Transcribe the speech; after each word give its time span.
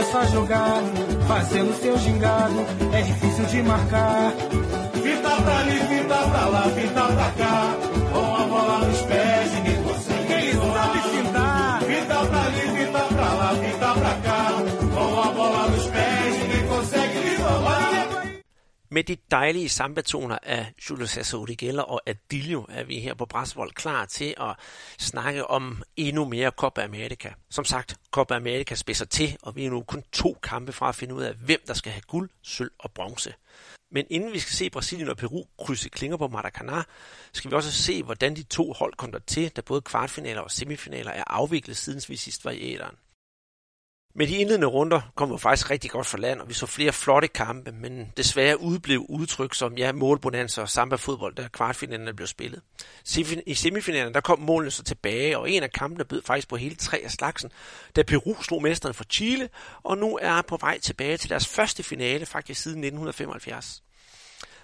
começa 0.00 0.18
a 0.18 0.26
jogar, 0.26 0.82
fazendo 1.28 1.78
seu 1.78 1.98
gingado, 1.98 2.64
é 2.92 3.02
difícil 3.02 3.44
de 3.44 3.62
marcar. 3.62 4.32
Fita 4.94 5.42
pra 5.42 5.58
ali, 5.58 5.78
fita 5.78 6.16
pra 6.16 6.46
lá, 6.46 6.62
fita 6.74 7.02
pra 7.02 7.30
cá, 7.32 7.74
com 8.10 8.34
a 8.34 8.46
bola 8.46 8.78
nos 8.86 9.02
pés, 9.02 9.19
Med 18.92 19.04
de 19.04 19.16
dejlige 19.30 19.68
sambatoner 19.68 20.38
af 20.42 20.72
Julio 20.90 21.06
Sassoli 21.06 21.54
Geller 21.54 21.82
og 21.82 22.00
Adilio 22.06 22.66
er 22.68 22.84
vi 22.84 23.00
her 23.00 23.14
på 23.14 23.26
Brasvold 23.26 23.72
klar 23.72 24.06
til 24.06 24.34
at 24.40 24.56
snakke 24.98 25.46
om 25.46 25.82
endnu 25.96 26.24
mere 26.24 26.50
Copa 26.50 26.82
America. 26.82 27.32
Som 27.50 27.64
sagt, 27.64 27.96
Copa 28.10 28.34
America 28.34 28.74
spidser 28.74 29.04
til, 29.04 29.36
og 29.42 29.56
vi 29.56 29.64
er 29.64 29.70
nu 29.70 29.82
kun 29.82 30.02
to 30.12 30.36
kampe 30.42 30.72
fra 30.72 30.88
at 30.88 30.94
finde 30.94 31.14
ud 31.14 31.22
af, 31.22 31.34
hvem 31.34 31.60
der 31.66 31.74
skal 31.74 31.92
have 31.92 32.02
guld, 32.02 32.30
sølv 32.42 32.70
og 32.78 32.90
bronze. 32.92 33.34
Men 33.90 34.06
inden 34.10 34.32
vi 34.32 34.38
skal 34.38 34.52
se 34.52 34.70
Brasilien 34.70 35.08
og 35.08 35.16
Peru 35.16 35.44
krydse 35.58 35.88
klinger 35.88 36.16
på 36.16 36.26
Maracanã, 36.26 36.82
skal 37.32 37.50
vi 37.50 37.56
også 37.56 37.72
se, 37.72 38.02
hvordan 38.02 38.36
de 38.36 38.42
to 38.42 38.72
hold 38.72 38.94
kom 38.94 39.12
der 39.12 39.18
til, 39.18 39.48
da 39.48 39.60
både 39.60 39.80
kvartfinaler 39.80 40.40
og 40.40 40.50
semifinaler 40.50 41.10
er 41.10 41.24
afviklet, 41.26 41.76
siden 41.76 42.02
vi 42.08 42.16
sidst 42.16 42.44
var 42.44 42.50
i 42.50 42.74
æderen. 42.74 42.96
Med 44.14 44.26
de 44.26 44.36
indledende 44.36 44.66
runder 44.66 45.00
kom 45.14 45.32
vi 45.32 45.38
faktisk 45.38 45.70
rigtig 45.70 45.90
godt 45.90 46.06
for 46.06 46.18
land, 46.18 46.40
og 46.40 46.48
vi 46.48 46.54
så 46.54 46.66
flere 46.66 46.92
flotte 46.92 47.28
kampe, 47.28 47.72
men 47.72 48.12
desværre 48.16 48.60
udblev 48.60 49.06
udtryk 49.08 49.54
som 49.54 49.78
ja, 49.78 49.92
målbonanza 49.92 50.60
og 50.60 50.68
samba-fodbold, 50.68 51.34
da 51.34 51.48
kvartfinalerne 51.52 52.14
blev 52.14 52.26
spillet. 52.26 52.60
I 53.46 53.54
semifinalen 53.54 54.14
der 54.14 54.20
kom 54.20 54.38
målene 54.38 54.70
så 54.70 54.82
tilbage, 54.82 55.38
og 55.38 55.50
en 55.50 55.62
af 55.62 55.72
kampene 55.72 56.04
bød 56.04 56.22
faktisk 56.22 56.48
på 56.48 56.56
hele 56.56 56.74
tre 56.74 57.00
af 57.04 57.10
slagsen, 57.10 57.50
da 57.96 58.02
Peru 58.02 58.42
slog 58.42 58.62
mesteren 58.62 58.94
for 58.94 59.04
Chile, 59.04 59.48
og 59.82 59.98
nu 59.98 60.18
er 60.22 60.42
på 60.42 60.56
vej 60.60 60.78
tilbage 60.78 61.16
til 61.16 61.30
deres 61.30 61.46
første 61.46 61.82
finale 61.82 62.26
faktisk 62.26 62.62
siden 62.62 62.78
1975. 62.78 63.82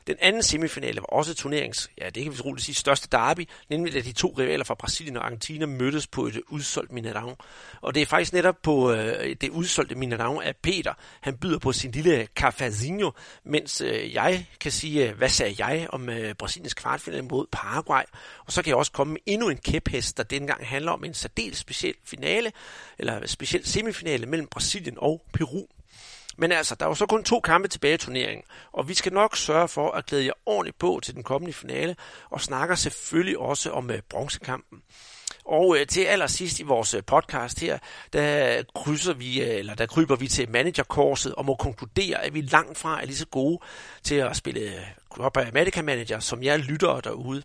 Den 0.07 0.17
anden 0.21 0.43
semifinale 0.43 1.01
var 1.01 1.07
også 1.07 1.35
turneringens, 1.35 1.91
ja 2.01 2.11
det 2.11 2.23
kan 2.23 2.33
vi 2.33 2.41
roligt 2.41 2.65
sige, 2.65 2.75
største 2.75 3.09
derby, 3.13 3.49
nemlig 3.71 3.95
da 3.95 4.01
de 4.01 4.13
to 4.13 4.35
rivaler 4.39 4.65
fra 4.65 4.75
Brasilien 4.75 5.17
og 5.17 5.25
Argentina 5.25 5.67
mødtes 5.67 6.07
på 6.07 6.27
et 6.27 6.41
udsolgt 6.49 6.93
Mineirão. 6.93 7.35
Og 7.81 7.95
det 7.95 8.03
er 8.03 8.07
faktisk 8.07 8.33
netop 8.33 8.57
på 8.63 8.93
øh, 8.93 9.37
det 9.41 9.51
udsolgte 9.51 9.95
Mineirão, 9.95 10.43
at 10.43 10.57
Peter 10.57 10.95
han 11.21 11.37
byder 11.37 11.59
på 11.59 11.73
sin 11.73 11.91
lille 11.91 12.29
cafezinho, 12.35 13.11
mens 13.45 13.81
øh, 13.81 14.15
jeg 14.15 14.47
kan 14.61 14.73
sige, 14.73 15.09
øh, 15.09 15.17
hvad 15.17 15.29
sagde 15.29 15.67
jeg 15.67 15.87
om 15.91 16.09
øh, 16.09 16.35
Brasiliens 16.35 16.75
kvartfinale 16.75 17.23
mod 17.23 17.47
Paraguay. 17.53 18.03
Og 18.47 18.53
så 18.53 18.63
kan 18.63 18.69
jeg 18.69 18.77
også 18.77 18.93
komme 18.93 19.13
med 19.13 19.21
endnu 19.27 19.49
en 19.49 19.57
kæphest, 19.57 20.17
der 20.17 20.23
dengang 20.23 20.67
handler 20.67 20.93
om 20.93 21.05
en 21.05 21.15
særdeles 21.15 21.59
speciel 21.59 21.95
finale, 22.05 22.53
eller 22.99 23.27
speciel 23.27 23.67
semifinale 23.67 24.27
mellem 24.27 24.47
Brasilien 24.47 24.97
og 24.99 25.23
Peru. 25.33 25.67
Men 26.39 26.53
altså, 26.53 26.75
der 26.75 26.87
var 26.87 26.95
så 26.95 27.07
kun 27.07 27.25
to 27.25 27.41
kampe 27.41 27.69
tilbage 27.69 27.95
i 27.95 27.99
turneringen, 27.99 28.45
og 28.73 28.89
vi 28.89 28.95
skal 28.95 29.13
nok 29.13 29.37
sørge 29.37 29.69
for 29.69 29.91
at 29.91 30.07
glæde 30.07 30.25
jer 30.25 30.33
ordentligt 30.47 30.79
på 30.79 31.01
til 31.03 31.15
den 31.15 31.23
kommende 31.23 31.53
finale, 31.53 31.97
og 32.31 32.41
snakker 32.41 32.75
selvfølgelig 32.75 33.39
også 33.39 33.71
om 33.71 33.91
øh, 33.91 33.99
bronzekampen. 34.09 34.83
Og 35.45 35.77
øh, 35.79 35.87
til 35.87 36.05
allersidst 36.05 36.61
i 36.61 36.63
vores 36.63 36.95
øh, 36.95 37.03
podcast 37.07 37.61
her, 37.61 37.79
der 38.13 38.63
krydser 38.75 39.13
vi, 39.13 39.43
eller 39.43 39.75
der 39.75 39.87
kryber 39.87 40.17
vi 40.17 40.29
til 40.29 40.51
managerkorset 40.51 41.35
og 41.35 41.45
må 41.45 41.55
konkludere, 41.55 42.25
at 42.25 42.35
vi 42.35 42.41
langt 42.41 42.79
fra 42.79 43.01
er 43.01 43.07
lige 43.07 43.17
så 43.17 43.27
gode 43.27 43.59
til 44.03 44.15
at 44.15 44.37
spille 44.37 44.73
Copa 45.11 45.49
America 45.49 45.83
Manager, 45.83 46.19
som 46.19 46.43
jeg 46.43 46.59
lytter 46.59 47.01
derude. 47.01 47.43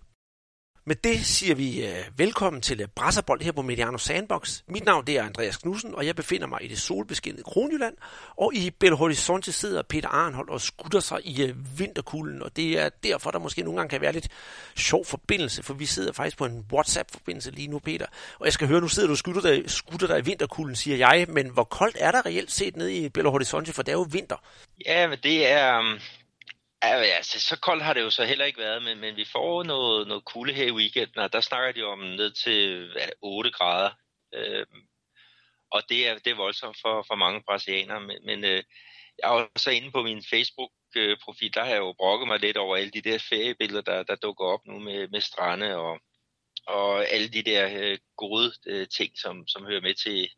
Med 0.86 0.96
det 0.96 1.26
siger 1.26 1.56
vi 1.56 1.84
uh, 1.84 2.20
velkommen 2.20 2.62
til 2.62 2.82
uh, 2.82 2.88
Brasserbold 2.96 3.42
her 3.42 3.52
på 3.52 3.62
Mediano 3.62 3.98
Sandbox. 3.98 4.62
Mit 4.68 4.86
navn 4.86 5.08
det 5.08 5.18
er 5.18 5.24
Andreas 5.24 5.58
Knudsen, 5.58 5.96
og 5.96 6.06
jeg 6.06 6.16
befinder 6.16 6.48
mig 6.48 6.64
i 6.64 6.68
det 6.68 6.82
solbeskinnede 6.82 7.44
Kronjylland. 7.44 7.96
Og 8.38 8.54
i 8.54 8.70
Belo 8.70 8.96
Horizonte 8.96 9.52
sidder 9.52 9.82
Peter 9.82 10.10
Arnhold 10.10 10.50
og 10.50 10.62
skutter 10.62 11.00
sig 11.00 11.20
i 11.24 11.50
uh, 11.50 11.80
vinterkulden, 11.80 12.44
og 12.44 12.56
det 12.56 12.80
er 12.80 12.90
derfor, 12.90 13.32
der 13.32 13.40
måske 13.40 13.64
nogle 13.64 13.78
gange 13.78 13.90
kan 13.90 14.02
være 14.02 14.14
lidt 14.14 14.28
sjov 14.76 15.06
forbindelse, 15.06 15.64
for 15.64 15.74
vi 15.74 15.86
sidder 15.86 16.14
faktisk 16.14 16.38
på 16.38 16.46
en 16.46 16.66
WhatsApp-forbindelse 16.74 17.52
lige 17.52 17.68
nu, 17.68 17.80
Peter. 17.80 18.06
Og 18.40 18.46
jeg 18.46 18.54
skal 18.54 18.68
høre, 18.68 18.82
nu 18.82 18.88
sidder 18.88 19.08
du 19.08 19.14
og 19.14 19.18
skutter 19.18 19.42
dig, 19.42 19.64
skutter 19.68 20.08
dig 20.08 20.20
i 20.20 20.26
vinterkulden, 20.26 20.76
siger 20.76 20.98
jeg, 20.98 21.26
men 21.30 21.50
hvor 21.50 21.64
koldt 21.64 21.98
er 22.00 22.12
der 22.12 22.26
reelt 22.26 22.52
set 22.52 22.76
nede 22.76 22.94
i 22.94 23.10
Belo 23.10 23.32
Horizonte, 23.32 23.74
for 23.74 23.84
det 23.84 23.92
er 23.92 23.98
jo 23.98 24.08
vinter? 24.12 24.36
Ja, 24.86 25.08
men 25.08 25.20
det 25.24 25.52
er, 25.52 25.78
øhm, 25.78 26.00
altså, 26.82 27.40
så 27.40 27.60
koldt 27.60 27.84
har 27.84 27.94
det 27.94 28.02
jo 28.02 28.10
så 28.10 28.26
heller 28.26 28.46
ikke 28.46 28.60
været, 28.60 28.84
men, 28.84 29.00
men 29.00 29.16
vi 29.16 29.26
får 29.26 29.64
noget, 29.64 30.08
noget 30.08 30.26
kulde 30.26 30.54
her 30.54 30.66
i 30.66 30.72
weekenden, 30.72 31.20
og 31.20 31.34
der 31.34 31.42
snakker 31.42 31.72
de 31.72 31.84
om 31.84 32.00
ned 32.00 32.32
til 32.32 32.92
ja, 32.96 33.08
8 33.22 33.52
grader. 33.52 33.92
Øh, 34.34 34.66
og 35.72 35.82
det 35.90 36.08
er, 36.08 36.18
det 36.18 36.32
er 36.32 36.36
voldsomt 36.36 36.78
for, 36.82 37.06
for 37.08 37.16
mange 37.16 37.44
brasilianere, 37.48 38.02
men, 38.02 38.26
men 38.26 38.44
øh, 38.44 38.64
jeg 39.18 39.28
er 39.28 39.48
også 39.56 39.72
inde 39.72 39.92
på 39.92 40.04
min 40.04 40.24
Facebook-profil, 40.30 41.54
der 41.54 41.64
har 41.64 41.72
jeg 41.72 41.80
jo 41.80 41.94
brokket 41.98 42.28
mig 42.28 42.40
lidt 42.40 42.58
over 42.58 42.76
alle 42.78 42.92
de 42.92 43.02
der 43.02 43.18
feriebilleder, 43.30 43.82
der, 43.82 44.04
der 44.04 44.16
dukker 44.16 44.46
op 44.46 44.66
nu 44.66 44.80
med, 44.80 45.08
med 45.08 45.22
strande 45.22 45.76
og, 45.76 46.00
og 46.68 47.08
alle 47.08 47.30
de 47.30 47.44
der 47.44 47.70
øh, 47.82 47.98
gode 48.18 48.54
øh, 48.68 48.88
ting, 48.88 49.12
som, 49.18 49.48
som 49.48 49.66
hører 49.66 49.82
med 49.82 49.94
til, 49.94 50.30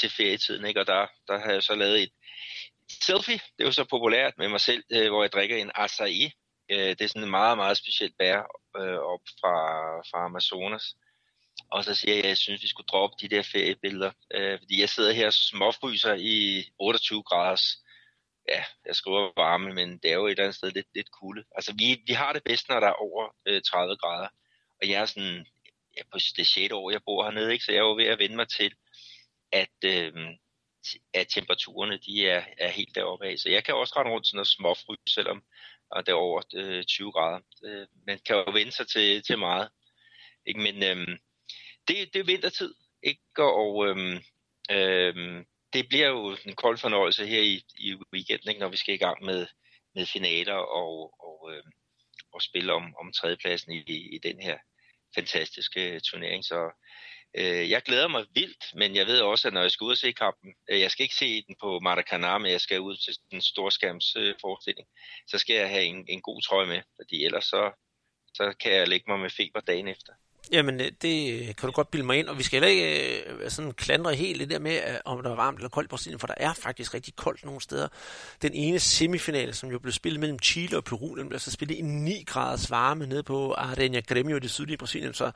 til 0.00 0.10
ferietiden. 0.10 0.64
Ikke? 0.64 0.80
Og 0.80 0.86
der, 0.86 1.06
der 1.28 1.38
har 1.38 1.52
jeg 1.52 1.62
så 1.62 1.74
lavet 1.74 2.02
et, 2.02 2.12
selfie, 3.06 3.34
det 3.34 3.62
er 3.62 3.64
jo 3.64 3.72
så 3.72 3.84
populært 3.84 4.34
med 4.38 4.48
mig 4.48 4.60
selv, 4.60 4.84
øh, 4.92 5.08
hvor 5.08 5.22
jeg 5.22 5.32
drikker 5.32 5.56
en 5.56 5.70
acai. 5.74 6.32
Øh, 6.70 6.88
det 6.88 7.00
er 7.00 7.08
sådan 7.08 7.22
en 7.22 7.30
meget, 7.30 7.56
meget 7.56 7.76
specielt 7.76 8.14
bær 8.18 8.38
øh, 8.76 8.98
op 8.98 9.20
fra, 9.40 9.54
fra 10.10 10.24
Amazonas. 10.24 10.94
Og 11.70 11.84
så 11.84 11.94
siger 11.94 12.14
jeg, 12.14 12.24
at 12.24 12.28
jeg 12.28 12.36
synes, 12.36 12.62
vi 12.62 12.68
skulle 12.68 12.86
droppe 12.86 13.16
de 13.20 13.28
der 13.28 13.42
feriebilleder. 13.52 14.12
Øh, 14.34 14.58
fordi 14.58 14.80
jeg 14.80 14.88
sidder 14.88 15.12
her 15.12 15.26
og 15.26 15.32
småfryser 15.32 16.14
i 16.14 16.64
28 16.78 17.22
graders 17.22 17.76
ja, 18.48 18.64
jeg 18.86 18.96
skriver 18.96 19.32
varme, 19.36 19.74
men 19.74 19.98
det 19.98 20.10
er 20.10 20.14
jo 20.14 20.26
et 20.26 20.30
eller 20.30 20.44
andet 20.44 20.56
sted 20.56 20.70
lidt, 20.70 20.86
lidt 20.94 21.10
kulde. 21.10 21.44
Altså, 21.56 21.74
vi, 21.78 22.02
vi 22.06 22.12
har 22.12 22.32
det 22.32 22.42
bedst, 22.44 22.68
når 22.68 22.80
der 22.80 22.86
er 22.86 23.02
over 23.06 23.34
øh, 23.46 23.62
30 23.62 23.96
grader. 23.96 24.28
Og 24.82 24.88
jeg 24.88 25.00
er 25.00 25.06
sådan, 25.06 25.46
ja, 25.96 26.02
på 26.12 26.18
det 26.36 26.46
6. 26.46 26.72
år, 26.72 26.90
jeg 26.90 27.00
bor 27.06 27.24
hernede, 27.24 27.52
ikke? 27.52 27.64
så 27.64 27.72
jeg 27.72 27.78
er 27.78 27.88
jo 27.88 27.96
ved 27.96 28.06
at 28.06 28.18
vende 28.18 28.36
mig 28.36 28.48
til, 28.48 28.72
at 29.52 29.78
øh, 29.84 30.12
at 31.14 31.26
temperaturerne 31.28 31.98
de 31.98 32.28
er, 32.28 32.44
er 32.58 32.68
helt 32.68 32.94
deroppe 32.94 33.26
af. 33.26 33.38
Så 33.38 33.48
jeg 33.50 33.64
kan 33.64 33.74
også 33.74 33.94
rende 33.96 34.12
rundt 34.12 34.26
sådan 34.26 34.36
noget 34.36 34.48
småfry, 34.48 34.94
selvom 35.08 35.42
og 35.90 36.06
det 36.06 36.12
er 36.12 36.16
over 36.16 36.42
øh, 36.54 36.84
20 36.84 37.12
grader. 37.12 37.40
Øh, 37.64 37.86
man 38.06 38.18
kan 38.26 38.36
jo 38.36 38.52
vende 38.52 38.72
sig 38.72 38.88
til, 38.88 39.22
til 39.22 39.38
meget. 39.38 39.68
Ikke? 40.46 40.60
Men 40.60 40.82
øh, 40.82 41.18
det, 41.88 42.14
det 42.14 42.20
er 42.20 42.24
vintertid, 42.24 42.74
ikke? 43.02 43.22
og 43.38 43.86
øh, 43.88 44.20
øh, 44.70 45.44
det 45.72 45.88
bliver 45.88 46.08
jo 46.08 46.36
en 46.44 46.54
kold 46.54 46.78
fornøjelse 46.78 47.26
her 47.26 47.40
i, 47.40 47.64
i 47.78 47.94
weekenden, 48.12 48.48
ikke? 48.48 48.60
når 48.60 48.68
vi 48.68 48.76
skal 48.76 48.94
i 48.94 49.04
gang 49.06 49.24
med, 49.24 49.46
med 49.94 50.06
finaler 50.06 50.54
og, 50.54 51.14
og, 51.20 51.52
øh, 51.52 51.62
og 52.32 52.42
spille 52.42 52.72
om, 52.72 52.94
om 53.00 53.12
tredjepladsen 53.12 53.72
i, 53.72 54.14
i 54.14 54.18
den 54.18 54.40
her 54.40 54.58
fantastiske 55.14 56.00
turnering. 56.00 56.44
Så 56.44 56.70
Øh, 57.34 57.70
jeg 57.70 57.82
glæder 57.82 58.08
mig 58.08 58.26
vildt, 58.34 58.64
men 58.74 58.96
jeg 58.96 59.06
ved 59.06 59.20
også, 59.20 59.48
at 59.48 59.54
når 59.54 59.60
jeg 59.60 59.70
skal 59.70 59.84
ud 59.84 59.90
og 59.90 59.98
se 59.98 60.12
kampen, 60.12 60.54
øh, 60.70 60.80
jeg 60.80 60.90
skal 60.90 61.02
ikke 61.02 61.14
se 61.14 61.42
den 61.42 61.56
på 61.60 61.78
Maracanã, 61.78 62.38
men 62.38 62.52
jeg 62.52 62.60
skal 62.60 62.80
ud 62.80 62.96
til 62.96 63.14
den 63.30 63.40
storskærms 63.40 64.16
øh, 64.16 64.34
forestilling, 64.40 64.88
så 65.26 65.38
skal 65.38 65.56
jeg 65.56 65.68
have 65.68 65.84
en, 65.84 66.04
en 66.08 66.22
god 66.22 66.42
trøje 66.42 66.66
med, 66.66 66.82
fordi 66.96 67.24
ellers 67.24 67.44
så, 67.44 67.72
så 68.34 68.54
kan 68.60 68.72
jeg 68.72 68.88
lægge 68.88 69.10
mig 69.10 69.20
med 69.20 69.30
feber 69.30 69.60
dagen 69.60 69.88
efter. 69.88 70.12
Jamen, 70.52 70.80
øh, 70.80 70.92
det 71.02 71.40
øh, 71.40 71.46
kan 71.46 71.66
du 71.66 71.70
godt 71.70 71.90
bilde 71.90 72.06
mig 72.06 72.18
ind, 72.18 72.28
og 72.28 72.38
vi 72.38 72.42
skal 72.42 72.62
heller 72.62 72.68
ikke 72.68 73.22
øh, 73.30 73.50
sådan 73.50 73.72
klandre 73.72 74.14
helt 74.14 74.40
det 74.40 74.50
der 74.50 74.58
med, 74.58 74.80
om 75.04 75.22
der 75.22 75.30
er 75.30 75.34
varmt 75.34 75.58
eller 75.58 75.68
koldt 75.68 75.86
i 75.86 75.88
Brasilien, 75.88 76.18
for 76.18 76.26
der 76.26 76.34
er 76.36 76.52
faktisk 76.52 76.94
rigtig 76.94 77.16
koldt 77.16 77.44
nogle 77.44 77.60
steder. 77.60 77.88
Den 78.42 78.54
ene 78.54 78.78
semifinale, 78.78 79.52
som 79.52 79.70
jo 79.70 79.78
blev 79.78 79.92
spillet 79.92 80.20
mellem 80.20 80.38
Chile 80.42 80.76
og 80.76 80.84
Peru, 80.84 81.14
den 81.14 81.28
blev 81.28 81.40
så 81.40 81.50
spillet 81.50 81.76
i 81.76 81.82
9 81.82 82.24
graders 82.26 82.70
varme 82.70 83.06
nede 83.06 83.22
på 83.22 83.54
Arena 83.54 84.00
Grêmio 84.12 84.36
i 84.36 84.38
det 84.38 84.50
sydlige 84.50 84.76
Brasilien, 84.76 85.14
så 85.14 85.30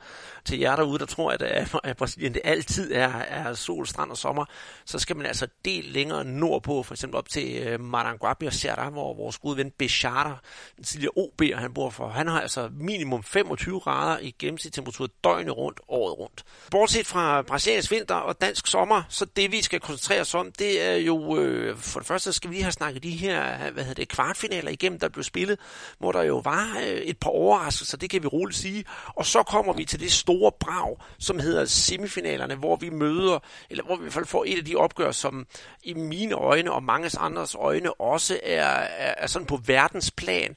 til 0.45 0.59
jer 0.59 0.75
derude, 0.75 0.99
der 0.99 1.05
tror, 1.05 1.31
øh, 1.31 1.37
at, 1.41 1.79
at 1.83 1.97
Brasilien 1.97 2.33
det 2.33 2.41
altid 2.43 2.93
er, 2.93 3.17
er 3.17 3.53
sol, 3.53 3.87
strand 3.87 4.11
og 4.11 4.17
sommer, 4.17 4.45
så 4.85 4.99
skal 4.99 5.15
man 5.15 5.25
altså 5.25 5.47
del 5.65 5.83
længere 5.83 6.25
nordpå, 6.25 6.83
for 6.83 6.93
eksempel 6.93 7.17
op 7.17 7.29
til 7.29 7.79
Maranguape 7.79 8.47
og 8.47 8.53
Serra, 8.53 8.89
hvor 8.89 9.13
vores 9.13 9.37
gode 9.37 9.57
ven 9.57 9.71
Bechata, 9.71 10.33
den 10.75 10.83
tidligere 10.83 11.11
OB, 11.15 11.41
han 11.55 11.73
bor 11.73 11.89
for, 11.89 12.07
han 12.07 12.27
har 12.27 12.41
altså 12.41 12.69
minimum 12.73 13.23
25 13.23 13.79
grader 13.79 14.19
i 14.19 14.35
gennemsnit 14.39 14.75
temperatur 15.07 15.35
døgnet 15.35 15.57
rundt, 15.57 15.79
året 15.87 16.19
rundt. 16.19 16.43
Bortset 16.71 17.07
fra 17.07 17.41
brasiliansk 17.41 17.91
vinter 17.91 18.15
og 18.15 18.41
dansk 18.41 18.67
sommer, 18.67 19.03
så 19.09 19.25
det 19.25 19.51
vi 19.51 19.61
skal 19.61 19.79
koncentrere 19.79 20.21
os 20.21 20.35
om, 20.35 20.51
det 20.51 20.81
er 20.81 20.95
jo, 20.95 21.37
øh, 21.37 21.77
for 21.77 21.99
det 21.99 22.07
første 22.07 22.33
skal 22.33 22.49
vi 22.49 22.55
lige 22.55 22.63
have 22.63 22.71
snakket 22.71 23.03
de 23.03 23.09
her, 23.09 23.71
hvad 23.71 23.83
hedder 23.83 24.01
det, 24.01 24.09
kvartfinaler 24.09 24.71
igennem, 24.71 24.99
der 24.99 25.09
blev 25.09 25.23
spillet, 25.23 25.59
hvor 25.99 26.11
der 26.11 26.23
jo 26.23 26.37
var 26.37 26.77
øh, 26.83 26.97
et 26.97 27.17
par 27.17 27.29
overraskelser, 27.29 27.97
det 27.97 28.09
kan 28.09 28.23
vi 28.23 28.27
roligt 28.27 28.59
sige. 28.59 28.85
Og 29.07 29.25
så 29.25 29.43
kommer 29.43 29.73
vi 29.73 29.85
til 29.85 29.99
det 29.99 30.11
store 30.11 30.51
brag, 30.59 30.97
som 31.19 31.39
hedder 31.39 31.65
semifinalerne, 31.65 32.55
hvor 32.55 32.75
vi 32.75 32.89
møder, 32.89 33.39
eller 33.69 33.83
hvor 33.83 33.95
vi 33.95 34.01
i 34.01 34.03
hvert 34.03 34.13
fald 34.13 34.25
får 34.25 34.43
et 34.47 34.57
af 34.57 34.65
de 34.65 34.75
opgør, 34.75 35.11
som 35.11 35.45
i 35.83 35.93
mine 35.93 36.35
øjne 36.35 36.71
og 36.71 36.83
manges 36.83 37.15
andres 37.15 37.55
øjne 37.55 38.01
også 38.01 38.39
er, 38.43 38.63
er, 38.63 39.13
er 39.17 39.27
sådan 39.27 39.45
på 39.45 39.59
verdensplan 39.65 40.55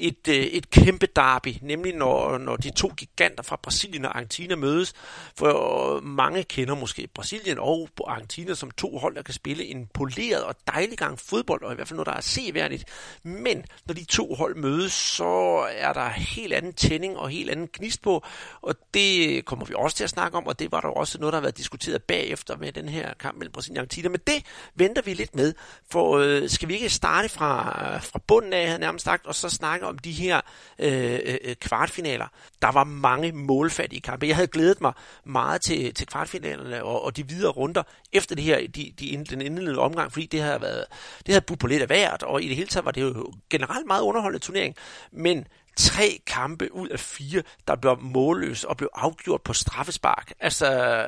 et, 0.00 0.28
øh, 0.28 0.34
et 0.34 0.70
kæmpe 0.70 1.06
derby, 1.16 1.54
nemlig 1.62 1.94
når, 1.94 2.38
når 2.38 2.56
de 2.56 2.70
to 2.70 2.88
giganter 2.96 3.42
fra 3.42 3.58
Brasilien 3.62 4.04
og 4.04 4.16
Argentina 4.16 4.56
mødes, 4.56 4.92
for 5.36 6.00
mange 6.00 6.44
kender 6.44 6.74
måske 6.74 7.08
Brasilien 7.14 7.58
og 7.58 7.88
Argentina 8.06 8.54
som 8.54 8.70
to 8.70 8.98
hold, 8.98 9.14
der 9.14 9.22
kan 9.22 9.34
spille 9.34 9.64
en 9.64 9.88
poleret 9.94 10.44
og 10.44 10.54
dejlig 10.66 10.98
gang 10.98 11.18
fodbold, 11.18 11.62
og 11.62 11.72
i 11.72 11.74
hvert 11.74 11.88
fald 11.88 11.96
noget, 11.96 12.06
der 12.06 12.12
er 12.12 12.20
seværdigt. 12.20 12.84
Men 13.22 13.64
når 13.86 13.94
de 13.94 14.04
to 14.04 14.34
hold 14.34 14.56
mødes, 14.56 14.92
så 14.92 15.64
er 15.70 15.92
der 15.92 16.08
helt 16.08 16.52
anden 16.52 16.72
tænding 16.72 17.16
og 17.16 17.28
helt 17.28 17.50
anden 17.50 17.68
gnist 17.72 18.02
på, 18.02 18.24
og 18.62 18.74
det 18.94 19.44
kommer 19.44 19.64
vi 19.64 19.74
også 19.76 19.96
til 19.96 20.04
at 20.04 20.10
snakke 20.10 20.36
om, 20.38 20.46
og 20.46 20.58
det 20.58 20.72
var 20.72 20.80
der 20.80 20.88
også 20.88 21.18
noget, 21.18 21.32
der 21.32 21.36
har 21.38 21.42
været 21.42 21.56
diskuteret 21.56 22.02
bagefter 22.02 22.56
med 22.56 22.72
den 22.72 22.88
her 22.88 23.14
kamp 23.14 23.38
mellem 23.38 23.52
Brasilien 23.52 23.76
og 23.76 23.80
Argentina. 23.80 24.08
Men 24.08 24.20
det 24.26 24.44
venter 24.74 25.02
vi 25.02 25.14
lidt 25.14 25.34
med, 25.34 25.54
for 25.90 26.18
øh, 26.18 26.48
skal 26.48 26.68
vi 26.68 26.74
ikke 26.74 26.88
starte 26.88 27.28
fra, 27.28 27.98
fra 27.98 28.20
bunden 28.26 28.52
af, 28.52 28.80
nærmest 28.80 29.04
sagt, 29.04 29.26
og 29.26 29.34
så 29.34 29.48
snakke 29.48 29.86
om 29.90 29.98
de 29.98 30.12
her 30.12 30.40
øh, 30.78 31.20
øh, 31.24 31.54
kvartfinaler. 31.54 32.26
Der 32.62 32.72
var 32.72 32.84
mange 32.84 33.32
målfattige 33.32 34.00
kampe. 34.00 34.26
Jeg 34.26 34.36
havde 34.36 34.48
glædet 34.48 34.80
mig 34.80 34.92
meget 35.24 35.62
til, 35.62 35.94
til 35.94 36.06
kvartfinalerne 36.06 36.84
og, 36.84 37.04
og 37.04 37.16
de 37.16 37.28
videre 37.28 37.52
runder 37.52 37.82
efter 38.12 38.34
det 38.34 38.44
her, 38.44 38.58
de, 38.74 38.92
de, 38.98 39.24
den 39.30 39.40
indledende 39.40 39.78
omgang, 39.78 40.12
fordi 40.12 40.26
det 40.26 40.42
havde 40.42 40.60
været, 40.60 40.84
det 41.26 41.34
havde 41.34 41.44
budt 41.44 41.60
på 41.60 41.66
lidt 41.66 41.82
af 41.82 41.88
hvert, 41.88 42.22
og 42.22 42.42
i 42.42 42.48
det 42.48 42.56
hele 42.56 42.68
taget 42.68 42.84
var 42.84 42.90
det 42.90 43.00
jo 43.00 43.32
generelt 43.50 43.86
meget 43.86 44.02
underholdende 44.02 44.44
turnering. 44.44 44.76
Men 45.12 45.46
tre 45.76 46.20
kampe 46.26 46.74
ud 46.74 46.88
af 46.88 47.00
fire, 47.00 47.42
der 47.68 47.76
blev 47.76 47.98
målløse 48.00 48.68
og 48.68 48.76
blev 48.76 48.88
afgjort 48.94 49.42
på 49.42 49.52
straffespark. 49.52 50.32
Altså, 50.40 51.06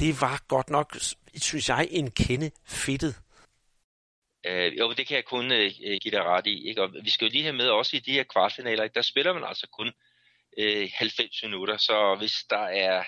det 0.00 0.20
var 0.20 0.40
godt 0.48 0.70
nok, 0.70 0.96
synes 1.34 1.68
jeg, 1.68 1.88
en 1.90 2.10
kende 2.10 2.50
fedtet. 2.64 3.14
Øh, 4.46 4.78
jo, 4.78 4.92
det 4.92 5.06
kan 5.06 5.16
jeg 5.16 5.24
kun 5.24 5.52
øh, 5.52 5.72
øh, 5.84 5.98
give 6.02 6.12
dig 6.12 6.24
ret 6.24 6.46
i. 6.46 6.68
Ikke? 6.68 6.82
Og 6.82 6.94
vi 7.02 7.10
skal 7.10 7.24
jo 7.24 7.32
lige 7.32 7.42
have 7.42 7.56
med 7.56 7.68
også 7.68 7.96
i 7.96 8.00
de 8.00 8.12
her 8.12 8.22
kvartfinaler, 8.22 8.82
ikke? 8.84 8.94
der 8.94 9.02
spiller 9.02 9.32
man 9.32 9.44
altså 9.44 9.66
kun 9.68 9.92
øh, 10.58 10.90
90 10.94 11.42
minutter, 11.42 11.76
så 11.76 12.16
hvis 12.18 12.34
der 12.50 12.64
er 12.64 13.04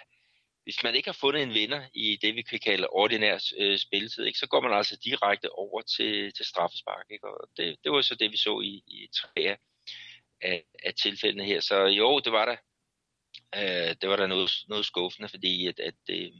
hvis 0.69 0.83
man 0.83 0.95
ikke 0.95 1.09
har 1.09 1.19
fundet 1.21 1.43
en 1.43 1.55
vinder 1.55 1.83
i 1.95 2.19
det, 2.23 2.35
vi 2.35 2.43
kan 2.43 2.59
kalde 2.59 2.89
ordinær 2.89 3.39
øh, 3.59 3.79
spilletid, 3.79 4.25
ikke, 4.25 4.39
så 4.39 4.47
går 4.47 4.61
man 4.61 4.73
altså 4.73 4.97
direkte 5.05 5.53
over 5.53 5.83
til, 5.83 6.33
til 6.33 6.47
straffespark. 6.47 7.07
Ikke? 7.11 7.29
Og 7.29 7.49
det, 7.57 7.77
det 7.85 7.93
var 7.93 8.03
så 8.03 8.15
det, 8.15 8.33
vi 8.33 8.37
så 8.37 8.61
i, 8.61 8.83
i 8.87 9.09
tre 9.15 9.57
af, 10.41 10.65
af, 10.85 10.95
tilfældene 10.95 11.45
her. 11.45 11.61
Så 11.61 11.87
jo, 11.87 12.19
det 12.19 12.33
var 12.33 12.45
der, 12.45 12.57
øh, 13.55 13.97
det 14.01 14.09
var 14.09 14.17
der 14.17 14.27
noget, 14.27 14.51
noget 14.69 14.87
skuffende, 14.87 15.29
fordi 15.29 15.67
at, 15.67 15.81
at 15.81 15.95
øh, 16.11 16.33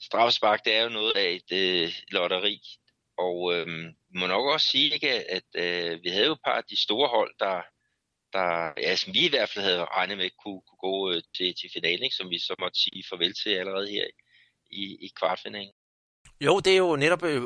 straffespark, 0.00 0.64
det 0.64 0.74
er 0.74 0.82
jo 0.82 0.88
noget 0.88 1.12
af 1.16 1.30
et 1.30 1.52
øh, 1.52 1.92
lotteri. 2.08 2.62
Og 3.18 3.54
øh, 3.54 3.66
må 4.18 4.26
nok 4.26 4.46
også 4.46 4.66
sige, 4.70 4.94
ikke, 4.94 5.10
at 5.10 5.48
øh, 5.54 6.02
vi 6.02 6.08
havde 6.08 6.26
jo 6.26 6.32
et 6.32 6.44
par 6.44 6.56
af 6.56 6.64
de 6.70 6.82
store 6.82 7.08
hold, 7.08 7.34
der, 7.38 7.62
der 8.32 8.72
ja, 8.76 8.96
som 8.96 9.14
vi 9.14 9.26
i 9.26 9.28
hvert 9.28 9.50
fald 9.50 9.64
havde 9.64 9.84
regnet 9.84 10.18
med 10.18 10.30
kunne, 10.44 10.60
kunne 10.68 10.84
gå 10.88 11.12
øh, 11.12 11.22
til, 11.36 11.54
til 11.60 11.70
finalen, 11.72 12.02
ikke, 12.02 12.16
som 12.16 12.30
vi 12.30 12.38
så 12.38 12.54
måtte 12.58 12.78
sige 12.80 13.04
farvel 13.10 13.34
til 13.34 13.50
allerede 13.50 13.90
her 13.90 14.06
i, 14.70 14.84
i 15.06 15.08
kvartfinalen. 15.18 15.72
Jo, 16.40 16.60
det 16.60 16.72
er 16.72 16.76
jo 16.76 16.96
netop 16.96 17.24
øh, 17.24 17.42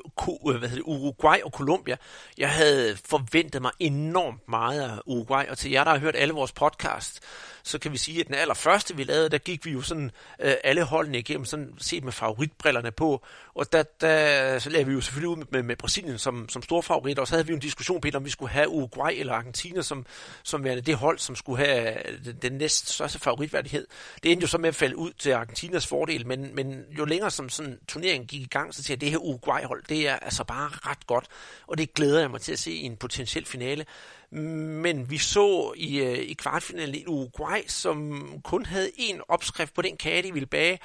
øh, 0.49 0.57
hvad 0.57 0.69
det, 0.69 0.83
Uruguay 0.85 1.39
og 1.45 1.51
Colombia. 1.51 1.97
Jeg 2.39 2.51
havde 2.51 2.97
forventet 3.05 3.63
mig 3.63 3.71
enormt 3.79 4.49
meget 4.49 4.81
af 4.81 4.99
Uruguay, 5.07 5.45
og 5.49 5.59
til 5.59 5.71
jer, 5.71 5.85
der 5.85 5.91
har 5.91 5.99
hørt 5.99 6.17
alle 6.17 6.35
vores 6.35 6.53
podcast, 6.53 7.21
så 7.63 7.79
kan 7.79 7.93
vi 7.93 7.99
sige, 7.99 8.21
at 8.21 8.27
den 8.27 8.35
allerførste, 8.35 8.97
vi 8.97 9.05
lavede, 9.05 9.29
der 9.29 9.39
gik 9.39 9.65
vi 9.65 9.71
jo 9.71 9.83
sådan 9.83 10.11
øh, 10.41 10.55
alle 10.65 10.83
holdene 10.83 11.19
igennem, 11.19 11.45
sådan 11.45 11.75
set 11.79 12.05
med 12.05 12.13
favoritbrillerne 12.13 12.91
på, 12.91 13.25
og 13.55 13.73
der, 13.73 13.83
der 13.83 14.59
så 14.59 14.71
lavede 14.71 14.87
vi 14.87 14.93
jo 14.95 15.01
selvfølgelig 15.01 15.29
ud 15.29 15.37
med, 15.37 15.47
med, 15.51 15.63
med 15.63 15.77
Brasilien 15.77 16.19
som, 16.19 16.49
som 16.49 16.63
stor 16.63 16.81
favorit, 16.81 17.19
og 17.19 17.29
så 17.29 17.35
havde 17.35 17.47
vi 17.47 17.51
jo 17.51 17.57
en 17.57 17.61
diskussion, 17.61 18.01
Peter, 18.01 18.19
om 18.19 18.25
vi 18.25 18.31
skulle 18.31 18.53
have 18.53 18.69
Uruguay 18.69 19.13
eller 19.17 19.33
Argentina 19.33 19.83
som, 19.83 20.07
som 20.43 20.65
værende 20.65 20.83
det 20.83 20.95
hold, 20.95 21.19
som 21.19 21.37
skulle 21.37 21.67
have 21.67 22.09
øh, 22.09 22.25
den, 22.25 22.37
den 22.43 22.53
næst 22.53 22.89
største 22.89 23.19
favoritværdighed. 23.19 23.87
Det 24.23 24.33
endte 24.33 24.45
jo 24.45 24.49
så 24.49 24.59
med 24.59 24.69
at 24.69 24.75
falde 24.75 24.97
ud 24.97 25.13
til 25.13 25.31
Argentinas 25.31 25.87
fordel, 25.87 26.27
men, 26.27 26.55
men 26.55 26.85
jo 26.99 27.05
længere 27.05 27.31
som 27.31 27.49
sådan 27.49 27.79
turneringen 27.89 28.27
gik 28.27 28.41
i 28.41 28.49
gang, 28.51 28.75
så 28.81 28.87
til 28.87 28.93
at 28.93 29.00
det 29.00 29.11
her 29.11 29.19
Uruguay-hold, 29.19 29.85
det 29.88 30.09
er 30.09 30.17
altså 30.17 30.44
bare 30.44 30.71
ret 30.91 31.06
godt, 31.06 31.27
og 31.67 31.79
det 31.79 31.94
glæder 31.94 32.21
jeg 32.21 32.31
mig 32.31 32.41
til 32.41 32.53
at 32.53 32.59
se 32.59 32.73
i 32.73 32.82
en 32.82 32.97
potentiel 32.97 33.47
finale. 33.47 33.87
Men 34.31 35.11
vi 35.11 35.19
så 35.19 35.73
i, 35.77 36.00
øh, 36.00 36.19
i 36.19 36.32
kvartfinalen 36.32 36.94
i 36.94 37.06
Uruguay, 37.06 37.61
som 37.67 38.25
kun 38.44 38.67
havde 38.67 38.91
en 38.97 39.21
opskrift 39.29 39.75
på 39.75 39.82
den 39.82 39.97
kage, 39.97 40.23
de 40.23 40.32
ville 40.32 40.47
bage, 40.47 40.79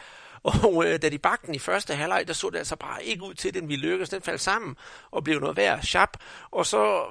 og 0.45 0.85
øh, 0.85 1.01
da 1.01 1.09
de 1.09 1.17
bagte 1.17 1.47
den 1.47 1.55
i 1.55 1.59
første 1.59 1.95
halvleg, 1.95 2.27
der 2.27 2.33
så 2.33 2.49
det 2.49 2.57
altså 2.57 2.75
bare 2.75 3.03
ikke 3.03 3.23
ud 3.23 3.33
til, 3.33 3.47
at 3.47 3.53
den 3.53 3.69
ville 3.69 3.87
lykkes. 3.87 4.09
Den 4.09 4.21
faldt 4.21 4.41
sammen 4.41 4.75
og 5.11 5.23
blev 5.23 5.39
noget 5.39 5.57
værd 5.57 5.81
sharp. 5.81 6.17
Og 6.51 6.65
så 6.65 7.03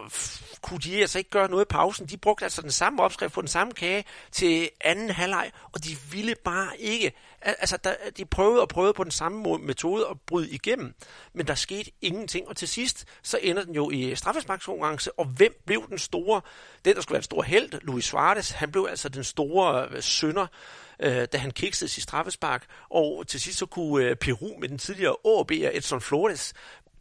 kunne 0.63 0.81
de 0.81 1.01
altså 1.01 1.19
ikke 1.19 1.31
gøre 1.31 1.51
noget 1.51 1.65
i 1.65 1.69
pausen. 1.71 2.07
De 2.07 2.17
brugte 2.17 2.45
altså 2.45 2.63
den 2.63 2.71
samme 2.71 3.03
opskrift 3.03 3.35
på 3.35 3.41
den 3.41 3.49
samme 3.49 3.73
kage 3.73 4.05
til 4.33 4.71
anden 4.81 5.11
halvleg, 5.11 5.51
og 5.73 5.85
de 5.85 5.97
ville 6.11 6.35
bare 6.45 6.79
ikke. 6.79 7.13
Altså, 7.41 7.77
der, 7.77 7.95
de 8.17 8.25
prøvede 8.25 8.61
og 8.61 8.69
prøvede 8.69 8.93
på 8.95 9.05
den 9.05 9.11
samme 9.11 9.59
metode 9.59 10.07
at 10.11 10.21
bryde 10.27 10.51
igennem, 10.51 10.95
men 11.33 11.47
der 11.47 11.55
skete 11.55 11.91
ingenting. 12.01 12.49
Og 12.49 12.57
til 12.57 12.69
sidst, 12.69 13.05
så 13.23 13.39
ender 13.43 13.65
den 13.65 13.75
jo 13.75 13.91
i 13.91 14.15
straffesparkskonkurrence, 14.15 15.19
og 15.19 15.25
hvem 15.25 15.63
blev 15.67 15.89
den 15.89 15.99
store? 15.99 16.41
Den, 16.85 16.95
der 16.95 17.03
skulle 17.03 17.15
være 17.15 17.21
den 17.21 17.25
store 17.25 17.45
held, 17.45 17.81
Luis 17.83 18.05
Suarez, 18.05 18.51
han 18.51 18.73
blev 18.73 18.87
altså 18.91 19.09
den 19.09 19.25
store 19.25 19.89
øh, 19.91 20.03
sønder 20.03 20.47
øh, 21.01 21.27
da 21.33 21.39
han 21.39 21.51
kiksede 21.51 21.91
sit 21.91 22.03
straffespark, 22.03 22.67
og 22.91 23.25
til 23.29 23.41
sidst 23.41 23.59
så 23.59 23.67
kunne 23.67 24.05
øh, 24.05 24.17
Peru 24.17 24.59
med 24.61 24.69
den 24.69 24.79
tidligere 24.79 25.17
AB'er 25.27 25.77
Edson 25.77 26.01
Flores 26.01 26.55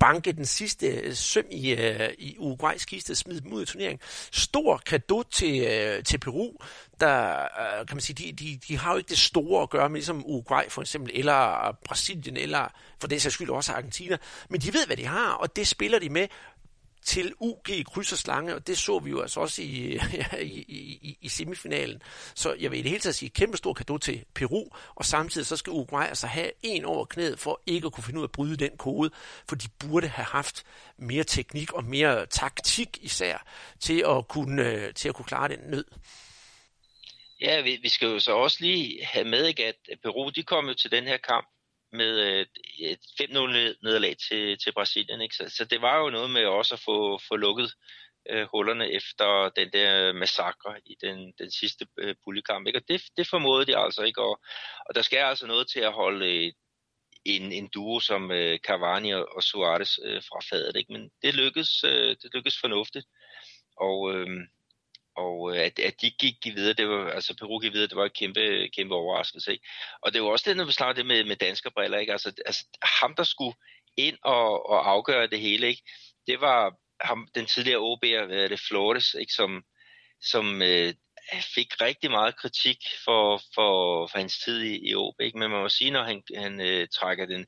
banke 0.04 0.32
den 0.32 0.46
sidste 0.46 0.88
øh, 0.88 1.14
søm 1.16 1.46
i, 1.52 1.72
øh, 1.72 2.10
i 2.18 2.38
Uruguays 2.40 2.86
kiste, 2.86 3.16
smide 3.16 3.42
dem 3.42 3.54
ud 3.54 3.62
af 3.62 3.68
turneringen. 3.68 4.00
Stor 4.32 4.78
kado 4.78 5.24
til, 5.24 5.64
øh, 5.64 6.04
til 6.04 6.18
Peru, 6.18 6.52
der 7.00 7.42
øh, 7.42 7.88
kan 7.88 7.96
man 7.96 8.02
sige, 8.02 8.16
de, 8.26 8.32
de, 8.32 8.60
de 8.68 8.78
har 8.78 8.92
jo 8.92 8.98
ikke 8.98 9.10
det 9.10 9.18
store 9.18 9.62
at 9.64 9.70
gøre 9.70 9.90
med, 9.90 9.98
ligesom 9.98 10.26
Uruguay 10.26 10.64
for 10.70 10.82
eksempel, 10.82 11.12
eller 11.16 11.72
Brasilien, 11.86 12.38
eller 12.38 12.68
for 13.00 13.08
den 13.08 13.20
sags 13.20 13.36
skyld 13.36 13.50
også 13.50 13.72
Argentina, 13.74 14.18
men 14.50 14.62
de 14.62 14.74
ved, 14.74 14.86
hvad 14.86 14.98
de 14.98 15.06
har, 15.06 15.32
og 15.32 15.56
det 15.56 15.68
spiller 15.68 16.00
de 16.00 16.10
med, 16.10 16.28
til 17.06 17.34
UG 17.40 17.68
kryds 17.86 18.12
og 18.12 18.18
slange, 18.18 18.56
og 18.56 18.68
det 18.68 18.78
så 18.78 19.00
vi 19.00 19.10
jo 19.10 19.22
altså 19.22 19.40
også 19.40 19.62
i, 19.62 20.00
ja, 20.14 20.38
i, 20.38 20.66
i, 21.02 21.18
i 21.22 21.30
semifinalen. 21.30 22.02
Så 22.36 22.56
jeg 22.60 22.72
vil 22.72 22.80
i 22.80 22.82
det 22.82 22.90
hele 22.90 23.02
taget 23.02 23.16
sige 23.16 23.30
kæmpe 23.30 23.58
stor 23.58 23.74
kado 23.74 23.98
til 23.98 24.26
Peru, 24.36 24.70
og 24.96 25.06
samtidig 25.06 25.48
så 25.48 25.56
skal 25.56 25.72
Uruguay 25.72 26.06
altså 26.06 26.28
have 26.28 26.52
en 26.64 26.86
over 26.86 27.06
knæet 27.06 27.40
for 27.40 27.62
ikke 27.66 27.86
at 27.86 27.94
kunne 27.94 28.04
finde 28.04 28.20
ud 28.20 28.24
af 28.24 28.28
at 28.28 28.32
bryde 28.32 28.58
den 28.58 28.78
kode, 28.78 29.12
for 29.50 29.56
de 29.56 29.68
burde 29.80 30.08
have 30.08 30.26
haft 30.26 30.64
mere 30.98 31.24
teknik 31.24 31.74
og 31.74 31.84
mere 31.84 32.26
taktik 32.26 32.98
især 33.02 33.48
til 33.80 34.04
at 34.08 34.28
kunne, 34.28 34.70
øh, 34.70 34.94
til 34.94 35.10
at 35.10 35.16
kunne 35.16 35.26
klare 35.26 35.48
den 35.48 35.60
nød. 35.70 35.86
Ja, 37.42 37.62
vi, 37.62 37.80
vi 37.82 37.90
skal 37.90 38.08
jo 38.08 38.20
så 38.20 38.32
også 38.32 38.58
lige 38.60 39.06
have 39.06 39.26
med, 39.26 39.46
ikke, 39.46 39.66
at 39.66 39.76
Peru 40.04 40.30
de 40.30 40.44
kom 40.44 40.68
jo 40.68 40.74
til 40.74 40.92
den 40.92 41.04
her 41.04 41.18
kamp 41.18 41.48
med 41.94 42.20
øh, 42.20 42.46
et 42.80 43.00
5-0 43.22 43.28
nederlag 43.84 44.16
til, 44.30 44.58
til 44.58 44.74
Brasilien. 44.74 45.22
Ikke? 45.22 45.36
Så, 45.36 45.54
så 45.58 45.66
det 45.66 45.82
var 45.82 46.00
jo 46.00 46.10
noget 46.10 46.30
med 46.30 46.46
også 46.46 46.74
at 46.76 46.82
få, 46.86 47.20
få 47.28 47.36
lukket 47.36 47.74
øh, 48.30 48.48
hullerne 48.52 48.92
efter 48.92 49.50
den 49.56 49.70
der 49.74 50.14
massakre 50.14 50.80
i 50.86 50.96
den, 51.02 51.34
den 51.40 51.52
sidste 51.52 51.88
øh, 52.00 52.16
puljekamp. 52.24 52.68
Ikke? 52.68 52.80
Og 52.80 52.88
det, 52.88 53.02
det 53.18 53.28
formåede 53.30 53.66
de 53.66 53.78
altså 53.78 54.02
ikke. 54.02 54.22
Og, 54.22 54.42
og 54.86 54.96
der 54.96 55.02
skal 55.02 55.18
altså 55.18 55.48
noget 55.48 55.68
til 55.68 55.80
at 55.80 55.94
holde 55.94 56.46
øh, 56.46 56.52
en, 57.26 57.52
en 57.52 57.70
duo 57.74 58.00
som 58.00 58.32
øh, 58.32 58.60
Cavani 58.60 59.14
og, 59.14 59.36
og 59.36 59.44
Suarez 59.44 59.98
øh, 60.04 60.22
fra 60.30 60.40
fadet. 60.50 60.76
Ikke? 60.76 60.94
Men 60.94 61.12
det 61.22 61.36
lykkedes, 61.36 61.84
øh, 61.84 62.16
det 62.22 62.30
lykkedes 62.34 62.60
fornuftigt. 62.60 63.06
Og, 63.78 64.16
øh, 64.16 64.28
og 65.16 65.56
øh, 65.56 65.62
at, 65.62 65.80
at 65.80 66.02
de 66.02 66.12
gik 66.12 66.36
videre, 66.46 66.74
det 66.74 66.90
var, 66.90 67.10
altså 67.10 67.36
Peru 67.36 67.60
gik 67.60 67.74
videre, 67.74 67.88
det 67.88 67.98
var 67.98 68.04
en 68.04 68.20
kæmpe, 68.20 68.70
kæmpe 68.76 68.96
overraskelse. 68.96 69.52
Ikke? 69.52 69.68
Og 70.02 70.14
det 70.14 70.22
var 70.22 70.30
også 70.30 70.50
det, 70.50 70.58
når 70.58 70.66
vi 70.66 70.72
snakker 70.72 70.94
det 70.94 71.06
med, 71.06 71.24
med 71.24 71.36
danske 71.36 71.72
briller, 71.72 71.98
ikke? 71.98 72.12
Altså, 72.12 72.34
altså 72.46 72.66
ham, 73.02 73.16
der 73.16 73.24
skulle 73.24 73.56
ind 73.98 74.18
og, 74.24 74.70
og 74.70 74.90
afgøre 74.90 75.28
det 75.28 75.40
hele, 75.40 75.68
ikke? 75.68 75.84
det 76.28 76.42
var 76.42 76.76
ham, 77.02 77.28
den 77.36 77.46
tidligere 77.46 77.80
OB'er, 77.80 78.26
hvad 78.26 78.44
er 78.44 78.48
det, 78.48 78.60
Flores, 78.68 79.14
ikke? 79.14 79.34
som, 79.34 79.64
som 80.22 80.62
øh, 80.62 80.94
fik 81.56 81.82
rigtig 81.82 82.12
meget 82.12 82.36
kritik 82.36 82.78
for, 83.06 83.38
for, 83.56 84.08
for 84.08 84.18
hans 84.18 84.40
tid 84.40 84.62
i, 84.62 84.90
i 84.90 84.96
OB, 84.96 85.16
ikke? 85.20 85.38
men 85.38 85.52
man 85.52 85.62
må 85.62 85.70
sige, 85.70 85.92
når 85.92 86.04
han, 86.04 86.24
han 86.38 86.62
øh, 86.62 86.88
trækker 86.88 87.26
den 87.26 87.46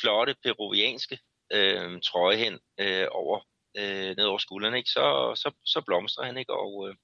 flotte 0.00 0.34
peruvianske 0.42 1.18
øh, 1.52 2.00
trøje 2.00 2.36
hen 2.36 2.58
øh, 2.80 3.06
over 3.10 3.40
øh, 3.76 4.16
ned 4.16 4.24
over 4.24 4.38
skuldrene, 4.38 4.78
ikke? 4.78 4.90
Så, 4.90 5.32
så, 5.34 5.50
så 5.64 5.80
blomstrer 5.86 6.24
han, 6.24 6.36
ikke? 6.36 6.52
Og, 6.52 6.88
øh, 6.88 6.94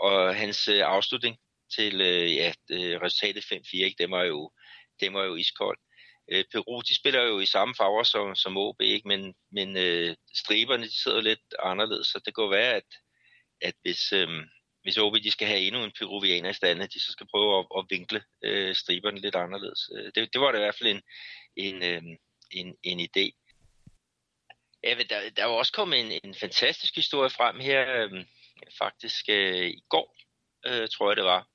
og 0.00 0.36
hans 0.36 0.68
øh, 0.68 0.80
afslutning 0.84 1.36
til 1.76 2.00
øh, 2.00 2.34
ja, 2.34 2.52
øh, 2.70 3.00
resultatet 3.02 3.44
5-4, 3.52 3.84
ikke? 3.84 4.02
Det 4.02 4.10
var 4.10 4.24
jo, 4.24 4.50
det 5.00 5.12
var 5.12 5.24
jo 5.24 5.34
iskold. 5.34 5.78
Øh, 6.32 6.44
Peru, 6.52 6.80
de 6.80 6.94
spiller 6.94 7.22
jo 7.22 7.40
i 7.40 7.46
samme 7.46 7.74
farver 7.78 8.02
som, 8.02 8.34
som 8.34 8.56
OB, 8.56 8.80
ikke? 8.80 9.08
men, 9.08 9.34
men 9.52 9.76
øh, 9.76 10.16
striberne 10.34 10.84
de 10.84 11.02
sidder 11.02 11.16
jo 11.16 11.22
lidt 11.22 11.54
anderledes, 11.62 12.06
så 12.06 12.20
det 12.24 12.34
går 12.34 12.50
være, 12.50 12.74
at, 12.74 12.90
at 13.60 13.74
hvis, 13.82 14.12
øh, 14.12 14.28
hvis 14.82 14.98
OB 14.98 15.14
de 15.24 15.30
skal 15.30 15.48
have 15.48 15.60
endnu 15.60 15.84
en 15.84 15.92
peruvianer 15.98 16.50
i 16.50 16.54
stand, 16.54 16.88
de 16.88 17.00
så 17.00 17.12
skal 17.12 17.26
prøve 17.30 17.58
at, 17.58 17.66
at 17.78 17.86
vinkle 17.90 18.22
øh, 18.44 18.74
striberne 18.74 19.20
lidt 19.20 19.34
anderledes. 19.34 19.90
Øh, 19.96 20.12
det, 20.14 20.32
det 20.32 20.40
var 20.40 20.52
da 20.52 20.58
i 20.58 20.60
hvert 20.60 20.78
fald 20.78 20.88
en, 20.88 21.02
en, 21.56 21.82
øh, 21.82 22.02
en, 22.50 22.76
en 22.82 23.00
idé. 23.00 23.26
Ja, 24.84 24.94
der, 25.10 25.30
der 25.30 25.42
er 25.42 25.48
jo 25.48 25.56
også 25.56 25.72
kommet 25.72 26.00
en, 26.00 26.20
en 26.24 26.34
fantastisk 26.34 26.96
historie 26.96 27.30
frem 27.30 27.60
her, 27.60 28.04
øh, 28.04 28.24
faktisk 28.78 29.24
øh, 29.28 29.66
i 29.66 29.82
går, 29.88 30.16
øh, 30.66 30.88
tror 30.88 31.10
jeg 31.10 31.16
det 31.16 31.24
var, 31.24 31.46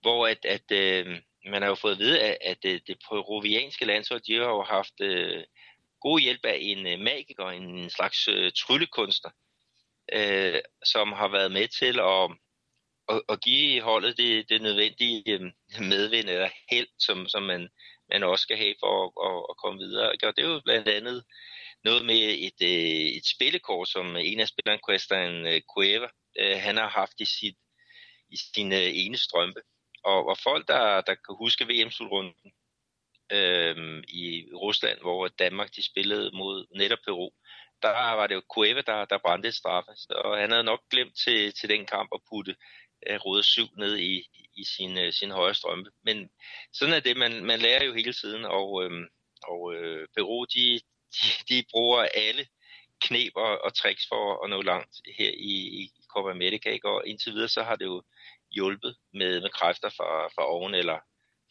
hvor 0.00 0.26
at, 0.26 0.44
at 0.44 0.72
øh, 0.72 1.20
man 1.46 1.62
har 1.62 1.68
jo 1.68 1.74
fået 1.74 1.92
at 1.92 1.98
vide, 1.98 2.20
at, 2.20 2.38
at 2.40 2.58
det, 2.62 2.86
det 2.86 2.98
peruvianske 3.08 3.84
landshold, 3.84 4.20
de 4.20 4.34
har 4.34 4.50
jo 4.50 4.62
haft 4.62 5.00
øh, 5.00 5.44
god 6.00 6.20
hjælp 6.20 6.44
af 6.44 6.58
en 6.60 6.86
øh, 6.86 6.98
magiker, 7.00 7.46
en 7.48 7.90
slags 7.90 8.28
øh, 8.28 8.52
tryllekunstner, 8.52 9.30
øh, 10.12 10.60
som 10.84 11.12
har 11.12 11.28
været 11.28 11.52
med 11.52 11.68
til 11.68 12.00
at, 12.00 12.24
at, 13.12 13.22
at 13.28 13.40
give 13.44 13.80
holdet 13.82 14.18
det, 14.18 14.48
det 14.48 14.62
nødvendige 14.62 15.22
øh, 15.32 15.40
medvind 15.92 16.28
eller 16.28 16.50
held, 16.70 16.88
som, 16.98 17.28
som 17.28 17.42
man, 17.42 17.68
man 18.10 18.22
også 18.22 18.42
skal 18.42 18.56
have 18.56 18.74
for 18.82 18.92
at, 19.04 19.10
at, 19.28 19.38
at 19.50 19.56
komme 19.56 19.78
videre. 19.78 20.08
Og 20.08 20.36
det 20.36 20.44
er 20.44 20.48
jo 20.48 20.60
blandt 20.64 20.88
andet 20.88 21.24
noget 21.84 22.06
med 22.06 22.20
et, 22.46 22.60
øh, 22.62 23.06
et 23.18 23.26
spillekort, 23.34 23.88
som 23.88 24.16
en 24.16 24.40
af 24.40 24.48
spillerne, 24.48 24.80
Christian 24.88 25.46
øh, 25.46 25.60
Cueva, 25.74 26.08
øh, 26.38 26.56
han 26.56 26.76
har 26.76 26.88
haft 26.88 27.20
i, 27.20 27.24
sit, 27.24 27.56
i 28.30 28.36
sin 28.54 28.72
øh, 28.72 28.90
ene 28.92 29.18
strømpe. 29.18 29.60
Og, 30.04 30.28
og 30.28 30.38
folk, 30.38 30.68
der, 30.68 31.00
der 31.00 31.14
kan 31.14 31.34
huske 31.38 31.68
VM-slutrunden 31.68 32.52
øh, 33.32 34.02
i 34.08 34.48
Rusland, 34.54 35.00
hvor 35.00 35.28
Danmark 35.28 35.70
de 35.76 35.82
spillede 35.90 36.30
mod 36.34 36.66
netop 36.76 36.98
Peru, 37.04 37.30
der 37.82 37.90
var 37.90 38.26
det 38.26 38.34
jo 38.34 38.42
Cueva, 38.54 38.80
der, 38.80 39.04
der 39.04 39.18
brændte 39.18 39.48
et 39.48 39.54
straffe. 39.54 39.90
Og 40.10 40.38
han 40.38 40.50
havde 40.50 40.64
nok 40.64 40.80
glemt 40.90 41.16
til, 41.24 41.52
til 41.52 41.68
den 41.68 41.86
kamp 41.86 42.08
at 42.14 42.20
putte 42.30 42.56
øh, 43.06 43.16
Rode 43.24 43.42
7 43.42 43.66
ned 43.78 43.98
i, 43.98 44.14
i 44.56 44.64
sin, 44.64 44.98
øh, 44.98 45.12
sin 45.12 45.30
højre 45.30 45.54
strømpe. 45.54 45.90
Men 46.04 46.30
sådan 46.72 46.94
er 46.94 47.00
det, 47.00 47.16
man, 47.16 47.44
man 47.44 47.60
lærer 47.60 47.84
jo 47.84 47.94
hele 47.94 48.12
tiden, 48.12 48.44
og, 48.44 48.84
øh, 48.84 48.90
og 49.42 49.74
øh, 49.74 50.08
Peru, 50.16 50.44
de, 50.54 50.80
de, 51.14 51.26
de 51.48 51.64
bruger 51.70 52.08
alle 52.14 52.46
knep 53.00 53.32
og, 53.36 53.64
og 53.64 53.74
tricks 53.74 54.06
for 54.08 54.44
at 54.44 54.50
nå 54.50 54.62
langt 54.62 54.94
her 55.18 55.30
i, 55.30 55.54
i 55.82 55.90
Copa 56.14 56.30
America, 56.30 56.68
ikke? 56.70 56.88
og 56.88 57.02
indtil 57.06 57.32
videre 57.32 57.48
så 57.48 57.62
har 57.62 57.76
det 57.76 57.84
jo 57.84 58.02
hjulpet 58.50 58.96
med, 59.14 59.40
med 59.40 59.50
kræfter 59.50 59.88
fra, 59.88 60.10
fra 60.34 60.44
oven 60.54 60.74
eller 60.74 60.98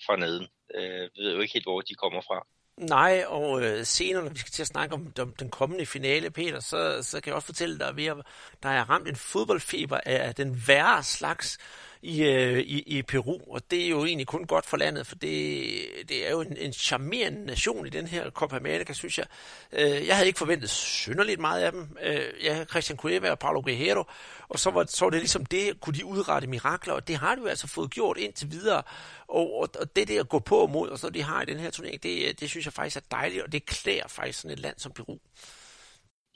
fra 0.05 0.15
neden. 0.15 0.48
Øh, 0.75 1.01
jeg 1.01 1.10
ved 1.24 1.34
jo 1.34 1.41
ikke 1.41 1.53
helt, 1.53 1.65
hvor 1.65 1.82
de 1.82 1.96
kommer 1.96 2.22
fra. 2.22 2.48
Nej, 2.77 3.24
og 3.27 3.63
øh, 3.63 3.86
senere, 3.86 4.24
når 4.24 4.29
vi 4.29 4.38
skal 4.38 4.51
til 4.51 4.63
at 4.63 4.67
snakke 4.67 4.96
om, 4.96 5.13
om 5.20 5.34
den 5.34 5.50
kommende 5.50 5.86
finale, 5.86 6.32
Peter, 6.32 6.60
så, 6.60 7.00
så 7.03 7.22
kan 7.22 7.29
jeg 7.29 7.36
også 7.36 7.46
fortælle 7.46 7.79
dig, 7.79 7.88
at 7.88 8.17
der 8.63 8.70
er 8.70 8.89
ramt 8.89 9.10
en 9.10 9.15
fodboldfeber 9.15 10.00
af 10.05 10.36
den 10.36 10.63
værre 10.67 11.03
slags 11.03 11.58
i, 12.03 12.24
øh, 12.24 12.60
i, 12.60 12.83
i 12.98 13.01
Peru, 13.01 13.39
og 13.48 13.72
det 13.72 13.86
er 13.86 13.89
jo 13.89 14.05
egentlig 14.05 14.27
kun 14.27 14.45
godt 14.45 14.65
for 14.65 14.77
landet, 14.77 15.07
for 15.07 15.15
det, 15.15 15.63
det 16.10 16.27
er 16.27 16.31
jo 16.31 16.41
en, 16.41 16.57
en 16.57 16.74
charmerende 16.74 17.45
nation 17.45 17.88
i 17.88 17.89
den 17.89 18.07
her 18.07 18.29
Copa 18.29 18.55
America, 18.55 18.93
synes 18.93 19.17
jeg. 19.17 19.25
Øh, 19.72 20.07
jeg 20.07 20.15
havde 20.15 20.27
ikke 20.27 20.39
forventet 20.39 20.69
synderligt 20.69 21.39
meget 21.39 21.62
af 21.62 21.72
dem. 21.72 21.98
Øh, 22.03 22.22
jeg 22.43 22.53
havde 22.53 22.65
Christian 22.65 22.98
Cueva 22.98 23.31
og 23.31 23.39
Paulo 23.39 23.62
Guerrero, 23.62 24.03
og 24.50 24.60
så 24.60 24.72
var, 24.72 24.86
så 24.89 25.05
var 25.05 25.10
det 25.10 25.19
ligesom 25.19 25.45
det, 25.45 25.79
kunne 25.81 25.95
de 25.95 26.05
udrette 26.05 26.48
mirakler, 26.48 26.93
og 26.93 27.07
det 27.07 27.17
har 27.17 27.36
de 27.36 27.41
jo 27.41 27.48
altså 27.48 27.67
fået 27.67 27.91
gjort 27.91 28.17
indtil 28.17 28.51
videre. 28.51 28.83
Og, 29.27 29.60
og, 29.60 29.69
og 29.79 29.95
det 29.95 30.07
der 30.07 30.19
at 30.19 30.29
gå 30.29 30.39
på 30.39 30.67
mod, 30.67 30.89
og 30.89 31.00
så 31.00 31.10
de 31.10 31.24
har 31.24 31.41
i 31.41 31.45
den 31.45 31.60
her 31.60 31.72
turnering, 31.72 32.03
det, 32.03 32.39
det 32.39 32.50
synes 32.50 32.65
jeg 32.65 32.74
faktisk 32.74 32.95
er 32.95 33.01
dejligt, 33.12 33.43
og 33.43 33.51
det 33.51 33.65
klæder 33.65 34.07
faktisk 34.07 34.39
sådan 34.39 34.51
et 34.51 34.60
land 34.60 34.75
som 34.77 34.91
Peru. 34.91 35.17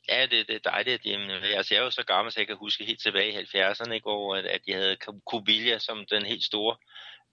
Ja, 0.09 0.25
det, 0.25 0.47
det 0.47 0.55
er 0.55 0.69
dejligt, 0.71 1.05
Jamen, 1.05 1.29
altså, 1.29 1.73
jeg 1.73 1.79
er 1.79 1.85
jo 1.85 1.91
så 1.91 2.03
gammel, 2.03 2.31
så 2.31 2.39
jeg 2.39 2.47
kan 2.47 2.57
huske 2.57 2.85
helt 2.85 3.01
tilbage 3.01 3.31
i 3.31 3.35
70'erne, 3.35 3.93
ikke, 3.93 4.09
hvor 4.09 4.35
at, 4.35 4.45
at 4.45 4.61
de 4.67 4.73
havde 4.73 4.97
Kubilla 5.25 5.79
som 5.79 6.05
den 6.05 6.25
helt 6.25 6.43
store 6.43 6.77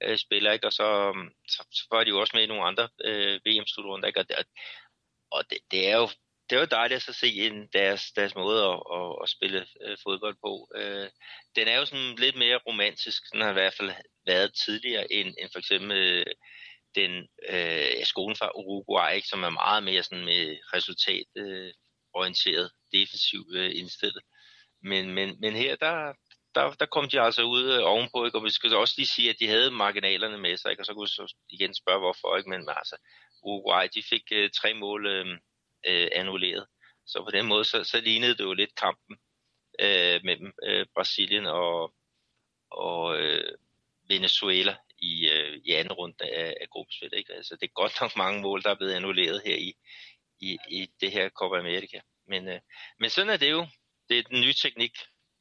øh, 0.03 0.19
spiller, 0.19 0.53
ikke, 0.53 0.67
og 0.67 0.73
så, 0.73 0.85
øhm, 0.85 1.29
så, 1.49 1.67
så 1.73 1.87
var 1.91 2.05
de 2.05 2.11
jo 2.11 2.21
også 2.21 2.37
med 2.37 2.43
i 2.43 2.47
nogle 2.47 2.65
andre 2.65 2.89
øh, 3.05 3.41
VM-slutrunder, 3.47 4.07
ikke, 4.09 4.21
og, 4.21 4.29
det, 4.29 4.37
og 5.31 5.51
det, 5.51 5.59
det, 5.71 5.89
er 5.89 5.97
jo 5.97 6.09
det 6.51 6.59
var 6.59 6.67
dejligt 6.67 6.97
at 6.97 7.03
så 7.03 7.13
se 7.13 7.29
en, 7.47 7.69
deres, 7.73 8.03
deres 8.13 8.35
måde 8.35 8.63
at, 8.65 8.81
at, 8.99 9.19
at 9.23 9.29
spille 9.29 9.67
øh, 9.85 9.97
fodbold 10.03 10.37
på. 10.45 10.69
Øh, 10.77 11.09
den 11.57 11.69
er 11.69 11.77
jo 11.79 11.87
sådan 11.87 12.15
lidt 12.17 12.37
mere 12.37 12.61
romantisk, 12.69 13.23
den 13.33 13.41
har 13.41 13.51
i 13.51 13.59
hvert 13.61 13.75
fald 13.75 13.93
været 14.27 14.55
tidligere, 14.65 15.13
end, 15.13 15.29
end 15.41 15.49
for 15.53 15.59
eksempel 15.59 15.93
øh, 15.93 16.27
den 16.95 17.29
øh, 17.49 18.05
skolen 18.05 18.37
fra 18.37 18.51
Uruguay, 18.55 19.15
ikke, 19.15 19.29
som 19.29 19.43
er 19.43 19.51
meget 19.51 19.83
mere 19.85 20.03
sådan 20.03 20.25
med 20.25 20.57
resultat 20.75 21.27
øh, 21.37 21.73
orienteret, 22.15 22.71
defensivt 22.93 23.55
øh, 23.55 23.71
indstillet. 23.75 24.23
Men, 24.83 25.15
men, 25.15 25.37
men 25.41 25.57
her, 25.57 25.77
der, 25.77 26.13
der, 26.55 26.73
der 26.73 26.87
kom 26.87 27.09
de 27.09 27.21
altså 27.21 27.43
ud 27.43 27.73
øh, 27.73 27.81
ovenpå, 27.85 28.25
ikke? 28.25 28.39
og 28.39 28.45
vi 28.45 28.51
skal 28.51 28.77
også 28.77 28.95
lige 28.97 29.07
sige, 29.07 29.31
at 29.31 29.37
de 29.41 29.49
havde 29.49 29.71
marginalerne 29.71 30.39
med 30.39 30.57
sig, 30.57 30.71
ikke? 30.71 30.83
og 30.83 30.87
så 30.87 30.95
kunne 30.95 31.05
vi 31.05 31.09
så 31.09 31.35
igen 31.49 31.75
spørge, 31.75 32.01
hvorfor, 32.01 32.37
ikke? 32.37 32.51
men 32.51 32.69
altså, 32.69 32.97
Uruguay, 33.43 33.89
de 33.95 34.03
fik 34.03 34.23
øh, 34.33 34.51
tre 34.51 34.75
mål 34.75 35.07
øh, 35.07 35.27
øh, 35.87 36.09
annulleret. 36.13 36.67
Så 37.07 37.25
på 37.25 37.31
den 37.31 37.47
måde, 37.47 37.65
så, 37.65 37.85
så 37.85 38.01
lignede 38.01 38.37
det 38.37 38.45
jo 38.45 38.53
lidt 38.53 38.75
kampen 38.75 39.17
øh, 39.81 40.21
mellem 40.25 40.53
øh, 40.63 40.87
Brasilien 40.95 41.47
og, 41.47 41.95
og 42.71 43.21
øh, 43.21 43.53
Venezuela 44.09 44.77
i, 44.99 45.29
øh, 45.29 45.61
i 45.65 45.71
anden 45.71 45.93
runde 45.93 46.25
af, 46.25 46.55
af 46.61 46.69
gruppespil. 46.71 47.11
Ikke? 47.13 47.33
Altså, 47.33 47.57
det 47.61 47.63
er 47.63 47.81
godt 47.83 48.01
nok 48.01 48.17
mange 48.17 48.43
mål, 48.43 48.63
der 48.63 48.71
er 48.71 48.75
blevet 48.75 48.95
annulleret 48.95 49.43
her 49.45 49.57
i, 49.57 49.73
i, 50.41 50.59
i 50.69 50.87
det 51.01 51.13
her 51.13 51.29
Copa 51.29 51.59
America. 51.59 52.01
Men, 52.29 52.49
øh, 52.49 52.61
men 53.01 53.11
sådan 53.11 53.31
er 53.31 53.37
det 53.37 53.51
jo. 53.51 53.67
Det 54.09 54.19
er 54.19 54.23
den 54.23 54.41
nye 54.41 54.53
teknik. 54.53 54.93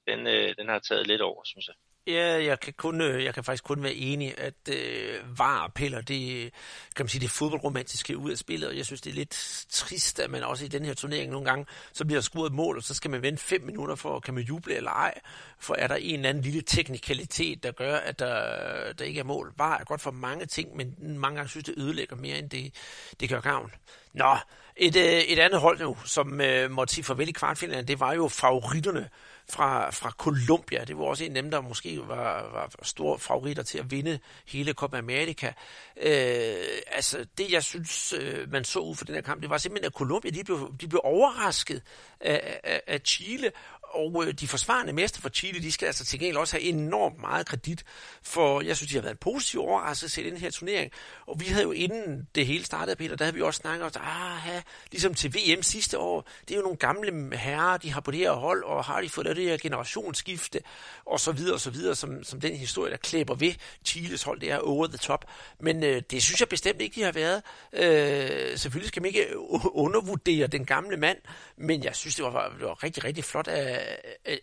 Den, 0.08 0.28
øh, 0.28 0.56
den 0.58 0.70
har 0.70 0.80
taget 0.80 1.08
lidt 1.08 1.22
over, 1.22 1.44
synes 1.44 1.68
jeg. 1.68 1.76
Ja, 2.08 2.44
jeg 2.46 2.60
kan, 2.60 2.74
kun, 2.74 3.02
øh, 3.02 3.24
jeg 3.24 3.34
kan 3.34 3.44
faktisk 3.44 3.64
kun 3.64 3.84
være 3.84 3.94
enig, 3.94 4.38
at 4.38 4.70
øh, 4.70 5.40
var 5.40 5.72
piller 5.76 6.02
det, 6.02 6.54
kan 6.96 7.04
man 7.04 7.10
sige, 7.10 7.22
det 7.22 7.30
fodboldromantiske 7.30 8.18
ud 8.18 8.32
af 8.32 8.38
spillet, 8.38 8.70
og 8.70 8.78
jeg 8.78 8.86
synes, 8.86 9.02
det 9.02 9.10
er 9.10 9.14
lidt 9.14 9.66
trist, 9.70 10.20
at 10.20 10.30
man 10.30 10.44
også 10.44 10.66
i 10.66 10.68
den 10.68 10.86
her 10.86 10.94
turnering 10.94 11.32
nogle 11.32 11.46
gange, 11.46 11.66
så 11.94 12.06
bliver 12.06 12.18
der 12.18 12.22
scoret 12.22 12.50
et 12.50 12.54
mål, 12.54 12.78
og 12.78 12.84
så 12.84 12.94
skal 12.94 13.12
man 13.12 13.22
vente 13.22 13.44
fem 13.44 13.62
minutter 13.62 13.96
for, 13.96 14.20
kan 14.20 14.34
man 14.34 14.44
juble 14.44 14.76
eller 14.76 14.92
ej, 14.92 15.20
for 15.60 15.76
er 15.76 15.88
der 15.88 15.96
en 15.96 16.16
eller 16.16 16.30
anden 16.30 16.44
lille 16.44 16.62
teknikalitet, 16.62 17.64
der 17.64 17.72
gør, 17.72 17.96
at 17.96 18.20
der, 18.20 18.94
der 18.94 19.06
ikke 19.06 19.20
er 19.20 19.24
mål. 19.24 19.54
Var 19.58 19.78
er 19.78 19.84
godt 19.84 20.02
for 20.02 20.12
mange 20.12 20.46
ting, 20.46 20.76
men 20.76 20.96
mange 21.18 21.36
gange 21.36 21.50
synes 21.50 21.66
det 21.66 21.76
ødelægger 21.78 22.16
mere, 22.16 22.38
end 22.38 22.50
det, 22.50 22.76
det 23.20 23.30
gør 23.30 23.42
gavn. 23.42 23.72
Nå, 24.14 24.38
et, 24.76 24.96
øh, 24.96 25.04
et 25.04 25.40
andet 25.40 25.60
hold 25.60 25.80
nu, 25.80 25.98
som 26.06 26.42
øh, 26.42 26.72
måtte 26.72 26.94
sige 26.94 27.04
farvel 27.04 27.30
i 27.30 27.32
kvartfinalen, 27.32 27.88
det 27.88 28.00
var 28.00 28.14
jo 28.14 28.28
favoritterne 28.28 29.10
fra, 29.50 29.90
fra 29.90 30.10
Colombia. 30.10 30.84
Det 30.84 30.98
var 30.98 31.04
også 31.04 31.24
en 31.24 31.38
af 31.38 31.42
dem, 31.44 31.52
der 31.52 31.62
måske 31.62 32.00
var, 32.08 32.52
var 32.54 32.72
store 32.82 33.20
favoritter 33.20 33.64
til 33.64 33.78
at 33.78 33.92
vinde 33.92 34.20
hele 34.48 34.74
Copa 34.74 34.98
America. 34.98 35.54
Øh, 36.02 36.56
altså, 36.88 37.26
det 37.38 37.52
jeg 37.52 37.64
synes, 37.64 38.14
øh, 38.14 38.52
man 38.52 38.64
så 38.64 38.80
ud 38.80 38.96
for 38.96 39.06
den 39.06 39.16
her 39.16 39.22
kamp, 39.22 39.42
det 39.42 39.50
var 39.50 39.58
simpelthen, 39.58 39.86
at 39.86 39.94
Colombia 39.94 40.32
de 40.32 40.44
blev, 40.44 40.74
de 40.82 40.88
blev 40.88 41.02
overrasket 41.04 41.82
af, 42.20 42.60
af, 42.64 42.82
af 42.88 43.00
Chile, 43.06 43.52
og 43.94 44.28
øh, 44.28 44.34
de 44.34 44.48
forsvarende 44.48 44.94
mester 44.94 45.22
for 45.22 45.30
Chile, 45.30 45.62
de 45.62 45.72
skal 45.72 45.86
altså 45.86 46.06
til 46.06 46.20
gengæld 46.20 46.38
også 46.38 46.56
have 46.56 46.64
enormt 46.64 47.20
meget 47.22 47.46
kredit, 47.46 47.84
for 48.24 48.62
jeg 48.62 48.78
synes, 48.78 48.90
de 48.90 48.96
har 48.96 49.02
været 49.02 49.14
en 49.14 49.18
positiv 49.18 49.62
overraskelse 49.62 50.22
i 50.22 50.30
den 50.30 50.38
her 50.38 50.52
turnering. 50.52 50.92
Og 51.28 51.40
vi 51.40 51.46
havde 51.46 51.64
jo 51.64 51.72
inden 51.72 52.28
det 52.36 52.46
hele 52.46 52.66
startede, 52.66 52.96
Peter, 52.96 53.16
der 53.16 53.26
havde 53.26 53.36
vi 53.36 53.42
også 53.42 53.58
snakket 53.58 53.86
om, 53.86 53.92
ah, 54.06 54.62
ligesom 54.92 55.14
til 55.14 55.34
VM 55.36 55.64
sidste 55.64 55.98
år, 56.00 56.28
det 56.48 56.54
er 56.54 56.56
jo 56.56 56.64
nogle 56.64 56.78
gamle 56.78 57.38
herrer, 57.38 57.78
de 57.78 57.92
har 57.92 58.02
på 58.02 58.12
det 58.12 58.20
her 58.20 58.32
hold, 58.32 58.64
og 58.64 58.84
har 58.84 59.02
de 59.02 59.10
fået 59.10 59.36
det 59.36 59.44
her 59.44 59.58
generationsskifte, 59.58 60.60
og 61.06 61.20
så 61.20 61.32
videre, 61.32 61.54
og 61.54 61.60
så 61.60 61.70
videre, 61.70 61.96
som, 61.96 62.24
som 62.24 62.40
den 62.42 62.56
historie, 62.56 62.92
der 62.92 62.98
klæber 62.98 63.36
ved 63.36 63.54
Chiles 63.86 64.24
hold, 64.24 64.40
det 64.40 64.52
er 64.52 64.58
over 64.58 64.88
the 64.88 64.98
top. 64.98 65.26
Men 65.60 65.84
øh, 65.84 66.02
det 66.12 66.24
synes 66.24 66.40
jeg 66.40 66.50
bestemt 66.50 66.82
ikke, 66.82 66.96
de 66.96 67.04
har 67.04 67.12
været. 67.12 67.42
Øh, 67.74 68.58
selvfølgelig 68.58 68.88
skal 68.88 69.02
man 69.02 69.08
ikke 69.08 69.28
undervurdere 69.74 70.48
den 70.48 70.66
gamle 70.66 70.98
mand, 70.98 71.18
men 71.58 71.84
jeg 71.84 71.96
synes, 71.96 72.16
det 72.16 72.26
var, 72.26 72.54
det 72.60 72.66
var 72.68 72.84
rigtig, 72.84 73.04
rigtig 73.04 73.24
flot 73.24 73.48
af, 73.48 73.83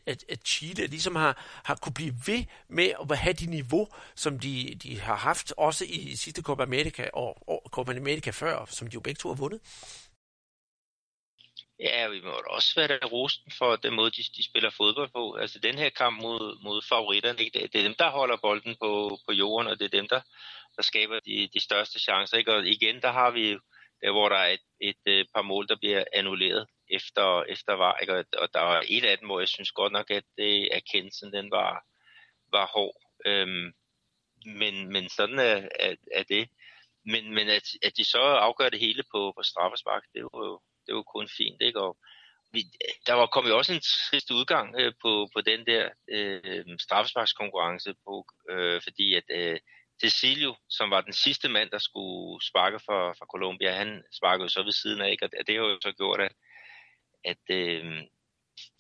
at, 0.07 0.25
at 0.29 0.41
Chile 0.47 0.87
ligesom 0.87 1.17
har, 1.17 1.61
har 1.65 1.75
kunne 1.75 1.95
blive 1.95 2.15
ved 2.27 2.45
med 2.69 2.93
at 3.11 3.19
have 3.19 3.33
de 3.33 3.47
niveau, 3.47 3.89
som 4.15 4.39
de, 4.39 4.75
de 4.83 5.01
har 5.01 5.17
haft 5.17 5.53
også 5.57 5.85
i 5.89 6.17
sidste 6.17 6.43
Copa 6.43 6.63
America 6.63 7.11
og, 7.13 7.49
og 7.49 7.71
Copa 7.71 7.93
America 7.93 8.31
før, 8.31 8.65
som 8.65 8.89
de 8.89 8.95
jo 8.95 9.01
begge 9.01 9.19
to 9.19 9.29
har 9.29 9.37
vundet. 9.37 9.61
Ja, 11.81 12.09
vi 12.09 12.21
må 12.21 12.31
også 12.31 12.73
være 12.77 12.89
der 12.89 13.07
rosten 13.07 13.53
for 13.59 13.77
den 13.77 13.95
måde, 13.95 14.11
de, 14.11 14.23
de 14.37 14.45
spiller 14.45 14.71
fodbold 14.71 15.11
på. 15.11 15.35
Altså 15.35 15.59
den 15.59 15.79
her 15.79 15.91
kamp 15.91 16.23
mod, 16.23 16.63
mod 16.63 16.83
favoritterne, 16.89 17.39
det, 17.39 17.53
det 17.73 17.79
er 17.79 17.83
dem, 17.83 17.95
der 17.99 18.11
holder 18.11 18.37
bolden 18.43 18.77
på, 18.83 19.19
på 19.27 19.33
jorden, 19.33 19.69
og 19.69 19.79
det 19.79 19.85
er 19.85 19.99
dem, 19.99 20.09
der, 20.09 20.21
der 20.77 20.83
skaber 20.83 21.21
de, 21.21 21.49
de 21.55 21.61
største 21.61 22.01
chancer. 22.01 22.37
Ikke? 22.37 22.55
Og 22.55 22.67
igen, 22.67 23.03
der 23.03 23.13
har 23.13 23.31
vi 23.31 23.59
der, 24.03 24.11
hvor 24.11 24.29
der 24.29 24.37
er 24.37 24.49
et, 24.49 24.65
et, 24.81 25.01
et 25.07 25.27
par 25.35 25.43
mål, 25.43 25.69
der 25.69 25.77
bliver 25.77 26.05
annulleret 26.13 26.67
efter, 26.91 27.43
efter 27.43 27.73
var, 27.73 27.97
ikke? 27.97 28.25
og 28.39 28.55
der 28.55 28.61
var 28.61 28.85
et 28.89 29.05
af 29.05 29.19
dem, 29.19 29.29
hvor 29.29 29.39
jeg 29.39 29.49
synes 29.49 29.73
godt 29.73 29.93
nok, 29.93 30.11
at 30.11 30.25
det, 30.39 30.69
erkendelsen 30.77 31.33
den 31.33 31.51
var, 31.51 31.85
var 32.53 32.67
hård. 32.67 32.97
Øhm, 33.27 33.73
men, 34.47 34.93
men 34.93 35.09
sådan 35.09 35.39
er, 35.39 35.69
er, 35.81 35.95
er 36.15 36.23
det. 36.23 36.49
Men, 37.05 37.35
men 37.35 37.49
at, 37.49 37.63
at 37.83 37.97
de 37.97 38.05
så 38.05 38.23
afgør 38.23 38.69
det 38.69 38.81
hele 38.81 39.03
på, 39.15 39.33
på 39.37 39.43
straffespark, 39.43 40.03
det 40.15 40.23
var 40.23 40.45
jo 40.47 40.61
det 40.87 40.95
var 40.95 41.03
kun 41.03 41.29
fint. 41.37 41.63
Ikke? 41.63 41.81
Og 41.81 41.99
vi, 42.53 42.61
der 43.07 43.13
var 43.13 43.27
kommet 43.27 43.53
også 43.53 43.73
en 43.73 43.81
trist 43.81 44.31
udgang 44.31 44.75
øh, 44.81 44.93
på, 45.03 45.29
på 45.35 45.41
den 45.41 45.67
der 45.67 45.91
øh, 46.09 46.65
straffesparkskonkurrence, 46.79 47.95
på, 48.05 48.27
øh, 48.51 48.83
fordi 48.83 49.15
at 49.15 49.25
øh, 49.31 49.59
Cecilio, 50.03 50.55
som 50.69 50.91
var 50.91 51.01
den 51.01 51.13
sidste 51.13 51.49
mand, 51.49 51.71
der 51.71 51.79
skulle 51.79 52.47
sparke 52.47 52.81
for, 52.87 53.15
for 53.19 53.27
Colombia, 53.27 53.73
han 53.73 54.03
sparkede 54.13 54.51
så 54.51 54.63
ved 54.63 54.73
siden 54.73 55.01
af, 55.01 55.11
ikke? 55.11 55.25
og 55.25 55.47
det 55.47 55.55
har 55.57 55.65
jo 55.65 55.79
så 55.83 55.93
gjort, 55.93 56.21
at 56.21 56.33
at 57.25 57.45
øh, 57.51 58.03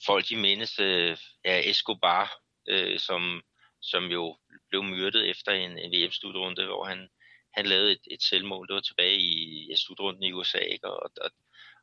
folk 0.07 0.29
de 0.29 0.37
mindes 0.37 0.81
øh, 0.81 1.17
ja, 1.45 1.71
Escobar, 1.71 2.33
øh, 2.69 2.99
som 2.99 3.43
som 3.83 4.05
jo 4.05 4.37
blev 4.69 4.83
myrdet 4.83 5.31
efter 5.31 5.53
en, 5.53 5.79
en 5.79 5.93
VM-slutrunde, 5.93 6.67
hvor 6.67 6.85
han, 6.85 7.09
han 7.55 7.67
lavede 7.67 7.93
et, 7.93 8.01
et 8.11 8.23
selvmål. 8.23 8.69
Det 8.69 8.75
var 8.75 8.81
tilbage 8.81 9.17
i 9.17 9.67
ja, 9.71 9.77
slutrunden 9.77 10.23
i 10.23 10.33
USA, 10.33 10.59
ikke? 10.59 10.89
Og, 10.89 11.11
og, 11.23 11.31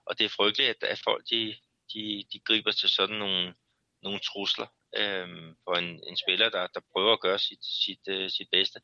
og 0.05 0.19
det 0.19 0.25
er 0.25 0.29
frygteligt, 0.29 0.69
at, 0.69 0.83
at 0.83 1.01
folk 1.03 1.23
de, 1.29 1.55
de, 1.93 2.25
de 2.33 2.39
griber 2.39 2.71
til 2.71 2.89
sådan 2.89 3.15
nogle, 3.15 3.53
nogle 4.01 4.19
trusler 4.19 4.67
øh, 4.95 5.27
for 5.63 5.73
en, 5.75 6.03
en 6.07 6.17
spiller, 6.17 6.49
der, 6.49 6.67
der 6.67 6.81
prøver 6.93 7.13
at 7.13 7.21
gøre 7.21 7.39
sit, 7.39 7.65
sit, 7.65 8.07
uh, 8.11 8.27
sit 8.29 8.47
bedste 8.51 8.79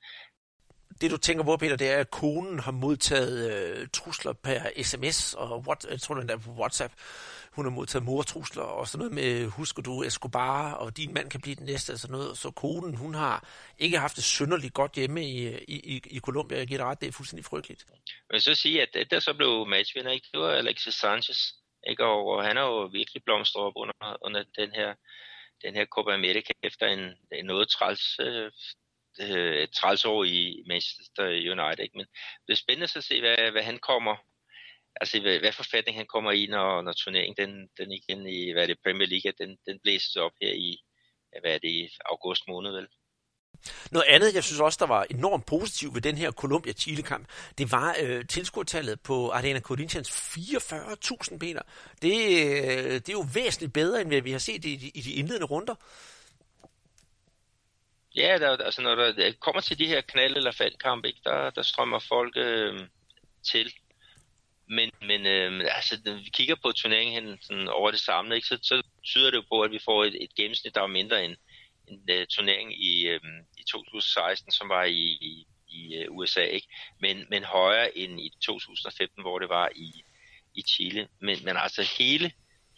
det 1.01 1.11
du 1.11 1.17
tænker 1.17 1.43
på, 1.43 1.57
Peter, 1.57 1.75
det 1.75 1.91
er, 1.91 1.97
at 1.97 2.11
konen 2.11 2.59
har 2.59 2.71
modtaget 2.71 3.51
øh, 3.51 3.87
trusler 3.93 4.33
per 4.33 4.83
sms, 4.83 5.33
og 5.33 5.63
what, 5.67 5.85
jeg 5.89 6.01
tror, 6.01 6.15
den 6.15 6.29
er 6.29 6.37
på 6.37 6.51
WhatsApp. 6.51 6.93
Hun 7.51 7.65
har 7.65 7.71
modtaget 7.71 8.05
mortrusler 8.05 8.63
og 8.63 8.87
sådan 8.87 8.99
noget 8.99 9.13
med, 9.13 9.47
husker 9.47 9.81
du 9.81 10.03
Escobar, 10.03 10.73
og 10.73 10.97
din 10.97 11.13
mand 11.13 11.29
kan 11.29 11.41
blive 11.41 11.55
den 11.55 11.65
næste, 11.65 11.93
og 11.93 11.99
sådan 11.99 12.17
noget. 12.17 12.37
Så 12.37 12.51
konen, 12.51 12.95
hun 12.95 13.13
har 13.13 13.47
ikke 13.79 13.97
haft 13.97 14.15
det 14.15 14.23
synderligt 14.23 14.73
godt 14.73 14.93
hjemme 14.93 15.23
i, 15.25 15.47
i, 15.47 15.77
i, 15.93 16.01
i 16.05 16.19
Colombia. 16.19 16.57
Jeg 16.57 16.67
giver 16.67 16.77
dig 16.77 16.87
ret, 16.87 17.01
det 17.01 17.07
er 17.07 17.11
fuldstændig 17.11 17.45
frygteligt. 17.45 17.85
Jeg 17.89 18.33
vil 18.33 18.41
så 18.41 18.55
sige, 18.55 18.81
at 18.81 18.89
det 18.93 19.11
der 19.11 19.19
så 19.19 19.33
blev 19.33 19.67
matchvinder, 19.67 20.11
ikke? 20.11 20.27
det 20.31 20.39
var 20.39 20.51
Alexis 20.51 20.95
Sanchez. 20.95 21.39
Ikke? 21.89 22.03
Og 22.05 22.43
han 22.43 22.55
har 22.55 22.63
jo 22.63 22.85
virkelig 22.85 23.23
blomstret 23.23 23.63
op 23.63 23.73
under, 23.75 24.17
under 24.25 24.43
den 24.57 24.71
her 24.71 24.93
den 25.63 25.75
her 25.75 25.85
Copa 25.85 26.11
America 26.13 26.53
efter 26.63 26.85
en, 26.87 27.03
en 27.31 27.45
noget 27.45 27.69
træls 27.69 28.19
øh, 28.19 28.51
øh, 29.19 29.67
træls 29.67 30.05
år 30.05 30.23
i 30.23 30.63
Manchester 30.67 31.25
United. 31.25 31.83
Ikke? 31.83 31.97
Men 31.97 32.05
det 32.47 32.53
er 32.53 32.63
spændende 32.63 32.89
at 32.95 33.03
se, 33.03 33.19
hvad, 33.19 33.51
hvad 33.51 33.63
han 33.63 33.79
kommer, 33.79 34.15
altså 35.01 35.21
hvad, 35.21 35.39
hvad 35.39 35.51
forfatning 35.51 35.97
han 35.97 36.07
kommer 36.13 36.31
i, 36.31 36.45
når, 36.45 36.81
når 36.81 36.93
turneringen 36.93 37.47
den, 37.47 37.69
den 37.79 37.91
igen 37.91 38.27
i 38.27 38.51
hvad 38.51 38.63
er 38.63 38.67
det, 38.67 38.83
Premier 38.85 39.07
League, 39.07 39.33
den, 39.41 39.57
den 39.67 39.79
blæses 39.83 40.15
op 40.15 40.31
her 40.41 40.53
i, 40.53 40.77
hvad 41.41 41.53
er 41.53 41.57
det, 41.57 41.69
i 41.69 41.89
august 42.05 42.43
måned 42.47 42.71
vel. 42.71 42.87
Noget 43.91 44.07
andet, 44.07 44.35
jeg 44.35 44.43
synes 44.43 44.59
også, 44.59 44.77
der 44.81 44.87
var 44.87 45.05
enormt 45.09 45.45
positivt 45.45 45.93
ved 45.93 46.01
den 46.01 46.17
her 46.17 46.31
Colombia-Chile-kamp, 46.31 47.27
det 47.57 47.71
var 47.71 47.95
øh, 48.01 48.27
tilskuertallet 48.27 49.01
på 49.01 49.29
Arena 49.29 49.59
Corinthians 49.59 50.09
44.000 50.09 51.37
meter. 51.41 51.61
Det, 52.01 52.11
øh, 52.11 52.93
det 52.93 53.09
er 53.09 53.13
jo 53.13 53.25
væsentligt 53.33 53.73
bedre, 53.73 54.01
end 54.01 54.09
hvad 54.09 54.21
vi 54.21 54.31
har 54.31 54.39
set 54.39 54.65
i, 54.65 54.91
i 54.93 55.01
de 55.01 55.13
indledende 55.13 55.47
runder. 55.47 55.75
Ja, 58.15 58.37
der, 58.39 58.57
altså 58.57 58.81
når 58.81 58.95
der 58.95 59.31
kommer 59.39 59.61
til 59.61 59.79
de 59.79 59.87
her 59.87 60.01
knald- 60.01 60.37
eller 60.37 60.51
faldkampe, 60.51 61.07
ikke, 61.07 61.21
der, 61.23 61.49
der 61.49 61.61
strømmer 61.61 61.99
folk 61.99 62.33
øh, 62.37 62.87
til. 63.51 63.73
Men, 64.69 64.91
men 65.01 65.25
øh, 65.25 65.67
altså, 65.75 66.01
når 66.05 66.13
vi 66.13 66.29
kigger 66.33 66.55
på 66.55 66.71
turneringen 66.71 67.23
hen, 67.23 67.37
sådan 67.41 67.67
over 67.67 67.91
det 67.91 67.99
samlede, 67.99 68.35
ikke, 68.35 68.47
så, 68.47 68.59
så 68.61 68.83
tyder 69.03 69.31
det 69.31 69.37
jo 69.37 69.43
på, 69.49 69.61
at 69.61 69.71
vi 69.71 69.79
får 69.85 70.03
et, 70.03 70.23
et 70.23 70.35
gennemsnit, 70.35 70.75
der 70.75 70.81
er 70.81 70.87
mindre 70.87 71.25
end 71.25 71.35
en 71.87 71.99
uh, 72.09 72.19
øh, 72.19 72.27
turnering 72.27 72.83
i, 72.83 73.07
øh, 73.07 73.19
i 73.57 73.63
2016, 73.71 74.51
som 74.51 74.69
var 74.69 74.83
i, 74.83 75.17
i, 75.21 75.47
i 75.67 75.95
øh, 75.95 76.11
uh, 76.11 76.17
USA, 76.17 76.41
ikke? 76.41 76.67
Men, 77.01 77.25
men 77.29 77.43
højere 77.43 77.97
end 77.97 78.21
i 78.21 78.31
2015, 78.41 79.21
hvor 79.21 79.39
det 79.39 79.49
var 79.49 79.69
i, 79.75 80.03
i 80.55 80.61
Chile. 80.61 81.07
Men, 81.19 81.37
men 81.45 81.57
altså 81.57 81.95
hele, 81.99 82.31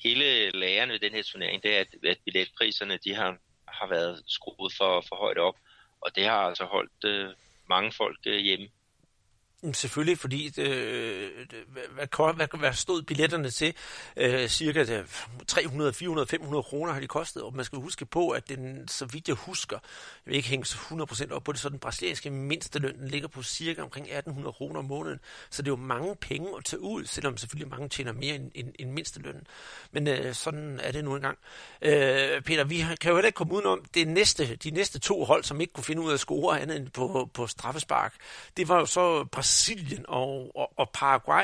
hele 0.04 0.52
læren 0.52 0.90
ved 0.90 1.00
den 1.00 1.14
her 1.14 1.24
turnering, 1.24 1.64
det 1.64 1.76
er, 1.76 1.80
at, 1.80 1.88
at 2.04 2.18
billetpriserne 2.26 3.00
de 3.04 3.14
har, 3.14 3.38
har 3.80 3.88
været 3.88 4.24
skruet 4.28 4.74
for, 4.78 5.04
for 5.08 5.16
højt 5.16 5.38
op, 5.38 5.56
og 6.02 6.16
det 6.16 6.26
har 6.26 6.40
altså 6.50 6.66
holdt 6.66 7.04
øh, 7.06 7.30
mange 7.70 7.92
folk 7.92 8.20
øh, 8.26 8.38
hjemme. 8.38 8.68
Selvfølgelig, 9.74 10.20
fordi 10.20 10.62
øh, 10.62 11.30
hvad, 11.94 12.34
hvad, 12.36 12.60
hvad 12.60 12.74
stod 12.74 13.02
billetterne 13.02 13.50
til? 13.50 13.74
Øh, 14.18 14.48
cirka 14.48 15.04
300, 15.48 15.94
400, 15.94 16.28
500 16.28 16.64
kroner 16.64 16.94
har 16.94 17.00
de 17.00 17.08
kostet, 17.08 17.44
og 17.44 17.56
man 17.56 17.66
skal 17.66 17.80
huske 17.80 18.06
på, 18.06 18.30
at 18.30 18.50
den, 18.50 18.88
så 18.88 19.06
vidt 19.06 19.28
jeg 19.28 19.36
husker, 19.36 19.78
jeg 20.26 20.32
vil 20.32 20.36
ikke 20.36 20.50
hænge 20.50 20.66
100% 20.66 21.34
op 21.34 21.44
på 21.44 21.52
det, 21.52 21.60
så 21.60 21.70
den 21.70 21.80
brasilianske 21.80 22.30
mindsteløn 22.30 23.00
den 23.00 23.08
ligger 23.08 23.28
på 23.28 23.44
cirka 23.44 23.82
omkring 23.82 24.06
1800 24.06 24.54
kroner 24.54 24.80
om 24.80 24.86
måneden. 24.86 25.20
Så 25.50 25.62
det 25.62 25.68
er 25.68 25.72
jo 25.72 25.76
mange 25.76 26.16
penge 26.16 26.50
at 26.58 26.66
tage 26.66 26.82
ud, 26.82 27.06
selvom 27.06 27.38
selvfølgelig 27.38 27.70
mange 27.70 27.90
tjener 27.90 28.12
mere 28.12 28.36
end, 28.36 28.52
end, 28.56 28.74
end 28.80 28.92
mindstelønnen. 28.92 29.48
Men 29.92 30.08
øh, 30.08 30.34
sådan 30.34 30.80
er 30.84 30.92
det 30.92 31.04
nu 31.04 31.16
engang. 31.16 31.38
Øh, 31.82 32.42
Peter, 32.42 32.64
vi 32.64 32.86
kan 33.02 33.10
jo 33.10 33.16
heller 33.16 33.28
ikke 33.28 33.38
komme 33.38 33.54
udenom 33.54 33.86
det 33.94 34.08
næste, 34.08 34.56
de 34.56 34.72
næste 34.72 35.00
to 35.00 35.24
hold, 35.24 35.44
som 35.44 35.62
ikke 35.62 35.74
kunne 35.74 35.84
finde 35.84 36.02
ud 36.02 36.10
af 36.10 36.14
at 36.14 36.20
score 36.20 36.62
andet 36.62 36.78
end 36.78 36.90
på, 36.90 37.30
på 37.34 37.48
straffespark. 37.48 38.14
Det 38.58 38.68
var 38.68 38.80
jo 38.80 38.86
så 38.86 39.24
Brasilien 39.24 39.55
Brasilien 39.56 40.06
og, 40.08 40.52
og, 40.56 40.72
og 40.78 40.90
Paraguay. 40.90 41.44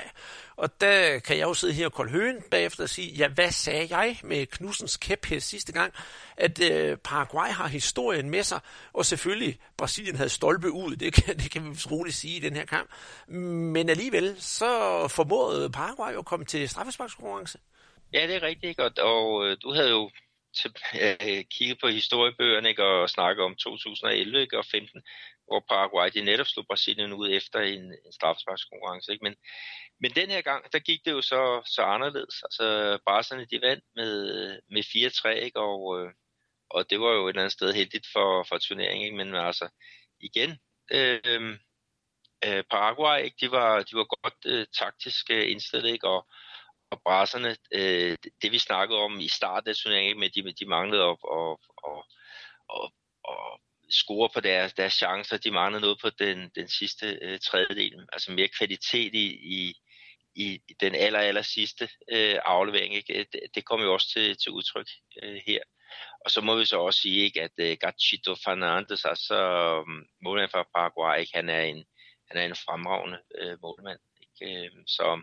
Og 0.56 0.82
der 0.82 1.19
kan 1.19 1.38
jeg 1.38 1.43
jo 1.43 1.54
sidde 1.54 1.74
her 1.74 1.86
og 1.86 1.93
kolde 1.93 2.12
høen 2.12 2.43
bagefter 2.52 2.84
og 2.84 2.89
sige, 2.89 3.12
ja, 3.12 3.28
hvad 3.28 3.52
sagde 3.52 3.97
jeg 3.97 4.17
med 4.24 4.45
Knudsens 4.45 4.97
kæphest 4.97 5.50
sidste 5.50 5.71
gang? 5.71 5.93
At 6.38 6.62
øh, 6.71 6.97
Paraguay 6.97 7.47
har 7.47 7.67
historien 7.67 8.30
med 8.30 8.43
sig, 8.43 8.60
og 8.93 9.06
selvfølgelig 9.06 9.60
Brasilien 9.78 10.15
havde 10.15 10.30
stolpe 10.30 10.71
ud, 10.71 10.95
det 10.95 11.13
kan, 11.13 11.38
det 11.41 11.52
kan 11.52 11.63
vi 11.69 11.78
roligt 11.91 12.15
sige 12.15 12.38
i 12.38 12.39
den 12.39 12.56
her 12.56 12.65
kamp. 12.65 12.89
Men 13.74 13.89
alligevel, 13.89 14.36
så 14.41 14.67
formåede 15.08 15.69
Paraguay 15.69 16.17
at 16.17 16.26
komme 16.26 16.45
til 16.45 16.69
straffesparkskonkurrence. 16.69 17.60
Ja, 18.13 18.28
det 18.28 18.36
er 18.36 18.43
rigtigt, 18.43 18.80
og, 18.80 18.91
og 18.97 19.47
øh, 19.47 19.58
du 19.63 19.74
havde 19.74 19.89
jo 19.89 20.12
til, 20.56 20.71
øh, 21.04 21.43
kigget 21.52 21.78
på 21.82 21.88
historiebøgerne 21.88 22.69
ikke, 22.69 22.84
og 22.84 23.10
snakke 23.10 23.43
om 23.43 23.56
2011 23.56 24.41
ikke, 24.41 24.58
og 24.58 24.65
15, 24.71 25.02
hvor 25.52 25.66
Paraguay 25.70 26.10
de 26.14 26.22
netop 26.22 26.48
slog 26.48 26.66
Brasilien 26.68 27.14
ud 27.14 27.30
efter 27.32 27.60
en, 27.60 27.84
en 28.06 28.14
straffesparkskonkurrence. 28.18 29.12
Ikke? 29.12 29.24
Men, 29.24 29.36
men 30.02 30.12
den 30.12 30.30
her 30.30 30.42
gang, 30.42 30.74
der 30.74 30.80
gik 30.80 31.06
det 31.06 31.12
jo 31.12 31.22
så, 31.22 31.62
så 31.66 31.82
anderledes. 31.82 32.44
Altså, 32.44 32.66
Brasilien 33.06 33.48
de 33.52 33.62
vandt 33.62 33.84
med, 33.96 34.14
med 34.70 34.84
4-3, 34.84 35.30
ikke? 35.30 35.60
Og, 35.60 36.00
øh, 36.00 36.12
og 36.70 36.90
det 36.90 37.00
var 37.02 37.12
jo 37.12 37.26
et 37.26 37.30
eller 37.30 37.42
andet 37.42 37.52
sted 37.52 37.74
heldigt 37.74 38.08
for, 38.14 38.44
for 38.50 38.58
turneringen. 38.58 39.06
Ikke? 39.06 39.18
Men 39.18 39.36
altså, 39.36 39.70
igen, 40.20 40.52
øh, 40.92 41.58
øh, 42.46 42.64
Paraguay, 42.70 43.24
ikke? 43.24 43.38
De, 43.42 43.52
var, 43.52 43.84
de 43.84 43.96
var 43.96 44.08
godt 44.24 44.40
øh, 44.46 44.66
taktisk 44.80 45.32
øh, 45.32 45.52
indstillet, 45.52 45.90
ikke? 45.90 46.08
Og, 46.08 46.28
og 46.92 47.02
brasserne, 47.06 47.56
øh, 47.72 48.18
det, 48.24 48.32
det 48.42 48.52
vi 48.52 48.60
snakkede 48.60 49.00
om 49.00 49.20
i 49.20 49.28
starten 49.28 49.70
af 49.70 49.76
turneringen, 49.76 50.20
med 50.20 50.30
de, 50.30 50.54
de 50.60 50.66
manglede 50.70 51.04
op 51.04 51.24
og, 51.24 51.60
og, 51.78 52.06
og, 52.70 52.94
og 53.24 53.62
score 53.91 54.30
på 54.34 54.39
deres, 54.39 54.73
deres 54.73 54.93
chancer. 54.93 55.38
De 55.38 55.51
manglede 55.51 55.82
noget 55.82 55.99
på 56.01 56.10
den, 56.10 56.51
den 56.56 56.67
sidste 56.67 57.19
øh, 57.21 57.39
tredjedel. 57.39 58.06
Altså 58.13 58.32
mere 58.32 58.47
kvalitet 58.47 59.15
i, 59.15 59.27
i, 59.58 59.75
i 60.36 60.60
den 60.80 60.95
aller, 60.95 61.19
aller 61.19 61.41
sidste 61.41 61.89
øh, 62.12 62.39
aflevering. 62.45 62.95
Ikke? 62.95 63.25
Det, 63.34 63.41
det 63.56 63.65
kommer 63.65 63.86
jo 63.86 63.93
også 63.93 64.10
til, 64.13 64.38
til 64.38 64.51
udtryk 64.51 64.88
øh, 65.23 65.41
her. 65.47 65.60
Og 66.25 66.32
så 66.32 66.41
må 66.41 66.56
vi 66.56 66.65
så 66.65 66.77
også 66.77 66.99
sige, 67.01 67.23
ikke, 67.23 67.41
at 67.41 67.51
øh, 67.58 67.77
Gachito 67.82 68.36
Fernandes, 68.36 69.06
altså 69.06 69.38
um, 69.80 70.06
målmand 70.21 70.51
fra 70.51 70.67
Paraguay, 70.75 71.19
ikke? 71.19 71.32
Han, 71.36 71.49
er 71.49 71.62
en, 71.62 71.86
han 72.27 72.41
er 72.41 72.45
en 72.45 72.56
fremragende 72.56 73.19
øh, 73.39 73.58
målmand. 73.62 73.99
Ikke? 74.21 74.65
Øh, 74.65 74.71
så, 74.88 75.21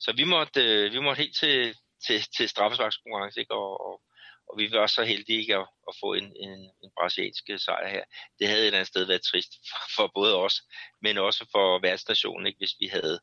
så 0.00 0.12
vi 0.16 0.24
måtte, 0.24 0.60
øh, 0.60 0.92
vi 0.92 1.00
måtte 1.00 1.22
helt 1.22 1.36
til, 1.40 1.74
til, 2.06 2.22
til 2.36 2.48
straffesparkskonkurrence, 2.48 3.40
ikke? 3.40 3.54
Og, 3.54 3.86
og, 3.86 4.02
og 4.50 4.58
vi 4.58 4.70
var 4.72 4.86
så 4.86 5.04
heldige 5.04 5.40
ikke, 5.40 5.56
at, 5.56 5.66
at 5.88 5.94
få 6.02 6.08
en, 6.14 6.24
en, 6.24 6.60
en 6.84 6.90
brasiliansk 6.98 7.44
øh, 7.50 7.58
sejr 7.58 7.88
her. 7.88 8.04
Det 8.38 8.48
havde 8.48 8.60
et 8.60 8.66
eller 8.66 8.78
andet 8.78 8.92
sted 8.94 9.04
været 9.04 9.22
trist 9.30 9.52
for, 9.68 9.82
for 9.96 10.10
både 10.14 10.36
os, 10.36 10.56
men 11.02 11.18
også 11.18 11.42
for 11.54 11.80
værtsnationen, 11.82 12.46
ikke, 12.46 12.58
hvis 12.58 12.76
vi 12.80 12.86
havde 12.86 13.20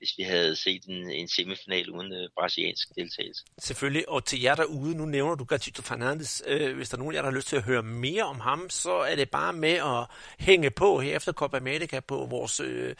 hvis 0.00 0.14
vi 0.18 0.22
havde 0.22 0.56
set 0.56 0.84
en, 0.88 1.10
en 1.10 1.28
semifinal 1.28 1.90
uden 1.90 2.12
øh, 2.12 2.28
brasiliansk 2.38 2.88
deltagelse. 2.96 3.44
Selvfølgelig, 3.58 4.08
og 4.08 4.24
til 4.24 4.40
jer 4.40 4.54
derude, 4.54 4.96
nu 4.96 5.04
nævner 5.04 5.34
du 5.34 5.44
Gatito 5.44 5.82
Fernandes. 5.82 6.42
Øh, 6.46 6.76
hvis 6.76 6.88
der 6.88 6.96
er 6.96 6.98
nogen 6.98 7.14
af 7.14 7.16
jer, 7.16 7.22
der 7.22 7.30
har 7.30 7.36
lyst 7.36 7.48
til 7.48 7.56
at 7.56 7.62
høre 7.62 7.82
mere 7.82 8.22
om 8.22 8.40
ham, 8.40 8.70
så 8.70 8.92
er 8.92 9.16
det 9.16 9.30
bare 9.30 9.52
med 9.52 9.72
at 9.72 10.06
hænge 10.38 10.70
på 10.70 11.00
her 11.00 11.16
efter 11.16 11.32
Copa 11.32 11.56
America 11.56 12.00
på 12.00 12.26
vores 12.30 12.60
øh, 12.60 12.94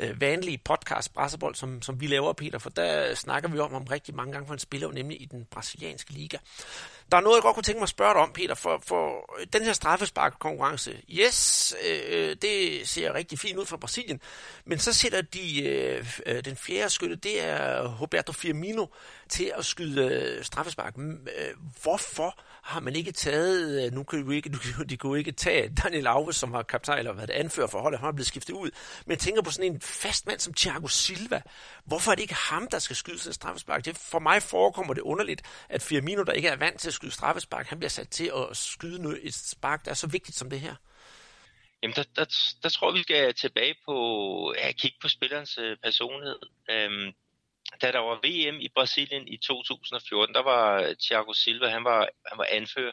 øh, 0.00 0.20
vanlige 0.20 0.58
podcast 0.58 1.14
Brasserbold, 1.14 1.54
som, 1.54 1.82
som 1.82 2.00
vi 2.00 2.06
laver, 2.06 2.32
Peter, 2.32 2.58
for 2.58 2.70
der 2.70 3.14
snakker 3.14 3.48
vi 3.48 3.58
om 3.58 3.74
om 3.74 3.84
rigtig 3.84 4.14
mange 4.14 4.32
gange, 4.32 4.46
for 4.46 4.54
en 4.54 4.58
spiller 4.58 4.92
nemlig 4.92 5.22
i 5.22 5.24
den 5.24 5.44
brasilianske 5.50 6.12
liga. 6.12 6.38
Der 7.10 7.16
er 7.16 7.20
noget, 7.20 7.36
jeg 7.36 7.42
godt 7.42 7.54
kunne 7.54 7.62
tænke 7.62 7.78
mig 7.78 7.82
at 7.82 7.88
spørge 7.88 8.14
dig 8.14 8.22
om, 8.22 8.32
Peter, 8.32 8.54
for, 8.54 8.82
for 8.86 9.30
den 9.52 9.62
her 9.62 9.72
straffesparkkonkurrence. 9.72 11.02
Yes, 11.10 11.74
øh, 11.88 12.00
øh 12.08 12.36
det 12.42 12.88
ser 12.88 13.14
rigtig 13.14 13.38
fint 13.38 13.58
ud 13.58 13.66
fra 13.66 13.76
Brasilien, 13.76 14.20
men 14.64 14.78
så 14.78 14.92
sætter 14.92 15.22
de 15.22 15.64
øh, 15.64 16.06
øh, 16.26 16.44
den 16.44 16.56
fjerde 16.56 16.90
skytte, 16.90 17.16
det 17.16 17.44
er 17.44 17.96
Roberto 18.00 18.32
Firmino, 18.32 18.86
til 19.28 19.52
at 19.58 19.64
skyde 19.64 20.02
øh, 20.02 20.44
straffespark. 20.44 20.98
Øh, 20.98 21.54
hvorfor 21.82 22.38
har 22.62 22.80
man 22.80 22.96
ikke 22.96 23.12
taget, 23.12 23.92
nu 23.92 24.02
kan 24.02 24.28
vi 24.28 24.36
ikke, 24.36 24.50
du, 24.78 24.82
de 24.82 24.96
kunne 24.96 25.18
ikke 25.18 25.32
tage 25.32 25.68
Daniel 25.82 26.06
Alves, 26.06 26.36
som 26.36 26.52
var 26.52 26.62
kaptajn, 26.62 26.98
eller 26.98 27.12
hvad 27.12 27.26
det 27.26 27.32
anfører 27.32 27.66
for 27.66 27.80
holdet, 27.80 28.00
han 28.00 28.08
er 28.08 28.12
blevet 28.12 28.26
skiftet 28.26 28.54
ud, 28.54 28.70
men 29.06 29.18
tænker 29.18 29.42
på 29.42 29.50
sådan 29.50 29.72
en 29.72 29.80
fast 29.80 30.26
mand 30.26 30.40
som 30.40 30.54
Thiago 30.54 30.88
Silva. 30.88 31.42
Hvorfor 31.84 32.10
er 32.10 32.14
det 32.14 32.22
ikke 32.22 32.34
ham, 32.34 32.68
der 32.68 32.78
skal 32.78 32.96
skyde 32.96 33.18
sin 33.18 33.32
straffespark? 33.32 33.84
Det, 33.84 33.96
for 33.96 34.18
mig 34.18 34.42
forekommer 34.42 34.94
det 34.94 35.02
underligt, 35.02 35.42
at 35.68 35.82
Firmino, 35.82 36.22
der 36.22 36.32
ikke 36.32 36.48
er 36.48 36.56
vant 36.56 36.80
til 36.80 36.92
skyde 36.96 37.12
straffespark, 37.12 37.66
han 37.66 37.78
bliver 37.78 37.90
sat 37.98 38.08
til 38.08 38.30
at 38.36 38.56
skyde 38.56 39.02
noget, 39.02 39.26
et 39.26 39.34
spark, 39.34 39.84
der 39.84 39.90
er 39.90 39.94
så 39.94 40.06
vigtigt 40.06 40.36
som 40.36 40.50
det 40.50 40.60
her. 40.60 40.74
Jamen, 41.82 41.94
der, 41.96 42.04
der, 42.16 42.26
der 42.62 42.68
tror 42.68 42.92
vi 42.92 43.02
skal 43.02 43.34
tilbage 43.34 43.74
på 43.84 43.96
at 44.48 44.76
kigge 44.76 44.96
på 45.02 45.08
spillerens 45.08 45.58
øh, 45.58 45.76
personlighed. 45.82 46.38
Øhm, 46.70 47.12
da 47.82 47.92
der 47.92 47.98
var 47.98 48.16
VM 48.26 48.60
i 48.60 48.68
Brasilien 48.74 49.28
i 49.28 49.36
2014, 49.36 50.34
der 50.34 50.42
var 50.42 50.94
Thiago 51.02 51.32
Silva, 51.32 51.68
han 51.68 51.84
var, 51.84 52.08
han 52.30 52.38
var 52.38 52.46
anfører, 52.50 52.92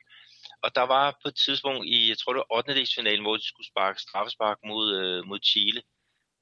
og 0.62 0.76
der 0.76 0.82
var 0.82 1.18
på 1.22 1.28
et 1.28 1.36
tidspunkt 1.36 1.86
i, 1.86 2.10
jeg 2.10 2.18
tror 2.18 2.34
det 2.34 2.44
var 2.50 2.58
8. 2.58 2.76
delsfinalen, 2.76 3.22
hvor 3.22 3.38
de 3.38 3.48
skulle 3.48 3.68
sparke 3.68 4.02
straffespark 4.02 4.58
mod, 4.66 4.96
øh, 5.00 5.26
mod 5.26 5.40
Chile, 5.44 5.82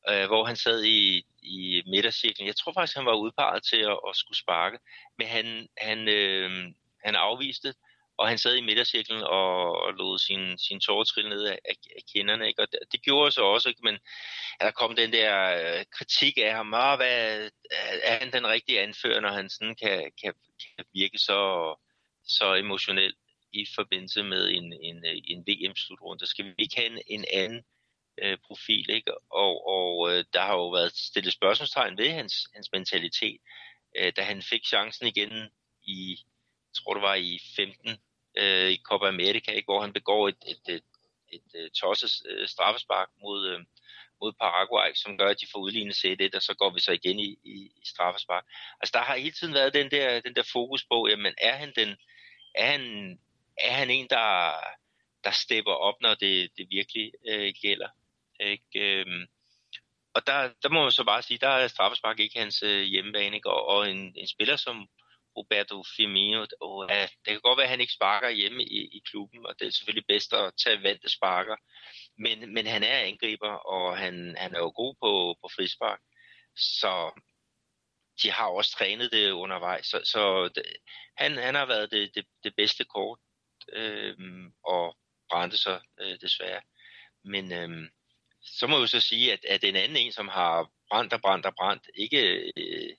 øh, 0.09 0.25
hvor 0.27 0.45
han 0.45 0.55
sad 0.55 0.83
i, 0.83 1.25
i 1.41 1.83
midtercirklen. 1.87 2.47
Jeg 2.47 2.55
tror 2.55 2.73
faktisk, 2.73 2.97
han 2.97 3.05
var 3.05 3.13
udpeget 3.13 3.63
til 3.63 3.81
at, 3.93 3.99
at 4.09 4.15
skulle 4.15 4.37
sparke, 4.37 4.77
men 5.17 5.27
han, 5.27 5.67
han, 5.77 6.07
øh, 6.07 6.73
han 7.03 7.15
afviste 7.15 7.73
og 8.21 8.27
han 8.27 8.37
sad 8.37 8.55
i 8.55 8.61
midtercirklen 8.61 9.23
og, 9.23 9.81
og 9.83 9.93
lod 9.93 10.19
sin, 10.19 10.57
sin 10.57 10.79
tårer 10.79 11.03
trille 11.03 11.29
ned 11.29 11.45
af, 11.45 11.59
af 11.65 12.03
kinderne. 12.13 12.47
Ikke? 12.47 12.61
Og 12.61 12.71
det, 12.71 12.79
det 12.91 13.01
gjorde 13.01 13.31
så 13.31 13.41
også, 13.41 13.69
ikke? 13.69 13.81
men 13.83 13.95
at 14.59 14.65
der 14.65 14.71
kom 14.71 14.95
den 14.95 15.13
der 15.13 15.33
øh, 15.59 15.85
kritik 15.91 16.37
af 16.37 16.53
ham, 16.53 16.73
og 16.73 16.95
hvad, 16.97 17.49
er 18.03 18.19
han 18.19 18.33
den 18.33 18.47
rigtige 18.47 18.81
anfører, 18.81 19.19
når 19.19 19.31
han 19.31 19.49
sådan 19.49 19.75
kan, 19.75 20.11
kan, 20.21 20.33
kan 20.59 20.85
virke 20.93 21.17
så, 21.17 21.39
så 22.23 22.55
emotionel 22.55 23.13
i 23.53 23.65
forbindelse 23.75 24.23
med 24.23 24.49
en, 24.49 24.73
en, 24.73 25.05
en 25.05 25.43
VM-slutrunde. 25.47 26.27
Skal 26.27 26.45
vi 26.45 26.53
ikke 26.57 26.75
have 26.75 26.91
en, 26.91 27.01
en 27.07 27.25
anden 27.33 27.63
øh, 28.21 28.37
profil? 28.47 28.89
Ikke? 28.89 29.11
Og, 29.31 29.67
og 29.67 30.11
øh, 30.11 30.25
der 30.33 30.41
har 30.41 30.53
jo 30.53 30.69
været 30.69 30.97
stillet 30.97 31.33
spørgsmålstegn 31.33 31.97
ved 31.97 32.09
hans, 32.11 32.47
hans 32.53 32.69
mentalitet, 32.73 33.37
øh, 33.97 34.13
da 34.15 34.21
han 34.21 34.41
fik 34.41 34.65
chancen 34.65 35.07
igen 35.07 35.49
i, 35.83 36.17
jeg 36.71 36.83
tror 36.83 36.93
det 36.93 37.03
var 37.03 37.15
i 37.15 37.39
15, 37.55 37.97
øh, 38.37 38.69
i 38.71 38.81
Copa 38.83 39.07
America, 39.07 39.51
ikke, 39.51 39.71
hvor 39.71 39.81
han 39.81 39.93
begår 39.93 40.29
et, 40.29 40.41
et, 40.47 40.75
et, 40.75 40.83
et, 41.35 41.47
et 41.55 41.71
tosset 41.71 42.11
øh, 42.29 42.47
straffespark 42.47 43.09
mod, 43.21 43.47
øh, 43.47 43.59
mod 44.21 44.33
Paraguay, 44.33 44.91
som 44.95 45.17
gør, 45.17 45.29
at 45.29 45.41
de 45.41 45.47
får 45.51 45.59
udlignet 45.59 45.95
C1, 45.95 46.35
og 46.35 46.41
så 46.41 46.53
går 46.53 46.69
vi 46.73 46.79
så 46.79 46.91
igen 46.91 47.19
i, 47.19 47.29
i, 47.43 47.55
i 47.81 47.85
straffespark. 47.85 48.45
Altså 48.81 48.91
der 48.93 49.03
har 49.03 49.15
hele 49.17 49.31
tiden 49.31 49.53
været 49.53 49.73
den 49.73 49.91
der, 49.91 50.21
den 50.21 50.35
der 50.35 50.43
fokus 50.53 50.85
på, 50.91 51.07
jamen 51.09 51.33
er 51.37 51.55
han, 51.55 51.73
den, 51.75 51.89
er 52.55 52.65
han, 52.71 52.81
er 53.57 53.73
han 53.73 53.89
en, 53.89 54.07
der, 54.09 54.53
der 55.23 55.31
stepper 55.31 55.71
op, 55.71 56.01
når 56.01 56.13
det, 56.13 56.57
det 56.57 56.67
virkelig 56.69 57.11
øh, 57.27 57.53
gælder. 57.61 57.89
Ikke? 58.39 58.79
Øhm, 58.79 59.27
og 60.13 60.27
der, 60.27 60.49
der 60.63 60.69
må 60.69 60.81
man 60.81 60.91
så 60.91 61.03
bare 61.03 61.21
sige, 61.21 61.37
der 61.37 61.47
er 61.47 61.67
straffespark 61.67 62.19
ikke 62.19 62.39
hans 62.39 62.63
øh, 62.63 62.81
hjemmebane, 62.81 63.35
ikke? 63.35 63.49
Og, 63.49 63.65
og 63.65 63.91
en, 63.91 64.13
en 64.17 64.27
spiller 64.27 64.55
som 64.55 64.89
Roberto 65.37 65.83
Firmino. 65.95 66.45
Og, 66.61 66.87
ja, 66.89 67.01
det 67.01 67.31
kan 67.31 67.41
godt 67.41 67.57
være, 67.57 67.63
at 67.63 67.69
han 67.69 67.81
ikke 67.81 67.93
sparker 67.93 68.29
hjemme 68.29 68.63
i, 68.63 68.79
i 68.97 69.01
klubben, 69.09 69.45
og 69.45 69.59
det 69.59 69.67
er 69.67 69.71
selvfølgelig 69.71 70.07
bedst 70.07 70.33
at 70.33 70.53
tage 70.63 70.83
vante 70.83 71.09
sparker. 71.09 71.55
Men, 72.17 72.53
men 72.53 72.65
han 72.65 72.83
er 72.83 72.97
angriber, 72.97 73.53
og 73.53 73.97
han, 73.97 74.35
han 74.37 74.55
er 74.55 74.59
jo 74.59 74.71
god 74.75 74.95
på, 75.01 75.35
på 75.41 75.47
frispark. 75.55 75.99
Så 76.55 77.21
de 78.23 78.31
har 78.31 78.47
også 78.47 78.71
trænet 78.71 79.11
det 79.11 79.31
undervejs. 79.31 79.85
Så, 79.85 80.01
så 80.03 80.49
det, 80.55 80.65
han, 81.17 81.37
han 81.37 81.55
har 81.55 81.65
været 81.65 81.91
det, 81.91 82.15
det, 82.15 82.25
det 82.43 82.53
bedste 82.55 82.83
kort, 82.83 83.19
øh, 83.73 84.15
og 84.65 84.97
brændte 85.29 85.57
sig 85.57 85.81
øh, 86.01 86.17
desværre. 86.21 86.61
Men 87.23 87.53
øh, 87.53 87.89
så 88.41 88.67
må 88.67 88.75
jeg 88.75 88.81
jo 88.81 88.87
så 88.87 88.99
sige, 88.99 89.33
at, 89.33 89.45
at 89.45 89.63
en 89.63 89.75
anden 89.75 89.97
en, 89.97 90.11
som 90.11 90.27
har 90.27 90.69
brændt 90.89 91.13
og 91.13 91.21
brændt 91.21 91.45
og 91.45 91.53
brændt, 91.55 91.89
ikke... 91.95 92.51
Øh, 92.57 92.95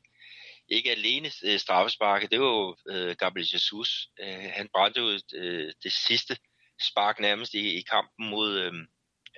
ikke 0.73 0.91
alene 0.91 1.31
øh, 1.45 1.59
straffesparket, 1.59 2.31
det 2.31 2.41
var 2.41 2.47
jo 2.47 2.77
øh, 2.89 3.17
Gabriel 3.17 3.49
Jesus. 3.53 4.09
Øh, 4.21 4.51
han 4.53 4.69
brændte 4.75 5.01
jo 5.01 5.19
øh, 5.35 5.73
det 5.83 5.93
sidste 5.93 6.37
spark 6.91 7.21
nærmest 7.21 7.55
i, 7.55 7.79
i 7.79 7.83
kampen 7.83 8.31
mod, 8.31 8.59
øh, 8.59 8.73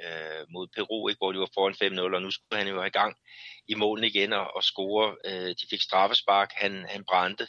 øh, 0.05 0.45
mod 0.49 0.67
Peru, 0.77 1.09
ikke, 1.09 1.19
hvor 1.19 1.33
de 1.33 1.39
var 1.39 1.51
foran 1.55 2.11
5-0, 2.11 2.15
og 2.15 2.23
nu 2.23 2.31
skulle 2.31 2.59
han 2.59 2.69
jo 2.69 2.75
have 2.75 2.87
i 2.87 2.99
gang 3.01 3.17
i 3.69 3.75
målen 3.75 4.05
igen 4.05 4.33
og, 4.33 4.57
og 4.57 4.65
score. 4.65 5.17
Øh, 5.27 5.49
de 5.49 5.67
fik 5.71 5.83
straffespark, 5.83 6.51
han, 6.53 6.87
han 6.89 7.05
brændte, 7.05 7.47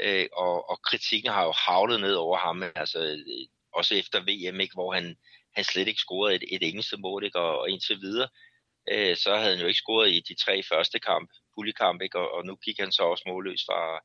øh, 0.00 0.26
og, 0.32 0.70
og 0.70 0.82
kritikken 0.82 1.32
har 1.32 1.44
jo 1.44 1.52
havlet 1.66 2.00
ned 2.00 2.14
over 2.14 2.38
ham, 2.38 2.62
altså 2.62 2.98
øh, 3.02 3.46
også 3.72 3.94
efter 3.94 4.20
VM, 4.20 4.60
ikke, 4.60 4.74
hvor 4.74 4.92
han, 4.92 5.16
han 5.54 5.64
slet 5.64 5.88
ikke 5.88 6.00
scorede 6.00 6.34
et, 6.34 6.44
et 6.50 6.62
eneste 6.68 6.96
mål, 6.96 7.24
ikke, 7.24 7.38
og, 7.38 7.58
og 7.60 7.70
indtil 7.70 8.00
videre, 8.00 8.28
øh, 8.90 9.16
så 9.16 9.36
havde 9.36 9.50
han 9.50 9.60
jo 9.60 9.66
ikke 9.66 9.78
scoret 9.78 10.10
i 10.12 10.20
de 10.20 10.34
tre 10.34 10.62
første 10.62 10.98
kampe 10.98 11.34
puljekamp, 11.54 12.02
ikke? 12.02 12.18
Og, 12.18 12.30
og 12.34 12.46
nu 12.46 12.56
gik 12.56 12.78
han 12.78 12.92
så 12.92 13.02
også 13.02 13.24
målløs 13.26 13.64
fra, 13.66 13.96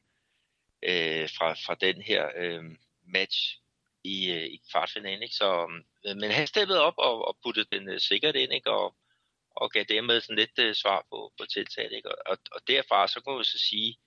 øh, 0.84 1.30
fra, 1.38 1.54
fra 1.54 1.76
den 1.76 2.02
her 2.02 2.32
øh, 2.36 2.64
match 3.06 3.60
i, 4.04 4.32
øh, 4.32 4.44
i 4.44 4.62
kvartfinalen. 4.72 5.24
Ikke? 5.24 5.36
Så, 5.36 5.68
øh, 6.06 6.16
men 6.16 6.32
han 6.32 6.48
steppede 6.48 6.82
op 6.82 6.94
og, 6.98 7.28
og 7.28 7.38
puttede 7.44 7.68
den 7.72 7.90
øh, 7.90 8.00
sikkert 8.00 8.36
ind, 8.36 8.54
ikke? 8.54 8.72
Og, 8.72 8.96
og 9.56 9.72
gav 9.72 9.84
dermed 9.90 10.22
sådan 10.22 10.36
lidt 10.36 10.60
øh, 10.60 10.76
svar 10.76 11.06
på, 11.10 11.34
på 11.38 11.46
tiltaget. 11.46 11.92
Ikke? 11.92 12.28
Og, 12.30 12.38
og 12.52 12.62
derfra 12.68 13.08
så 13.08 13.22
kunne 13.22 13.36
man 13.36 13.46
så 13.46 13.60
sige, 13.60 13.98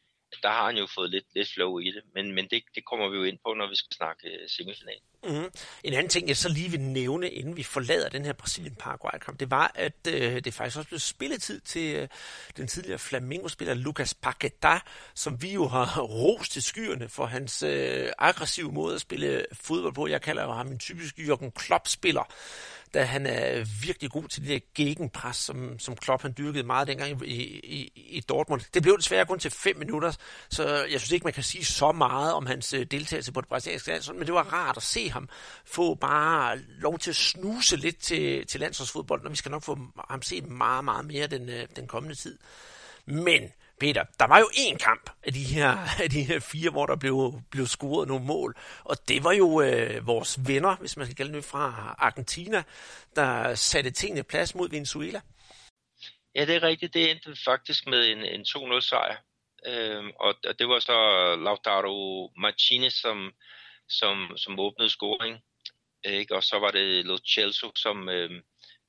der 0.43 0.49
har 0.49 0.67
han 0.67 0.77
jo 0.77 0.87
fået 0.95 1.11
lidt, 1.11 1.25
lidt 1.35 1.49
flow 1.55 1.79
i 1.79 1.87
det, 1.87 2.03
men, 2.15 2.35
men 2.35 2.45
det, 2.51 2.63
det 2.75 2.85
kommer 2.85 3.09
vi 3.09 3.17
jo 3.17 3.25
ind 3.25 3.39
på, 3.45 3.55
når 3.55 3.69
vi 3.69 3.77
skal 3.77 3.97
snakke 3.97 4.29
øh, 4.29 4.49
semifinal. 4.49 4.71
semifinalen. 4.71 5.03
Mm. 5.25 5.51
En 5.85 5.93
anden 5.93 6.09
ting, 6.09 6.29
jeg 6.29 6.37
så 6.37 6.49
lige 6.49 6.71
vil 6.71 6.81
nævne, 6.81 7.31
inden 7.31 7.57
vi 7.57 7.63
forlader 7.63 8.09
den 8.09 8.25
her 8.25 8.33
Brasilien-Paraguay-kamp, 8.33 9.41
det 9.41 9.51
var, 9.51 9.73
at 9.75 10.07
øh, 10.09 10.45
det 10.45 10.55
faktisk 10.55 10.77
også 10.79 10.89
blev 10.89 10.99
spilletid 10.99 11.61
til 11.61 11.97
øh, 11.97 12.09
den 12.57 12.67
tidligere 12.67 12.99
Flamengo-spiller 12.99 13.75
Lucas 13.75 14.17
Paquetá, 14.27 14.79
som 15.15 15.43
vi 15.43 15.53
jo 15.53 15.69
har 15.69 16.01
rost 16.23 16.53
til 16.53 16.63
skyerne 16.63 17.09
for 17.09 17.27
hans 17.27 17.63
øh, 17.63 18.09
aggressive 18.19 18.73
måde 18.73 18.95
at 18.95 19.01
spille 19.01 19.47
fodbold 19.53 19.95
på. 19.95 20.07
Jeg 20.07 20.23
kalder 20.23 20.43
jo 20.43 20.53
ham 20.53 20.67
en 20.67 20.79
typisk 20.79 21.19
Jürgen 21.19 21.51
Klopp-spiller 21.51 22.35
da 22.95 23.05
han 23.05 23.27
er 23.27 23.65
virkelig 23.83 24.11
god 24.11 24.29
til 24.29 24.43
det 24.43 24.49
der 24.49 24.59
gegenpres, 24.75 25.37
som, 25.37 25.79
som 25.79 25.97
Klopp 25.97 26.23
han 26.23 26.35
dyrkede 26.39 26.67
meget 26.67 26.89
dengang 26.89 27.27
i, 27.27 27.43
i, 27.59 27.93
i 27.95 28.21
Dortmund. 28.21 28.61
Det 28.75 28.83
blev 28.83 28.99
desværre 28.99 29.27
kun 29.27 29.39
til 29.39 29.51
5 29.51 29.77
minutter, 29.77 30.13
så 30.51 30.85
jeg 30.91 31.01
synes 31.01 31.13
ikke, 31.13 31.25
man 31.25 31.33
kan 31.33 31.43
sige 31.43 31.65
så 31.65 31.93
meget 31.93 32.33
om 32.33 32.47
hans 32.47 32.73
øh, 32.73 32.87
deltagelse 32.87 33.33
på 33.33 33.41
det 33.41 33.49
brasilianske 33.49 33.91
landshold, 33.91 34.17
men 34.17 34.27
det 34.27 34.35
var 34.35 34.53
rart 34.53 34.77
at 34.77 34.83
se 34.83 35.11
ham 35.11 35.29
få 35.65 35.95
bare 35.95 36.59
lov 36.59 36.99
til 36.99 37.11
at 37.11 37.17
snuse 37.17 37.77
lidt 37.77 37.99
til, 37.99 38.47
til 38.47 38.61
landsholdsfodbold, 38.61 39.25
og 39.25 39.31
vi 39.31 39.37
skal 39.37 39.51
nok 39.51 39.63
få 39.63 39.79
ham 40.11 40.23
set 40.23 40.49
meget, 40.49 40.85
meget 40.85 41.05
mere 41.05 41.27
den, 41.27 41.49
øh, 41.49 41.67
den 41.77 41.87
kommende 41.87 42.15
tid. 42.15 42.39
Men 43.07 43.43
Peter, 43.81 44.05
der 44.19 44.27
var 44.27 44.39
jo 44.39 44.49
én 44.65 44.77
kamp 44.77 45.11
af 45.23 45.33
de 45.33 45.45
her, 45.45 45.71
af 46.05 46.11
de 46.11 46.23
her 46.23 46.41
fire, 46.41 46.71
hvor 46.71 46.87
der 46.87 46.97
blev, 46.97 47.43
blev 47.51 47.67
scoret 47.67 48.09
nogle 48.09 48.25
mål. 48.25 48.57
Og 48.85 48.97
det 49.09 49.25
var 49.25 49.33
jo 49.33 49.61
øh, 49.63 50.07
vores 50.07 50.39
venner, 50.47 50.77
hvis 50.77 50.97
man 50.97 51.07
skal 51.07 51.17
kalde 51.17 51.33
det 51.33 51.45
fra 51.45 51.95
Argentina, 51.99 52.63
der 53.17 53.55
satte 53.55 53.91
tingene 53.91 54.23
plads 54.23 54.55
mod 54.55 54.71
Venezuela. 54.71 55.21
Ja, 56.35 56.45
det 56.47 56.57
er 56.57 56.63
rigtigt. 56.63 56.95
Det 56.95 57.11
endte 57.11 57.37
faktisk 57.45 57.87
med 57.87 58.09
en, 58.13 58.19
en 58.25 58.41
2-0 58.41 58.81
sejr. 58.81 59.17
Øhm, 59.67 60.11
og, 60.21 60.35
og 60.49 60.59
det 60.59 60.69
var 60.69 60.79
så 60.79 60.97
Lautaro 61.37 62.31
Martinez, 62.37 62.95
som, 62.95 63.33
som, 63.89 64.37
som 64.37 64.61
åbnede 64.61 64.91
scoring. 64.91 65.39
Ikke? 66.05 66.35
Og 66.37 66.43
så 66.43 66.59
var 66.59 66.71
det 66.71 67.05
Lo 67.07 67.19
Celso, 67.35 67.71
som, 67.77 68.09
øhm, 68.09 68.41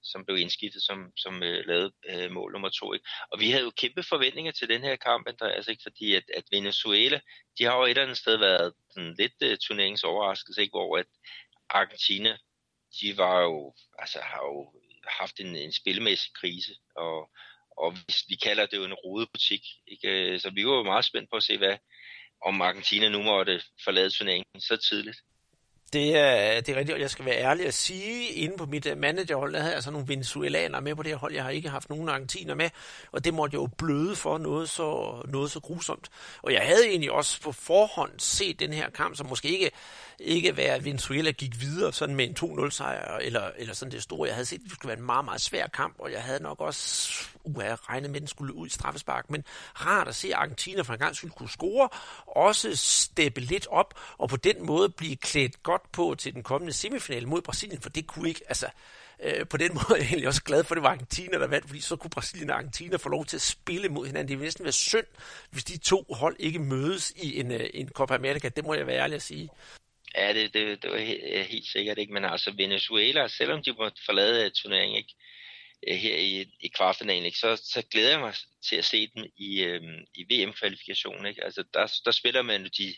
som 0.03 0.25
blev 0.25 0.37
indskiftet, 0.37 0.81
som, 0.83 1.11
som 1.17 1.43
øh, 1.43 1.65
lavede 1.67 1.91
øh, 2.09 2.31
mål 2.31 2.51
nummer 2.51 2.69
to. 2.69 2.93
Ikke? 2.93 3.05
Og 3.31 3.39
vi 3.39 3.51
havde 3.51 3.63
jo 3.63 3.71
kæmpe 3.77 4.03
forventninger 4.03 4.51
til 4.51 4.69
den 4.69 4.81
her 4.81 4.95
kamp, 4.95 5.27
Andreas, 5.27 5.67
ikke? 5.67 5.83
fordi 5.83 6.15
at, 6.15 6.23
at 6.33 6.43
Venezuela, 6.51 7.19
de 7.57 7.63
har 7.63 7.77
jo 7.77 7.83
et 7.83 7.89
eller 7.89 8.03
andet 8.03 8.17
sted 8.17 8.37
været 8.37 8.73
sådan 8.93 9.15
lidt 9.19 9.33
øh, 9.41 9.57
turneringens 9.57 9.61
turneringsoverraskelse, 9.61 10.61
ikke? 10.61 10.71
hvor 10.71 10.97
at 10.97 11.05
Argentina, 11.69 12.37
de 13.01 13.17
var 13.17 13.41
jo, 13.41 13.73
altså 13.99 14.19
har 14.19 14.43
jo 14.43 14.73
haft 15.07 15.39
en, 15.39 15.55
en 15.55 15.73
spillemæssig 15.73 16.33
krise, 16.33 16.75
og, 16.95 17.31
og 17.77 17.93
vi, 17.93 18.13
vi 18.27 18.35
kalder 18.35 18.65
det 18.65 18.77
jo 18.77 18.83
en 18.83 18.93
rodebutik. 18.93 19.61
Ikke? 19.87 20.07
Øh, 20.09 20.39
så 20.39 20.49
vi 20.49 20.65
var 20.65 20.75
jo 20.75 20.83
meget 20.83 21.05
spændt 21.05 21.29
på 21.29 21.35
at 21.35 21.43
se, 21.43 21.57
hvad, 21.57 21.77
om 22.41 22.61
Argentina 22.61 23.09
nu 23.09 23.21
måtte 23.23 23.61
forlade 23.83 24.09
turneringen 24.09 24.61
så 24.61 24.77
tidligt. 24.77 25.17
Det 25.93 26.17
er, 26.17 26.61
det 26.61 26.69
er 26.69 26.75
rigtigt, 26.75 26.95
og 26.95 27.01
jeg 27.01 27.09
skal 27.09 27.25
være 27.25 27.37
ærlig 27.37 27.65
at 27.67 27.73
sige, 27.73 28.29
inde 28.29 28.57
på 28.57 28.65
mit 28.65 28.85
øh, 28.85 28.97
managerhold, 28.97 29.53
der 29.53 29.59
havde 29.59 29.69
jeg 29.69 29.75
altså 29.75 29.91
nogle 29.91 30.07
venezuelanere 30.07 30.81
med 30.81 30.95
på 30.95 31.03
det 31.03 31.11
her 31.11 31.17
hold. 31.17 31.33
Jeg 31.33 31.43
har 31.43 31.49
ikke 31.49 31.69
haft 31.69 31.89
nogen 31.89 32.09
argentiner 32.09 32.55
med, 32.55 32.69
og 33.11 33.25
det 33.25 33.33
måtte 33.33 33.55
jeg 33.55 33.61
jo 33.61 33.69
bløde 33.77 34.15
for 34.15 34.37
noget 34.37 34.69
så, 34.69 35.21
noget 35.27 35.51
så 35.51 35.59
grusomt. 35.59 36.09
Og 36.41 36.53
jeg 36.53 36.61
havde 36.61 36.87
egentlig 36.87 37.11
også 37.11 37.41
på 37.41 37.51
forhånd 37.51 38.11
set 38.17 38.59
den 38.59 38.73
her 38.73 38.89
kamp, 38.89 39.17
som 39.17 39.27
måske 39.27 39.47
ikke, 39.49 39.71
ikke 40.23 40.57
være, 40.57 40.75
at 40.75 40.85
Venezuela 40.85 41.31
gik 41.31 41.61
videre 41.61 41.93
sådan 41.93 42.15
med 42.15 42.25
en 42.25 42.65
2-0 42.65 42.69
sejr, 42.69 43.17
eller, 43.17 43.51
eller 43.57 43.73
sådan 43.73 43.91
det 43.91 44.03
store. 44.03 44.27
Jeg 44.27 44.35
havde 44.35 44.45
set, 44.45 44.55
at 44.57 44.63
det 44.63 44.71
skulle 44.71 44.89
være 44.89 44.97
en 44.97 45.05
meget, 45.05 45.25
meget 45.25 45.41
svær 45.41 45.67
kamp, 45.67 45.95
og 45.99 46.11
jeg 46.11 46.23
havde 46.23 46.43
nok 46.43 46.61
også 46.61 47.11
uha, 47.43 47.75
regnet 47.75 48.09
med, 48.09 48.15
at 48.15 48.21
den 48.21 48.27
skulle 48.27 48.53
ud 48.53 48.67
i 48.67 48.69
straffespark. 48.69 49.29
Men 49.29 49.43
rart 49.73 50.07
at 50.07 50.15
se, 50.15 50.27
at 50.27 50.33
Argentina 50.33 50.81
for 50.81 50.93
en 50.93 50.99
gang 50.99 51.15
skulle 51.15 51.33
kunne 51.33 51.49
score, 51.49 51.89
også 52.27 52.75
steppe 52.75 53.41
lidt 53.41 53.67
op, 53.67 53.93
og 54.17 54.29
på 54.29 54.37
den 54.37 54.65
måde 54.65 54.89
blive 54.89 55.15
klædt 55.15 55.63
godt 55.63 55.91
på 55.91 56.15
til 56.17 56.33
den 56.33 56.43
kommende 56.43 56.73
semifinale 56.73 57.25
mod 57.25 57.41
Brasilien, 57.41 57.81
for 57.81 57.89
det 57.89 58.07
kunne 58.07 58.29
ikke, 58.29 58.41
altså, 58.47 58.67
øh, 59.23 59.47
på 59.47 59.57
den 59.57 59.73
måde 59.77 59.85
er 59.89 59.95
jeg 59.95 60.05
egentlig 60.05 60.27
også 60.27 60.43
glad 60.43 60.63
for, 60.63 60.75
at 60.75 60.77
det 60.77 60.83
var 60.83 60.89
Argentina, 60.89 61.39
der 61.39 61.47
vandt, 61.47 61.67
fordi 61.67 61.81
så 61.81 61.95
kunne 61.95 62.11
Brasilien 62.11 62.49
og 62.49 62.55
Argentina 62.55 62.97
få 62.97 63.09
lov 63.09 63.25
til 63.25 63.37
at 63.37 63.41
spille 63.41 63.89
mod 63.89 64.05
hinanden. 64.05 64.27
Det 64.27 64.37
ville 64.37 64.45
næsten 64.45 64.63
være 64.63 64.71
synd, 64.71 65.05
hvis 65.51 65.63
de 65.63 65.77
to 65.77 66.05
hold 66.09 66.35
ikke 66.39 66.59
mødes 66.59 67.11
i 67.15 67.39
en, 67.39 67.51
øh, 67.51 67.69
en 67.73 67.89
Copa 67.89 68.15
America. 68.15 68.49
Det 68.49 68.65
må 68.65 68.73
jeg 68.73 68.87
være 68.87 68.97
ærlig 68.97 69.15
at 69.15 69.21
sige. 69.21 69.49
Ja, 70.15 70.33
det, 70.33 70.53
det, 70.53 70.83
det 70.83 70.91
var 70.91 70.97
helt, 70.97 71.47
helt 71.47 71.67
sikkert 71.67 71.97
ikke, 71.97 72.13
men 72.13 72.25
altså 72.25 72.51
Venezuela, 72.57 73.27
selvom 73.27 73.63
de 73.63 73.73
måtte 73.73 74.01
forlade 74.05 74.49
turneringen 74.49 74.97
ikke, 74.97 75.15
øh, 75.87 75.95
her 75.95 76.15
i, 76.15 76.45
i 76.59 76.67
kvartfinalen, 76.67 77.25
ikke, 77.25 77.37
så, 77.37 77.55
så 77.55 77.83
glæder 77.91 78.09
jeg 78.09 78.19
mig 78.19 78.33
til 78.69 78.75
at 78.75 78.85
se 78.85 79.07
dem 79.15 79.25
i, 79.37 79.63
øhm, 79.63 80.05
i 80.15 80.23
VM-kvalifikationen. 80.23 81.25
Ikke? 81.25 81.43
Altså, 81.43 81.63
der, 81.73 81.99
der 82.05 82.11
spiller 82.11 82.41
man 82.41 82.61
jo 82.63 82.69
de, 82.77 82.95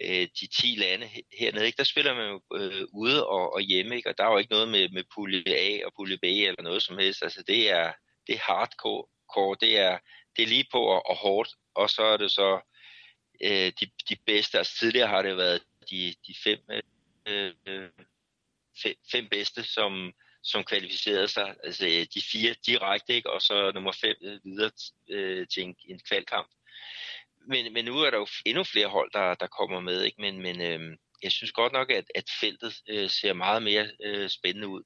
øh, 0.00 0.28
de 0.40 0.46
10 0.46 0.66
lande 0.78 1.10
hernede, 1.38 1.66
ikke? 1.66 1.76
der 1.76 1.84
spiller 1.84 2.14
man 2.14 2.28
jo 2.28 2.42
øh, 2.56 2.86
ude 2.92 3.26
og, 3.26 3.54
og 3.54 3.60
hjemme, 3.60 3.96
ikke? 3.96 4.08
og 4.08 4.18
der 4.18 4.24
er 4.24 4.30
jo 4.30 4.38
ikke 4.38 4.52
noget 4.52 4.68
med, 4.68 4.88
med 4.88 5.04
pulje 5.14 5.42
A 5.46 5.86
og 5.86 5.92
pulje 5.96 6.18
B 6.18 6.24
eller 6.24 6.62
noget 6.62 6.82
som 6.82 6.98
helst. 6.98 7.22
Altså 7.22 7.42
det 7.46 7.70
er, 7.70 7.92
det 8.26 8.34
er 8.34 8.38
hardcore, 8.38 9.56
det 9.60 9.78
er, 9.78 9.98
det 10.36 10.42
er 10.42 10.46
lige 10.46 10.66
på 10.72 10.78
og, 10.78 11.06
og 11.10 11.16
hårdt, 11.16 11.50
og 11.74 11.90
så 11.90 12.02
er 12.02 12.16
det 12.16 12.30
så 12.30 12.60
øh, 13.42 13.72
de, 13.80 13.86
de 14.08 14.16
bedste. 14.26 14.58
Altså 14.58 14.78
tidligere 14.78 15.08
har 15.08 15.22
det 15.22 15.36
været 15.36 15.62
de, 15.90 16.14
de 16.26 16.34
fem, 16.44 16.58
øh, 17.26 17.52
øh, 17.66 17.90
fem, 18.82 18.94
fem 19.12 19.28
bedste, 19.28 19.62
som, 19.62 20.12
som 20.42 20.64
kvalificerede 20.64 21.28
sig, 21.28 21.56
altså 21.64 21.86
øh, 21.86 22.06
de 22.14 22.22
fire 22.32 22.54
direkte, 22.66 23.14
ikke? 23.14 23.30
og 23.30 23.42
så 23.42 23.72
nummer 23.74 23.92
fem 23.92 24.16
øh, 24.22 24.40
videre 24.44 24.70
øh, 25.08 25.46
til 25.48 25.62
en, 25.62 25.76
en 25.88 26.00
kvalkamp 26.08 26.48
men, 27.46 27.72
men 27.72 27.84
nu 27.84 27.98
er 27.98 28.10
der 28.10 28.18
jo 28.18 28.26
endnu 28.44 28.64
flere 28.64 28.86
hold, 28.86 29.10
der, 29.12 29.34
der 29.34 29.46
kommer 29.46 29.80
med, 29.80 30.02
ikke? 30.02 30.20
men, 30.20 30.42
men 30.42 30.60
øh, 30.60 30.96
jeg 31.22 31.32
synes 31.32 31.52
godt 31.52 31.72
nok, 31.72 31.90
at, 31.90 32.04
at 32.14 32.24
feltet 32.40 32.82
øh, 32.88 33.10
ser 33.10 33.32
meget 33.32 33.62
mere 33.62 33.90
øh, 34.04 34.28
spændende 34.28 34.68
ud. 34.68 34.82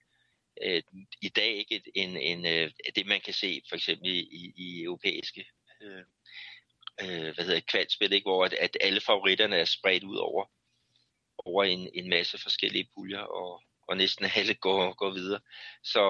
Øh, 0.65 0.83
I 1.23 1.29
dag 1.29 1.49
ikke 1.57 1.83
en, 1.95 2.17
en, 2.17 2.47
øh, 2.47 2.71
det, 2.97 3.07
man 3.07 3.21
kan 3.21 3.35
se 3.35 3.63
for 3.69 3.77
eksempel 3.77 4.09
i, 4.09 4.53
i 4.57 4.83
europæiske 4.83 5.47
øh, 5.83 6.05
øh, 7.03 7.35
hvad 7.35 7.45
hedder 7.45 7.61
kvalspil, 7.61 8.13
ikke? 8.13 8.25
hvor 8.25 8.45
at, 8.45 8.53
at 8.53 8.77
alle 8.81 9.01
favoritterne 9.01 9.57
er 9.57 9.65
spredt 9.65 10.05
ud 10.05 10.17
over, 10.17 10.45
over 11.47 11.65
en, 11.65 11.91
en 11.95 12.11
masse 12.11 12.39
forskellige 12.39 12.89
puljer, 12.95 13.21
og, 13.21 13.63
og 13.89 13.97
næsten 13.97 14.25
alle 14.37 14.55
går, 14.55 14.95
går 14.95 15.11
videre. 15.11 15.41
Så, 15.85 16.03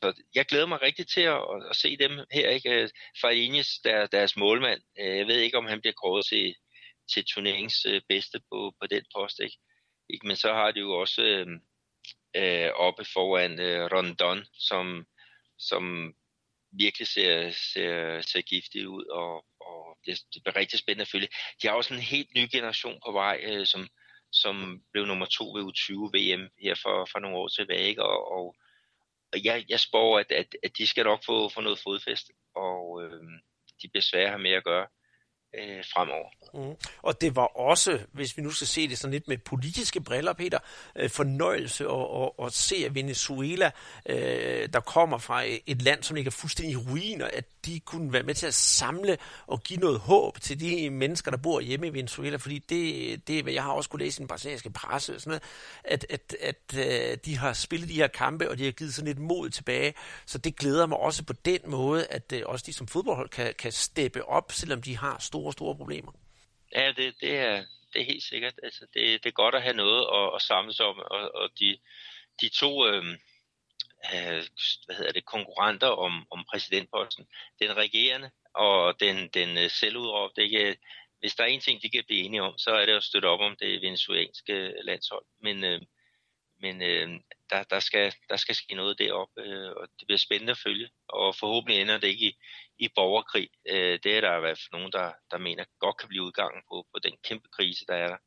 så 0.00 0.22
jeg 0.34 0.46
glæder 0.46 0.66
mig 0.66 0.82
rigtig 0.82 1.06
til 1.08 1.20
at, 1.20 1.42
at 1.70 1.76
se 1.76 1.96
dem 1.96 2.12
her. 2.32 2.48
Ikke? 2.50 2.82
Øh, 2.82 2.88
Farinis, 3.20 3.68
der, 3.84 4.06
deres 4.06 4.36
målmand, 4.36 4.80
øh, 5.00 5.16
jeg 5.18 5.26
ved 5.26 5.38
ikke, 5.38 5.58
om 5.58 5.66
han 5.66 5.80
bliver 5.80 5.94
kåret 6.02 6.26
til, 6.26 6.54
til 7.12 7.24
turneringens 7.24 7.86
øh, 7.86 8.00
bedste 8.08 8.40
på, 8.52 8.72
på 8.80 8.86
den 8.86 9.04
post. 9.16 9.40
Ikke? 9.40 9.56
Ikke? 10.10 10.26
Men 10.26 10.36
så 10.36 10.52
har 10.52 10.70
de 10.70 10.80
jo 10.80 10.92
også 10.92 11.22
øh, 12.36 12.70
oppe 12.74 13.04
foran 13.04 13.60
øh, 13.60 13.84
Rondon, 13.92 14.44
som, 14.54 15.06
som 15.58 16.14
virkelig 16.72 17.06
ser, 17.08 17.50
ser, 17.72 18.20
ser 18.20 18.42
giftig 18.42 18.88
ud, 18.88 19.04
og, 19.04 19.44
og 19.60 19.98
det, 20.06 20.18
det 20.34 20.42
bliver 20.42 20.56
rigtig 20.56 20.78
spændende 20.78 21.02
at 21.02 21.08
følge. 21.08 21.28
De 21.62 21.68
har 21.68 21.74
også 21.74 21.94
en 21.94 22.00
helt 22.00 22.34
ny 22.34 22.48
generation 22.52 23.00
på 23.06 23.12
vej, 23.12 23.40
øh, 23.42 23.66
som, 23.66 23.88
som 24.32 24.82
blev 24.92 25.06
nummer 25.06 25.26
to 25.26 25.44
ved 25.52 25.62
U20 25.62 25.92
VM 26.16 26.48
her 26.60 26.74
for, 26.82 27.08
for 27.12 27.18
nogle 27.18 27.36
år 27.36 27.48
tilbage. 27.48 27.88
Ikke? 27.88 28.02
Og, 28.02 28.32
og, 28.32 28.56
og 29.32 29.44
jeg, 29.44 29.64
jeg 29.68 29.80
spår, 29.80 30.18
at, 30.18 30.32
at, 30.32 30.56
at 30.62 30.78
de 30.78 30.86
skal 30.86 31.04
nok 31.04 31.24
få, 31.24 31.48
få 31.48 31.60
noget 31.60 31.78
fodfest, 31.78 32.30
og 32.54 33.02
øh, 33.04 33.22
de 33.82 33.88
bliver 33.88 34.02
svære 34.02 34.24
at 34.24 34.30
have 34.30 34.42
med 34.42 34.50
at 34.50 34.64
gøre 34.64 34.86
øh, 35.58 35.84
fremover. 35.94 36.28
Mm. 36.54 36.76
Og 37.02 37.20
det 37.20 37.36
var 37.36 37.46
også, 37.46 37.98
hvis 38.12 38.36
vi 38.36 38.42
nu 38.42 38.50
skal 38.50 38.66
se 38.66 38.88
det 38.88 38.98
sådan 38.98 39.12
lidt 39.12 39.28
med 39.28 39.38
politiske 39.38 40.00
briller, 40.00 40.32
Peter, 40.32 40.58
øh, 40.96 41.10
fornøjelse 41.10 41.84
at, 41.84 42.22
at, 42.22 42.46
at 42.46 42.52
se, 42.52 42.76
at 42.86 42.94
Venezuela, 42.94 43.70
øh, 44.06 44.68
der 44.72 44.80
kommer 44.80 45.18
fra 45.18 45.42
et 45.66 45.82
land, 45.82 46.02
som 46.02 46.14
ligger 46.14 46.30
fuldstændig 46.30 46.72
i 46.72 46.76
ruiner, 46.76 47.26
at 47.32 47.44
de 47.66 47.80
kunne 47.80 48.12
være 48.12 48.22
med 48.22 48.34
til 48.34 48.46
at 48.46 48.54
samle 48.54 49.18
og 49.46 49.62
give 49.62 49.80
noget 49.80 49.98
håb 49.98 50.40
til 50.40 50.60
de 50.60 50.90
mennesker, 50.90 51.30
der 51.30 51.38
bor 51.38 51.60
hjemme 51.60 51.86
i 51.86 51.92
Venezuela, 51.92 52.36
fordi 52.36 52.58
det, 52.58 53.28
det 53.28 53.38
er, 53.38 53.42
hvad 53.42 53.52
jeg 53.52 53.62
har 53.62 53.72
også 53.72 53.90
kunne 53.90 54.04
læse 54.04 54.18
i 54.18 54.20
den 54.20 54.28
brasilianske 54.28 54.70
presse, 54.70 55.20
sådan 55.20 55.30
noget, 55.30 55.42
at, 55.84 56.06
at, 56.10 56.36
at, 56.40 56.78
at 56.78 57.10
øh, 57.12 57.18
de 57.24 57.38
har 57.38 57.52
spillet 57.52 57.88
de 57.88 57.94
her 57.94 58.08
kampe, 58.08 58.50
og 58.50 58.58
de 58.58 58.64
har 58.64 58.72
givet 58.72 58.94
sådan 58.94 59.06
lidt 59.06 59.18
mod 59.18 59.50
tilbage, 59.50 59.94
så 60.26 60.38
det 60.38 60.56
glæder 60.56 60.86
mig 60.86 60.98
også 60.98 61.24
på 61.24 61.32
den 61.32 61.60
måde, 61.66 62.06
at 62.06 62.32
øh, 62.32 62.42
også 62.46 62.64
de 62.66 62.72
som 62.72 62.86
fodboldhold 62.86 63.28
kan, 63.28 63.54
kan 63.58 63.72
steppe 63.72 64.28
op, 64.28 64.52
selvom 64.52 64.82
de 64.82 64.96
har 64.96 65.16
store, 65.20 65.41
store 65.50 65.76
problemer. 65.76 66.12
Ja, 66.74 66.92
det, 66.96 67.14
det, 67.20 67.36
er, 67.36 67.64
det 67.92 68.00
er 68.00 68.04
helt 68.04 68.22
sikkert. 68.22 68.54
Altså, 68.62 68.86
det, 68.94 69.24
det 69.24 69.28
er 69.28 69.42
godt 69.42 69.54
at 69.54 69.62
have 69.62 69.76
noget 69.76 70.06
at, 70.14 70.34
at 70.34 70.42
samles 70.42 70.80
om, 70.80 70.98
og, 70.98 71.34
og 71.34 71.50
de, 71.58 71.78
de 72.40 72.48
to 72.48 72.86
øhm, 72.86 73.16
øh, 74.14 74.42
hvad 74.86 74.96
hedder 74.96 75.12
det, 75.12 75.24
konkurrenter 75.24 75.88
om, 75.88 76.26
om 76.30 76.44
præsidentposten, 76.50 77.26
den 77.58 77.76
regerende 77.76 78.30
og 78.54 79.00
den, 79.00 79.28
den 79.28 79.58
øh, 79.58 79.70
selvudråbte, 79.70 80.42
ikke? 80.42 80.76
hvis 81.22 81.34
der 81.34 81.44
er 81.44 81.48
en 81.48 81.60
ting, 81.60 81.82
de 81.82 81.90
kan 81.90 82.04
blive 82.06 82.24
enige 82.24 82.42
om, 82.42 82.58
så 82.58 82.70
er 82.70 82.86
det 82.86 82.92
at 82.92 83.04
støtte 83.04 83.26
op 83.26 83.40
om 83.40 83.56
det 83.56 83.82
venezuelanske 83.82 84.74
landshold. 84.82 85.24
Men, 85.40 85.64
øh, 85.64 85.80
men 86.60 86.82
øh, 86.82 87.08
der, 87.50 87.62
der, 87.62 87.80
skal, 87.80 88.14
der 88.28 88.36
skal 88.36 88.54
ske 88.54 88.74
noget 88.74 88.98
deroppe, 88.98 89.42
øh, 89.42 89.70
og 89.70 89.88
det 89.98 90.06
bliver 90.06 90.18
spændende 90.18 90.50
at 90.50 90.58
følge. 90.58 90.88
Og 91.08 91.36
forhåbentlig 91.36 91.80
ender 91.80 91.98
det 91.98 92.08
ikke 92.08 92.26
i, 92.26 92.36
i 92.84 92.88
borgerkrig. 92.94 93.48
Øh, 93.72 93.98
det 94.02 94.10
er 94.16 94.20
der 94.20 94.36
i 94.36 94.40
hvert 94.40 94.58
fald 94.60 94.72
nogen, 94.76 94.92
der, 94.92 95.08
der 95.30 95.38
mener 95.38 95.64
godt 95.84 95.96
kan 95.98 96.08
blive 96.08 96.26
udgangen 96.28 96.62
på, 96.70 96.76
på 96.92 96.98
den 97.06 97.14
kæmpe 97.28 97.48
krise, 97.56 97.84
der 97.88 97.94
er 98.04 98.08
der. 98.08 98.20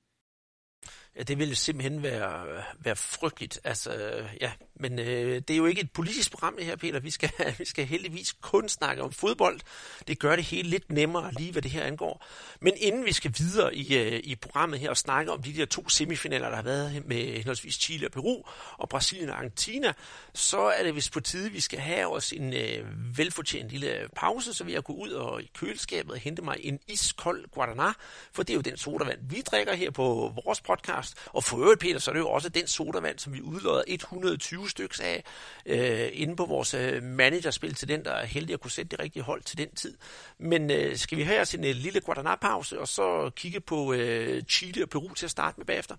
Ja, 1.18 1.24
det 1.24 1.40
ville 1.40 1.56
simpelthen 1.56 2.04
være, 2.04 2.64
være 2.80 2.96
frygteligt. 2.96 3.60
Altså, 3.64 4.24
ja, 4.42 4.52
men 4.76 5.00
øh, 5.00 5.42
det 5.48 5.50
er 5.50 5.58
jo 5.58 5.66
ikke 5.66 5.82
et 5.82 5.92
politisk 5.92 6.32
program, 6.32 6.56
det 6.58 6.66
her, 6.66 6.76
Peter. 6.76 7.00
Vi 7.00 7.10
skal, 7.10 7.32
vi 7.58 7.66
skal 7.66 7.86
heldigvis 7.86 8.34
kun 8.42 8.70
snakke 8.70 9.04
om 9.04 9.12
fodbold. 9.12 9.60
Det 10.08 10.20
gør 10.20 10.36
det 10.36 10.46
hele 10.46 10.70
lidt 10.70 10.92
nemmere, 10.92 11.32
lige 11.34 11.52
hvad 11.52 11.62
det 11.62 11.72
her 11.72 11.84
angår. 11.84 12.26
Men 12.62 12.74
inden 12.78 13.06
vi 13.06 13.14
skal 13.14 13.34
videre 13.38 13.76
i, 13.76 13.98
øh, 13.98 14.22
i 14.24 14.36
programmet 14.36 14.80
her 14.80 14.90
og 14.90 14.98
snakke 14.98 15.32
om 15.32 15.44
de 15.44 15.54
der 15.54 15.66
to 15.66 15.90
semifinaler, 15.90 16.50
der 16.50 16.56
har 16.56 16.64
været 16.64 17.06
med 17.06 17.36
henholdsvis 17.36 17.76
Chile 17.76 18.08
og 18.08 18.12
Peru, 18.12 18.44
og 18.78 18.90
Brasilien 18.90 19.30
og 19.30 19.38
Argentina, 19.38 19.94
så 20.34 20.60
er 20.60 20.84
det 20.84 20.96
vist 20.96 21.12
på 21.12 21.20
tide, 21.20 21.52
vi 21.52 21.60
skal 21.60 21.80
have 21.80 22.16
os 22.16 22.32
en 22.32 22.54
øh, 22.54 23.18
velfortjent 23.18 23.70
lille 23.70 24.10
pause, 24.16 24.54
så 24.54 24.64
vi 24.64 24.74
jeg 24.74 24.84
gå 24.84 24.94
ud 24.94 25.10
og 25.10 25.42
i 25.42 25.52
køleskabet 25.54 26.12
og 26.12 26.18
hente 26.18 26.42
mig 26.42 26.58
en 26.60 26.80
iskold 26.88 27.46
Guaraná, 27.58 27.94
for 28.34 28.44
det 28.44 28.50
er 28.50 28.56
jo 28.56 28.62
den 28.62 28.78
sodavand, 28.78 29.20
vi 29.30 29.42
drikker 29.42 29.74
her 29.74 29.92
på 29.92 30.34
vores 30.46 30.62
podcast. 30.62 31.05
Og 31.26 31.44
for 31.44 31.58
øvrigt, 31.58 31.80
Peter, 31.80 32.00
så 32.00 32.12
er 32.12 32.14
det 32.14 32.20
jo 32.20 32.30
også 32.30 32.50
den 32.50 32.68
sodavand, 32.68 33.20
som 33.20 33.34
vi 33.34 33.42
udlodder 33.42 33.84
120 33.88 34.56
20 34.56 34.70
stykker 34.70 35.04
af 35.04 35.24
øh, 35.66 36.10
inde 36.14 36.36
på 36.36 36.46
vores 36.46 36.74
øh, 36.74 37.04
managerspil 37.04 37.74
til 37.76 37.88
den, 37.88 38.06
der 38.06 38.12
er 38.12 38.26
heldig 38.26 38.54
at 38.54 38.60
kunne 38.60 38.72
sætte 38.72 38.90
det 38.90 39.00
rigtige 39.00 39.24
hold 39.24 39.44
til 39.44 39.58
den 39.58 39.76
tid. 39.76 39.98
Men 40.40 40.72
øh, 40.72 40.98
skal 40.98 41.18
vi 41.18 41.24
have 41.24 41.42
os 41.42 41.54
en 41.54 41.64
øh, 41.64 41.76
lille 41.76 42.02
Guadalajara-pause, 42.02 42.80
og 42.80 42.88
så 42.88 43.32
kigge 43.36 43.60
på 43.60 43.94
øh, 43.94 44.44
Chile 44.44 44.84
og 44.84 44.90
Peru 44.90 45.14
til 45.14 45.26
at 45.26 45.32
starte 45.32 45.58
med 45.58 45.66
bagefter? 45.66 45.96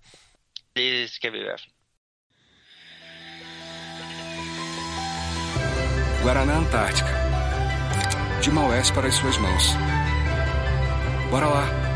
Det 0.76 1.10
skal 1.10 1.32
vi 1.32 1.38
i 1.38 1.42
hvert 1.42 1.60
fald. 1.60 1.72
Guaraná 6.22 6.54
Antártica. 6.62 7.12
De 8.42 8.50
Maués 8.50 8.90
para 8.94 9.06
as 9.08 9.14
suas 9.14 9.38
mãos. 9.38 9.66
Bora 11.30 11.48
lá! 11.54 11.95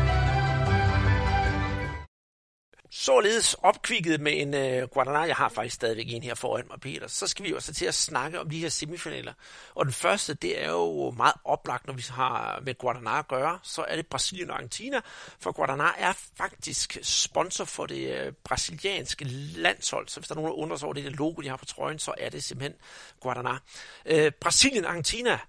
Således 3.01 3.53
opkvikket 3.53 4.21
med 4.21 4.41
en 4.41 4.53
øh, 4.53 4.87
Guadalajara, 4.87 5.27
jeg 5.27 5.35
har 5.35 5.49
faktisk 5.49 5.75
stadigvæk 5.75 6.05
en 6.09 6.23
her 6.23 6.35
foran 6.35 6.65
mig, 6.69 6.79
Peter, 6.79 7.07
så 7.07 7.27
skal 7.27 7.45
vi 7.45 7.49
jo 7.49 7.59
så 7.59 7.73
til 7.73 7.85
at 7.85 7.93
snakke 7.93 8.39
om 8.39 8.49
de 8.49 8.59
her 8.59 8.69
semifinaler. 8.69 9.33
Og 9.75 9.85
den 9.85 9.93
første, 9.93 10.33
det 10.33 10.63
er 10.63 10.69
jo 10.69 11.11
meget 11.17 11.33
oplagt, 11.45 11.87
når 11.87 11.93
vi 11.93 12.05
har 12.09 12.59
med 12.65 12.75
Guadalajara 12.77 13.19
at 13.19 13.27
gøre, 13.27 13.59
så 13.63 13.85
er 13.87 13.95
det 13.95 14.07
Brasilien 14.07 14.49
og 14.49 14.55
Argentina, 14.55 15.01
for 15.39 15.51
Guadalajara 15.51 15.95
er 15.97 16.13
faktisk 16.37 16.97
sponsor 17.01 17.65
for 17.65 17.85
det 17.85 18.25
øh, 18.25 18.33
brasilianske 18.43 19.25
landshold, 19.55 20.07
så 20.07 20.19
hvis 20.19 20.27
der 20.27 20.35
er 20.35 20.39
nogen, 20.41 20.51
der 20.51 20.57
undrer 20.57 20.77
sig 20.77 20.85
over 20.85 20.93
det 20.93 21.15
logo, 21.15 21.41
de 21.41 21.49
har 21.49 21.57
på 21.57 21.65
trøjen, 21.65 21.99
så 21.99 22.13
er 22.17 22.29
det 22.29 22.43
simpelthen 22.43 22.79
Guadalajara. 23.19 23.59
Øh, 24.05 24.31
Brasilien 24.31 24.85
og 24.85 24.89
Argentina, 24.89 25.39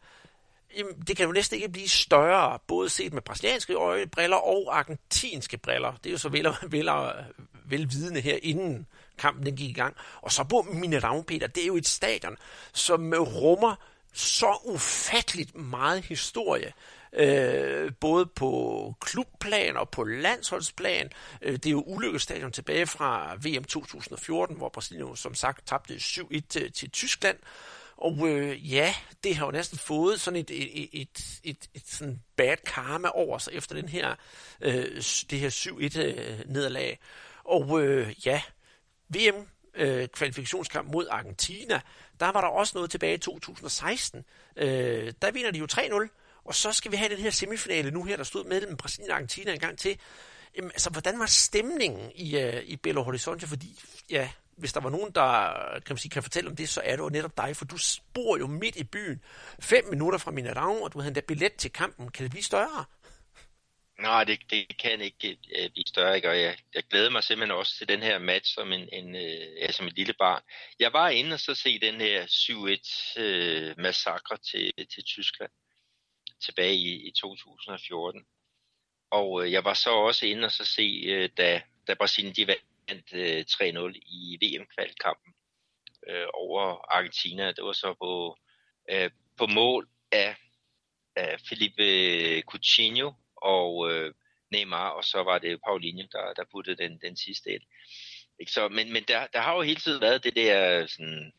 Jamen, 0.77 0.95
det 1.07 1.17
kan 1.17 1.27
jo 1.27 1.33
næsten 1.33 1.57
ikke 1.57 1.69
blive 1.69 1.89
større, 1.89 2.59
både 2.67 2.89
set 2.89 3.13
med 3.13 3.23
brasilianske 3.23 3.75
øjebriller 3.75 4.37
og 4.37 4.79
argentinske 4.79 5.59
briller. 5.59 5.93
Det 6.05 6.11
er 6.11 6.13
jo 6.13 6.19
så 6.19 6.29
vel, 6.29 6.47
vel, 6.71 6.91
velvidende 7.65 8.21
her, 8.21 8.39
inden 8.43 8.87
kampen 9.19 9.47
den 9.47 9.57
gik 9.57 9.71
i 9.71 9.73
gang. 9.73 9.97
Og 10.23 10.33
så 10.33 10.45
på 10.45 10.63
Minerau, 10.63 11.23
Peter, 11.23 11.47
det 11.47 11.63
er 11.63 11.67
jo 11.67 11.77
et 11.77 11.87
stadion, 11.87 12.37
som 12.73 13.13
rummer 13.17 13.75
så 14.13 14.59
ufatteligt 14.65 15.57
meget 15.57 16.05
historie. 16.05 16.73
Øh, 17.13 17.93
både 18.01 18.27
på 18.27 18.95
klubplan 19.01 19.77
og 19.77 19.89
på 19.89 20.05
landsholdsplan. 20.05 21.11
Øh, 21.43 21.53
det 21.53 21.67
er 21.67 21.71
jo 21.71 21.83
ulykkestadion 21.87 22.53
tilbage 22.53 22.87
fra 22.87 23.35
VM 23.35 23.65
2014, 23.65 24.57
hvor 24.57 24.69
Brasilien 24.69 25.17
som 25.17 25.35
sagt 25.35 25.67
tabte 25.67 25.95
7-1 25.95 26.41
til, 26.49 26.73
til 26.73 26.91
Tyskland. 26.91 27.39
Og 28.03 28.29
øh, 28.29 28.73
ja, 28.73 28.95
det 29.25 29.37
har 29.37 29.47
jo 29.47 29.53
næsten 29.53 29.79
fået 29.79 30.21
sådan 30.21 30.41
et, 30.41 30.51
et, 30.51 30.89
et, 30.93 31.41
et, 31.45 31.69
et 31.75 31.83
sådan 31.87 32.23
bad 32.37 32.57
karma 32.57 33.09
over 33.15 33.39
sig 33.39 33.53
efter 33.53 33.75
den 33.75 33.89
her, 33.89 34.15
øh, 34.61 35.03
det 35.31 35.39
her 35.39 35.51
7-1-nederlag. 35.51 36.91
Øh, 36.91 36.97
og 37.45 37.83
øh, 37.83 38.27
ja, 38.27 38.43
VM 39.09 39.49
øh, 39.75 40.09
kvalifikationskamp 40.09 40.93
mod 40.93 41.07
Argentina, 41.11 41.81
der 42.21 42.33
var 42.33 42.41
der 42.41 42.49
også 42.49 42.73
noget 42.75 42.91
tilbage 42.91 43.15
i 43.15 43.19
2016. 43.19 44.25
Øh, 44.57 45.13
der 45.23 45.31
vinder 45.31 45.51
de 45.51 45.59
jo 45.59 45.67
3-0, 45.73 46.43
og 46.45 46.55
så 46.55 46.73
skal 46.73 46.93
vi 46.93 46.97
have 46.97 47.09
den 47.09 47.19
her 47.19 47.31
semifinale 47.31 47.91
nu 47.91 48.05
her, 48.05 48.17
der 48.17 48.25
stod 48.25 48.45
mellem 48.45 48.77
Brasilien 48.77 49.11
og 49.11 49.17
Argentina 49.17 49.53
en 49.53 49.61
gang 49.61 49.79
til. 49.79 49.99
Jamen, 50.57 50.71
altså, 50.71 50.91
hvordan 50.91 51.19
var 51.19 51.27
stemningen 51.27 52.13
i, 52.15 52.39
øh, 52.39 52.63
i 52.63 52.77
Belo 52.77 53.03
Horizonte? 53.03 53.47
Fordi, 53.47 53.81
ja, 54.11 54.31
hvis 54.57 54.73
der 54.73 54.81
var 54.81 54.91
nogen, 54.91 55.13
der 55.15 55.53
kan, 55.73 55.95
man 55.95 55.99
sige, 55.99 56.11
kan 56.11 56.23
fortælle 56.23 56.51
om 56.51 56.57
det, 56.57 56.69
så 56.69 56.81
er 56.85 56.97
det 56.97 57.03
jo 57.03 57.09
netop 57.09 57.37
dig, 57.37 57.57
for 57.57 57.65
du 57.65 57.77
bor 58.15 58.39
jo 58.39 58.47
midt 58.47 58.77
i 58.77 58.85
byen. 58.85 59.23
Fem 59.61 59.85
minutter 59.85 60.19
fra 60.19 60.31
Minarang, 60.31 60.83
og 60.83 60.93
du 60.93 60.99
havde 60.99 61.09
endda 61.09 61.21
billet 61.21 61.55
til 61.55 61.73
kampen. 61.73 62.11
Kan 62.11 62.23
det 62.23 62.31
blive 62.31 62.43
større? 62.43 62.85
Nej, 63.99 64.25
det, 64.25 64.39
det 64.51 64.79
kan 64.79 65.01
ikke 65.01 65.39
uh, 65.59 65.73
blive 65.73 65.87
større, 65.87 66.17
ikke? 66.17 66.31
og 66.31 66.41
jeg, 66.41 66.57
jeg 66.75 66.83
glæder 66.91 67.11
mig 67.11 67.25
simpelthen 67.25 67.59
også 67.59 67.79
til 67.79 67.89
den 67.89 68.03
her 68.03 68.19
match 68.19 68.55
som 68.55 68.73
en, 68.73 68.89
en, 68.93 69.17
øh, 69.17 69.61
ja, 69.61 69.73
som 69.73 69.87
et 69.87 69.97
lille 69.97 70.15
barn. 70.19 70.43
Jeg 70.79 70.93
var 70.93 71.09
inde 71.09 71.35
og 71.35 71.41
så 71.41 71.55
se 71.55 71.81
den 71.81 72.01
her 72.01 72.27
7-1 72.27 73.21
uh, 73.21 73.25
øh, 73.25 73.75
massakre 73.79 74.37
til, 74.37 74.73
til 74.95 75.05
Tyskland 75.05 75.51
tilbage 76.45 76.75
i, 76.75 77.09
i 77.09 77.11
2014. 77.11 78.25
Og 79.11 79.45
øh, 79.45 79.53
jeg 79.53 79.65
var 79.65 79.75
så 79.75 79.91
også 79.91 80.27
inde 80.27 80.45
og 80.45 80.51
så 80.51 80.65
se, 80.65 81.03
øh, 81.07 81.31
da, 81.37 81.63
da 81.87 81.95
Brasilien 81.95 82.35
de 82.35 82.57
vandt 82.89 83.13
øh, 83.13 83.45
3-0 83.51 84.01
i 84.07 84.39
VM-kvalkampen 84.43 85.33
øh, 86.09 86.27
over 86.35 86.95
Argentina. 86.97 87.53
Det 87.53 87.65
var 87.65 87.73
så 87.73 87.95
på, 87.95 88.37
øh, 88.91 89.11
på 89.37 89.47
mål 89.47 89.89
af, 90.13 90.37
af 91.17 91.41
Felipe 91.49 92.43
Coutinho, 92.43 93.13
og 93.37 93.93
øh, 93.93 94.15
Neymar, 94.51 94.89
og 94.89 95.05
så 95.05 95.23
var 95.23 95.39
det 95.39 95.61
Paulinho, 95.67 96.07
der, 96.13 96.33
der 96.33 96.45
puttede 96.53 96.83
den, 96.83 96.99
den 97.03 97.17
sidste 97.17 97.51
ind. 97.51 97.63
Ikke? 98.41 98.53
Så, 98.53 98.69
men 98.69 98.93
men 98.93 99.05
der, 99.09 99.27
der 99.27 99.41
har 99.41 99.55
jo 99.55 99.63
hele 99.63 99.81
tiden 99.81 100.01
været 100.01 100.25
det 100.25 100.37
der 100.37 100.87
sådan, 100.87 101.33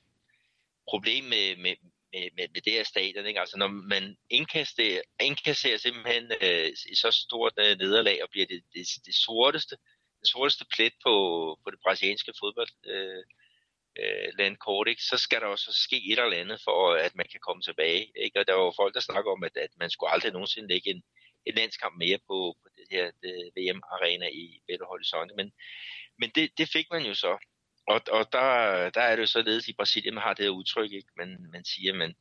problem 0.88 1.24
med, 1.24 1.56
med, 1.56 1.76
med, 2.14 2.30
med, 2.38 2.48
med 2.54 2.62
det 2.62 2.74
her 2.74 2.84
stadion. 2.84 3.26
Ikke? 3.26 3.40
Altså 3.40 3.58
når 3.58 3.68
man 3.68 4.18
indkasserer, 4.30 5.02
indkasserer 5.22 5.78
simpelthen 5.78 6.32
øh, 6.42 6.70
i 6.92 6.96
så 6.96 7.12
stort 7.12 7.54
øh, 7.58 7.78
nederlag 7.78 8.24
og 8.24 8.30
bliver 8.32 8.46
det, 8.46 8.64
det, 8.74 8.88
det 9.06 9.16
sorteste, 9.16 9.78
det 10.24 10.32
sorteste 10.32 10.66
plet 10.76 10.96
på, 11.06 11.14
på 11.64 11.68
det 11.72 11.80
brasilianske 11.84 12.34
fodbold, 12.42 12.74
øh, 12.94 13.24
øh, 14.02 14.30
landkort, 14.40 14.88
ikke? 14.88 15.04
så 15.04 15.18
skal 15.18 15.42
der 15.42 15.48
også 15.48 15.70
ske 15.86 15.98
et 16.12 16.20
eller 16.20 16.44
andet 16.44 16.60
for, 16.64 16.94
at 17.08 17.16
man 17.16 17.28
kan 17.32 17.40
komme 17.48 17.62
tilbage. 17.62 18.12
Ikke? 18.26 18.40
Og 18.40 18.48
der 18.48 18.54
var 18.54 18.66
jo 18.66 18.80
folk, 18.82 18.94
der 18.94 19.00
snakker 19.10 19.32
om, 19.32 19.44
at, 19.44 19.58
at 19.58 19.74
man 19.80 19.90
skulle 19.90 20.12
aldrig 20.14 20.32
nogensinde 20.32 20.68
lægge 20.74 20.90
en, 20.90 21.04
en 21.46 21.56
landskamp 21.56 21.96
mere 21.98 22.20
på, 22.30 22.38
på 22.62 22.68
det 22.78 22.86
her 22.92 23.06
det 23.24 23.36
VM-arena 23.58 24.28
i 24.28 24.46
Belo 24.68 24.86
Horizonte. 24.86 25.36
Men, 25.36 25.52
men 26.20 26.30
det, 26.36 26.52
det 26.58 26.68
fik 26.74 26.88
man 26.92 27.06
jo 27.06 27.14
så. 27.14 27.38
Og, 27.88 28.02
og 28.08 28.24
der, 28.32 28.50
der 28.90 29.02
er 29.02 29.16
det 29.16 29.22
jo 29.22 29.28
således 29.28 29.68
i 29.68 29.74
Brasilien, 29.74 30.14
man 30.14 30.24
har 30.24 30.34
det 30.34 30.46
her 30.46 30.50
udtryk, 30.60 30.92
ikke? 30.92 31.12
Man, 31.18 31.30
man 31.52 31.66
siger, 31.66 31.94
man, 31.94 32.16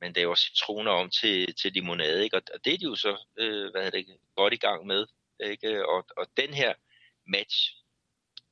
man 0.00 0.12
laver 0.12 0.34
citroner 0.34 0.92
om 0.92 1.10
til, 1.10 1.54
til 1.54 1.72
limonade, 1.72 2.24
ikke? 2.24 2.36
Og, 2.36 2.42
og 2.54 2.64
det 2.64 2.74
er 2.74 2.78
de 2.78 2.84
jo 2.84 2.94
så 2.94 3.16
øh, 3.38 3.70
hvad 3.70 3.90
det, 3.90 4.06
godt 4.36 4.52
i 4.54 4.56
gang 4.66 4.86
med. 4.86 5.06
Ikke? 5.44 5.88
Og, 5.88 6.06
og 6.16 6.26
den 6.36 6.54
her 6.54 6.74
match, 7.26 7.76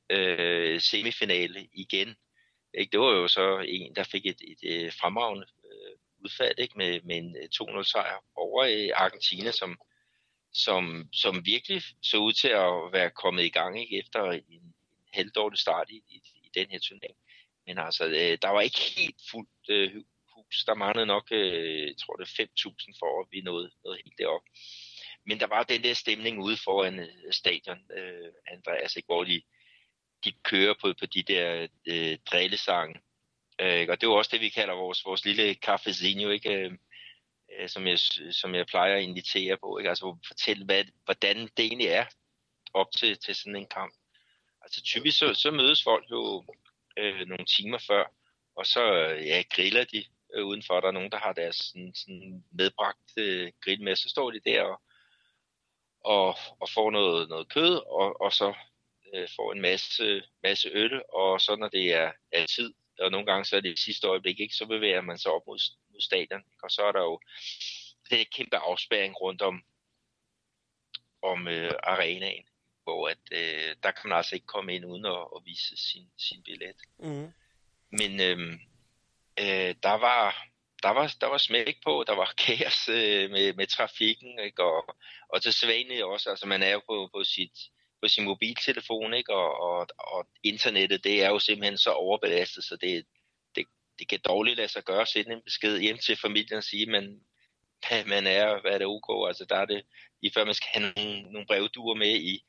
øh, 0.09 0.81
semifinale 0.81 1.67
igen, 1.73 2.15
ikke? 2.73 2.91
det 2.91 2.99
var 2.99 3.11
jo 3.11 3.27
så 3.27 3.65
en, 3.67 3.95
der 3.95 4.03
fik 4.03 4.25
et, 4.25 4.41
et, 4.41 4.57
et 4.61 4.93
fremragende 4.93 5.47
øh, 5.65 5.97
udfald 6.23 6.59
ikke? 6.59 6.77
Med, 6.77 7.01
med 7.01 7.17
en 7.17 7.35
øh, 7.37 7.79
2-0 7.79 7.83
sejr 7.83 8.23
over 8.35 8.65
i 8.65 8.89
Argentina, 8.89 9.51
som, 9.51 9.77
som, 10.53 11.09
som 11.13 11.45
virkelig 11.45 11.81
så 12.01 12.17
ud 12.17 12.33
til 12.33 12.47
at 12.47 12.91
være 12.91 13.09
kommet 13.09 13.43
i 13.43 13.49
gang 13.49 13.81
ikke, 13.81 13.99
efter 13.99 14.31
en 14.31 14.75
halvdårlig 15.13 15.59
start 15.59 15.89
i, 15.89 16.03
i, 16.07 16.21
i 16.35 16.49
den 16.53 16.67
her 16.69 16.79
turnering. 16.79 17.17
Men 17.67 17.77
altså, 17.77 18.05
øh, 18.05 18.37
der 18.41 18.49
var 18.49 18.61
ikke 18.61 18.81
helt 18.97 19.21
fuldt 19.31 19.69
øh, 19.69 20.03
hus. 20.35 20.65
Der 20.65 20.73
manglede 20.73 21.05
nok, 21.05 21.27
øh, 21.31 21.87
jeg 21.87 21.97
tror 21.97 22.15
det 22.15 22.27
5.000 22.27 22.99
for 22.99 23.21
at 23.21 23.27
vi 23.31 23.41
nåede, 23.41 23.71
nåede 23.83 23.97
helt 24.03 24.17
derop. 24.17 24.41
Men 25.25 25.39
der 25.39 25.47
var 25.47 25.63
den 25.63 25.83
der 25.83 25.93
stemning 25.93 26.39
ude 26.39 26.57
foran 26.57 26.99
øh, 26.99 27.31
stadion, 27.31 27.79
øh, 27.97 28.31
Andreas, 28.47 28.81
altså, 28.81 28.99
ikke, 28.99 29.07
hvor 29.07 29.23
de, 29.23 29.41
de 30.25 30.31
kører 30.43 30.73
på, 30.81 30.93
på 30.99 31.05
de 31.05 31.23
der 31.23 31.67
øh, 31.85 32.17
drillesange. 32.31 32.99
Øh, 33.61 33.87
og 33.89 34.01
det 34.01 34.07
er 34.07 34.11
jo 34.11 34.17
også 34.17 34.31
det, 34.33 34.41
vi 34.41 34.49
kalder 34.49 34.73
vores, 34.73 35.05
vores 35.05 35.25
lille 35.25 35.53
cafezinho, 35.53 36.29
ikke? 36.29 36.53
Øh, 36.53 36.71
øh, 37.59 37.69
som, 37.69 37.87
jeg, 37.87 37.99
som 38.31 38.55
jeg 38.55 38.65
plejer 38.65 38.95
at 38.95 39.03
invitere 39.03 39.57
på. 39.57 39.77
Ikke? 39.77 39.89
Altså 39.89 40.17
fortælle, 40.27 40.65
hvad, 40.65 40.83
hvordan 41.05 41.37
det 41.37 41.65
egentlig 41.65 41.87
er 41.87 42.05
op 42.73 42.91
til, 42.91 43.17
til 43.17 43.35
sådan 43.35 43.55
en 43.55 43.67
kamp. 43.67 43.93
Altså 44.61 44.81
typisk 44.81 45.17
så, 45.17 45.33
så 45.33 45.51
mødes 45.51 45.83
folk 45.83 46.05
jo 46.11 46.45
øh, 46.97 47.27
nogle 47.27 47.45
timer 47.45 47.77
før, 47.77 48.03
og 48.55 48.65
så 48.65 48.81
ja, 49.25 49.43
griller 49.49 49.83
de 49.83 50.05
øh, 50.35 50.45
udenfor. 50.45 50.79
Der 50.79 50.87
er 50.87 50.91
nogen, 50.91 51.11
der 51.11 51.17
har 51.17 51.33
deres 51.33 51.55
sådan, 51.55 51.93
sådan 51.95 52.43
medbragt 52.51 53.17
øh, 53.17 53.51
grill 53.61 53.83
med. 53.83 53.95
Så 53.95 54.09
står 54.09 54.31
de 54.31 54.39
der 54.45 54.63
og, 54.63 54.81
og, 56.05 56.37
og 56.59 56.69
får 56.69 56.91
noget, 56.91 57.29
noget 57.29 57.49
kød, 57.49 57.75
og, 57.75 58.21
og 58.21 58.33
så 58.33 58.53
øh, 59.13 59.27
får 59.35 59.53
en 59.53 59.61
masse, 59.61 60.23
masse 60.43 60.69
øl, 60.73 61.01
og 61.13 61.41
så 61.41 61.55
når 61.55 61.67
det 61.67 61.93
er, 61.93 62.11
er 62.31 62.45
tid, 62.45 62.73
og 62.99 63.11
nogle 63.11 63.25
gange 63.25 63.45
så 63.45 63.55
er 63.55 63.61
det 63.61 63.79
sidste 63.79 64.07
øjeblik, 64.07 64.39
ikke, 64.39 64.55
så 64.55 64.65
bevæger 64.65 65.01
man 65.01 65.17
sig 65.17 65.31
op 65.31 65.47
mod, 65.47 65.59
mod 65.91 66.01
stadion. 66.01 66.43
Og 66.63 66.71
så 66.71 66.81
er 66.81 66.91
der 66.91 67.01
jo 67.01 67.19
det 68.09 68.21
er 68.21 68.25
kæmpe 68.31 68.57
afspæring 68.57 69.21
rundt 69.21 69.41
om, 69.41 69.63
om 71.21 71.47
øh, 71.47 71.71
arenaen, 71.83 72.45
hvor 72.83 73.09
at, 73.09 73.17
øh, 73.31 73.75
der 73.83 73.91
kan 73.91 74.09
man 74.09 74.17
altså 74.17 74.35
ikke 74.35 74.47
komme 74.47 74.75
ind 74.75 74.85
uden 74.85 75.05
at, 75.05 75.27
at 75.35 75.41
vise 75.45 75.77
sin, 75.77 76.09
sin 76.17 76.43
billet. 76.43 76.75
Mm. 76.99 77.33
Men 77.89 78.21
øh, 78.21 78.53
øh, 79.39 79.75
der 79.83 79.93
var 79.93 80.47
der 80.85 80.91
var, 80.91 81.15
der 81.21 81.27
var 81.27 81.37
smæk 81.37 81.77
på, 81.83 82.03
der 82.07 82.15
var 82.15 82.33
kaos 82.45 82.89
øh, 82.89 83.31
med, 83.31 83.53
med 83.53 83.67
trafikken, 83.67 84.39
ikke? 84.39 84.63
Og, 84.63 84.95
og 85.29 85.41
til 85.41 85.53
svane 85.53 86.05
også, 86.05 86.29
altså 86.29 86.47
man 86.47 86.63
er 86.63 86.71
jo 86.71 86.81
på, 86.89 87.09
på, 87.13 87.23
sit, 87.23 87.57
på 88.01 88.07
sin 88.07 88.25
mobiltelefon, 88.25 89.13
ikke? 89.13 89.33
Og, 89.33 89.49
og, 89.59 89.87
og 89.97 90.27
internettet, 90.43 91.03
det 91.03 91.23
er 91.23 91.29
jo 91.29 91.39
simpelthen 91.39 91.77
så 91.77 91.91
overbelastet, 91.91 92.63
så 92.63 92.75
det, 92.75 93.05
det 93.99 94.07
kan 94.07 94.19
dårligt 94.25 94.57
lade 94.57 94.67
sig 94.67 94.83
gøre 94.83 95.01
at 95.01 95.07
sende 95.07 95.33
en 95.33 95.41
besked 95.41 95.79
hjem 95.79 95.97
til 95.97 96.17
familien 96.17 96.57
og 96.57 96.63
sige, 96.63 96.85
man, 96.85 97.21
man 98.07 98.27
er, 98.27 98.61
hvad 98.61 98.71
er 98.71 98.77
det 98.77 98.87
OK, 98.87 99.27
altså 99.27 99.45
der 99.49 99.55
er 99.55 99.65
det, 99.65 99.85
lige 100.21 100.33
før 100.33 100.45
man 100.45 100.53
skal 100.53 100.69
have 100.73 100.93
nogle, 100.95 101.21
nogle 101.21 101.47
brevduer 101.47 101.95
med 101.95 102.15
i, 102.15 102.43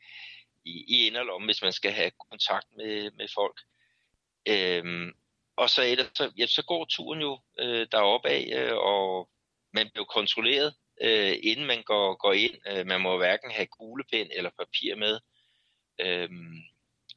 i, 0.64 0.84
i 0.88 1.06
inderlommen, 1.06 1.48
hvis 1.48 1.62
man 1.62 1.72
skal 1.72 1.92
have 1.92 2.10
kontakt 2.30 2.66
med, 2.76 3.10
med 3.10 3.28
folk. 3.34 3.60
Øhm, 4.48 5.12
og 5.56 5.70
så, 5.70 5.82
ellers, 5.82 6.10
så, 6.14 6.32
ja, 6.38 6.46
så 6.46 6.62
går 6.62 6.84
turen 6.84 7.20
jo 7.20 7.40
øh, 7.60 7.86
deroppe 7.92 8.28
af, 8.28 8.52
øh, 8.56 8.76
og 8.76 9.30
man 9.72 9.90
bliver 9.92 10.04
kontrolleret, 10.04 10.74
øh, 11.00 11.36
inden 11.42 11.66
man 11.66 11.82
går, 11.82 12.14
går 12.14 12.32
ind. 12.32 12.54
Øh, 12.68 12.86
man 12.86 13.00
må 13.00 13.16
hverken 13.16 13.50
have 13.50 13.66
kuglepen 13.66 14.30
eller 14.32 14.50
papir 14.58 14.96
med. 14.96 15.20
Øh, 16.00 16.28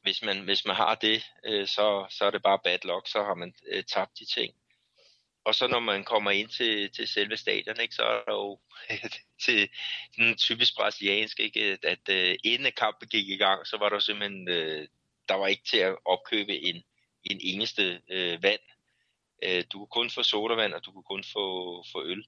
hvis 0.02 0.22
man, 0.22 0.40
hvis 0.40 0.64
man 0.66 0.76
har 0.76 0.94
det, 0.94 1.24
øh, 1.44 1.66
så, 1.66 2.06
så 2.10 2.24
er 2.24 2.30
det 2.30 2.42
bare 2.42 2.58
bad 2.64 2.78
luck, 2.84 3.08
så 3.08 3.22
har 3.22 3.34
man 3.34 3.54
øh, 3.72 3.84
tabt 3.84 4.18
de 4.18 4.24
ting. 4.24 4.54
Og 5.44 5.54
så 5.54 5.66
når 5.66 5.80
man 5.80 6.04
kommer 6.04 6.30
ind 6.30 6.48
til, 6.48 6.92
til 6.92 7.08
selve 7.08 7.36
stadion, 7.36 7.80
ikke, 7.80 7.94
så 7.94 8.02
er 8.02 8.24
der 8.26 8.32
jo 8.32 8.60
til 9.44 9.70
den 10.16 10.36
typisk 10.36 10.76
brasiliansk, 10.76 11.40
ikke, 11.40 11.78
at 11.82 12.08
øh, 12.10 12.36
inden 12.44 12.72
kampen 12.76 13.08
gik 13.08 13.28
i 13.28 13.36
gang, 13.36 13.66
så 13.66 13.76
var 13.78 13.88
der 13.88 13.98
simpelthen, 13.98 14.48
øh, 14.48 14.88
der 15.28 15.34
var 15.34 15.46
ikke 15.46 15.64
til 15.70 15.78
at 15.78 15.96
opkøbe 16.04 16.62
en, 16.62 16.82
en 17.24 17.40
eneste 17.42 18.02
øh, 18.08 18.42
vand. 18.42 18.60
Øh, 19.42 19.64
du 19.72 19.78
kunne 19.78 19.86
kun 19.86 20.10
få 20.10 20.22
sodavand, 20.22 20.74
og 20.74 20.84
du 20.84 20.92
kunne 20.92 21.10
kun 21.10 21.24
få, 21.24 21.44
få 21.92 22.04
øl. 22.04 22.24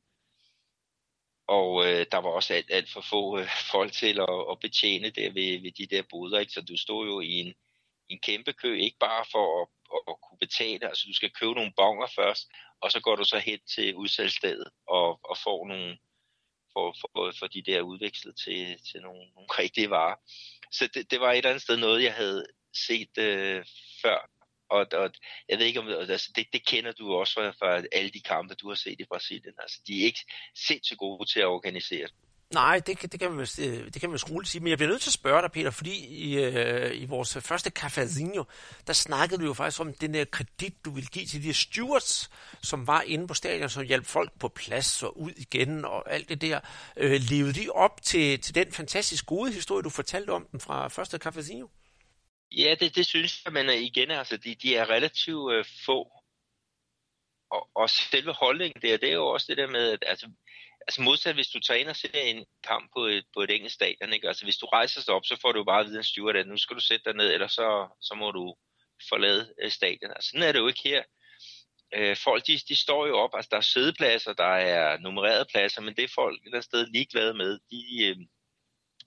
Og 1.46 1.86
øh, 1.86 2.06
der 2.12 2.18
var 2.18 2.30
også 2.30 2.54
alt, 2.54 2.70
alt 2.70 2.90
for 2.90 3.00
få 3.00 3.38
øh, 3.38 3.48
folk 3.72 3.92
til 3.92 4.20
at, 4.20 4.44
at 4.50 4.60
betjene 4.60 5.10
der 5.10 5.32
ved, 5.32 5.60
ved 5.62 5.72
de 5.72 5.86
der 5.86 6.02
boder. 6.10 6.38
Ikke? 6.38 6.52
Så 6.52 6.60
du 6.60 6.76
stod 6.76 7.06
jo 7.06 7.20
i 7.20 7.32
en, 7.32 7.54
en 8.08 8.18
kæmpe 8.18 8.52
kø, 8.52 8.78
ikke 8.78 8.98
bare 9.00 9.24
for 9.32 9.62
at, 9.62 9.68
at, 9.94 10.00
at 10.08 10.16
kunne 10.22 10.38
betale. 10.38 10.88
Altså 10.88 11.04
du 11.08 11.14
skal 11.14 11.30
købe 11.30 11.54
nogle 11.54 11.72
bonger 11.76 12.06
først, 12.06 12.48
og 12.80 12.92
så 12.92 13.00
går 13.00 13.16
du 13.16 13.24
så 13.24 13.38
hen 13.38 13.60
til 13.74 13.94
udsalgsstedet 13.94 14.68
og, 14.86 15.20
og 15.30 15.36
får 15.44 15.68
nogle 15.68 15.98
for, 16.72 16.96
for, 17.00 17.32
for 17.38 17.46
de 17.46 17.62
der 17.62 17.80
udvekslet 17.80 18.36
til, 18.36 18.78
til 18.92 19.00
nogle, 19.00 19.24
nogle 19.34 19.48
rigtige 19.58 19.90
varer. 19.90 20.16
Så 20.72 20.88
det, 20.94 21.10
det 21.10 21.20
var 21.20 21.32
et 21.32 21.36
eller 21.36 21.50
andet 21.50 21.62
sted 21.62 21.76
noget, 21.76 22.02
jeg 22.02 22.14
havde 22.14 22.46
set 22.86 23.18
øh, 23.18 23.64
før, 24.02 24.30
og, 24.72 24.86
og 24.92 25.10
jeg 25.48 25.58
ved 25.58 25.66
ikke 25.66 25.80
om, 25.80 25.88
altså 25.88 26.30
det, 26.36 26.46
det 26.52 26.66
kender 26.66 26.92
du 26.92 27.14
også 27.14 27.34
fra, 27.34 27.50
fra 27.50 27.82
alle 27.92 28.10
de 28.10 28.20
kampe, 28.20 28.54
du 28.54 28.68
har 28.68 28.74
set 28.74 29.00
i 29.00 29.04
Brasilien. 29.04 29.54
Altså, 29.58 29.78
de 29.86 30.00
er 30.00 30.04
ikke 30.04 30.24
sindssygt 30.68 30.98
gode 30.98 31.30
til 31.32 31.40
at 31.40 31.46
organisere. 31.46 32.08
Nej, 32.52 32.78
det, 32.86 33.12
det, 33.12 33.20
kan 33.20 33.32
man, 33.32 33.46
øh, 33.60 33.84
det 33.92 34.00
kan 34.00 34.10
man 34.10 34.18
roligt 34.30 34.50
sige. 34.50 34.62
Men 34.62 34.70
jeg 34.70 34.78
bliver 34.78 34.90
nødt 34.90 35.02
til 35.02 35.08
at 35.08 35.14
spørge 35.14 35.42
dig, 35.42 35.52
Peter, 35.52 35.70
fordi 35.70 36.06
i, 36.06 36.38
øh, 36.38 37.02
i 37.02 37.04
vores 37.04 37.38
første 37.40 37.70
cafezinho, 37.70 38.44
der 38.86 38.92
snakkede 38.92 39.40
du 39.40 39.46
jo 39.46 39.54
faktisk 39.54 39.80
om 39.80 39.94
den 39.94 40.14
der 40.14 40.24
kredit, 40.24 40.84
du 40.84 40.90
ville 40.90 41.06
give 41.06 41.26
til 41.26 41.40
de 41.42 41.46
her 41.46 41.52
stewards, 41.52 42.30
som 42.62 42.86
var 42.86 43.00
inde 43.00 43.26
på 43.26 43.34
stadion, 43.34 43.68
som 43.68 43.84
hjalp 43.84 44.06
folk 44.06 44.38
på 44.38 44.48
plads 44.48 45.02
og 45.02 45.20
ud 45.20 45.32
igen 45.36 45.84
og 45.84 46.12
alt 46.12 46.28
det 46.28 46.40
der. 46.40 46.60
Øh, 46.96 47.20
levede 47.30 47.52
de 47.52 47.68
op 47.70 48.02
til, 48.02 48.40
til 48.40 48.54
den 48.54 48.72
fantastisk 48.72 49.26
gode 49.26 49.52
historie, 49.52 49.82
du 49.82 49.90
fortalte 49.90 50.30
om 50.30 50.46
den 50.52 50.60
fra 50.60 50.88
første 50.88 51.18
cafezinho? 51.18 51.68
Ja, 52.56 52.74
det, 52.80 52.94
det 52.96 53.06
synes 53.06 53.44
jeg, 53.44 53.52
men 53.52 53.66
øh, 53.68 53.76
igen, 53.76 54.10
altså, 54.10 54.36
de, 54.36 54.54
de 54.54 54.76
er 54.76 54.90
relativt 54.90 55.52
øh, 55.52 55.64
få. 55.86 56.10
Og, 57.50 57.68
og 57.74 57.90
selve 57.90 58.32
holdningen 58.32 58.82
der, 58.82 58.96
det 58.96 59.08
er 59.08 59.14
jo 59.14 59.26
også 59.26 59.46
det 59.48 59.56
der 59.56 59.66
med, 59.66 59.92
at 59.92 60.04
altså, 60.06 60.30
altså 60.86 61.02
modsat 61.02 61.34
hvis 61.34 61.48
du 61.48 61.60
tager 61.60 61.80
ind 61.80 61.88
og 61.88 61.96
ser 61.96 62.20
en 62.20 62.46
kamp 62.64 62.92
på 62.92 63.06
et, 63.06 63.24
på 63.34 63.40
et 63.40 63.50
enkelt 63.50 63.72
stadion, 63.72 64.12
ikke? 64.12 64.28
altså 64.28 64.44
hvis 64.44 64.56
du 64.56 64.66
rejser 64.66 65.02
dig 65.06 65.14
op, 65.14 65.24
så 65.24 65.36
får 65.40 65.52
du 65.52 65.64
bare 65.64 65.80
at 65.80 65.86
vide 65.86 65.98
en 65.98 66.04
steward, 66.04 66.36
at 66.36 66.46
nu 66.46 66.56
skal 66.56 66.76
du 66.76 66.80
sætte 66.80 67.04
dig 67.04 67.14
ned, 67.14 67.32
eller 67.32 67.46
så, 67.46 67.88
så 68.00 68.14
må 68.14 68.30
du 68.30 68.56
forlade 69.08 69.54
øh, 69.62 69.70
stadion. 69.70 70.10
Altså 70.10 70.30
sådan 70.30 70.48
er 70.48 70.52
det 70.52 70.58
jo 70.58 70.68
ikke 70.68 70.82
her. 70.84 71.02
Øh, 71.94 72.16
folk, 72.16 72.46
de, 72.46 72.58
de 72.68 72.76
står 72.76 73.06
jo 73.06 73.18
op, 73.18 73.30
altså 73.34 73.48
der 73.50 73.56
er 73.56 73.60
sædepladser, 73.60 74.32
der 74.32 74.54
er 74.74 74.98
nummererede 74.98 75.46
pladser, 75.52 75.80
men 75.80 75.96
det 75.96 76.04
er 76.04 76.14
folk 76.14 76.34
et 76.34 76.44
eller 76.44 76.56
andet 76.56 76.64
sted 76.64 76.86
ligeglade 76.86 77.34
med. 77.34 77.58
De, 77.70 78.04
øh, 78.04 78.16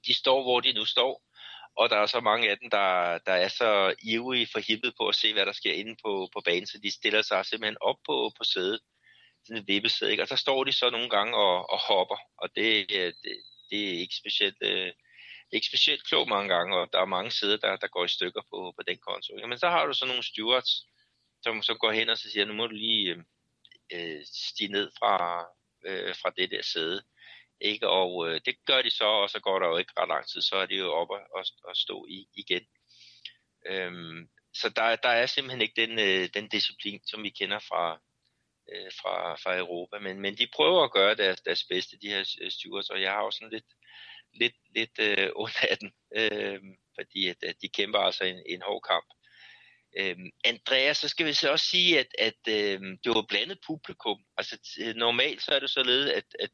de 0.06 0.14
står, 0.14 0.44
hvor 0.44 0.60
de 0.60 0.74
nu 0.74 0.86
står, 0.86 1.25
og 1.78 1.90
der 1.90 1.98
er 1.98 2.06
så 2.06 2.20
mange 2.20 2.50
af 2.50 2.58
dem, 2.58 2.70
der, 2.70 3.18
der 3.18 3.32
er 3.32 3.48
så 3.48 3.96
ivrige 4.04 4.48
for 4.52 4.60
hippet 4.60 4.94
på 4.98 5.08
at 5.08 5.16
se, 5.16 5.34
hvad 5.34 5.46
der 5.46 5.52
sker 5.52 5.74
inde 5.74 5.96
på, 6.06 6.30
på 6.34 6.42
banen, 6.46 6.68
så 6.68 6.78
de 6.84 6.92
stiller 6.92 7.22
sig 7.22 7.46
simpelthen 7.46 7.78
op 7.82 7.98
på, 8.06 8.32
på 8.38 8.44
sædet, 8.44 8.80
sådan 9.46 9.62
et 9.62 9.68
vippesæde, 9.68 10.12
ikke? 10.12 10.24
og 10.24 10.28
så 10.28 10.36
står 10.36 10.64
de 10.64 10.74
så 10.74 10.90
nogle 10.90 11.10
gange 11.10 11.38
og, 11.38 11.70
og 11.70 11.80
hopper, 11.80 12.20
og 12.38 12.50
det, 12.56 12.92
øh, 12.92 13.14
det, 13.24 13.34
det 13.70 13.90
er 13.90 14.00
ikke 14.00 14.16
specielt, 14.16 14.58
øh, 14.62 14.92
ikke 15.52 15.68
specielt 15.68 16.08
klogt 16.08 16.30
mange 16.30 16.50
gange, 16.56 16.78
og 16.78 16.90
der 16.94 17.00
er 17.00 17.06
mange 17.06 17.32
sæder, 17.32 17.58
der, 17.58 17.76
der 17.76 17.88
går 17.88 18.06
i 18.06 18.08
stykker 18.08 18.42
på, 18.42 18.74
på 18.78 18.84
den 18.88 18.98
konto. 18.98 19.36
Ikke? 19.36 19.48
Men 19.48 19.58
så 19.58 19.70
har 19.70 19.86
du 19.86 19.94
så 19.94 20.06
nogle 20.06 20.24
stewards, 20.24 20.86
som 21.44 21.62
så 21.62 21.74
går 21.74 21.92
hen 21.92 22.10
og 22.10 22.18
så 22.18 22.32
siger, 22.32 22.46
nu 22.46 22.54
må 22.54 22.68
du 22.68 22.76
lige 22.76 23.10
øh, 23.12 23.20
øh 23.94 24.22
stige 24.26 24.72
ned 24.72 24.92
fra, 25.00 25.46
øh, 25.86 26.16
fra 26.16 26.30
det 26.38 26.52
der 26.52 26.62
sæde. 26.62 27.04
Ikke? 27.62 27.90
Og 27.90 28.28
øh, 28.28 28.42
det 28.46 28.56
gør 28.66 28.82
de 28.82 28.90
så, 28.90 29.06
og 29.06 29.30
så 29.30 29.40
går 29.40 29.60
der 29.60 29.68
jo 29.68 29.78
ikke 29.78 29.94
ret 29.98 30.08
lang 30.08 30.28
tid, 30.28 30.42
så 30.42 30.56
er 30.56 30.66
de 30.66 30.76
jo 30.76 30.94
oppe 30.94 31.14
og, 31.14 31.46
og 31.64 31.76
stå 31.76 32.06
i 32.10 32.28
igen. 32.36 32.66
Øhm, 33.66 34.30
så 34.54 34.70
der, 34.70 34.96
der 34.96 35.10
er 35.10 35.26
simpelthen 35.26 35.62
ikke 35.62 35.82
den, 35.82 36.00
øh, 36.00 36.30
den 36.34 36.48
disciplin, 36.50 37.02
som 37.08 37.24
vi 37.24 37.30
kender 37.30 37.60
fra, 37.60 38.02
øh, 38.72 38.92
fra, 39.02 39.36
fra 39.36 39.58
Europa, 39.58 40.00
men, 40.00 40.22
men 40.22 40.38
de 40.38 40.48
prøver 40.56 40.84
at 40.84 40.92
gøre 40.92 41.16
deres, 41.16 41.42
deres 41.42 41.64
bedste, 41.64 41.98
de 42.02 42.10
her 42.10 42.36
øh, 42.42 42.52
stewards, 42.52 42.90
og 42.90 43.02
jeg 43.02 43.12
har 43.12 43.22
også 43.22 43.38
sådan 43.38 43.54
lidt, 43.54 43.72
lidt, 44.34 44.56
lidt 44.76 45.00
øh, 45.00 45.30
ondt 45.36 45.64
af 45.72 45.78
den, 45.78 45.92
øh, 46.16 46.60
fordi 46.96 47.28
at, 47.28 47.44
at 47.44 47.56
de 47.62 47.70
kæmper 47.70 48.00
altså 48.00 48.24
en, 48.24 48.44
en 48.46 48.62
hård 48.62 48.84
kamp. 48.90 49.06
Øh, 49.98 50.18
Andreas, 50.44 50.98
så 50.98 51.08
skal 51.10 51.26
vi 51.26 51.34
så 51.34 51.52
også 51.52 51.66
sige, 51.66 52.00
at, 52.00 52.08
at 52.20 52.42
øh, 52.48 52.80
det 53.04 53.10
var 53.16 53.26
blandet 53.30 53.60
publikum. 53.68 54.20
Altså 54.38 54.58
normalt 54.96 55.42
så 55.42 55.52
er 55.56 55.60
det 55.60 55.70
således, 55.70 56.12
at, 56.12 56.36
at 56.40 56.52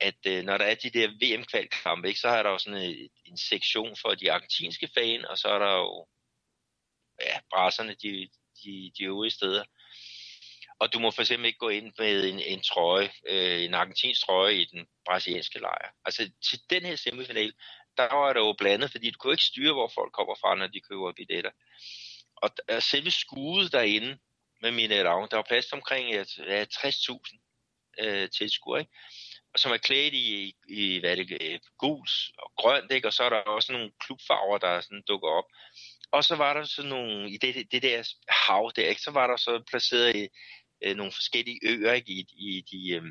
at 0.00 0.26
øh, 0.26 0.44
når 0.44 0.58
der 0.58 0.64
er 0.64 0.74
de 0.74 0.90
der 0.90 1.08
VM-kvalkampe, 1.08 2.14
så 2.14 2.28
er 2.28 2.42
der 2.42 2.50
jo 2.50 2.58
sådan 2.58 2.82
øh, 2.82 2.90
en, 2.90 3.10
en 3.24 3.38
sektion 3.38 3.96
for 3.96 4.14
de 4.14 4.32
argentinske 4.32 4.88
fan, 4.94 5.24
og 5.24 5.38
så 5.38 5.48
er 5.48 5.58
der 5.58 5.72
jo 5.72 6.06
ja, 7.20 7.38
brasserne 7.50 7.94
de, 8.02 8.28
de, 8.64 8.92
de 8.98 9.04
øvrige 9.04 9.30
steder. 9.30 9.64
Og 10.78 10.92
du 10.92 10.98
må 10.98 11.10
for 11.10 11.22
eksempel 11.22 11.46
ikke 11.46 11.58
gå 11.58 11.68
ind 11.68 11.92
med 11.98 12.28
en, 12.28 12.40
en 12.40 12.62
trøje, 12.62 13.10
øh, 13.26 13.62
en 13.64 13.74
argentinsk 13.74 14.20
trøje 14.20 14.54
i 14.54 14.64
den 14.64 14.86
brasilianske 15.04 15.58
lejr. 15.58 15.90
Altså 16.04 16.30
til 16.50 16.60
den 16.70 16.82
her 16.82 16.96
semifinal, 16.96 17.52
der 17.96 18.14
var 18.14 18.32
det 18.32 18.40
jo 18.40 18.54
blandet, 18.58 18.90
fordi 18.90 19.10
du 19.10 19.18
kunne 19.18 19.32
ikke 19.32 19.44
styre, 19.44 19.72
hvor 19.72 19.90
folk 19.94 20.12
kommer 20.12 20.34
fra, 20.34 20.54
når 20.54 20.66
de 20.66 20.80
køber 20.80 21.12
billetter. 21.12 21.50
Og 22.36 22.50
der, 22.68 22.80
selve 22.80 23.10
skudet 23.10 23.72
derinde 23.72 24.18
med 24.62 24.70
mine 24.70 24.94
der 24.94 25.36
var 25.36 25.42
plads 25.48 25.72
omkring 25.72 26.10
ja, 26.10 26.22
60.000 26.64 28.02
øh, 28.02 28.30
tilskuere. 28.30 28.80
Ikke? 28.80 28.92
Som 29.56 29.72
er 29.72 29.76
klædt 29.76 30.14
i, 30.14 30.54
i 30.68 30.98
hvad 31.00 31.16
det, 31.16 31.38
øh, 31.40 31.58
gult 31.78 32.10
og 32.38 32.52
grønt, 32.56 32.92
ikke? 32.92 33.08
og 33.08 33.12
så 33.12 33.22
er 33.22 33.28
der 33.28 33.36
også 33.36 33.72
nogle 33.72 33.92
klubfarver, 34.00 34.58
der 34.58 34.80
sådan 34.80 35.02
dukker 35.08 35.28
op. 35.28 35.44
Og 36.10 36.24
så 36.24 36.36
var 36.36 36.54
der 36.54 36.64
sådan 36.64 36.88
nogle, 36.88 37.30
i 37.30 37.36
det, 37.36 37.72
det 37.72 37.82
der 37.82 38.12
hav 38.28 38.72
der, 38.76 38.88
ikke? 38.88 39.02
så 39.02 39.10
var 39.10 39.26
der 39.26 39.36
så 39.36 39.62
placeret 39.70 40.16
i, 40.16 40.28
øh, 40.82 40.96
nogle 40.96 41.12
forskellige 41.12 41.60
øer 41.62 41.92
ikke? 41.92 42.12
I, 42.12 42.26
i 42.36 42.60
de, 42.70 42.90
øh, 42.94 43.04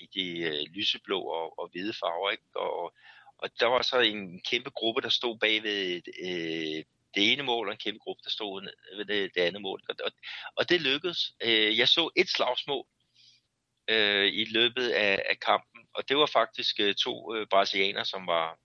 i 0.00 0.06
de 0.14 0.38
øh, 0.40 0.64
lyseblå 0.74 1.20
og, 1.20 1.58
og 1.58 1.68
hvide 1.72 1.94
farver. 2.00 2.30
Ikke? 2.30 2.44
Og, 2.54 2.94
og 3.38 3.50
der 3.60 3.66
var 3.66 3.82
så 3.82 4.00
en 4.00 4.40
kæmpe 4.40 4.70
gruppe, 4.70 5.00
der 5.00 5.08
stod 5.08 5.38
bag 5.38 5.62
ved 5.62 6.02
øh, 6.22 6.84
det 7.14 7.32
ene 7.32 7.42
mål, 7.42 7.68
og 7.68 7.72
en 7.72 7.78
kæmpe 7.78 7.98
gruppe, 7.98 8.22
der 8.24 8.30
stod 8.30 8.68
ved 8.96 9.04
det, 9.04 9.34
det 9.34 9.40
andet 9.40 9.62
mål. 9.62 9.82
Og, 9.88 10.12
og 10.56 10.68
det 10.68 10.80
lykkedes. 10.80 11.32
Øh, 11.44 11.78
jeg 11.78 11.88
så 11.88 12.10
et 12.16 12.28
slagsmål 12.28 12.86
øh, 13.88 14.26
i 14.26 14.44
løbet 14.44 14.88
af, 14.88 15.22
af 15.30 15.40
kampen, 15.40 15.71
og 15.94 16.08
det 16.08 16.16
var 16.16 16.26
faktisk 16.26 16.80
øh, 16.80 16.94
to 16.94 17.34
øh, 17.34 17.46
brasilianere, 17.46 18.04
som 18.04 18.26
var, 18.26 18.58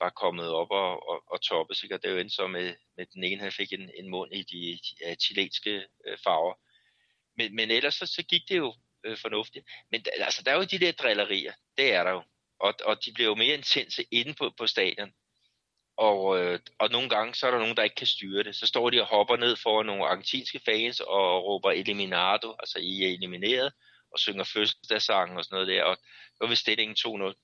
var 0.00 0.10
kommet 0.10 0.48
op 0.48 0.70
og, 0.70 1.08
og, 1.08 1.22
og 1.26 1.42
toppes. 1.42 1.78
sig, 1.78 1.92
og 1.92 2.02
det 2.02 2.10
jo 2.10 2.18
endte 2.18 2.34
så 2.34 2.46
med, 2.46 2.74
med 2.96 3.06
den 3.14 3.24
ene, 3.24 3.42
han 3.42 3.52
fik 3.52 3.72
en, 3.72 3.90
en 3.98 4.10
mund 4.10 4.32
i 4.32 4.42
de, 4.42 4.78
de 5.08 5.14
chilenske 5.14 5.86
øh, 6.06 6.18
farver. 6.24 6.54
Men, 7.36 7.56
men 7.56 7.70
ellers 7.70 7.94
så, 7.94 8.06
så 8.06 8.22
gik 8.22 8.42
det 8.48 8.56
jo 8.56 8.74
øh, 9.04 9.18
fornuftigt. 9.18 9.66
Men 9.90 10.04
altså, 10.20 10.42
der 10.42 10.52
er 10.52 10.56
jo 10.56 10.64
de 10.64 10.78
der 10.78 10.92
drillerier, 10.92 11.52
det 11.76 11.94
er 11.94 12.04
der 12.04 12.10
jo. 12.10 12.22
Og, 12.60 12.74
og 12.84 13.04
de 13.04 13.12
bliver 13.12 13.28
jo 13.28 13.34
mere 13.34 13.54
intense 13.54 14.04
inde 14.10 14.34
på, 14.34 14.50
på 14.58 14.66
stadion. 14.66 15.12
Og, 15.96 16.38
øh, 16.38 16.60
og 16.78 16.90
nogle 16.90 17.08
gange, 17.08 17.34
så 17.34 17.46
er 17.46 17.50
der 17.50 17.58
nogen, 17.58 17.76
der 17.76 17.82
ikke 17.82 17.96
kan 17.96 18.06
styre 18.06 18.42
det. 18.42 18.56
Så 18.56 18.66
står 18.66 18.90
de 18.90 19.00
og 19.00 19.06
hopper 19.06 19.36
ned 19.36 19.56
foran 19.56 19.86
nogle 19.86 20.06
argentinske 20.06 20.60
fans 20.64 21.00
og 21.00 21.44
råber 21.44 21.70
eliminado, 21.70 22.56
altså 22.58 22.78
I 22.78 23.02
er 23.02 23.08
elimineret 23.08 23.72
og 24.14 24.18
synger 24.18 24.44
fødselsdagssange 24.44 25.38
og 25.38 25.44
sådan 25.44 25.56
noget 25.56 25.68
der, 25.68 25.82
og 25.82 25.96
nu 26.40 26.46
vil 26.46 26.56
stillingen 26.56 26.96
2-0. 26.98 27.34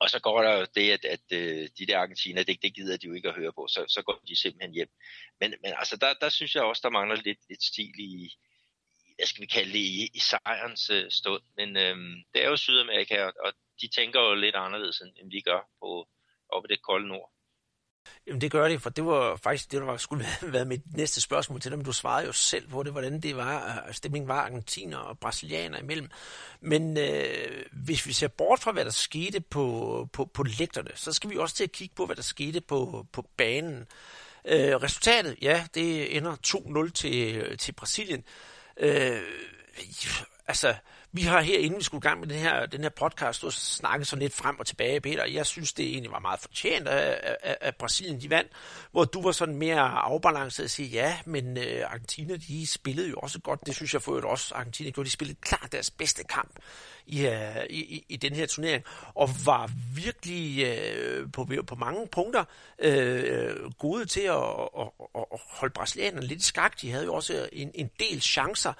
Og 0.00 0.10
så 0.10 0.18
går 0.20 0.42
der 0.42 0.52
jo 0.58 0.66
det, 0.74 0.90
at, 0.96 1.04
at, 1.04 1.26
øh, 1.32 1.68
de 1.78 1.86
der 1.86 1.98
argentiner, 1.98 2.42
det, 2.42 2.62
det 2.62 2.74
gider 2.74 2.96
de 2.96 3.06
jo 3.06 3.14
ikke 3.14 3.28
at 3.28 3.34
høre 3.34 3.52
på, 3.52 3.66
så, 3.68 3.84
så 3.88 4.02
går 4.02 4.20
de 4.28 4.36
simpelthen 4.36 4.72
hjem. 4.72 4.90
Men, 5.40 5.54
men 5.62 5.72
altså, 5.76 5.96
der, 5.96 6.14
der 6.14 6.28
synes 6.28 6.54
jeg 6.54 6.62
også, 6.62 6.80
der 6.84 6.90
mangler 6.98 7.16
lidt, 7.16 7.38
lidt 7.48 7.62
stil 7.62 7.94
i, 7.98 8.30
hvad 9.16 9.26
skal 9.26 9.42
vi 9.42 9.46
kalde 9.46 9.72
det, 9.72 9.78
i, 9.78 10.10
i 10.14 10.18
sejrens 10.18 10.90
uh, 10.90 11.08
stund. 11.10 11.42
Men 11.56 11.76
øhm, 11.76 12.14
det 12.34 12.42
er 12.44 12.48
jo 12.48 12.56
Sydamerika, 12.56 13.24
og, 13.24 13.32
og 13.44 13.52
de 13.80 13.88
tænker 13.88 14.20
jo 14.20 14.34
lidt 14.34 14.54
anderledes, 14.54 15.00
end, 15.00 15.12
end 15.20 15.30
vi 15.30 15.40
gør 15.40 15.60
på, 15.80 16.08
oppe 16.48 16.66
i 16.68 16.72
det 16.72 16.82
kolde 16.82 17.08
nord. 17.08 17.32
Jamen 18.26 18.40
det 18.40 18.50
gør 18.50 18.68
det, 18.68 18.82
for 18.82 18.90
det 18.90 19.06
var 19.06 19.36
faktisk 19.36 19.72
det, 19.72 19.80
der 19.80 19.86
var, 19.86 19.96
skulle 19.96 20.26
været 20.42 20.66
mit 20.66 20.96
næste 20.96 21.20
spørgsmål 21.20 21.60
til 21.60 21.72
dem. 21.72 21.84
Du 21.84 21.92
svarede 21.92 22.26
jo 22.26 22.32
selv 22.32 22.68
på 22.68 22.82
det, 22.82 22.92
hvordan 22.92 23.20
det 23.20 23.36
var, 23.36 23.64
øh, 23.64 23.88
øh, 23.88 23.94
stemningen 23.94 24.28
var 24.28 24.40
argentiner 24.40 24.98
og 24.98 25.18
brasilianer 25.18 25.78
imellem. 25.78 26.10
Men 26.60 26.96
øh, 26.96 27.64
hvis 27.72 28.06
vi 28.06 28.12
ser 28.12 28.28
bort 28.28 28.60
fra, 28.60 28.72
hvad 28.72 28.84
der 28.84 28.90
skete 28.90 29.40
på, 29.40 30.08
på, 30.12 30.24
på 30.24 30.42
lægterne, 30.42 30.90
så 30.94 31.12
skal 31.12 31.30
vi 31.30 31.36
også 31.36 31.54
til 31.54 31.64
at 31.64 31.72
kigge 31.72 31.94
på, 31.94 32.06
hvad 32.06 32.16
der 32.16 32.22
skete 32.22 32.60
på, 32.60 33.06
på 33.12 33.26
banen. 33.36 33.86
Øh, 34.44 34.76
resultatet, 34.76 35.36
ja, 35.42 35.66
det 35.74 36.16
ender 36.16 36.36
2-0 36.86 36.92
til, 36.92 37.36
øh, 37.36 37.58
til 37.58 37.72
Brasilien. 37.72 38.24
Øh, 38.76 39.20
altså, 40.46 40.74
vi 41.12 41.22
har 41.22 41.40
her, 41.40 41.58
inden 41.58 41.78
vi 41.78 41.84
skulle 41.84 41.98
i 41.98 42.08
gang 42.08 42.20
med 42.20 42.28
den 42.28 42.38
her, 42.38 42.66
den 42.66 42.80
her 42.80 42.88
podcast, 42.88 43.44
og 43.44 43.52
snakket 43.52 44.06
sådan 44.06 44.22
lidt 44.22 44.34
frem 44.34 44.58
og 44.58 44.66
tilbage, 44.66 45.00
Peter. 45.00 45.24
Jeg 45.24 45.46
synes, 45.46 45.72
det 45.72 45.86
egentlig 45.86 46.12
var 46.12 46.18
meget 46.18 46.40
fortjent 46.40 46.88
at, 46.88 47.36
at, 47.42 47.56
at 47.60 47.76
Brasilien, 47.76 48.20
de 48.20 48.30
vandt, 48.30 48.52
hvor 48.92 49.04
du 49.04 49.22
var 49.22 49.32
sådan 49.32 49.54
mere 49.54 49.80
afbalanceret 49.80 50.64
og 50.64 50.70
sige, 50.70 50.88
ja, 50.88 51.18
men 51.26 51.56
uh, 51.56 51.64
Argentina, 51.84 52.36
de 52.36 52.66
spillede 52.66 53.08
jo 53.08 53.16
også 53.16 53.40
godt. 53.40 53.66
Det 53.66 53.74
synes 53.74 53.94
jeg 53.94 54.02
for 54.02 54.20
også, 54.20 54.54
Argentina 54.54 54.90
gjorde. 54.90 55.06
De 55.06 55.12
spillede 55.12 55.38
klart 55.40 55.68
deres 55.72 55.90
bedste 55.90 56.24
kamp 56.24 56.56
i, 57.06 57.26
uh, 57.26 57.32
i, 57.70 58.04
i 58.08 58.16
den 58.16 58.34
her 58.34 58.46
turnering, 58.46 58.84
og 59.14 59.30
var 59.44 59.70
virkelig 59.94 60.66
uh, 61.20 61.32
på, 61.32 61.48
på 61.66 61.74
mange 61.74 62.06
punkter 62.06 62.44
uh, 62.84 63.72
gode 63.78 64.04
til 64.04 64.20
at, 64.20 64.36
at, 64.78 64.88
at, 65.14 65.24
at 65.32 65.40
holde 65.48 65.72
brasilianerne 65.72 66.26
lidt 66.26 66.40
i 66.40 66.44
skak. 66.44 66.80
De 66.80 66.90
havde 66.90 67.04
jo 67.04 67.14
også 67.14 67.48
en, 67.52 67.70
en 67.74 67.90
del 68.00 68.20
chancer, 68.20 68.72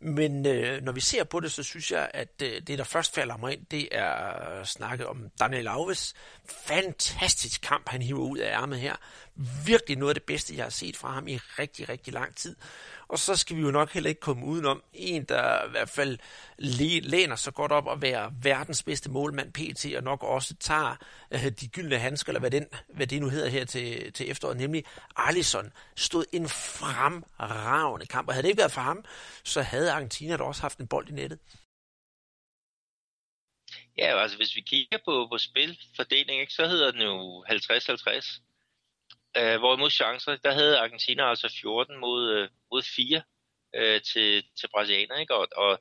men 0.00 0.46
øh, 0.46 0.82
når 0.82 0.92
vi 0.92 1.00
ser 1.00 1.24
på 1.24 1.40
det, 1.40 1.52
så 1.52 1.62
synes 1.62 1.92
jeg, 1.92 2.10
at 2.14 2.42
øh, 2.42 2.62
det, 2.66 2.78
der 2.78 2.84
først 2.84 3.14
falder 3.14 3.36
mig 3.36 3.52
ind, 3.52 3.66
det 3.70 3.88
er 3.92 4.50
øh, 4.58 4.64
snakke 4.64 5.08
om 5.08 5.30
Daniel 5.40 5.68
Alves. 5.68 6.14
Fantastisk 6.44 7.60
kamp, 7.62 7.88
han 7.88 8.02
hiver 8.02 8.20
ud 8.20 8.38
af 8.38 8.52
ærmet 8.52 8.78
her. 8.78 8.96
Virkelig 9.66 9.96
noget 9.96 10.10
af 10.10 10.14
det 10.14 10.22
bedste, 10.22 10.56
jeg 10.56 10.64
har 10.64 10.70
set 10.70 10.96
fra 10.96 11.12
ham 11.12 11.28
i 11.28 11.36
rigtig, 11.36 11.88
rigtig 11.88 12.12
lang 12.12 12.36
tid. 12.36 12.56
Og 13.08 13.18
så 13.18 13.36
skal 13.36 13.56
vi 13.56 13.60
jo 13.60 13.70
nok 13.70 13.92
heller 13.92 14.08
ikke 14.08 14.20
komme 14.20 14.46
udenom 14.46 14.82
en, 14.92 15.24
der 15.24 15.66
i 15.66 15.70
hvert 15.70 15.88
fald 15.88 16.18
læner 17.02 17.36
så 17.36 17.50
godt 17.50 17.72
op 17.72 17.90
at 17.90 18.02
være 18.02 18.32
verdens 18.42 18.82
bedste 18.82 19.10
målmand 19.10 19.52
PT, 19.52 19.96
og 19.96 20.02
nok 20.02 20.22
også 20.22 20.54
tager 20.60 20.96
øh, 21.30 21.44
de 21.60 21.68
gyldne 21.68 21.98
handsker, 21.98 22.30
eller 22.30 22.40
hvad, 22.40 22.50
den, 22.50 22.66
hvad 22.88 23.06
det 23.06 23.20
nu 23.20 23.28
hedder 23.28 23.48
her 23.48 23.64
til, 23.64 24.12
til 24.12 24.30
efteråret, 24.30 24.56
nemlig 24.56 24.84
Allison 25.16 25.72
stod 25.96 26.24
en 26.32 26.48
fremragende 26.48 28.06
kamp. 28.06 28.28
Og 28.28 28.34
havde 28.34 28.42
det 28.42 28.48
ikke 28.48 28.60
været 28.60 28.72
for 28.72 28.80
ham, 28.80 29.04
så 29.44 29.62
havde 29.62 29.92
Argentina 29.92 30.36
da 30.36 30.42
også 30.42 30.62
haft 30.62 30.78
en 30.78 30.86
bold 30.86 31.08
i 31.08 31.12
nettet. 31.12 31.38
Ja, 33.98 34.22
altså 34.22 34.36
hvis 34.36 34.56
vi 34.56 34.60
kigger 34.60 34.98
på, 35.04 35.28
på 35.30 35.38
spilfordeling, 35.38 36.40
ikke, 36.40 36.52
så 36.52 36.66
hedder 36.66 36.90
den 36.90 37.02
jo 37.02 37.44
50-50. 37.48 38.40
Øh, 39.38 39.58
hvorimod 39.58 39.90
chancer, 39.90 40.36
der 40.36 40.52
havde 40.52 40.78
Argentina 40.78 41.30
altså 41.30 41.56
14 41.60 41.96
mod, 42.00 42.30
øh, 42.30 42.48
mod 42.72 42.82
4 42.82 43.22
øh, 43.74 44.00
til, 44.02 44.44
til 44.60 44.68
brasilianer. 44.72 45.16
Ikke? 45.16 45.34
Og, 45.34 45.48
og 45.56 45.80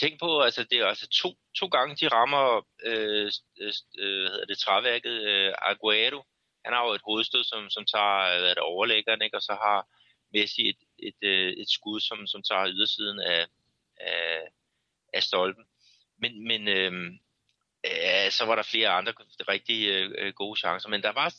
tænk 0.00 0.20
på, 0.20 0.40
altså 0.40 0.64
det 0.64 0.78
er 0.78 0.86
altså 0.86 1.08
to, 1.08 1.28
to 1.58 1.66
gange, 1.66 1.96
de 1.96 2.08
rammer 2.08 2.66
øh, 2.84 3.32
øh, 3.60 3.72
øh 3.98 4.24
hedder 4.30 4.46
det, 4.46 4.58
træværket 4.58 5.22
øh, 5.22 5.54
Aguero. 5.58 6.22
Han 6.64 6.72
har 6.72 6.86
jo 6.86 6.92
et 6.92 7.00
hovedstød, 7.04 7.44
som, 7.44 7.70
som 7.70 7.84
tager 7.86 8.34
øh, 8.34 8.40
hvad 8.40 8.50
det, 8.50 8.58
overlæggeren, 8.58 9.22
ikke? 9.22 9.36
og 9.36 9.42
så 9.42 9.52
har 9.52 9.88
Messi 10.32 10.68
et, 10.68 10.76
et, 10.98 11.14
et, 11.22 11.28
øh, 11.28 11.52
et 11.52 11.70
skud, 11.70 12.00
som, 12.00 12.26
som 12.26 12.42
tager 12.42 12.68
ydersiden 12.68 13.20
af, 13.20 13.46
af, 13.96 14.48
af 15.12 15.22
stolpen. 15.22 15.64
Men, 16.18 16.48
men 16.48 16.68
øh, 16.68 16.92
Ja, 17.84 18.30
så 18.30 18.44
var 18.44 18.54
der 18.54 18.62
flere 18.62 18.88
andre 18.88 19.12
rigtig 19.48 19.88
øh, 19.88 20.34
gode 20.34 20.58
chancer, 20.58 20.88
men 20.88 21.02
der 21.02 21.12
var, 21.12 21.34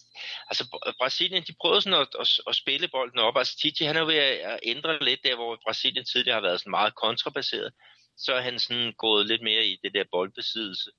altså 0.50 0.94
Brasilien, 0.98 1.44
de 1.44 1.56
prøvede 1.62 1.82
sådan 1.82 2.02
at, 2.02 2.08
at, 2.20 2.28
at 2.48 2.56
spille 2.56 2.88
bolden 2.88 3.20
op, 3.20 3.38
altså 3.38 3.58
Titi, 3.58 3.84
han 3.84 3.96
er 3.96 4.06
ved 4.06 4.16
at 4.16 4.60
ændre 4.64 5.04
lidt 5.04 5.20
der, 5.24 5.36
hvor 5.36 5.60
Brasilien 5.64 6.06
tidligere 6.06 6.36
har 6.36 6.42
været 6.42 6.60
sådan 6.60 6.72
meget 6.72 6.96
kontrabaseret, 6.96 7.74
så 8.18 8.34
er 8.34 8.42
han 8.42 8.60
sådan 8.60 8.94
gået 8.94 9.26
lidt 9.28 9.42
mere 9.42 9.66
i 9.66 9.80
det 9.84 9.94
der 9.94 10.04
boldbesiddelse 10.12 10.92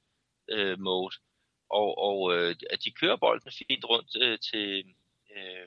øh, 0.51 0.79
mode, 0.81 1.15
og, 1.71 1.99
og 1.99 2.35
øh, 2.35 2.55
de 2.85 2.91
kører 3.01 3.17
bolden 3.17 3.53
fint 3.53 3.85
rundt 3.85 4.11
øh, 4.23 4.39
til, 4.39 4.85
øh, 5.37 5.67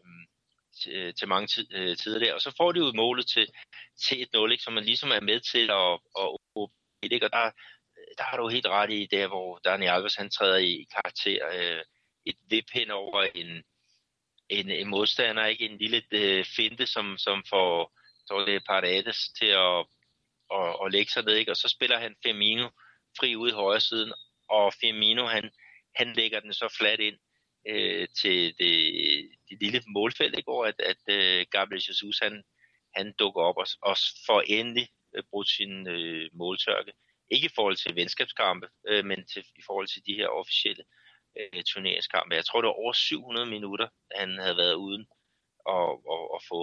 til, 0.82 0.92
øh, 0.94 1.14
til 1.14 1.28
mange 1.28 1.48
tid, 1.48 1.68
øh, 1.74 1.98
tider 1.98 2.20
der, 2.20 2.34
og 2.34 2.42
så 2.42 2.54
får 2.58 2.72
de 2.72 2.80
jo 2.80 2.92
målet 2.96 3.28
til, 3.28 3.48
til 4.04 4.16
1-0, 4.36 4.52
ikke, 4.52 4.64
som 4.64 4.74
man 4.74 4.84
ligesom 4.84 5.12
er 5.12 5.20
med 5.20 5.40
til 5.40 5.72
at, 5.72 5.94
at 6.22 6.38
åbne, 6.56 6.76
ikke? 7.04 7.26
og 7.26 7.32
der, 7.32 7.52
der 8.18 8.24
har 8.24 8.38
du 8.38 8.48
helt 8.48 8.66
ret 8.66 8.92
i 8.92 9.08
der, 9.12 9.28
hvor 9.28 9.60
Daniel 9.64 9.92
Alves 9.92 10.16
han 10.16 10.30
træder 10.30 10.58
i 10.58 10.88
karakter, 10.96 11.48
øh, 11.54 11.84
et 12.26 12.38
vip 12.50 12.66
hen 12.74 12.92
over 12.92 13.22
en, 13.36 13.64
en, 14.50 14.70
en 14.70 14.88
modstander, 14.88 15.46
ikke 15.46 15.70
en 15.70 15.78
lille 15.78 16.04
øh, 16.12 16.46
finte, 16.46 16.86
som, 16.88 17.18
som 17.18 17.44
får 17.50 18.00
tror 18.30 18.46
Parades 18.46 18.64
Paredes 18.68 19.20
til 19.40 19.52
at, 19.66 19.80
at, 20.58 20.70
at 20.86 20.92
lægge 20.92 21.12
sig 21.12 21.24
ned, 21.24 21.36
ikke? 21.36 21.52
og 21.52 21.58
så 21.58 21.68
spiller 21.70 22.00
han 22.00 22.16
Firmino 22.24 22.68
fri 23.20 23.36
ud 23.36 23.50
i 23.50 23.60
højre 23.62 23.82
siden, 23.82 24.14
og 24.50 24.74
Firmino 24.82 25.28
han, 25.28 25.52
han 25.96 26.14
lægger 26.14 26.40
den 26.40 26.54
så 26.54 26.76
flat 26.80 27.00
ind 27.00 27.18
øh, 27.68 28.08
til 28.22 28.40
det, 28.60 28.74
det 29.50 29.58
lille 29.62 29.82
målfelt, 29.88 30.38
ikke? 30.38 30.52
hvor 30.52 30.66
at, 30.66 30.80
at 30.80 31.04
øh, 31.10 31.46
Gabriel 31.52 31.84
Jesus 31.88 32.20
han, 32.22 32.44
han 32.96 33.14
dukker 33.20 33.42
op 33.42 33.58
og, 33.58 33.68
og 33.82 33.98
får 34.26 34.42
endelig 34.42 34.88
øh, 35.16 35.20
uh, 35.20 35.30
brugt 35.30 35.50
sin 35.50 35.88
øh, 35.88 36.30
måltørke. 36.34 36.92
Ikke 37.32 37.46
i 37.46 37.56
forhold 37.56 37.76
til 37.76 37.96
venskabskampe, 37.96 38.68
øh, 38.88 39.06
men 39.06 39.28
til, 39.28 39.46
i 39.56 39.62
forhold 39.66 39.88
til 39.88 40.06
de 40.06 40.14
her 40.14 40.28
officielle 40.28 40.84
øh, 41.40 41.64
turneringskampe. 41.64 42.36
Jeg 42.36 42.46
tror, 42.46 42.62
det 42.62 42.68
var 42.68 42.84
over 42.84 42.94
700 42.94 43.46
minutter, 43.46 43.88
han 44.16 44.38
havde 44.40 44.58
været 44.58 44.74
uden 44.74 45.08
og, 45.66 46.08
og, 46.08 46.34
og 46.34 46.42
få 46.50 46.62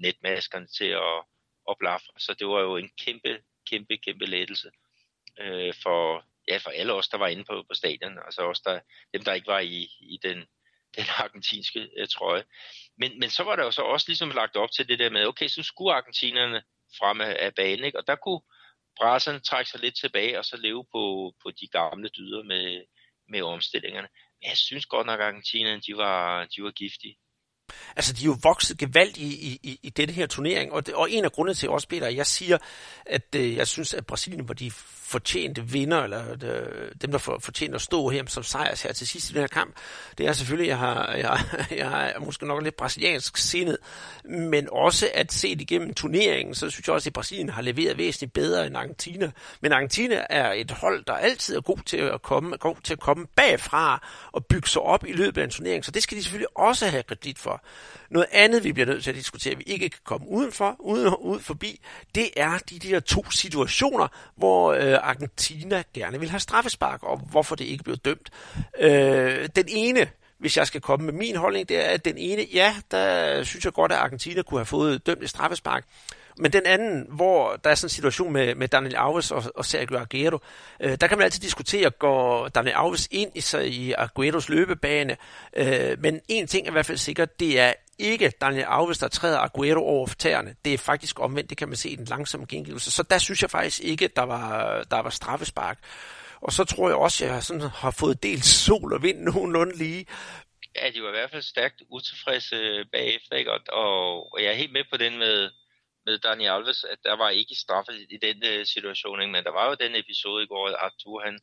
netmaskerne 0.00 0.66
til 0.66 0.90
at, 1.08 1.24
at 1.70 1.76
blaffe. 1.78 2.06
Så 2.18 2.34
det 2.38 2.46
var 2.46 2.60
jo 2.60 2.76
en 2.76 2.90
kæmpe, 3.04 3.42
kæmpe, 3.70 3.96
kæmpe 3.96 4.26
lettelse 4.26 4.70
øh, 5.40 5.74
for, 5.82 6.24
ja, 6.48 6.56
for 6.56 6.70
alle 6.70 6.92
os, 6.92 7.08
der 7.08 7.18
var 7.18 7.28
inde 7.28 7.44
på, 7.44 7.64
på 7.68 7.74
stadion. 7.74 8.18
og 8.18 8.32
så 8.32 8.42
også 8.42 8.62
der, 8.64 8.80
dem, 9.12 9.22
der 9.24 9.32
ikke 9.32 9.46
var 9.46 9.60
i, 9.60 9.82
i 10.00 10.18
den, 10.22 10.38
den 10.96 11.04
argentinske 11.18 11.90
øh, 11.96 12.08
trøje. 12.08 12.44
Men, 12.96 13.20
men 13.20 13.30
så 13.30 13.42
var 13.44 13.56
der 13.56 13.64
jo 13.64 13.70
så 13.70 13.82
også 13.82 14.04
ligesom 14.08 14.30
lagt 14.30 14.56
op 14.56 14.70
til 14.70 14.88
det 14.88 14.98
der 14.98 15.10
med, 15.10 15.26
okay, 15.26 15.48
så 15.48 15.62
skulle 15.62 15.94
argentinerne 15.94 16.62
frem 16.98 17.20
af, 17.20 17.36
af 17.40 17.54
banen, 17.54 17.84
ikke? 17.84 17.98
og 17.98 18.06
der 18.06 18.16
kunne 18.16 18.40
brasserne 19.00 19.40
trække 19.40 19.70
sig 19.70 19.80
lidt 19.80 19.96
tilbage 19.96 20.38
og 20.38 20.44
så 20.44 20.56
leve 20.56 20.84
på, 20.92 21.34
på 21.42 21.50
de 21.50 21.68
gamle 21.68 22.08
dyder 22.08 22.42
med, 22.42 22.84
med 23.28 23.42
omstillingerne. 23.42 24.08
Men 24.40 24.48
jeg 24.48 24.56
synes 24.56 24.86
godt 24.86 25.06
nok, 25.06 25.20
at 25.20 25.26
Argentina 25.26 25.78
de 25.86 25.96
var, 25.96 26.44
de 26.44 26.62
var 26.62 26.70
giftige. 26.70 27.16
Altså, 27.96 28.12
de 28.12 28.20
er 28.22 28.26
jo 28.26 28.36
vokset 28.42 28.78
gevaldigt 28.78 29.32
i, 29.32 29.60
i, 29.62 29.80
i 29.82 29.90
denne 29.90 30.12
her 30.12 30.26
turnering, 30.26 30.72
og, 30.72 30.86
det, 30.86 30.94
og 30.94 31.10
en 31.10 31.24
af 31.24 31.32
grundene 31.32 31.54
til 31.54 31.68
også, 31.68 31.88
Peter, 31.88 32.06
at 32.06 32.16
jeg 32.16 32.26
siger, 32.26 32.58
at 33.06 33.34
øh, 33.36 33.56
jeg 33.56 33.66
synes, 33.66 33.94
at 33.94 34.06
Brasilien 34.06 34.48
var 34.48 34.54
de 34.54 34.70
fortjente 35.08 35.62
vinder, 35.62 36.02
eller 36.02 36.24
øh, 36.42 36.90
dem, 37.02 37.10
der 37.10 37.18
for, 37.18 37.38
fortjener 37.38 37.74
at 37.74 37.80
stå 37.80 38.08
her 38.08 38.26
som 38.26 38.42
sejrs 38.42 38.82
her 38.82 38.92
til 38.92 39.06
sidst 39.06 39.30
i 39.30 39.32
den 39.32 39.40
her 39.40 39.48
kamp, 39.48 39.74
det 40.18 40.26
er 40.26 40.32
selvfølgelig, 40.32 40.68
jeg 40.68 40.78
har, 40.78 41.12
jeg, 41.12 41.40
jeg 41.84 42.12
er 42.16 42.20
måske 42.20 42.46
nok 42.46 42.62
lidt 42.62 42.76
brasiliansk 42.76 43.36
sindet, 43.36 43.76
men 44.24 44.68
også 44.72 45.10
at 45.14 45.32
se 45.32 45.54
det 45.54 45.60
igennem 45.60 45.94
turneringen, 45.94 46.54
så 46.54 46.70
synes 46.70 46.86
jeg 46.86 46.94
også, 46.94 47.08
at 47.08 47.12
Brasilien 47.12 47.48
har 47.48 47.62
leveret 47.62 47.98
væsentligt 47.98 48.32
bedre 48.32 48.66
end 48.66 48.76
Argentina. 48.76 49.30
Men 49.60 49.72
Argentina 49.72 50.26
er 50.30 50.52
et 50.52 50.70
hold, 50.70 51.04
der 51.04 51.12
altid 51.12 51.56
er 51.56 51.60
god 51.60 51.78
til 51.86 51.96
at 51.96 52.22
komme, 52.22 52.56
god 52.56 52.76
til 52.84 52.92
at 52.92 53.00
komme 53.00 53.26
bagfra 53.36 54.08
og 54.32 54.46
bygge 54.46 54.68
sig 54.68 54.82
op 54.82 55.04
i 55.06 55.12
løbet 55.12 55.40
af 55.40 55.44
en 55.44 55.50
turnering, 55.50 55.84
så 55.84 55.90
det 55.90 56.02
skal 56.02 56.18
de 56.18 56.22
selvfølgelig 56.22 56.58
også 56.58 56.86
have 56.86 57.02
kredit 57.02 57.38
for. 57.38 57.57
Noget 58.10 58.26
andet, 58.32 58.64
vi 58.64 58.72
bliver 58.72 58.86
nødt 58.86 59.04
til 59.04 59.10
at 59.10 59.16
diskutere, 59.16 59.56
vi 59.56 59.62
ikke 59.66 59.88
kan 59.88 60.00
komme 60.04 60.28
udenfor, 60.28 60.76
uden, 60.78 61.14
ud 61.20 61.40
forbi, 61.40 61.80
det 62.14 62.30
er 62.36 62.58
de 62.58 62.78
der 62.78 63.00
to 63.00 63.30
situationer, 63.30 64.08
hvor 64.36 64.72
øh, 64.72 64.98
Argentina 65.02 65.82
gerne 65.94 66.20
vil 66.20 66.30
have 66.30 66.40
straffespark, 66.40 67.02
og 67.02 67.18
hvorfor 67.30 67.56
det 67.56 67.64
ikke 67.64 67.84
blev 67.84 67.96
dømt. 67.96 68.30
Øh, 68.80 69.48
den 69.56 69.64
ene, 69.68 70.08
hvis 70.38 70.56
jeg 70.56 70.66
skal 70.66 70.80
komme 70.80 71.06
med 71.06 71.12
min 71.12 71.36
holdning, 71.36 71.68
det 71.68 71.86
er, 71.86 71.90
at 71.90 72.04
den 72.04 72.18
ene, 72.18 72.46
ja, 72.52 72.76
der 72.90 73.42
synes 73.42 73.64
jeg 73.64 73.72
godt, 73.72 73.92
at 73.92 73.98
Argentina 73.98 74.42
kunne 74.42 74.58
have 74.58 74.66
fået 74.66 75.06
dømt 75.06 75.22
et 75.22 75.30
straffespark. 75.30 75.84
Men 76.38 76.52
den 76.52 76.66
anden, 76.66 77.06
hvor 77.08 77.56
der 77.56 77.70
er 77.70 77.74
sådan 77.74 77.86
en 77.86 77.90
situation 77.90 78.32
med, 78.32 78.54
med 78.54 78.68
Daniel 78.68 78.96
Alves 78.96 79.30
og, 79.30 79.42
og 79.54 79.64
Sergio 79.64 79.98
Aguero, 79.98 80.38
øh, 80.80 80.96
der 81.00 81.06
kan 81.06 81.18
man 81.18 81.24
altid 81.24 81.40
diskutere, 81.40 81.90
går 81.90 82.48
Daniel 82.48 82.74
Alves 82.76 83.08
ind 83.10 83.30
i, 83.34 83.40
sig 83.40 83.68
i 83.68 83.92
Agueros 83.92 84.48
løbebane. 84.48 85.16
Øh, 85.56 85.98
men 85.98 86.20
en 86.28 86.46
ting 86.46 86.66
er 86.66 86.70
i 86.70 86.72
hvert 86.72 86.86
fald 86.86 86.98
sikkert, 86.98 87.40
det 87.40 87.60
er 87.60 87.72
ikke 87.98 88.32
Daniel 88.40 88.66
Alves, 88.68 88.98
der 88.98 89.08
træder 89.08 89.38
Aguero 89.38 89.80
over 89.80 90.06
tæerne. 90.06 90.54
Det 90.64 90.74
er 90.74 90.78
faktisk 90.78 91.20
omvendt, 91.20 91.50
det 91.50 91.58
kan 91.58 91.68
man 91.68 91.76
se 91.76 91.90
i 91.90 91.96
den 91.96 92.04
langsomme 92.04 92.46
gengivelse. 92.46 92.90
Så 92.90 93.02
der 93.02 93.18
synes 93.18 93.42
jeg 93.42 93.50
faktisk 93.50 93.80
ikke, 93.80 94.08
der 94.16 94.22
var, 94.22 94.82
der 94.90 95.02
var 95.02 95.10
straffespark. 95.10 95.78
Og 96.40 96.52
så 96.52 96.64
tror 96.64 96.88
jeg 96.88 96.96
også, 96.96 97.24
at 97.24 97.30
jeg 97.30 97.42
sådan 97.42 97.62
har 97.62 97.90
fået 97.90 98.22
delt 98.22 98.44
sol 98.44 98.92
og 98.92 99.02
vind 99.02 99.18
nogenlunde 99.20 99.76
lige. 99.76 100.06
Ja, 100.76 100.90
de 100.94 101.02
var 101.02 101.08
i 101.08 101.18
hvert 101.18 101.30
fald 101.30 101.42
stærkt 101.42 101.82
utilfredse 101.90 102.84
bagefter, 102.92 103.36
ikke? 103.36 103.52
Og, 103.52 104.32
og 104.32 104.42
jeg 104.42 104.50
er 104.50 104.56
helt 104.56 104.72
med 104.72 104.84
på 104.90 104.96
den 104.96 105.18
med, 105.18 105.50
med 106.08 106.18
Daniel 106.18 106.50
Alves, 106.50 106.84
at 106.84 106.98
der 107.04 107.16
var 107.22 107.30
ikke 107.30 107.54
straffe 107.54 107.92
i 108.14 108.18
den 108.26 108.36
uh, 108.50 108.64
situation, 108.74 109.20
ikke? 109.20 109.32
men 109.32 109.44
der 109.44 109.54
var 109.58 109.66
jo 109.68 109.74
den 109.74 109.94
episode 109.94 110.44
i 110.44 110.46
går, 110.46 110.68
at 110.68 110.80
Arthur 110.86 111.20
han, 111.20 111.40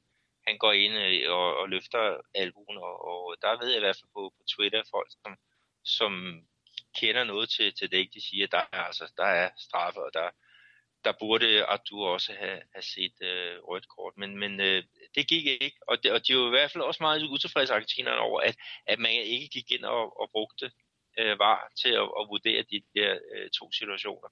han 0.47 0.57
går 0.57 0.71
ind 0.71 0.93
øh, 0.93 1.31
og, 1.31 1.57
og 1.59 1.69
løfter 1.69 2.03
albuen, 2.33 2.77
og, 2.77 2.95
og 3.07 3.35
der 3.41 3.59
ved 3.59 3.67
jeg 3.69 3.77
i 3.77 3.85
hvert 3.85 3.99
fald 3.99 4.11
på, 4.17 4.33
på 4.37 4.41
Twitter 4.53 4.83
folk, 4.93 5.09
som, 5.21 5.31
som 5.97 6.11
kender 6.99 7.23
noget 7.23 7.49
til, 7.49 7.73
til 7.77 7.91
det, 7.91 7.97
ikke? 7.97 8.13
de 8.13 8.27
siger, 8.29 8.47
der 8.47 8.63
er, 8.71 8.83
altså, 8.89 9.13
der 9.17 9.29
er 9.41 9.49
straffe, 9.57 9.99
og 10.07 10.11
der, 10.13 10.29
der 11.05 11.13
burde 11.19 11.65
Arthur 11.65 12.07
også 12.07 12.33
have, 12.33 12.61
have 12.73 12.87
set 12.93 13.17
uh, 13.21 13.55
rødt 13.69 13.87
kort, 13.87 14.13
men, 14.17 14.37
men 14.37 14.51
uh, 14.59 14.81
det 15.15 15.27
gik 15.27 15.45
ikke, 15.45 15.77
og, 15.87 16.03
det, 16.03 16.11
og 16.11 16.27
de 16.27 16.37
var 16.37 16.47
i 16.47 16.55
hvert 16.57 16.71
fald 16.71 16.83
også 16.83 17.03
meget 17.03 17.23
utilfredse 17.23 17.73
argentinerne 17.73 18.19
over, 18.19 18.41
at, 18.41 18.55
at 18.85 18.99
man 18.99 19.11
ikke 19.11 19.47
gik 19.47 19.71
ind 19.71 19.85
og, 19.85 20.19
og 20.21 20.29
brugte 20.31 20.71
uh, 21.19 21.39
var 21.39 21.71
til 21.81 21.93
at, 22.01 22.07
at 22.19 22.27
vurdere 22.31 22.63
de 22.71 22.81
der 22.95 23.19
øh, 23.35 23.49
to 23.49 23.71
situationer. 23.71 24.29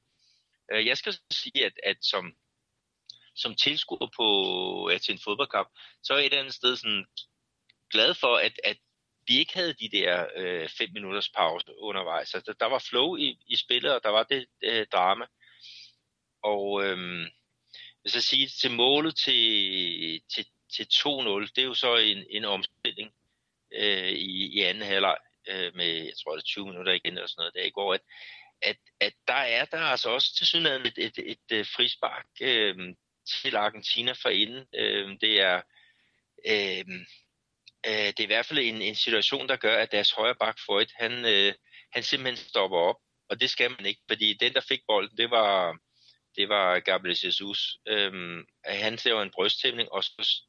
Øh, 0.72 0.86
jeg 0.86 0.98
skal 0.98 1.14
sige, 1.32 1.66
at, 1.66 1.74
at 1.84 1.98
som, 2.02 2.36
som 3.36 3.56
tilskuer 3.56 4.10
på, 4.18 4.28
ja, 4.92 4.98
til 4.98 5.14
en 5.14 5.22
fodboldkamp, 5.24 5.70
så 6.04 6.14
er 6.14 6.18
jeg 6.18 6.28
et 6.28 6.34
andet 6.34 6.54
sted 6.54 6.76
sådan 6.76 7.06
glad 7.92 8.14
for, 8.14 8.36
at, 8.38 8.60
at 8.64 8.78
vi 9.28 9.38
ikke 9.38 9.54
havde 9.54 9.74
de 9.74 9.90
der 9.90 10.28
øh, 10.36 10.70
fem 10.70 10.90
minutters 10.94 11.30
pause 11.30 11.66
undervejs. 11.78 12.34
Altså, 12.34 12.54
der 12.60 12.66
var 12.66 12.80
flow 12.90 13.16
i, 13.16 13.40
i 13.48 13.56
spillet, 13.56 13.94
og 13.96 14.04
der 14.04 14.10
var 14.10 14.24
det 14.24 14.46
øh, 14.64 14.86
drama. 14.92 15.26
Og 16.44 16.84
øh, 16.84 16.98
hvis 18.02 18.16
jeg 18.16 18.24
siger 18.24 18.48
til 18.62 18.72
målet 18.72 19.16
til, 19.16 20.22
til, 20.34 20.46
til 20.76 20.84
2-0, 20.84 21.52
det 21.56 21.58
er 21.58 21.64
jo 21.64 21.74
så 21.74 21.96
en, 21.96 22.26
en 22.30 22.46
omstilling 22.46 23.14
øh, 23.74 24.12
i, 24.12 24.60
i 24.60 24.60
anden 24.60 24.84
halvleg 24.84 25.18
øh, 25.48 25.76
med, 25.76 25.86
jeg 25.86 26.14
tror 26.24 26.32
det 26.32 26.42
er 26.42 26.46
20 26.46 26.66
minutter 26.66 26.94
igen 26.94 27.14
eller 27.14 27.28
sådan 27.28 27.42
noget 27.42 27.54
der 27.54 27.64
i 27.64 27.70
går, 27.70 27.94
at, 27.94 28.02
at, 28.64 28.78
at 29.00 29.14
der 29.28 29.34
er 29.34 29.66
der 29.66 29.82
altså 29.82 30.10
også 30.10 30.36
til 30.38 30.48
synligheden 30.48 30.86
et, 30.86 30.98
et, 30.98 31.18
et, 31.18 31.60
et 31.60 31.68
frispark 31.68 32.26
øh, 32.42 32.76
til 33.28 33.56
Argentina 33.56 34.12
for 34.12 34.30
inden. 34.30 34.66
Øh, 34.76 35.18
det 35.22 35.42
er 35.42 35.62
øh, 36.48 36.86
øh, 37.88 38.08
det 38.08 38.20
er 38.20 38.24
i 38.24 38.34
hvert 38.34 38.46
fald 38.46 38.60
en, 38.60 38.82
en 38.82 38.96
situation, 38.96 39.50
der 39.50 39.56
gør, 39.56 39.78
at 39.78 39.92
deres 39.92 40.12
højre 40.12 40.36
bak 40.36 40.60
Freud, 40.66 40.86
han, 40.96 41.26
øh, 41.26 41.54
han 41.94 42.04
simpelthen 42.04 42.48
stopper 42.50 42.78
op. 42.78 42.96
Og 43.30 43.40
det 43.42 43.50
skal 43.50 43.72
man 43.72 43.86
ikke, 43.86 44.02
fordi 44.10 44.34
den, 44.34 44.54
der 44.54 44.62
fik 44.62 44.82
bolden, 44.88 45.18
det 45.18 45.30
var, 45.30 45.78
det 46.36 46.50
var 46.50 46.80
Gabriel 46.80 47.20
Jesus. 47.24 47.78
Øh, 47.88 48.44
han 48.66 48.98
ser 48.98 49.22
en 49.22 49.32
brysttæmning, 49.32 49.92
og 49.92 50.04
så 50.04 50.42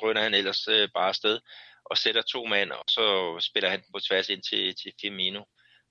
drøner 0.00 0.22
han 0.22 0.34
ellers 0.34 0.68
øh, 0.68 0.88
bare 0.94 1.08
afsted 1.08 1.40
og 1.84 1.98
sætter 1.98 2.22
to 2.22 2.44
mand, 2.44 2.70
og 2.72 2.84
så 2.88 3.36
spiller 3.40 3.70
han 3.70 3.82
på 3.94 4.00
tværs 4.00 4.28
ind 4.28 4.42
til, 4.42 4.76
til 4.76 4.92
Firmino 5.00 5.44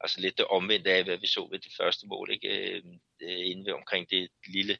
altså 0.03 0.21
lidt 0.21 0.37
det 0.37 0.45
omvendte 0.45 0.91
af, 0.91 1.03
hvad 1.03 1.17
vi 1.17 1.27
så 1.27 1.47
ved 1.51 1.59
det 1.59 1.73
første 1.77 2.07
mål, 2.07 2.31
ikke? 2.31 2.47
Øh, 2.47 2.83
øh, 3.21 3.49
inde 3.49 3.65
ved 3.65 3.73
omkring 3.73 4.09
det 4.09 4.29
lille, 4.47 4.77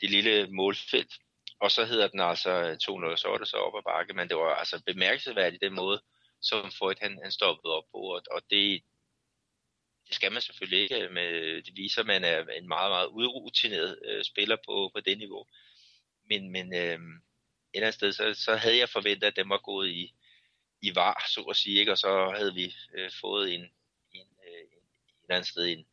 det 0.00 0.10
lille 0.10 0.46
målfelt. 0.50 1.12
Og 1.60 1.70
så 1.70 1.84
hedder 1.84 2.08
den 2.08 2.20
altså 2.20 2.52
2-0, 2.72 3.16
så 3.16 3.28
var 3.28 3.38
det 3.38 3.48
så 3.48 3.56
op 3.56 3.76
ad 3.76 3.82
bakke, 3.82 4.14
men 4.14 4.28
det 4.28 4.36
var 4.36 4.54
altså 4.54 4.82
bemærkelsesværdigt 4.86 5.62
den 5.62 5.74
måde, 5.74 6.02
som 6.40 6.72
Freud 6.72 6.94
han, 7.00 7.18
han 7.22 7.32
stoppede 7.32 7.74
op 7.74 7.84
på, 7.92 7.98
og, 7.98 8.22
og 8.30 8.42
det, 8.50 8.82
det 10.06 10.14
skal 10.14 10.32
man 10.32 10.42
selvfølgelig 10.42 10.82
ikke, 10.82 11.04
øh, 11.04 11.12
men 11.12 11.24
det 11.64 11.72
viser, 11.76 12.00
at 12.00 12.06
man 12.06 12.24
er 12.24 12.38
en 12.46 12.68
meget, 12.68 12.90
meget 12.90 13.06
udrutineret 13.06 13.98
øh, 14.04 14.24
spiller 14.24 14.56
på, 14.66 14.90
på 14.94 15.00
det 15.00 15.18
niveau. 15.18 15.46
Men, 16.28 16.50
men 16.50 16.74
øh, 16.74 16.80
et 16.80 16.98
eller 17.74 17.86
andet 17.86 17.94
sted, 17.94 18.12
så, 18.12 18.34
så 18.34 18.56
havde 18.56 18.78
jeg 18.78 18.88
forventet, 18.88 19.26
at 19.26 19.36
den 19.36 19.48
var 19.48 19.58
gået 19.58 19.90
i, 19.90 20.14
i 20.82 20.94
var, 20.94 21.24
så 21.28 21.40
at 21.40 21.56
sige, 21.56 21.80
ikke? 21.80 21.92
og 21.92 21.98
så 21.98 22.32
havde 22.36 22.54
vi 22.54 22.74
øh, 22.94 23.10
fået 23.20 23.54
en, 23.54 23.70
eller 25.22 25.36
andet 25.36 25.48
sted 25.48 25.64
en, 25.66 25.86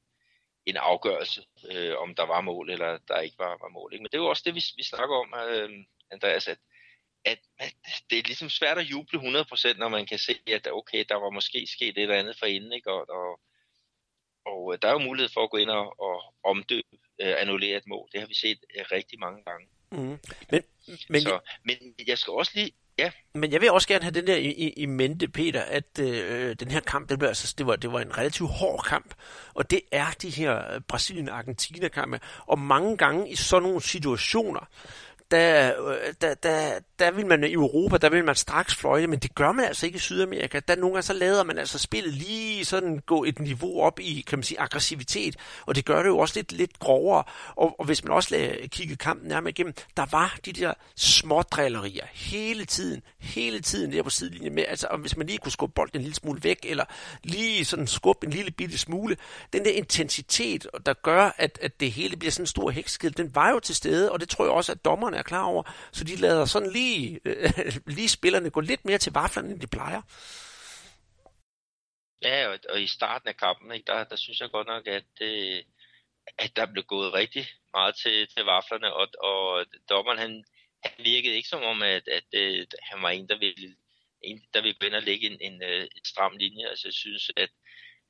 en 0.65 0.77
afgørelse, 0.77 1.45
øh, 1.71 1.97
om 1.97 2.15
der 2.15 2.25
var 2.25 2.41
mål, 2.41 2.69
eller 2.69 2.97
der 3.07 3.19
ikke 3.19 3.39
var, 3.39 3.57
var 3.61 3.69
mål. 3.69 3.93
Ikke? 3.93 4.03
Men 4.03 4.09
det 4.11 4.17
er 4.17 4.21
jo 4.21 4.29
også 4.29 4.43
det, 4.45 4.55
vi, 4.55 4.63
vi 4.75 4.83
snakker 4.83 5.15
om, 5.15 5.33
øh, 5.49 5.69
Andreas, 6.11 6.47
at, 6.47 6.57
at, 7.25 7.39
at 7.59 7.73
det 8.09 8.19
er 8.19 8.23
ligesom 8.23 8.49
svært 8.49 8.77
at 8.77 8.83
juble 8.83 9.19
100%, 9.19 9.77
når 9.77 9.89
man 9.89 10.05
kan 10.05 10.19
se, 10.19 10.39
at 10.47 10.67
okay, 10.71 11.05
der 11.09 11.15
var 11.15 11.29
måske 11.29 11.67
sket 11.67 11.97
et 11.97 12.01
eller 12.01 12.15
andet 12.15 12.39
for 12.39 12.45
inden, 12.45 12.73
ikke? 12.73 12.91
Og, 12.91 13.09
og, 13.09 13.39
og 14.45 14.73
øh, 14.73 14.79
der 14.81 14.87
er 14.87 14.91
jo 14.91 15.07
mulighed 15.09 15.29
for 15.33 15.43
at 15.43 15.49
gå 15.49 15.57
ind 15.57 15.69
og, 15.69 15.99
og 15.99 16.33
omdøbe, 16.43 16.97
øh, 17.21 17.35
annullere 17.41 17.77
et 17.77 17.87
mål. 17.87 18.09
Det 18.11 18.19
har 18.19 18.27
vi 18.27 18.35
set 18.35 18.59
øh, 18.77 18.85
rigtig 18.91 19.19
mange 19.19 19.43
gange. 19.43 19.67
Mm. 19.91 20.19
Men, 20.51 20.63
men... 21.09 21.21
Så, 21.21 21.39
men 21.63 21.95
jeg 22.07 22.17
skal 22.17 22.31
også 22.31 22.51
lige 22.55 22.71
Ja. 22.99 23.11
Men 23.33 23.51
jeg 23.51 23.61
vil 23.61 23.71
også 23.71 23.87
gerne 23.87 24.03
have 24.03 24.11
den 24.11 24.27
der 24.27 24.35
i, 24.35 24.47
i, 24.47 24.69
i 24.69 24.85
mente, 24.85 25.27
Peter, 25.27 25.61
at 25.61 25.99
øh, 25.99 26.55
den 26.59 26.71
her 26.71 26.79
kamp, 26.79 27.09
det, 27.09 27.19
blev, 27.19 27.27
altså, 27.27 27.55
det, 27.57 27.67
var, 27.67 27.75
det 27.75 27.91
var 27.91 27.99
en 27.99 28.17
relativt 28.17 28.49
hård 28.49 28.83
kamp. 28.83 29.13
Og 29.53 29.71
det 29.71 29.81
er 29.91 30.05
de 30.21 30.29
her 30.29 30.79
Brasilien-Argentina-kampe. 30.87 32.19
Og 32.47 32.59
mange 32.59 32.97
gange 32.97 33.29
i 33.29 33.35
sådan 33.35 33.63
nogle 33.63 33.81
situationer, 33.81 34.67
der, 35.31 35.73
øh, 35.87 36.13
der, 36.21 36.33
der, 36.33 36.79
der 36.99 37.11
vil 37.11 37.25
man 37.25 37.43
i 37.43 37.53
Europa, 37.53 37.97
der 37.97 38.09
vil 38.09 38.25
man 38.25 38.35
straks 38.35 38.75
fløjte, 38.75 39.07
men 39.07 39.19
det 39.19 39.35
gør 39.35 39.51
man 39.51 39.65
altså 39.65 39.85
ikke 39.85 39.95
i 39.95 39.99
Sydamerika. 39.99 40.59
Der 40.67 40.75
nogle 40.75 40.93
gange 40.93 41.01
så 41.01 41.13
lader 41.13 41.43
man 41.43 41.57
altså 41.57 41.79
spillet 41.79 42.13
lige 42.13 42.65
sådan 42.65 42.99
gå 43.05 43.23
et 43.23 43.39
niveau 43.39 43.81
op 43.81 43.99
i, 43.99 44.23
kan 44.27 44.37
man 44.39 44.43
sige, 44.43 44.59
aggressivitet, 44.59 45.35
og 45.65 45.75
det 45.75 45.85
gør 45.85 46.03
det 46.03 46.09
jo 46.09 46.17
også 46.17 46.39
lidt, 46.39 46.51
lidt 46.51 46.79
grovere. 46.79 47.23
Og, 47.55 47.79
og 47.79 47.85
hvis 47.85 48.03
man 48.03 48.13
også 48.13 48.35
lader 48.35 48.67
kigge 48.67 48.95
kampen 48.95 49.27
nærmere 49.27 49.49
igennem, 49.49 49.73
der 49.97 50.05
var 50.11 50.37
de 50.45 50.53
der 50.53 50.73
smådrillerier 50.95 52.05
hele 52.13 52.65
tiden, 52.65 53.01
hele 53.19 53.59
tiden 53.59 53.91
der 53.91 54.03
på 54.03 54.09
sidelinjen 54.09 54.55
med, 54.55 54.65
altså 54.67 54.87
om 54.87 55.01
hvis 55.01 55.17
man 55.17 55.27
lige 55.27 55.37
kunne 55.37 55.51
skubbe 55.51 55.73
bolden 55.73 55.97
en 55.99 56.01
lille 56.01 56.15
smule 56.15 56.43
væk, 56.43 56.59
eller 56.63 56.85
lige 57.23 57.65
sådan 57.65 57.87
skubbe 57.87 58.27
en 58.27 58.33
lille 58.33 58.51
bitte 58.51 58.77
smule, 58.77 59.17
den 59.53 59.65
der 59.65 59.71
intensitet, 59.71 60.67
der 60.85 60.93
gør, 60.93 61.31
at, 61.37 61.59
at 61.61 61.79
det 61.79 61.91
hele 61.91 62.17
bliver 62.17 62.31
sådan 62.31 62.43
en 62.43 62.47
stor 62.47 62.69
heksked, 62.69 63.11
den 63.11 63.35
var 63.35 63.49
jo 63.49 63.59
til 63.59 63.75
stede, 63.75 64.11
og 64.11 64.19
det 64.19 64.29
tror 64.29 64.45
jeg 64.45 64.51
også, 64.51 64.71
at 64.71 64.85
dommerne 64.85 65.18
er 65.19 65.23
klar 65.23 65.43
over, 65.43 65.63
så 65.91 66.03
de 66.03 66.15
lader 66.15 66.45
sådan 66.45 66.71
lige, 66.71 67.19
øh, 67.25 67.51
lige 67.97 68.09
spillerne 68.09 68.49
gå 68.49 68.59
lidt 68.59 68.85
mere 68.85 68.97
til 68.97 69.13
vaflerne, 69.13 69.49
end 69.51 69.59
de 69.59 69.67
plejer. 69.67 70.01
Ja, 72.21 72.47
og, 72.47 72.59
og 72.69 72.81
i 72.81 72.87
starten 72.87 73.27
af 73.29 73.37
kampen, 73.37 73.71
ikke, 73.71 73.85
der, 73.85 74.03
der 74.03 74.15
synes 74.15 74.39
jeg 74.39 74.49
godt 74.51 74.67
nok, 74.67 74.87
at, 74.87 75.11
øh, 75.21 75.63
at 76.37 76.55
der 76.55 76.65
blev 76.65 76.83
gået 76.83 77.13
rigtig 77.13 77.47
meget 77.73 77.95
til, 77.95 78.27
til 78.27 78.43
vaflerne, 78.45 78.93
og, 78.93 79.07
og 79.19 79.65
dommeren 79.89 80.17
han, 80.17 80.43
han 80.83 81.05
virkede 81.05 81.35
ikke 81.35 81.49
som 81.49 81.63
om, 81.63 81.81
at, 81.81 82.07
at, 82.07 82.33
at 82.33 82.75
han 82.81 83.01
var 83.01 83.09
en, 83.09 83.29
der 83.29 83.37
ville, 83.37 83.75
en, 84.21 84.41
der 84.53 84.61
ville 84.61 84.77
gå 84.79 84.85
ind 84.85 84.95
og 84.95 85.03
lægge 85.03 85.27
en, 85.29 85.37
en, 85.41 85.63
øh, 85.63 85.83
en 85.83 86.05
stram 86.05 86.37
linje. 86.37 86.67
Altså 86.69 86.87
jeg 86.87 86.93
synes, 86.93 87.31
at, 87.37 87.49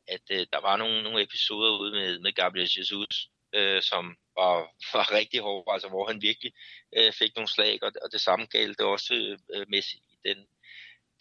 at, 0.07 0.21
at 0.29 0.47
der 0.53 0.61
var 0.61 0.77
nogle, 0.77 1.03
nogle 1.03 1.21
episoder 1.21 1.79
ude 1.79 1.91
med, 1.91 2.19
med 2.19 2.33
Gabriel 2.33 2.71
Jesus, 2.77 3.29
øh, 3.53 3.81
som 3.81 4.17
var, 4.35 4.53
var 4.97 5.11
rigtig 5.11 5.39
hård, 5.39 5.73
altså 5.73 5.89
hvor 5.89 6.07
han 6.07 6.21
virkelig 6.21 6.53
øh, 6.97 7.13
fik 7.13 7.35
nogle 7.35 7.47
slag, 7.47 7.79
og, 7.81 7.91
og 8.01 8.11
det 8.11 8.21
samme 8.21 8.45
galt 8.45 8.77
det 8.77 8.85
også 8.85 9.37
øh, 9.53 9.65
Messi 9.69 9.97
i 9.97 10.29
den, 10.29 10.47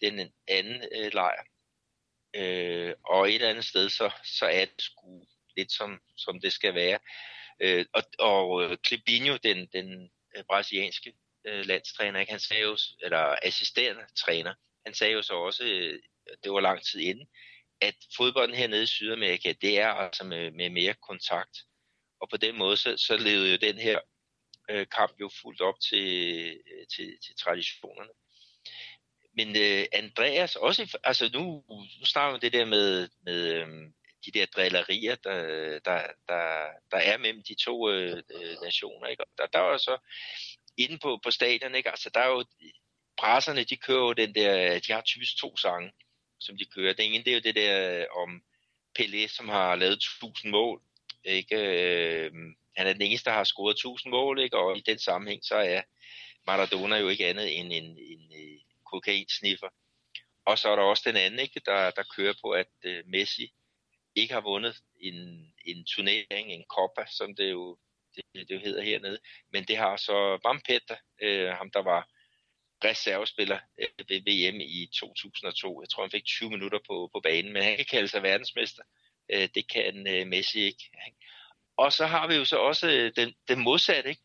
den 0.01 0.33
anden 0.47 0.83
øh, 0.95 1.13
lejr. 1.13 1.43
Øh, 2.35 2.93
og 3.05 3.29
et 3.29 3.35
eller 3.35 3.49
andet 3.49 3.65
sted, 3.65 3.89
så, 3.89 4.11
så 4.23 4.45
er 4.45 4.65
det 4.65 4.81
sgu 4.81 5.27
lidt 5.57 5.71
som, 5.71 5.99
som 6.17 6.39
det 6.41 6.53
skal 6.53 6.75
være. 6.75 6.99
Øh, 7.59 7.85
og 7.93 8.03
og 8.19 8.63
øh, 8.63 8.77
Clipinho, 8.87 9.37
den, 9.43 9.67
den 9.73 10.11
øh, 10.37 10.43
brasilianske 10.43 11.13
øh, 11.47 11.65
landstræner, 11.65 12.19
ikke? 12.19 12.31
han 12.31 12.39
sagde 12.39 12.63
jo, 12.63 12.77
eller 13.03 13.35
assisterende 13.43 14.05
træner, 14.15 14.53
han 14.85 14.93
sagde 14.93 15.13
jo 15.13 15.21
så 15.21 15.33
også, 15.33 15.63
øh, 15.63 15.99
det 16.43 16.51
var 16.51 16.59
lang 16.59 16.83
tid 16.83 16.99
inden, 16.99 17.27
at 17.81 17.95
fodbolden 18.17 18.55
hernede 18.55 18.83
i 18.83 18.87
Sydamerika, 18.87 19.53
det 19.61 19.79
er 19.79 19.87
altså 19.87 20.23
med, 20.23 20.51
med 20.51 20.69
mere 20.69 20.93
kontakt. 20.93 21.57
Og 22.19 22.29
på 22.29 22.37
den 22.37 22.57
måde, 22.57 22.77
så, 22.77 22.97
så 22.97 23.17
levede 23.17 23.51
jo 23.51 23.57
den 23.57 23.77
her 23.77 23.99
øh, 24.69 24.87
kamp 24.97 25.19
jo 25.21 25.29
fuldt 25.41 25.61
op 25.61 25.79
til, 25.79 26.07
øh, 26.47 26.87
til, 26.87 27.17
til 27.25 27.35
traditionerne. 27.35 28.11
Men 29.33 29.47
øh, 29.57 29.85
Andreas, 29.93 30.55
også, 30.55 30.97
altså 31.03 31.29
nu, 31.33 31.63
nu 31.99 32.05
snakker 32.05 32.33
vi 32.33 32.39
det 32.39 32.53
der 32.53 32.65
med, 32.65 33.09
med 33.25 33.53
øh, 33.53 33.67
de 34.25 34.31
der 34.31 34.45
drillerier, 34.45 35.15
der, 35.15 35.39
der, 35.79 36.01
der, 36.29 36.67
der 36.91 36.97
er 36.97 37.17
mellem 37.17 37.43
de 37.43 37.55
to 37.55 37.89
øh, 37.89 38.23
øh 38.33 38.55
nationer. 38.63 39.07
Ikke? 39.07 39.23
der, 39.37 39.45
der 39.45 39.59
er 39.59 39.71
jo 39.71 39.77
så 39.77 39.97
inde 40.77 40.97
på, 40.97 41.19
på 41.23 41.31
stadion, 41.31 41.75
ikke? 41.75 41.89
Altså, 41.89 42.09
der 42.13 42.19
er 42.19 42.27
jo, 42.27 42.45
brasserne, 43.17 43.63
de 43.63 43.77
kører 43.77 43.99
jo 43.99 44.13
den 44.13 44.35
der, 44.35 44.79
de 44.79 44.93
har 44.93 45.01
typisk 45.01 45.37
to 45.37 45.57
sange, 45.57 45.91
som 46.39 46.57
de 46.57 46.65
kører. 46.65 46.93
Den 46.93 47.11
ene, 47.11 47.23
det 47.23 47.31
er 47.31 47.35
jo 47.35 47.41
det 47.43 47.55
der 47.55 48.05
om 48.09 48.43
Pelé, 48.99 49.27
som 49.27 49.49
har 49.49 49.75
lavet 49.75 49.93
1000 49.93 50.51
mål, 50.51 50.81
ikke? 51.23 51.55
Øh, 51.55 52.31
han 52.75 52.87
er 52.87 52.93
den 52.93 53.01
eneste, 53.01 53.29
der 53.29 53.35
har 53.35 53.43
scoret 53.43 53.73
1000 53.73 54.11
mål, 54.11 54.39
ikke? 54.39 54.57
og 54.57 54.77
i 54.77 54.83
den 54.85 54.99
sammenhæng, 54.99 55.41
så 55.43 55.55
er 55.55 55.81
Maradona 56.47 56.97
jo 56.97 57.07
ikke 57.09 57.27
andet 57.27 57.59
end 57.59 57.73
en, 57.73 57.83
en, 57.83 58.31
en 58.31 58.59
kokainsniffer. 58.91 59.69
Og 60.45 60.57
så 60.59 60.69
er 60.69 60.75
der 60.75 60.83
også 60.83 61.03
den 61.05 61.17
anden, 61.17 61.39
ikke? 61.39 61.61
Der, 61.65 61.91
der 61.91 62.03
kører 62.15 62.33
på, 62.43 62.51
at 62.51 62.67
øh, 62.83 63.03
Messi 63.07 63.53
ikke 64.15 64.33
har 64.33 64.41
vundet 64.41 64.75
en, 65.01 65.17
en 65.65 65.85
turnering, 65.85 66.51
en 66.51 66.65
Copa, 66.69 67.05
som 67.11 67.35
det 67.35 67.51
jo, 67.51 67.77
det, 68.15 68.23
det 68.33 68.55
jo 68.55 68.59
hedder 68.59 68.83
hernede. 68.83 69.19
Men 69.51 69.63
det 69.63 69.77
har 69.77 69.97
så 69.97 70.39
Bampetta, 70.43 70.97
øh, 71.21 71.49
ham 71.49 71.71
der 71.71 71.81
var 71.81 72.09
reservespiller 72.83 73.59
øh, 73.79 73.87
ved 74.09 74.21
VM 74.21 74.59
i 74.61 74.89
2002. 74.93 75.81
Jeg 75.81 75.89
tror, 75.89 76.03
han 76.03 76.11
fik 76.11 76.25
20 76.25 76.49
minutter 76.49 76.79
på, 76.87 77.09
på 77.13 77.19
banen, 77.19 77.53
men 77.53 77.63
han 77.63 77.75
kan 77.75 77.85
kalde 77.85 78.07
sig 78.07 78.23
verdensmester. 78.23 78.83
Øh, 79.29 79.49
det 79.55 79.71
kan 79.71 80.07
øh, 80.07 80.27
Messi 80.27 80.59
ikke. 80.59 80.91
Og 81.77 81.93
så 81.93 82.05
har 82.05 82.27
vi 82.27 82.35
jo 82.35 82.45
så 82.45 82.57
også 82.57 82.87
øh, 82.87 83.11
den, 83.15 83.33
den 83.47 83.59
modsatte, 83.59 84.09
ikke? 84.09 84.21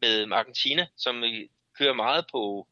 med 0.00 0.32
Argentina, 0.32 0.86
som 0.96 1.24
øh, 1.24 1.48
kører 1.78 1.94
meget 1.94 2.24
på, 2.32 2.68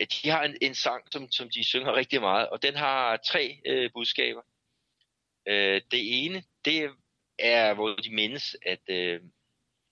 at 0.00 0.12
de 0.12 0.30
har 0.30 0.42
en, 0.44 0.56
en 0.60 0.74
sang, 0.74 1.04
som, 1.12 1.30
som 1.30 1.50
de 1.50 1.64
synger 1.64 1.94
rigtig 1.94 2.20
meget, 2.20 2.48
og 2.48 2.62
den 2.62 2.74
har 2.74 3.16
tre 3.16 3.60
øh, 3.66 3.90
budskaber. 3.94 4.42
Øh, 5.48 5.80
det 5.90 6.24
ene, 6.24 6.42
det 6.64 6.90
er, 7.38 7.74
hvor 7.74 7.88
de 7.88 8.14
mindes, 8.14 8.56
at 8.66 8.82
øh, 8.88 9.20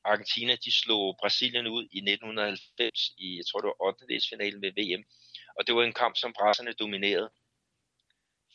Argentina 0.05 0.57
de 0.65 0.73
slog 0.73 1.17
Brasilien 1.21 1.67
ud 1.67 1.83
i 1.83 1.99
1990 1.99 3.11
i, 3.19 3.37
jeg 3.37 3.45
tror 3.47 3.61
det 3.61 3.67
var 3.67 3.87
8. 3.87 4.05
finalen 4.31 4.63
ved 4.63 4.73
VM. 4.73 5.05
Og 5.59 5.67
det 5.67 5.75
var 5.75 5.83
en 5.83 5.93
kamp, 5.93 6.17
som 6.17 6.33
brasserne 6.33 6.73
dominerede 6.73 7.31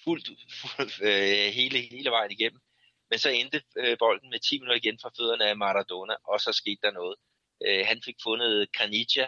fuldt, 0.03 0.27
fuldt 0.61 1.01
øh, 1.01 1.53
hele, 1.53 1.79
hele 1.79 2.09
vejen 2.09 2.31
igennem. 2.31 2.61
Men 3.09 3.19
så 3.19 3.29
endte 3.29 3.63
øh, 3.77 3.97
bolden 3.99 4.29
med 4.29 4.39
10 4.39 4.59
minutter 4.59 4.75
igen 4.75 4.99
fra 5.01 5.11
fødderne 5.17 5.45
af 5.45 5.57
Maradona, 5.57 6.15
og 6.23 6.39
så 6.39 6.51
skete 6.51 6.79
der 6.83 6.91
noget. 6.91 7.15
Øh, 7.65 7.85
han 7.87 8.01
fik 8.05 8.15
fundet 8.23 8.69
Canidia, 8.77 9.27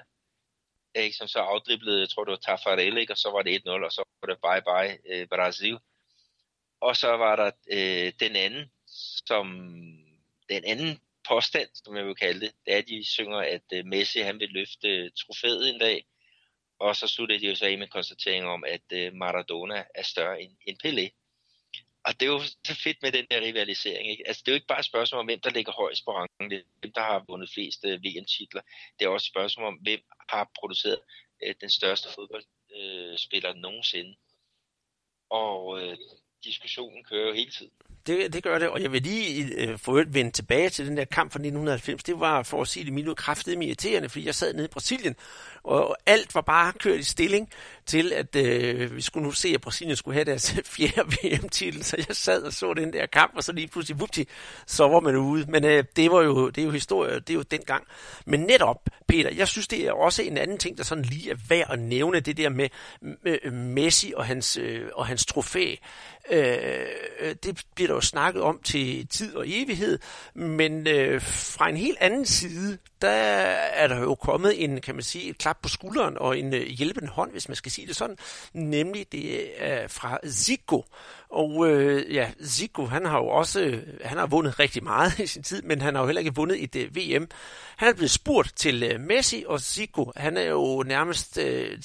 øh, 0.97 1.13
som 1.13 1.27
så 1.27 1.39
afdriblede, 1.39 1.99
jeg 1.99 2.09
tror 2.09 2.23
det 2.23 2.31
var 2.31 2.55
Tafarel, 2.55 2.97
ikke? 2.97 3.13
og 3.13 3.17
så 3.17 3.29
var 3.31 3.41
det 3.41 3.61
1-0, 3.67 3.69
og 3.69 3.91
så 3.91 4.03
var 4.21 4.27
det 4.27 4.39
bye 4.45 4.63
bye 4.69 5.13
øh, 5.13 5.27
Brasil. 5.27 5.77
Og 6.81 6.95
så 6.95 7.07
var 7.07 7.35
der 7.35 7.51
øh, 7.71 8.13
den 8.19 8.35
anden, 8.35 8.71
som 9.27 9.47
den 10.49 10.63
anden 10.65 10.99
påstand, 11.27 11.69
som 11.73 11.95
jeg 11.95 12.05
vil 12.05 12.15
kalde 12.15 12.39
det, 12.39 12.51
det 12.65 12.73
er, 12.73 12.77
at 12.77 12.87
de 12.87 13.05
synger, 13.05 13.37
at 13.37 13.67
øh, 13.73 13.85
Messi 13.85 14.19
han 14.19 14.39
vil 14.39 14.49
løfte 14.49 14.87
øh, 14.87 15.11
trofæet 15.17 15.69
en 15.69 15.79
dag, 15.79 16.05
og 16.79 16.95
så 16.95 17.07
sluttede 17.07 17.39
de 17.39 17.47
jo 17.47 17.55
så 17.55 17.65
af 17.65 17.77
med 17.77 17.87
konstatering 17.87 18.45
om, 18.45 18.63
at 18.67 18.81
øh, 18.93 19.13
Maradona 19.13 19.83
er 19.95 20.03
større 20.03 20.41
end, 20.41 20.51
end 20.67 20.77
Pelé. 20.85 21.07
Og 22.05 22.19
det 22.19 22.25
er 22.25 22.31
jo 22.31 22.39
så 22.67 22.75
fedt 22.83 22.97
med 23.01 23.11
den 23.11 23.25
der 23.31 23.41
rivalisering. 23.41 24.11
Ikke? 24.11 24.27
Altså, 24.27 24.41
det 24.45 24.51
er 24.51 24.53
jo 24.53 24.55
ikke 24.55 24.67
bare 24.67 24.79
et 24.79 24.85
spørgsmål 24.85 25.19
om, 25.19 25.25
hvem 25.25 25.39
der 25.39 25.49
ligger 25.49 25.71
højst 25.71 26.05
på 26.05 26.11
rangen. 26.11 26.51
Det 26.51 26.57
er 26.57 26.63
hvem, 26.79 26.91
der 26.93 27.01
har 27.01 27.25
vundet 27.27 27.49
flest 27.53 27.85
øh, 27.85 28.03
VM-titler. 28.03 28.61
Det 28.99 29.05
er 29.05 29.09
også 29.09 29.25
et 29.25 29.33
spørgsmål 29.33 29.67
om, 29.67 29.79
hvem 29.81 30.01
har 30.29 30.51
produceret 30.59 30.99
øh, 31.43 31.55
den 31.61 31.69
største 31.69 32.09
fodboldspiller 32.15 33.49
øh, 33.49 33.55
nogensinde. 33.55 34.15
Og 35.29 35.81
øh, 35.81 35.97
diskussionen 36.43 37.03
kører 37.03 37.27
jo 37.27 37.33
hele 37.33 37.51
tiden. 37.51 37.73
Det, 38.07 38.33
det 38.33 38.43
gør 38.43 38.59
det, 38.59 38.69
og 38.69 38.81
jeg 38.81 38.91
vil 38.91 39.01
lige 39.01 39.45
øh, 39.57 39.77
få 39.77 40.03
vende 40.07 40.31
tilbage 40.31 40.69
til 40.69 40.87
den 40.87 40.97
der 40.97 41.05
kamp 41.05 41.31
fra 41.31 41.37
1990. 41.37 42.03
Det 42.03 42.19
var 42.19 42.43
for 42.43 42.61
at 42.61 42.67
sige 42.67 42.85
det 42.85 42.93
mildt 42.93 43.17
kraftigt 43.17 43.63
irriterende, 43.63 44.09
fordi 44.09 44.25
jeg 44.25 44.35
sad 44.35 44.53
nede 44.53 44.65
i 44.65 44.67
Brasilien, 44.67 45.15
og 45.63 45.97
alt 46.05 46.35
var 46.35 46.41
bare 46.41 46.73
kørt 46.79 46.99
i 46.99 47.03
stilling 47.03 47.49
til, 47.85 48.13
at 48.13 48.35
øh, 48.35 48.95
vi 48.95 49.01
skulle 49.01 49.23
nu 49.23 49.31
se, 49.31 49.47
at 49.47 49.61
Brasilien 49.61 49.95
skulle 49.95 50.15
have 50.15 50.25
deres 50.25 50.55
fjerde 50.75 51.01
VM-titel. 51.01 51.83
Så 51.83 51.95
jeg 52.07 52.15
sad 52.15 52.43
og 52.43 52.53
så 52.53 52.73
den 52.73 52.93
der 52.93 53.05
kamp, 53.05 53.33
og 53.35 53.43
så 53.43 53.51
lige 53.51 53.67
pludselig, 53.67 53.99
vupti, 53.99 54.27
så 54.67 54.87
var 54.87 54.99
man 54.99 55.15
ude. 55.15 55.51
Men 55.51 55.65
øh, 55.65 55.83
det 55.95 56.11
var 56.11 56.21
jo, 56.21 56.49
det 56.49 56.61
er 56.61 56.65
jo 56.65 56.71
historie, 56.71 57.19
det 57.19 57.29
er 57.29 57.33
jo 57.33 57.41
dengang. 57.41 57.83
Men 58.25 58.39
netop, 58.39 58.89
Peter, 59.07 59.29
jeg 59.29 59.47
synes, 59.47 59.67
det 59.67 59.87
er 59.87 59.91
også 59.91 60.21
en 60.21 60.37
anden 60.37 60.57
ting, 60.57 60.77
der 60.77 60.83
sådan 60.83 61.05
lige 61.05 61.31
er 61.31 61.35
værd 61.49 61.67
at 61.69 61.79
nævne, 61.79 62.19
det 62.19 62.37
der 62.37 62.49
med, 62.49 62.69
med 63.01 63.37
øh, 63.43 63.53
Messi 63.53 64.13
og 64.15 64.25
hans, 64.25 64.57
øh, 64.57 64.89
og 64.93 65.07
hans 65.07 65.25
trofæ. 65.25 65.75
Øh, 66.31 67.35
det 67.43 67.63
bliver 67.75 67.87
der 67.87 67.95
jo 67.95 68.01
snakket 68.01 68.41
om 68.41 68.59
til 68.63 69.07
tid 69.07 69.35
og 69.35 69.45
evighed, 69.47 69.99
men 70.33 70.87
øh, 70.87 71.21
fra 71.21 71.69
en 71.69 71.77
helt 71.77 71.97
anden 72.01 72.25
side, 72.25 72.77
der 73.03 73.09
er 73.09 73.87
der 73.87 73.99
jo 73.99 74.15
kommet 74.15 74.63
en, 74.63 74.81
kan 74.81 74.95
man 74.95 75.03
sige, 75.03 75.29
et 75.29 75.37
klap 75.37 75.57
på 75.61 75.69
skulderen 75.69 76.17
og 76.17 76.39
en 76.39 76.53
øh, 76.53 76.61
hjælpende 76.61 77.09
hånd, 77.09 77.31
hvis 77.31 77.47
man 77.47 77.55
skal 77.55 77.71
sige 77.71 77.87
det 77.87 77.95
sådan, 77.95 78.17
nemlig 78.53 79.11
det 79.11 79.51
er 79.63 79.87
fra 79.87 80.19
Zico. 80.27 80.85
Og 81.29 81.69
øh, 81.69 82.13
ja, 82.13 82.31
Zico, 82.45 82.85
han 82.85 83.05
har 83.05 83.17
jo 83.17 83.27
også, 83.27 83.81
han 84.03 84.17
har 84.17 84.27
vundet 84.27 84.59
rigtig 84.59 84.83
meget 84.83 85.19
i 85.23 85.27
sin 85.27 85.43
tid, 85.43 85.61
men 85.61 85.81
han 85.81 85.95
har 85.95 86.01
jo 86.01 86.07
heller 86.07 86.19
ikke 86.19 86.35
vundet 86.35 86.63
et 86.63 86.75
øh, 86.75 86.83
det 86.83 86.95
VM. 86.95 87.27
Han 87.75 87.89
er 87.89 87.93
blevet 87.93 88.11
spurgt 88.11 88.53
til 88.55 88.83
øh, 88.83 88.99
Messi, 88.99 89.43
og 89.47 89.59
Zico, 89.59 90.11
han 90.15 90.37
er 90.37 90.49
jo 90.49 90.83
nærmest 90.83 91.37
øh, 91.37 91.77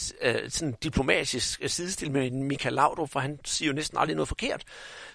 sådan 0.49 0.75
diplomatisk 0.83 1.61
sidestil 1.67 2.11
med 2.11 2.31
Michael 2.31 2.75
Laudrup, 2.75 3.11
for 3.11 3.21
han 3.21 3.39
siger 3.45 3.67
jo 3.67 3.75
næsten 3.75 3.99
aldrig 3.99 4.17
noget 4.17 4.29
forkert. 4.29 4.65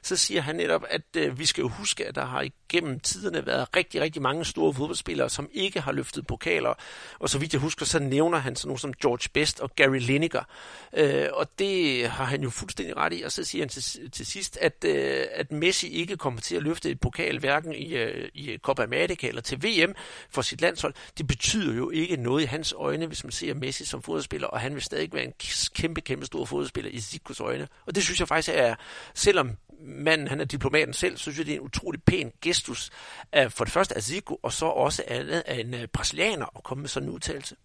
Så 0.04 0.16
siger 0.16 0.42
han 0.42 0.56
netop, 0.56 0.84
at 0.90 1.02
øh, 1.18 1.40
vi 1.40 1.46
skal 1.46 1.62
jo 1.62 1.68
huske, 1.68 2.08
at 2.08 2.16
der 2.16 2.26
har 2.26 2.42
igennem 2.42 3.00
tiderne 3.00 3.46
været 3.46 3.76
rigtig, 3.76 4.02
rigtig 4.02 4.22
mange 4.22 4.46
store 4.46 4.74
fodboldspillere, 4.74 5.30
som 5.30 5.50
ikke 5.54 5.82
har 5.82 5.94
har 5.94 5.98
løftet 5.98 6.28
pokaler. 6.28 6.74
Og 7.20 7.30
så 7.30 7.40
vidt 7.40 7.54
jeg 7.54 7.62
husker, 7.62 7.86
så 7.86 8.00
nævner 8.00 8.38
han 8.38 8.56
sådan 8.56 8.68
nogle 8.68 8.80
som 8.80 8.94
George 8.94 9.30
Best 9.34 9.60
og 9.60 9.76
Gary 9.76 10.00
Lineker. 10.00 10.44
Øh, 10.98 11.28
og 11.34 11.60
det 11.60 12.08
har 12.10 12.26
han 12.26 12.44
jo 12.44 12.50
fuldstændig 12.50 12.98
ret 12.98 13.14
i. 13.14 13.22
Og 13.22 13.32
så 13.32 13.44
siger 13.44 13.62
han 13.64 13.70
til, 13.70 14.12
til 14.12 14.26
sidst, 14.26 14.58
at, 14.62 14.86
øh, 14.86 15.26
at 15.32 15.52
Messi 15.52 15.88
ikke 15.88 16.18
kommer 16.18 16.42
til 16.42 16.56
at 16.56 16.64
løfte 16.64 16.90
et 16.90 17.00
pokal, 17.00 17.40
hverken 17.40 17.74
i, 17.74 17.94
øh, 17.94 18.30
i 18.34 18.58
Copa 18.58 18.84
America 18.84 19.28
eller 19.28 19.42
til 19.42 19.64
VM 19.64 19.94
for 20.30 20.42
sit 20.42 20.62
landshold. 20.62 20.94
Det 21.18 21.28
betyder 21.28 21.74
jo 21.74 21.90
ikke 21.90 22.18
noget 22.18 22.42
i 22.42 22.46
hans 22.46 22.74
øjne, 22.78 23.06
hvis 23.06 23.24
man 23.24 23.32
ser 23.32 23.54
Messi 23.54 23.86
som 23.86 24.02
fodboldspiller, 24.02 24.48
og 24.48 24.60
han 24.60 24.74
vil 24.74 24.82
stadig 24.82 25.14
være 25.14 25.24
en 25.24 25.34
kæmpe, 25.76 26.02
kæmpe 26.02 26.26
stor 26.26 26.46
fodboldspiller 26.46 26.92
i 26.92 27.00
Zikos 27.00 27.40
øjne. 27.40 27.68
Og 27.86 27.96
det 27.96 28.04
synes 28.04 28.20
jeg 28.20 28.28
faktisk 28.28 28.52
er, 28.56 28.76
selvom 29.14 29.58
manden 29.84 30.28
han 30.28 30.40
er 30.40 30.46
diplomaten 30.46 30.94
selv, 30.94 31.18
så 31.18 31.22
synes 31.22 31.38
jeg, 31.38 31.46
det 31.46 31.52
er 31.54 31.60
en 31.60 31.66
utrolig 31.66 32.04
pæn 32.04 32.34
gestus 32.42 32.90
af, 33.32 33.52
for 33.52 33.64
det 33.64 33.74
første 33.74 33.96
af 33.96 34.02
Zico, 34.02 34.40
og 34.44 34.54
så 34.54 34.66
også 34.66 35.04
andet 35.08 35.42
af 35.42 35.56
en 35.60 35.74
uh, 35.74 35.86
brasilianer 35.94 36.58
at 36.58 36.64
komme 36.64 36.82
med 36.82 36.90
sådan 36.90 37.10
en 37.10 37.16
udtalelse. 37.16 37.56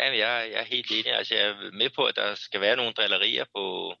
Jamen, 0.00 0.18
jeg, 0.18 0.48
jeg 0.52 0.60
er 0.60 0.64
helt 0.64 0.90
enig. 0.90 1.12
Altså, 1.12 1.34
jeg 1.34 1.44
er 1.44 1.70
med 1.72 1.90
på, 1.90 2.04
at 2.04 2.16
der 2.16 2.34
skal 2.34 2.60
være 2.60 2.76
nogle 2.76 2.92
drillerier 2.92 3.44
på, 3.54 3.94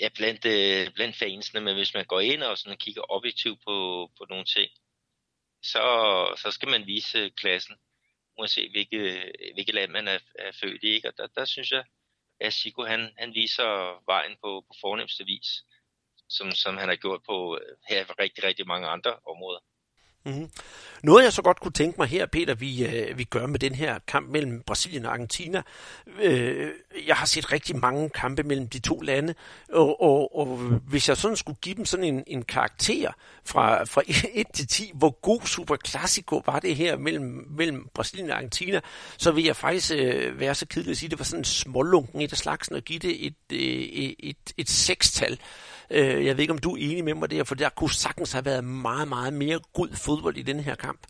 ja, 0.00 0.08
blandt, 0.14 0.44
øh, 0.44 0.94
blandt 0.94 1.16
fansene, 1.16 1.60
men 1.60 1.76
hvis 1.76 1.94
man 1.94 2.04
går 2.04 2.20
ind 2.20 2.42
og 2.42 2.58
sådan 2.58 2.78
kigger 2.78 3.02
objektivt 3.08 3.58
på, 3.66 4.10
på 4.18 4.26
nogle 4.30 4.44
ting, 4.44 4.70
så, 5.62 5.84
så 6.36 6.50
skal 6.50 6.68
man 6.68 6.86
vise 6.86 7.30
klassen, 7.30 7.76
uanset 8.38 8.70
hvilket, 8.70 9.32
hvilket 9.54 9.74
land 9.74 9.90
man 9.90 10.08
er, 10.08 10.18
er 10.38 10.52
født 10.60 10.82
i. 10.82 10.86
Ikke? 10.86 11.08
Og 11.08 11.14
der, 11.16 11.26
der 11.26 11.44
synes 11.44 11.70
jeg, 11.70 11.84
at 12.40 12.52
Chico 12.52 12.84
han, 12.84 13.10
han 13.18 13.34
viser 13.34 14.02
vejen 14.06 14.36
på, 14.42 14.60
på 14.68 14.74
fornemmeste 14.80 15.24
vis, 15.24 15.64
som, 16.28 16.50
som 16.50 16.76
han 16.76 16.88
har 16.88 16.96
gjort 16.96 17.22
på 17.26 17.58
øh, 17.58 17.76
her 17.88 18.18
rigtig, 18.18 18.44
rigtig 18.44 18.66
mange 18.66 18.88
andre 18.88 19.18
områder. 19.26 19.60
Mm-hmm. 20.26 20.50
Noget 21.02 21.24
jeg 21.24 21.32
så 21.32 21.42
godt 21.42 21.60
kunne 21.60 21.72
tænke 21.72 21.96
mig 21.98 22.08
her, 22.08 22.26
Peter, 22.26 22.54
vi, 22.54 22.86
øh, 22.86 23.18
vi 23.18 23.24
gør 23.24 23.46
med 23.46 23.58
den 23.58 23.74
her 23.74 23.98
kamp 24.06 24.30
mellem 24.30 24.62
Brasilien 24.66 25.06
og 25.06 25.12
Argentina. 25.12 25.62
Øh, 26.22 26.70
jeg 27.06 27.16
har 27.16 27.26
set 27.26 27.52
rigtig 27.52 27.76
mange 27.76 28.10
kampe 28.10 28.42
mellem 28.42 28.68
de 28.68 28.78
to 28.78 29.00
lande, 29.00 29.34
og, 29.72 30.02
og, 30.02 30.38
og 30.38 30.46
hvis 30.88 31.08
jeg 31.08 31.16
sådan 31.16 31.36
skulle 31.36 31.58
give 31.62 31.74
dem 31.74 31.84
sådan 31.84 32.04
en, 32.04 32.24
en 32.26 32.42
karakter 32.42 33.12
fra, 33.44 33.84
fra 33.84 34.02
1 34.34 34.46
til 34.54 34.66
10, 34.68 34.90
hvor 34.94 35.10
god 35.10 35.40
Super 35.46 35.76
Classico 35.86 36.42
var 36.46 36.58
det 36.58 36.76
her 36.76 36.96
mellem, 36.96 37.46
mellem 37.50 37.88
Brasilien 37.94 38.30
og 38.30 38.36
Argentina, 38.36 38.80
så 39.16 39.32
vil 39.32 39.44
jeg 39.44 39.56
faktisk 39.56 39.92
øh, 39.96 40.40
være 40.40 40.54
så 40.54 40.66
kedelig 40.66 40.90
at 40.90 40.96
sige, 40.96 41.06
at 41.06 41.10
det 41.10 41.18
var 41.18 41.24
sådan 41.24 41.40
en 41.40 41.44
smålunken 41.44 42.20
et 42.20 42.32
af 42.32 42.38
slagsen, 42.38 42.76
og 42.76 42.82
give 42.82 42.98
det 42.98 43.26
et, 43.26 43.34
et, 43.50 44.04
et, 44.04 44.14
et, 44.18 44.52
et 44.56 44.70
sekstal. 44.70 45.38
Øh, 45.90 46.26
jeg 46.26 46.36
ved 46.36 46.42
ikke, 46.42 46.52
om 46.52 46.58
du 46.58 46.74
er 46.74 46.80
enig 46.80 47.04
med 47.04 47.14
mig 47.14 47.30
der, 47.30 47.44
for 47.44 47.54
der 47.54 47.68
kunne 47.68 47.90
sagtens 47.90 48.32
have 48.32 48.44
været 48.44 48.64
meget, 48.64 49.08
meget 49.08 49.32
mere 49.32 49.60
god 49.72 49.88
fodbold 50.04 50.36
i 50.36 50.42
den 50.42 50.60
her 50.60 50.74
kamp. 50.74 51.06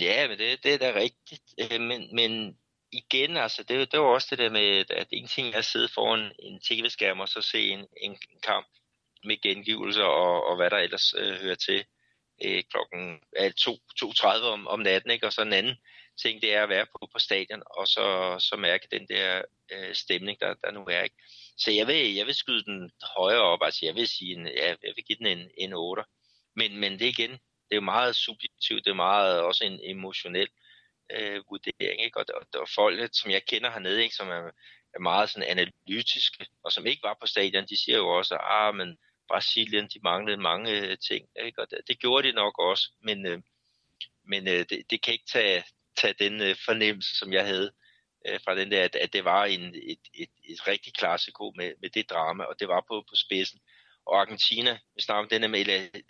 Ja, 0.00 0.28
men 0.28 0.38
det, 0.38 0.64
det 0.64 0.74
er 0.74 0.78
da 0.78 0.92
rigtigt. 0.94 1.42
Øh, 1.58 1.80
men, 1.80 2.14
men 2.14 2.56
igen, 2.92 3.36
altså, 3.36 3.62
det, 3.62 3.92
det 3.92 4.00
var 4.00 4.06
også 4.06 4.28
det 4.30 4.38
der 4.38 4.50
med, 4.50 4.84
at 4.90 5.06
en 5.12 5.26
ting 5.26 5.54
er 5.54 5.58
at 5.58 5.64
sidde 5.64 5.88
foran 5.94 6.32
en 6.38 6.60
tv-skærm 6.60 7.20
og 7.20 7.28
så 7.28 7.40
se 7.42 7.68
en, 7.68 7.86
en, 7.96 8.16
kamp 8.42 8.66
med 9.24 9.40
gengivelser 9.42 10.04
og, 10.04 10.46
og 10.46 10.56
hvad 10.56 10.70
der 10.70 10.76
ellers 10.76 11.14
øh, 11.18 11.34
hører 11.34 11.54
til 11.54 11.84
øh, 12.44 12.62
klokken 12.70 13.20
øh, 13.38 13.52
2.30 13.60 14.44
om, 14.44 14.66
om 14.66 14.80
natten, 14.80 15.10
ikke? 15.10 15.26
og 15.26 15.32
så 15.32 15.42
en 15.42 15.52
anden 15.52 15.76
ting, 16.22 16.42
det 16.42 16.54
er 16.54 16.62
at 16.62 16.68
være 16.68 16.86
på, 16.86 17.08
på 17.12 17.18
stadion, 17.18 17.62
og 17.70 17.86
så, 17.86 18.36
så 18.38 18.56
mærke 18.56 18.88
den 18.90 19.06
der 19.08 19.42
øh, 19.72 19.94
stemning, 19.94 20.40
der, 20.40 20.54
der 20.54 20.70
nu 20.70 20.84
er. 20.84 21.02
Ikke? 21.02 21.16
Så 21.58 21.70
jeg 21.70 21.86
vil, 21.86 22.14
jeg 22.14 22.26
vil 22.26 22.34
skyde 22.34 22.64
den 22.64 22.90
højere 23.16 23.42
op, 23.42 23.60
altså 23.62 23.86
jeg 23.86 23.94
vil 23.94 24.08
sige, 24.08 24.32
en, 24.34 24.46
jeg, 24.46 24.76
jeg 24.82 24.92
vil 24.96 25.04
give 25.04 25.18
den 25.18 25.26
en, 25.26 25.50
en 25.58 25.72
8. 25.72 26.02
Men, 26.56 26.76
men 26.76 26.92
det 26.92 27.06
igen, 27.06 27.30
det 27.30 27.72
er 27.72 27.76
jo 27.76 27.80
meget 27.80 28.16
subjektivt, 28.16 28.84
det 28.84 28.90
er 28.90 28.94
meget 28.94 29.40
også 29.40 29.64
en 29.64 29.80
emotionel 29.82 30.48
øh, 31.10 31.42
vurdering, 31.50 32.04
ikke? 32.04 32.18
Og, 32.20 32.24
og, 32.34 32.60
og 32.60 32.68
folk, 32.74 33.10
som 33.12 33.30
jeg 33.30 33.44
kender 33.44 33.70
hernede, 33.70 34.02
ikke, 34.02 34.14
som 34.14 34.28
er, 34.28 34.50
er 34.94 35.00
meget 35.00 35.30
sådan 35.30 35.48
analytiske, 35.48 36.46
og 36.64 36.72
som 36.72 36.86
ikke 36.86 37.02
var 37.02 37.16
på 37.20 37.26
stadion, 37.26 37.66
de 37.66 37.82
siger 37.84 37.98
jo 37.98 38.08
også, 38.08 38.34
ah, 38.34 38.74
men 38.74 38.98
Brasilien, 39.28 39.88
de 39.94 40.00
manglede 40.02 40.36
mange 40.36 40.70
øh, 40.80 40.98
ting, 40.98 41.28
ikke? 41.44 41.62
og 41.62 41.70
det, 41.70 41.78
det 41.88 42.00
gjorde 42.00 42.28
de 42.28 42.32
nok 42.32 42.58
også, 42.58 42.92
men, 43.00 43.26
øh, 43.26 43.38
men 44.24 44.48
øh, 44.48 44.64
det, 44.70 44.82
det 44.90 45.02
kan 45.02 45.12
ikke 45.12 45.30
tage, 45.32 45.64
tage 45.96 46.14
den 46.18 46.42
øh, 46.42 46.56
fornemmelse, 46.64 47.18
som 47.18 47.32
jeg 47.32 47.46
havde 47.46 47.72
øh, 48.26 48.40
fra 48.44 48.54
den 48.54 48.70
der, 48.70 48.84
at, 48.84 48.96
at 48.96 49.12
det 49.12 49.24
var 49.24 49.44
en, 49.44 49.74
et, 49.74 49.98
et, 50.14 50.30
et 50.44 50.68
rigtig 50.68 50.94
klassiko 50.94 51.52
med, 51.56 51.72
med 51.80 51.90
det 51.90 52.10
drama, 52.10 52.44
og 52.44 52.60
det 52.60 52.68
var 52.68 52.84
på, 52.88 53.04
på 53.08 53.16
spidsen. 53.16 53.60
Og 54.06 54.20
Argentina, 54.20 54.78
vi 54.94 55.02
snakker 55.02 55.22
om 55.22 55.28
den 55.28 55.42
der 55.42 55.48
med 55.48 55.60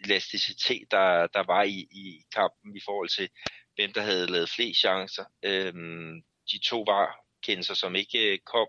elasticitet, 0.04 0.90
der, 0.90 1.26
der 1.26 1.42
var 1.46 1.62
i, 1.62 1.78
i 1.90 2.24
kampen 2.34 2.76
i 2.76 2.80
forhold 2.84 3.08
til, 3.08 3.28
hvem 3.74 3.92
der 3.92 4.00
havde 4.00 4.26
lavet 4.26 4.50
flest 4.50 4.80
chancer. 4.80 5.24
Øhm, 5.42 6.22
de 6.52 6.58
to 6.58 6.84
var 6.86 7.16
kendelser, 7.42 7.74
som 7.74 7.94
ikke 7.94 8.32
øh, 8.32 8.38
kom. 8.38 8.68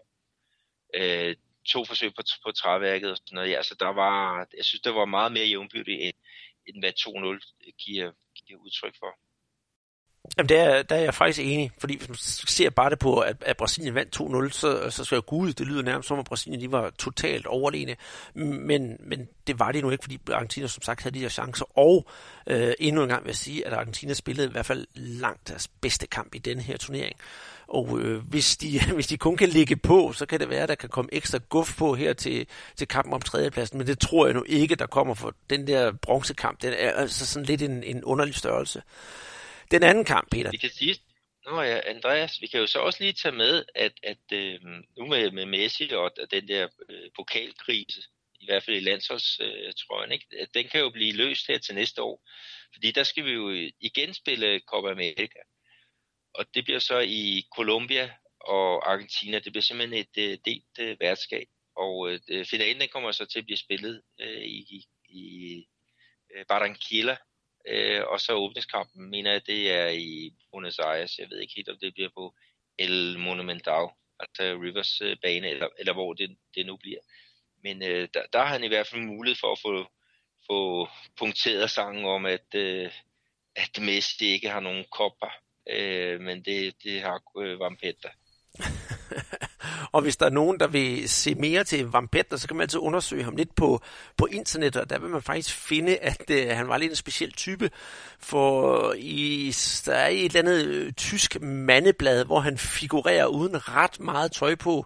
Øh, 0.94 1.36
to 1.66 1.86
forsøg 1.86 2.14
på, 2.16 2.22
på 2.46 2.52
træværket 2.52 3.12
og 3.12 3.18
sådan 3.18 3.36
noget. 3.36 3.52
Ja, 3.52 3.64
så 3.64 3.76
der 3.80 3.94
var, 4.04 4.48
jeg 4.58 4.66
synes, 4.66 4.82
det 4.82 4.94
var 4.96 5.06
meget 5.06 5.32
mere 5.32 5.46
jævnbyrdigt, 5.46 6.02
end, 6.02 6.18
end 6.68 6.80
hvad 6.82 6.94
2-0 7.00 7.74
giver, 7.86 8.12
giver 8.46 8.60
udtryk 8.60 8.96
for. 9.00 9.20
Jamen, 10.38 10.50
der, 10.50 10.84
der 10.84 10.96
er 10.96 11.00
jeg 11.00 11.14
faktisk 11.14 11.46
enig, 11.46 11.72
fordi 11.78 11.98
hvis 11.98 12.10
man 12.10 12.18
ser 12.48 12.70
bare 12.70 12.90
det 12.90 13.00
på, 13.00 13.20
at, 13.20 13.36
at 13.42 13.58
Brasilien 13.58 13.96
vandt 13.96 14.22
2-0, 14.22 14.52
så, 14.52 14.90
så 14.90 15.04
skal 15.04 15.16
jeg 15.16 15.26
gud, 15.26 15.54
det 15.54 15.68
lyder 15.68 15.82
nærmest 15.82 16.08
som, 16.08 16.20
at 16.20 16.26
Brasilien 16.26 16.62
de 16.62 16.72
var 16.72 16.90
totalt 16.90 17.46
overlegne. 17.46 17.96
Men, 18.34 18.98
men 19.00 19.28
det 19.48 19.60
var 19.60 19.72
det 19.72 19.84
nu 19.84 19.90
ikke, 19.90 20.04
fordi 20.04 20.20
Argentina 20.32 20.68
som 20.68 20.82
sagt 20.82 21.04
havde 21.04 21.16
de 21.16 21.20
her 21.20 21.30
chancer. 21.30 21.78
Og 21.78 22.08
øh, 22.48 22.74
endnu 22.80 23.04
en 23.04 23.10
gang 23.10 23.24
vil 23.24 23.30
jeg 23.30 23.36
sige, 23.36 23.68
at 23.68 23.74
Argentina 23.74 24.14
spillede 24.14 24.48
i 24.48 24.52
hvert 24.52 24.66
fald 24.66 24.88
langt 24.96 25.48
deres 25.48 25.68
bedste 25.68 26.08
kamp 26.08 26.36
i 26.36 26.38
denne 26.38 26.62
her 26.62 26.78
turnering. 26.78 27.16
Og 27.68 28.00
øh, 28.00 28.24
hvis, 28.30 28.58
de, 28.58 28.80
hvis 28.96 29.08
de 29.08 29.18
kun 29.18 29.38
kan 29.38 29.50
ligge 29.50 29.76
på, 29.76 30.12
så 30.14 30.26
kan 30.26 30.40
det 30.40 30.50
være, 30.50 30.64
at 30.64 30.70
der 30.70 30.76
kan 30.76 30.90
komme 30.90 31.10
ekstra 31.14 31.40
guf 31.50 31.78
på 31.78 31.96
her 31.96 32.14
til, 32.14 32.48
til 32.76 32.88
kampen 32.88 33.14
om 33.14 33.22
tredjepladsen. 33.22 33.78
Men 33.78 33.88
det 33.88 34.00
tror 34.00 34.26
jeg 34.26 34.36
nu 34.36 34.44
ikke, 34.48 34.76
der 34.76 34.86
kommer 34.86 35.14
for 35.14 35.34
den 35.50 35.68
der 35.68 35.92
bronzekamp. 35.92 36.62
Den 36.62 36.74
er 36.74 36.92
altså 36.92 37.26
sådan 37.26 37.46
lidt 37.46 37.62
en, 37.62 37.84
en 37.84 38.04
underlig 38.04 38.36
størrelse. 38.36 38.82
Den 39.72 39.84
anden 39.84 40.06
kamp, 40.06 40.32
Peter. 40.32 40.52
Vi 40.52 40.58
kan 40.58 40.70
sige, 40.70 40.96
Nå 41.46 41.62
ja, 41.62 41.80
Andreas, 41.86 42.42
vi 42.42 42.48
kan 42.48 42.60
jo 42.60 42.68
så 42.68 42.80
også 42.80 43.04
lige 43.04 43.14
tage 43.14 43.36
med, 43.36 43.66
at, 43.76 43.94
at 44.04 44.32
øh, 44.34 44.60
nu 44.98 45.06
med, 45.06 45.32
med 45.32 45.46
Messi 45.46 45.90
og 45.94 46.12
den 46.32 46.48
der 46.48 46.68
øh, 46.90 47.10
pokalkrise, 47.16 48.02
i 48.42 48.46
hvert 48.46 48.64
fald 48.64 48.78
i 48.78 48.80
landsholdstrøjen, 48.80 50.12
ikke? 50.12 50.48
den 50.54 50.68
kan 50.68 50.82
jo 50.82 50.90
blive 50.90 51.14
løst 51.14 51.48
her 51.48 51.58
til 51.58 51.76
næste 51.76 52.02
år. 52.02 52.30
Fordi 52.74 52.92
der 52.92 53.04
skal 53.04 53.26
vi 53.26 53.32
jo 53.32 53.50
øh, 53.50 53.72
igen 53.80 54.14
spille 54.14 54.60
Copa 54.60 54.92
America. 54.92 55.40
Og 56.34 56.46
det 56.54 56.64
bliver 56.64 56.80
så 56.80 57.00
i 57.00 57.44
Colombia 57.56 58.12
og 58.42 58.92
Argentina. 58.92 59.40
Det 59.40 59.52
bliver 59.52 59.62
simpelthen 59.62 60.00
et 60.00 60.18
øh, 60.18 60.38
delt 60.46 60.80
øh, 60.80 60.98
værtskab. 61.00 61.48
Og 61.76 62.12
øh, 62.12 62.46
finalen 62.46 62.82
den 62.82 62.90
kommer 62.90 63.12
så 63.12 63.26
til 63.26 63.40
at 63.40 63.46
blive 63.46 63.58
spillet 63.58 64.02
øh, 64.22 64.44
i, 64.44 64.86
i 65.10 65.66
øh, 66.36 66.46
Barranquilla 66.46 67.18
Øh, 67.70 68.02
og 68.08 68.20
så 68.20 68.34
åbningskampen, 68.34 69.10
mener 69.10 69.32
jeg, 69.32 69.48
det 69.48 69.72
er 69.72 69.88
i 69.88 70.34
Buenos 70.52 70.80
Aires. 70.80 71.20
Jeg 71.20 71.28
ved 71.30 71.40
ikke 71.40 71.54
helt, 71.56 71.70
om 71.70 71.78
det 71.82 71.94
bliver 71.94 72.10
på 72.18 72.36
El 72.78 73.20
Monumental, 73.20 73.88
altså 74.20 74.44
Rivers 74.64 75.02
øh, 75.02 75.18
bane, 75.22 75.50
eller, 75.50 75.68
eller 75.80 75.94
hvor 75.94 76.14
det, 76.14 76.38
det 76.56 76.66
nu 76.66 76.78
bliver. 76.78 77.00
Men 77.64 77.84
øh, 77.84 78.08
der, 78.14 78.22
der 78.34 78.40
har 78.40 78.46
han 78.46 78.64
i 78.64 78.68
hvert 78.68 78.88
fald 78.88 79.02
mulighed 79.02 79.38
for 79.40 79.52
at 79.52 79.60
få, 79.62 79.88
få 80.48 80.90
punkteret 81.18 81.72
sangen 81.72 82.06
om, 82.06 82.26
at, 82.26 82.56
øh, 82.56 82.92
at 83.56 83.80
Messi 83.82 84.26
ikke 84.26 84.50
har 84.50 84.60
nogen 84.60 84.86
kopper, 84.92 85.32
øh, 85.70 86.22
men 86.22 86.46
det, 86.46 86.84
det 86.84 87.02
har 87.02 87.22
øh, 87.42 87.60
Vampetta. 87.60 88.10
Og 89.92 90.02
hvis 90.02 90.18
der 90.18 90.26
er 90.26 90.30
nogen, 90.30 90.60
der 90.60 90.68
vil 90.68 91.10
se 91.10 91.36
mere 91.36 91.64
til 91.64 91.86
Vampetta, 91.86 92.38
så 92.38 92.48
kan 92.48 92.58
man 92.58 92.62
altid 92.62 92.80
undersøge 92.80 93.24
ham 93.24 93.36
lidt 93.36 93.56
på, 93.56 93.82
på 94.18 94.26
internet, 94.26 94.76
og 94.76 94.90
der 94.90 95.00
vil 95.00 95.10
man 95.10 95.22
faktisk 95.22 95.56
finde, 95.56 95.98
at 95.98 96.30
øh, 96.32 96.48
han 96.50 96.68
var 96.68 96.78
lidt 96.78 96.92
en 96.92 96.96
speciel 96.96 97.32
type. 97.32 97.70
For 98.20 98.94
i, 98.98 99.56
der 99.86 99.94
er 99.94 100.08
et 100.08 100.26
eller 100.26 100.40
andet 100.40 100.66
øh, 100.66 100.94
tysk 100.94 101.42
mandeblad, 101.42 102.26
hvor 102.26 102.40
han 102.40 102.58
figurerer 102.58 103.26
uden 103.26 103.68
ret 103.76 104.00
meget 104.00 104.32
tøj 104.32 104.56
på. 104.56 104.86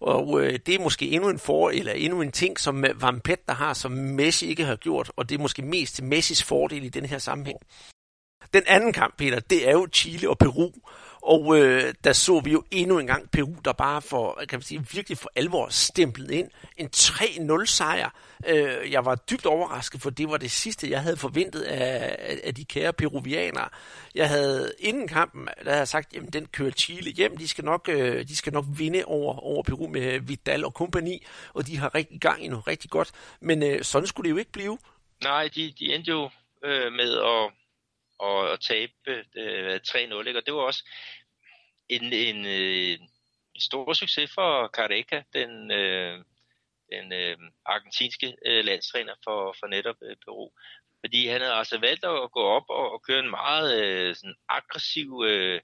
Og 0.00 0.40
øh, 0.40 0.58
det 0.66 0.74
er 0.74 0.78
måske 0.78 1.10
endnu 1.10 1.28
en 1.28 1.38
for, 1.38 1.70
eller 1.70 1.92
endnu 1.92 2.22
en 2.22 2.32
ting, 2.32 2.60
som 2.60 2.84
øh, 2.84 3.02
Vampetta 3.02 3.52
har, 3.52 3.74
som 3.74 3.92
Messi 3.92 4.46
ikke 4.46 4.64
har 4.64 4.76
gjort, 4.76 5.12
og 5.16 5.28
det 5.28 5.34
er 5.34 5.42
måske 5.42 5.62
mest 5.62 5.94
til 5.94 6.04
Messis 6.04 6.42
fordel 6.42 6.84
i 6.84 6.88
den 6.88 7.04
her 7.04 7.18
sammenhæng. 7.18 7.58
Den 8.54 8.62
anden 8.66 8.92
kamp, 8.92 9.16
Peter, 9.18 9.40
det 9.40 9.68
er 9.68 9.72
jo 9.72 9.88
Chile 9.92 10.30
og 10.30 10.38
Peru. 10.38 10.70
Og 11.28 11.58
øh, 11.58 11.94
der 12.04 12.12
så 12.12 12.40
vi 12.40 12.52
jo 12.52 12.64
endnu 12.70 12.98
en 12.98 13.06
gang 13.06 13.30
Peru, 13.30 13.54
der 13.64 13.72
bare 13.72 14.02
for, 14.02 14.42
kan 14.48 14.56
man 14.58 14.62
sige, 14.62 14.86
virkelig 14.92 15.18
for 15.18 15.30
alvor 15.36 15.68
stemplet 15.68 16.30
ind. 16.30 16.50
En 16.76 16.90
3-0 16.96 17.64
sejr. 17.66 18.10
Øh, 18.46 18.92
jeg 18.92 19.04
var 19.04 19.14
dybt 19.14 19.46
overrasket, 19.46 20.02
for 20.02 20.10
det 20.10 20.28
var 20.30 20.36
det 20.36 20.50
sidste, 20.50 20.90
jeg 20.90 21.02
havde 21.02 21.16
forventet 21.16 21.62
af, 21.62 22.16
af 22.44 22.54
de 22.54 22.64
kære 22.64 22.92
peruvianere. 22.92 23.68
Jeg 24.14 24.28
havde 24.28 24.72
inden 24.78 25.08
kampen, 25.08 25.46
der 25.46 25.64
havde 25.64 25.78
jeg 25.78 25.88
sagt, 25.88 26.14
jamen 26.14 26.30
den 26.30 26.46
kører 26.46 26.70
Chile 26.70 27.10
hjem. 27.10 27.36
De 27.36 27.48
skal 27.48 27.64
nok, 27.64 27.88
øh, 27.88 28.28
de 28.28 28.36
skal 28.36 28.52
nok 28.52 28.64
vinde 28.78 29.04
over, 29.04 29.38
over 29.38 29.62
Peru 29.62 29.88
med 29.88 30.12
øh, 30.12 30.28
Vidal 30.28 30.64
og 30.64 30.74
kompagni, 30.74 31.26
og 31.54 31.66
de 31.66 31.76
har 31.76 31.94
rigtig 31.94 32.20
gang 32.20 32.44
i 32.44 32.48
noget 32.48 32.66
rigtig 32.66 32.90
godt. 32.90 33.10
Men 33.40 33.62
øh, 33.62 33.84
sådan 33.84 34.06
skulle 34.06 34.28
det 34.28 34.34
jo 34.34 34.38
ikke 34.38 34.52
blive. 34.52 34.78
Nej, 35.22 35.48
de, 35.54 35.74
de 35.78 35.94
endte 35.94 36.10
jo 36.10 36.30
øh, 36.64 36.92
med 36.92 37.18
at 37.18 37.52
og, 38.18 38.40
og 38.50 38.60
tabe 38.60 38.92
øh, 39.36 39.80
3-0. 39.88 39.98
Ikke? 39.98 40.38
Og 40.38 40.46
det 40.46 40.54
var 40.54 40.60
også 40.60 40.84
en, 41.88 42.12
en, 42.12 42.46
øh, 42.46 42.98
stor 43.58 43.92
succes 43.92 44.30
for 44.34 44.68
Careca, 44.68 45.22
den, 45.32 45.70
øh, 45.70 46.24
den 46.92 47.12
øh, 47.12 47.36
argentinske 47.66 48.36
øh, 48.46 48.64
landstræner 48.64 49.14
for, 49.24 49.56
for 49.60 49.66
netop 49.66 49.96
øh, 50.02 50.16
Peru. 50.24 50.50
Fordi 51.00 51.26
han 51.26 51.40
havde 51.40 51.54
altså 51.54 51.78
valgt 51.78 52.04
at 52.04 52.32
gå 52.32 52.42
op 52.42 52.64
og, 52.68 52.92
og 52.92 53.02
køre 53.02 53.20
en 53.20 53.30
meget 53.30 53.82
øh, 53.82 54.16
sådan 54.16 54.36
aggressiv 54.48 55.22
øh, 55.26 55.60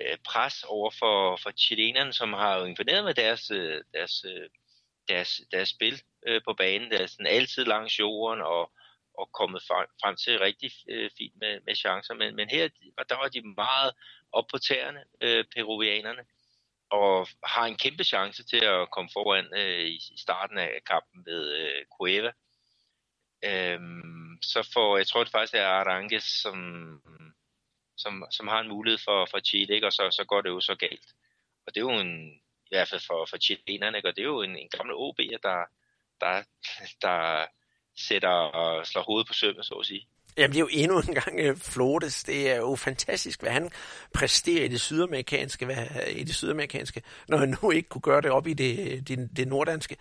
øh 0.00 0.18
pres 0.24 0.64
over 0.68 0.90
for, 0.98 1.38
for 1.42 1.50
chilenerne, 1.58 2.12
som 2.12 2.32
har 2.32 2.56
jo 2.58 2.64
imponeret 2.64 3.04
med 3.04 3.14
deres, 3.14 3.50
øh, 3.50 3.84
deres, 3.94 4.24
øh, 4.24 4.48
deres, 5.08 5.40
deres 5.52 5.68
spil 5.68 6.02
øh, 6.26 6.40
på 6.44 6.54
banen. 6.54 6.90
Der 6.90 6.98
er 6.98 7.06
sådan 7.06 7.26
altid 7.26 7.64
langs 7.64 7.98
jorden 7.98 8.40
og, 8.40 8.72
og 9.18 9.32
kommet 9.32 9.62
frem 10.02 10.16
til 10.16 10.38
rigtig 10.38 10.70
øh, 10.88 11.10
fint 11.18 11.36
med, 11.40 11.60
med 11.66 11.74
chancer. 11.74 12.14
Men, 12.14 12.36
men 12.36 12.48
her 12.50 12.68
der 13.08 13.16
var 13.16 13.28
de 13.28 13.42
meget 13.42 13.92
op 14.32 14.44
på 14.50 14.58
tæerne, 14.58 15.04
øh, 15.20 15.44
peruvianerne, 15.54 16.24
og 16.90 17.28
har 17.44 17.66
en 17.66 17.76
kæmpe 17.76 18.04
chance 18.04 18.44
til 18.44 18.64
at 18.64 18.90
komme 18.90 19.10
foran 19.12 19.46
øh, 19.56 19.86
i 19.86 20.18
starten 20.18 20.58
af 20.58 20.80
kampen 20.86 21.22
med 21.26 21.42
øh, 21.52 21.84
Cueva. 21.98 22.32
Øhm, 23.44 24.38
så 24.42 24.70
får, 24.74 24.96
jeg 24.96 25.06
tror 25.06 25.24
det 25.24 25.32
faktisk 25.32 25.54
er 25.54 25.66
Arangues, 25.66 26.24
som, 26.24 26.58
som, 27.96 28.24
som 28.30 28.48
har 28.48 28.60
en 28.60 28.68
mulighed 28.68 28.98
for, 29.04 29.26
for 29.30 29.40
Chile, 29.40 29.74
ikke? 29.74 29.86
og 29.86 29.92
så, 29.92 30.10
så 30.10 30.24
går 30.24 30.40
det 30.40 30.48
jo 30.50 30.60
så 30.60 30.74
galt. 30.74 31.08
Og 31.66 31.74
det 31.74 31.80
er 31.80 31.84
jo 31.92 32.00
en, 32.00 32.32
i 32.66 32.70
hvert 32.70 32.88
fald 32.88 33.00
for, 33.06 33.26
for 33.30 33.36
chilenerne, 33.36 33.98
og 34.04 34.16
det 34.16 34.22
er 34.22 34.32
jo 34.34 34.42
en, 34.42 34.56
en 34.56 34.68
gammel 34.68 34.94
OB, 34.94 35.18
der, 35.42 35.64
der, 36.20 36.42
der 37.02 37.46
sætter 37.96 38.28
og 38.28 38.86
slår 38.86 39.02
hovedet 39.02 39.26
på 39.26 39.32
sømmet, 39.32 39.66
så 39.66 39.74
at 39.74 39.86
sige. 39.86 40.08
Jamen, 40.38 40.50
det 40.50 40.56
er 40.56 40.60
jo 40.60 40.68
endnu 40.70 40.98
en 40.98 41.14
gang 41.14 41.38
øh, 41.38 41.56
Flores. 41.56 42.24
Det 42.24 42.50
er 42.50 42.56
jo 42.56 42.74
fantastisk, 42.74 43.40
hvad 43.40 43.50
han 43.50 43.70
præsterer 44.12 44.64
i 44.64 44.68
det 44.68 44.80
sydamerikanske, 44.80 45.64
hvad, 45.64 45.76
i 46.10 46.24
det 46.24 46.34
sydamerikanske, 46.34 47.02
når 47.28 47.38
han 47.38 47.56
nu 47.62 47.70
ikke 47.70 47.88
kunne 47.88 48.02
gøre 48.02 48.20
det 48.20 48.30
op 48.30 48.46
i 48.46 48.52
det, 48.52 49.08
det, 49.08 49.28
det 49.36 49.48
norddanske. 49.48 49.96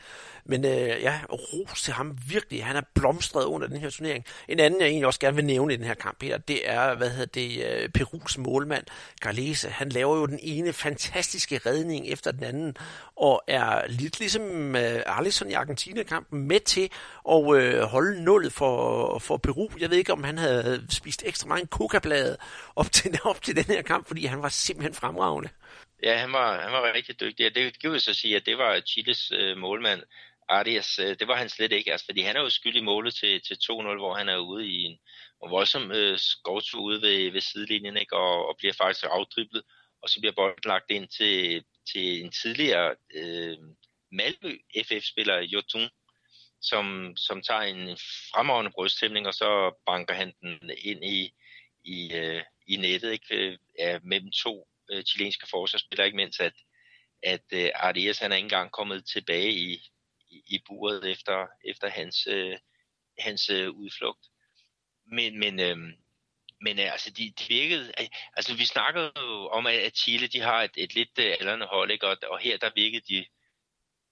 Men 0.46 0.66
øh, 0.66 0.72
ja, 1.02 1.20
ros 1.32 1.82
til 1.82 1.94
ham 1.94 2.18
virkelig. 2.28 2.66
Han 2.66 2.76
er 2.76 2.82
blomstret 2.94 3.46
under 3.46 3.68
den 3.68 3.78
her 3.78 3.90
turnering. 3.90 4.26
En 4.48 4.60
anden, 4.60 4.82
jeg 4.82 4.88
egentlig 4.88 5.08
også 5.08 5.20
gerne 5.20 5.36
vil 5.36 5.46
nævne 5.46 5.74
i 5.74 5.78
den 5.78 5.86
her 5.86 5.94
kamp 5.94 6.24
her, 6.24 6.38
det 6.38 6.70
er, 6.70 6.96
hvad 6.96 7.10
hedder 7.10 7.26
det, 7.26 7.66
øh, 7.66 7.90
Perus 7.90 8.38
målmand, 8.38 8.84
Garlese. 9.22 9.70
Han 9.70 9.90
laver 9.90 10.18
jo 10.18 10.26
den 10.26 10.40
ene 10.42 10.74
fantastiske 10.74 11.58
redning 11.66 12.08
efter 12.08 12.32
den 12.32 12.44
anden, 12.44 12.78
og 13.16 13.44
er 13.48 13.88
lidt 13.88 14.20
ligesom 14.20 14.76
øh, 14.76 15.02
Alisson 15.06 15.50
i 15.50 15.54
Argentina-kampen 15.54 16.48
med 16.48 16.60
til 16.60 16.90
at 17.32 17.56
øh, 17.56 17.82
holde 17.82 18.24
nullet 18.24 18.54
for, 18.54 19.20
for 19.20 19.38
Peru. 19.38 19.70
Jeg 19.80 19.90
ved 19.90 19.98
ikke, 19.98 20.14
om 20.14 20.25
han 20.26 20.38
havde 20.38 20.88
spist 20.90 21.24
ekstra 21.26 21.48
mange 21.48 21.68
kokablade 21.68 22.38
op 22.76 22.92
til, 22.92 23.20
op 23.32 23.42
til 23.42 23.56
den 23.56 23.64
her 23.64 23.82
kamp, 23.82 24.08
fordi 24.08 24.26
han 24.26 24.42
var 24.42 24.50
simpelthen 24.50 24.94
fremragende. 24.94 25.50
Ja, 26.04 26.18
han 26.18 26.34
var, 26.34 26.62
han 26.62 26.72
var 26.72 26.94
rigtig 26.94 27.20
dygtig. 27.20 27.46
og 27.46 27.56
det 27.56 27.80
kan 27.80 27.94
vi 27.94 28.00
så 28.00 28.14
sige, 28.14 28.36
at 28.36 28.46
det 28.46 28.58
var 28.58 28.80
Chiles 28.80 29.32
øh, 29.32 29.58
målmand, 29.58 30.02
Arias. 30.50 31.00
Øh, 31.00 31.20
det 31.20 31.28
var 31.28 31.36
han 31.36 31.50
slet 31.50 31.72
ikke, 31.72 31.92
altså, 31.92 32.06
fordi 32.06 32.22
han 32.22 32.36
er 32.36 32.42
jo 32.42 32.50
skyldig 32.50 32.82
i 32.82 32.86
målet 32.86 33.16
til, 33.16 33.42
til 33.42 33.54
2-0, 33.54 33.98
hvor 33.98 34.16
han 34.16 34.30
er 34.30 34.38
ude 34.38 34.68
i 34.68 34.84
en, 34.84 34.92
en 35.44 35.52
voldsom 35.52 35.92
øh, 35.92 36.18
skovtur 36.20 36.82
ude 36.82 37.02
ved, 37.02 37.32
ved 37.32 37.42
sidelinjen, 37.42 37.98
ikke? 37.98 38.16
Og, 38.16 38.48
og 38.48 38.56
bliver 38.58 38.74
faktisk 38.74 39.06
afdriblet, 39.10 39.64
og 40.02 40.10
så 40.10 40.20
bliver 40.20 40.34
bolden 40.34 40.62
lagt 40.66 40.92
ind 40.92 41.08
til, 41.08 41.64
til 41.92 42.24
en 42.24 42.32
tidligere 42.32 42.96
øh, 43.16 43.58
Malmø 44.12 44.58
FF-spiller, 44.88 45.38
Jotun, 45.40 45.90
som, 46.70 47.14
som 47.18 47.42
tager 47.42 47.62
en 47.62 47.98
fremragende 48.34 48.72
brysthæmning, 48.72 49.28
og 49.28 49.34
så 49.34 49.82
banker 49.86 50.14
han 50.14 50.34
den 50.42 50.72
ind 50.78 51.06
i, 51.06 51.34
i, 51.84 52.14
øh, 52.14 52.44
i 52.68 52.76
nettet 52.76 53.12
ikke? 53.12 53.36
Øh, 53.36 53.58
ja, 53.80 54.00
mellem 54.04 54.32
to 54.32 54.68
øh, 54.92 55.04
chilenske 55.04 55.48
forsvarsspillere, 55.50 56.08
ikke 56.08 56.16
mindst 56.16 56.40
at, 56.40 56.54
at 57.24 57.44
øh, 57.54 57.70
Arias 57.76 58.20
han 58.20 58.32
er 58.32 58.36
ikke 58.36 58.46
engang 58.46 58.72
kommet 58.72 59.06
tilbage 59.06 59.52
i, 59.52 59.74
i, 60.30 60.44
i 60.48 60.62
buret 60.68 61.12
efter, 61.12 61.48
efter 61.66 61.90
hans, 61.90 62.28
øh, 62.28 62.58
hans 63.20 63.50
øh, 63.50 63.70
udflugt. 63.70 64.26
Men, 65.06 65.40
men, 65.40 65.60
øh, 65.60 65.78
men 66.62 66.80
øh, 66.80 66.92
altså, 66.92 67.10
de, 67.10 67.34
de 67.40 67.48
virkede, 67.48 67.92
øh, 68.00 68.08
altså 68.36 68.56
vi 68.56 68.66
snakkede 68.66 69.12
jo 69.18 69.48
om, 69.48 69.68
at 69.68 69.98
Chile 69.98 70.28
de 70.28 70.42
har 70.42 70.64
et, 70.64 70.72
et 70.78 70.96
lidt 70.96 71.20
øh, 71.20 71.36
aldrende 71.40 71.66
hold, 71.66 71.92
ikke? 71.92 72.08
Og, 72.08 72.18
og 72.30 72.40
her 72.40 72.58
der 72.58 72.70
virkede 72.76 73.04
de 73.10 73.26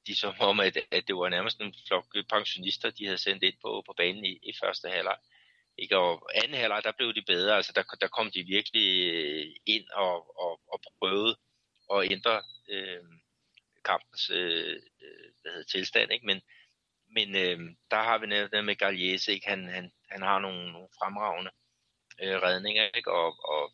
de 0.07 0.15
som 0.15 0.35
om, 0.39 0.59
at, 0.59 0.77
at 0.91 1.07
det 1.07 1.15
var 1.15 1.29
nærmest 1.29 1.61
en 1.61 1.75
flok 1.87 2.05
pensionister, 2.29 2.89
de 2.89 3.05
havde 3.05 3.17
sendt 3.17 3.43
ind 3.43 3.53
på, 3.61 3.83
på 3.85 3.93
banen 3.97 4.25
i, 4.25 4.39
i 4.43 4.53
første 4.63 4.89
halvleg. 4.89 5.17
Ikke? 5.77 5.97
Og 5.97 6.29
anden 6.35 6.57
halvleg, 6.57 6.81
der 6.83 6.91
blev 6.91 7.13
de 7.13 7.21
bedre. 7.21 7.55
Altså, 7.55 7.71
der, 7.75 7.83
der 8.01 8.07
kom 8.07 8.31
de 8.31 8.43
virkelig 8.43 8.87
ind 9.65 9.89
og, 9.89 10.39
og, 10.39 10.61
og 10.67 10.81
prøvede 10.99 11.37
at 11.93 12.11
ændre 12.11 12.41
øh, 12.69 13.03
kampens 13.85 14.29
øh, 14.29 14.81
hvad 15.41 15.51
hedder, 15.51 15.63
tilstand. 15.63 16.11
Ikke? 16.11 16.25
Men, 16.25 16.41
men 17.15 17.35
øh, 17.35 17.75
der 17.91 18.03
har 18.03 18.17
vi 18.17 18.27
netop 18.27 18.65
med 18.65 18.75
Galliese, 18.75 19.31
ikke? 19.31 19.47
Han, 19.47 19.67
han, 19.67 19.91
han 20.09 20.21
har 20.21 20.39
nogle, 20.39 20.71
nogle 20.71 20.87
fremragende 20.99 21.51
øh, 22.21 22.35
redninger, 22.35 22.89
ikke? 22.95 23.11
Og, 23.11 23.49
og 23.49 23.73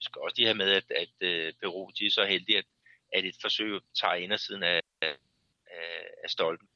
skal 0.00 0.20
også 0.20 0.36
lige 0.36 0.46
have 0.46 0.62
med, 0.62 0.70
at, 0.72 0.90
at 0.90 1.14
øh, 1.20 1.52
Peru 1.60 1.90
de 1.98 2.06
er 2.06 2.10
så 2.10 2.24
heldige, 2.24 2.58
at, 2.58 2.64
at 3.12 3.24
et 3.24 3.36
forsøg 3.40 3.80
tager 4.00 4.14
indersiden 4.14 4.62
af, 4.62 4.80
af, 5.74 6.06
af 6.24 6.30
stolpen. 6.30 6.68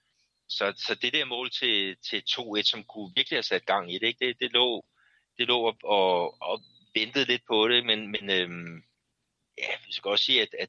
Så, 0.49 0.75
så 0.87 0.95
det 0.95 1.13
der 1.13 1.25
mål 1.25 1.51
til, 1.51 1.97
til 2.11 2.23
2-1, 2.31 2.63
som 2.63 2.85
kunne 2.85 3.13
virkelig 3.17 3.37
have 3.37 3.43
sat 3.43 3.67
gang 3.67 3.95
i 3.95 3.99
det, 3.99 4.07
ikke? 4.07 4.27
det, 4.27 4.41
det 4.41 4.53
lå, 4.53 4.87
det 5.39 5.47
lå 5.47 5.61
og, 5.61 5.77
og, 5.85 6.43
og 6.43 6.63
ventede 6.95 7.25
lidt 7.25 7.43
på 7.47 7.69
det, 7.69 7.87
men, 7.87 8.09
men 8.09 8.31
øhm, 8.31 8.83
ja, 9.59 9.71
vi 9.87 9.93
skal 9.93 10.09
også 10.09 10.25
sige, 10.25 10.43
at, 10.43 10.55
at 10.59 10.69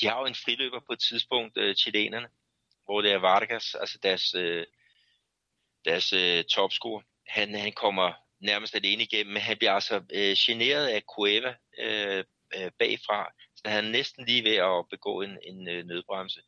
de 0.00 0.06
har 0.06 0.18
jo 0.20 0.26
en 0.26 0.34
friløber 0.34 0.80
på 0.80 0.92
et 0.92 1.00
tidspunkt, 1.00 1.56
øh, 1.56 1.74
chilenerne, 1.74 2.28
hvor 2.84 3.02
det 3.02 3.12
er 3.12 3.16
Vargas, 3.18 3.74
altså 3.74 3.98
deres, 4.02 4.34
øh, 4.34 4.66
deres 5.84 6.12
øh, 6.12 6.44
topscorer. 6.44 7.02
Han, 7.28 7.54
han 7.54 7.72
kommer 7.72 8.12
nærmest 8.40 8.74
alene 8.74 9.02
igennem, 9.02 9.32
men 9.32 9.42
han 9.42 9.58
bliver 9.58 9.72
altså 9.72 9.96
øh, 10.12 10.36
generet 10.38 10.86
af 10.86 11.02
Cueva 11.02 11.54
øh, 11.78 12.24
øh, 12.56 12.70
bagfra, 12.78 13.32
så 13.56 13.68
han 13.68 13.84
er 13.84 13.90
næsten 13.90 14.26
lige 14.26 14.44
ved 14.44 14.56
at 14.56 14.88
begå 14.90 15.20
en, 15.20 15.38
en 15.42 15.68
øh, 15.68 15.84
nødbremse. 15.84 16.40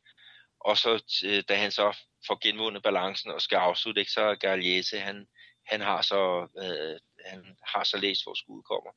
Og 0.59 0.77
så 0.77 1.21
øh, 1.25 1.43
da 1.49 1.55
han 1.55 1.71
så 1.71 1.97
får 2.27 2.37
genvundet 2.41 2.83
balancen 2.83 3.31
og 3.31 3.41
skal 3.41 3.55
afslutte, 3.55 4.01
ikke, 4.01 4.11
så 4.11 4.21
er 4.21 4.35
Galliese, 4.35 4.99
han, 4.99 5.27
han 5.65 5.81
har 5.81 6.01
så 6.01 6.47
øh, 6.63 6.99
han 7.29 7.57
har 7.63 7.83
så 7.83 7.97
læst, 7.97 8.23
hvor 8.25 8.33
skuddet 8.33 8.65
kommer. 8.65 8.91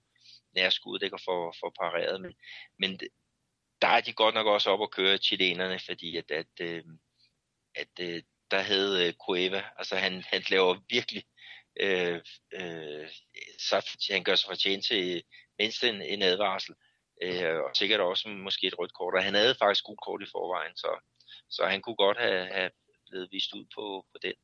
Nær 0.55 0.71
skuddet, 0.71 1.05
ikke, 1.05 1.17
og 1.17 1.21
får, 1.25 1.57
får 1.61 1.73
pareret. 1.81 2.21
Men, 2.21 2.35
men 2.79 3.01
der 3.83 3.89
er 3.89 4.01
de 4.01 4.13
godt 4.13 4.35
nok 4.35 4.47
også 4.47 4.71
op 4.71 4.83
at 4.83 4.91
køre 4.91 5.19
chilenerne, 5.19 5.79
fordi 5.87 6.17
at, 6.17 6.31
at, 6.31 6.47
øh, 6.61 6.85
at, 7.75 7.89
øh, 8.01 8.23
der 8.51 8.61
havde 8.61 9.07
øh, 9.07 9.15
Cueva, 9.27 9.65
altså 9.79 9.97
han, 9.97 10.25
han 10.33 10.43
laver 10.51 10.77
virkelig 10.89 11.25
øh, 11.81 12.21
øh, 12.53 13.09
så 13.59 13.99
han 14.11 14.25
gør 14.25 14.35
sig 14.35 14.49
fortjent 14.49 14.85
til 14.87 15.23
mindst 15.59 15.85
en, 15.85 16.03
en 16.03 16.23
advarsel, 16.23 16.75
øh, 17.23 17.57
og 17.57 17.71
sikkert 17.77 18.01
også 18.01 18.29
måske 18.29 18.67
et 18.67 18.79
rødt 18.79 18.95
kort, 18.95 19.15
og 19.15 19.23
han 19.25 19.35
havde 19.35 19.55
faktisk 19.55 19.85
gult 19.85 20.01
kort 20.07 20.23
i 20.23 20.31
forvejen, 20.33 20.77
så 20.77 21.01
så 21.51 21.66
han 21.66 21.83
kunne 21.83 21.97
godt 21.97 22.18
have, 22.18 22.47
have 22.47 22.70
blevet 23.11 23.28
vist 23.33 23.53
ud 23.53 23.64
på, 23.74 24.07
på, 24.12 24.18
den, 24.22 24.35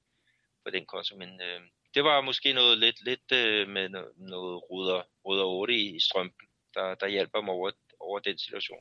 på 0.65 0.71
den 0.71 0.87
konto. 0.87 1.17
Men 1.17 1.41
øh, 1.41 1.61
det 1.95 2.05
var 2.05 2.21
måske 2.21 2.53
noget 2.53 2.79
lidt, 2.79 3.05
lidt 3.05 3.33
øh, 3.33 3.69
med 3.69 3.89
noget, 3.89 4.13
noget 4.17 4.71
ruder, 4.71 5.03
ruder 5.25 5.45
8 5.45 5.75
i, 5.75 5.97
i 5.97 6.01
strømpen, 6.01 6.47
der, 6.75 6.95
der 6.95 7.09
hjælper 7.09 7.41
mig 7.41 7.55
over, 7.55 7.71
over 8.01 8.19
den 8.19 8.39
situation. 8.39 8.79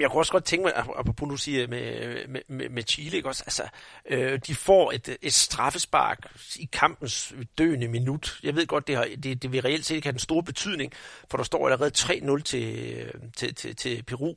Jeg 0.00 0.10
kunne 0.10 0.20
også 0.20 0.32
godt 0.32 0.44
tænke 0.44 0.62
mig, 0.64 0.72
apropos 0.76 1.28
nu 1.28 1.36
siger 1.36 1.66
med, 1.66 2.26
med, 2.28 2.40
med, 2.48 2.68
med 2.68 2.82
Chile, 2.82 3.16
ikke 3.16 3.28
også? 3.28 3.44
Altså, 3.46 3.68
øh, 4.06 4.40
de 4.46 4.54
får 4.54 4.92
et, 4.92 5.16
et 5.22 5.32
straffespark 5.32 6.18
i 6.56 6.68
kampens 6.72 7.34
døende 7.58 7.88
minut. 7.88 8.40
Jeg 8.42 8.56
ved 8.56 8.66
godt, 8.66 8.86
det, 8.86 8.96
har, 8.96 9.08
det, 9.22 9.42
det 9.42 9.52
vil 9.52 9.62
reelt 9.62 9.86
set 9.86 9.94
ikke 9.94 10.06
have 10.06 10.12
den 10.12 10.18
store 10.18 10.42
betydning, 10.42 10.92
for 11.30 11.36
der 11.36 11.44
står 11.44 11.68
allerede 11.68 11.90
3-0 12.38 12.42
til, 12.42 12.96
øh, 12.96 13.12
til, 13.36 13.54
til, 13.54 13.76
til 13.76 14.02
Peru. 14.02 14.34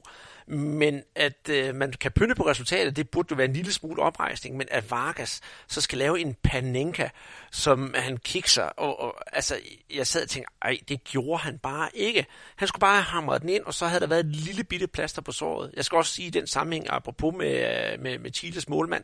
Men 0.49 1.03
at 1.15 1.49
øh, 1.49 1.75
man 1.75 1.93
kan 1.93 2.11
pynte 2.11 2.35
på 2.35 2.47
resultatet, 2.47 2.95
det 2.95 3.09
burde 3.09 3.27
jo 3.31 3.35
være 3.35 3.47
en 3.47 3.53
lille 3.53 3.73
smule 3.73 4.01
oprejsning, 4.01 4.57
men 4.57 4.67
at 4.71 4.91
Vargas 4.91 5.41
så 5.67 5.81
skal 5.81 5.97
lave 5.97 6.19
en 6.19 6.35
panenka, 6.43 7.09
som 7.51 7.93
han 7.97 8.17
kikser, 8.17 8.63
og, 8.63 8.99
og 8.99 9.15
altså, 9.35 9.59
jeg 9.93 10.07
sad 10.07 10.23
og 10.23 10.29
tænkte, 10.29 10.51
ej, 10.61 10.77
det 10.87 11.03
gjorde 11.03 11.43
han 11.43 11.57
bare 11.57 11.89
ikke. 11.93 12.25
Han 12.55 12.67
skulle 12.67 12.79
bare 12.79 12.95
have 12.95 13.03
hamret 13.03 13.41
den 13.41 13.49
ind, 13.49 13.63
og 13.63 13.73
så 13.73 13.87
havde 13.87 13.99
der 14.01 14.07
været 14.07 14.19
et 14.19 14.35
lille 14.35 14.63
bitte 14.63 14.87
plaster 14.87 15.21
på 15.21 15.31
såret. 15.31 15.71
Jeg 15.75 15.85
skal 15.85 15.95
også 15.95 16.13
sige 16.13 16.27
i 16.27 16.31
den 16.31 16.47
sammenhæng, 16.47 16.85
apropos 16.89 17.35
med, 17.37 17.91
øh, 17.93 18.01
med, 18.01 18.19
med 18.19 18.31
Chiles 18.33 18.69
målmand, 18.69 19.03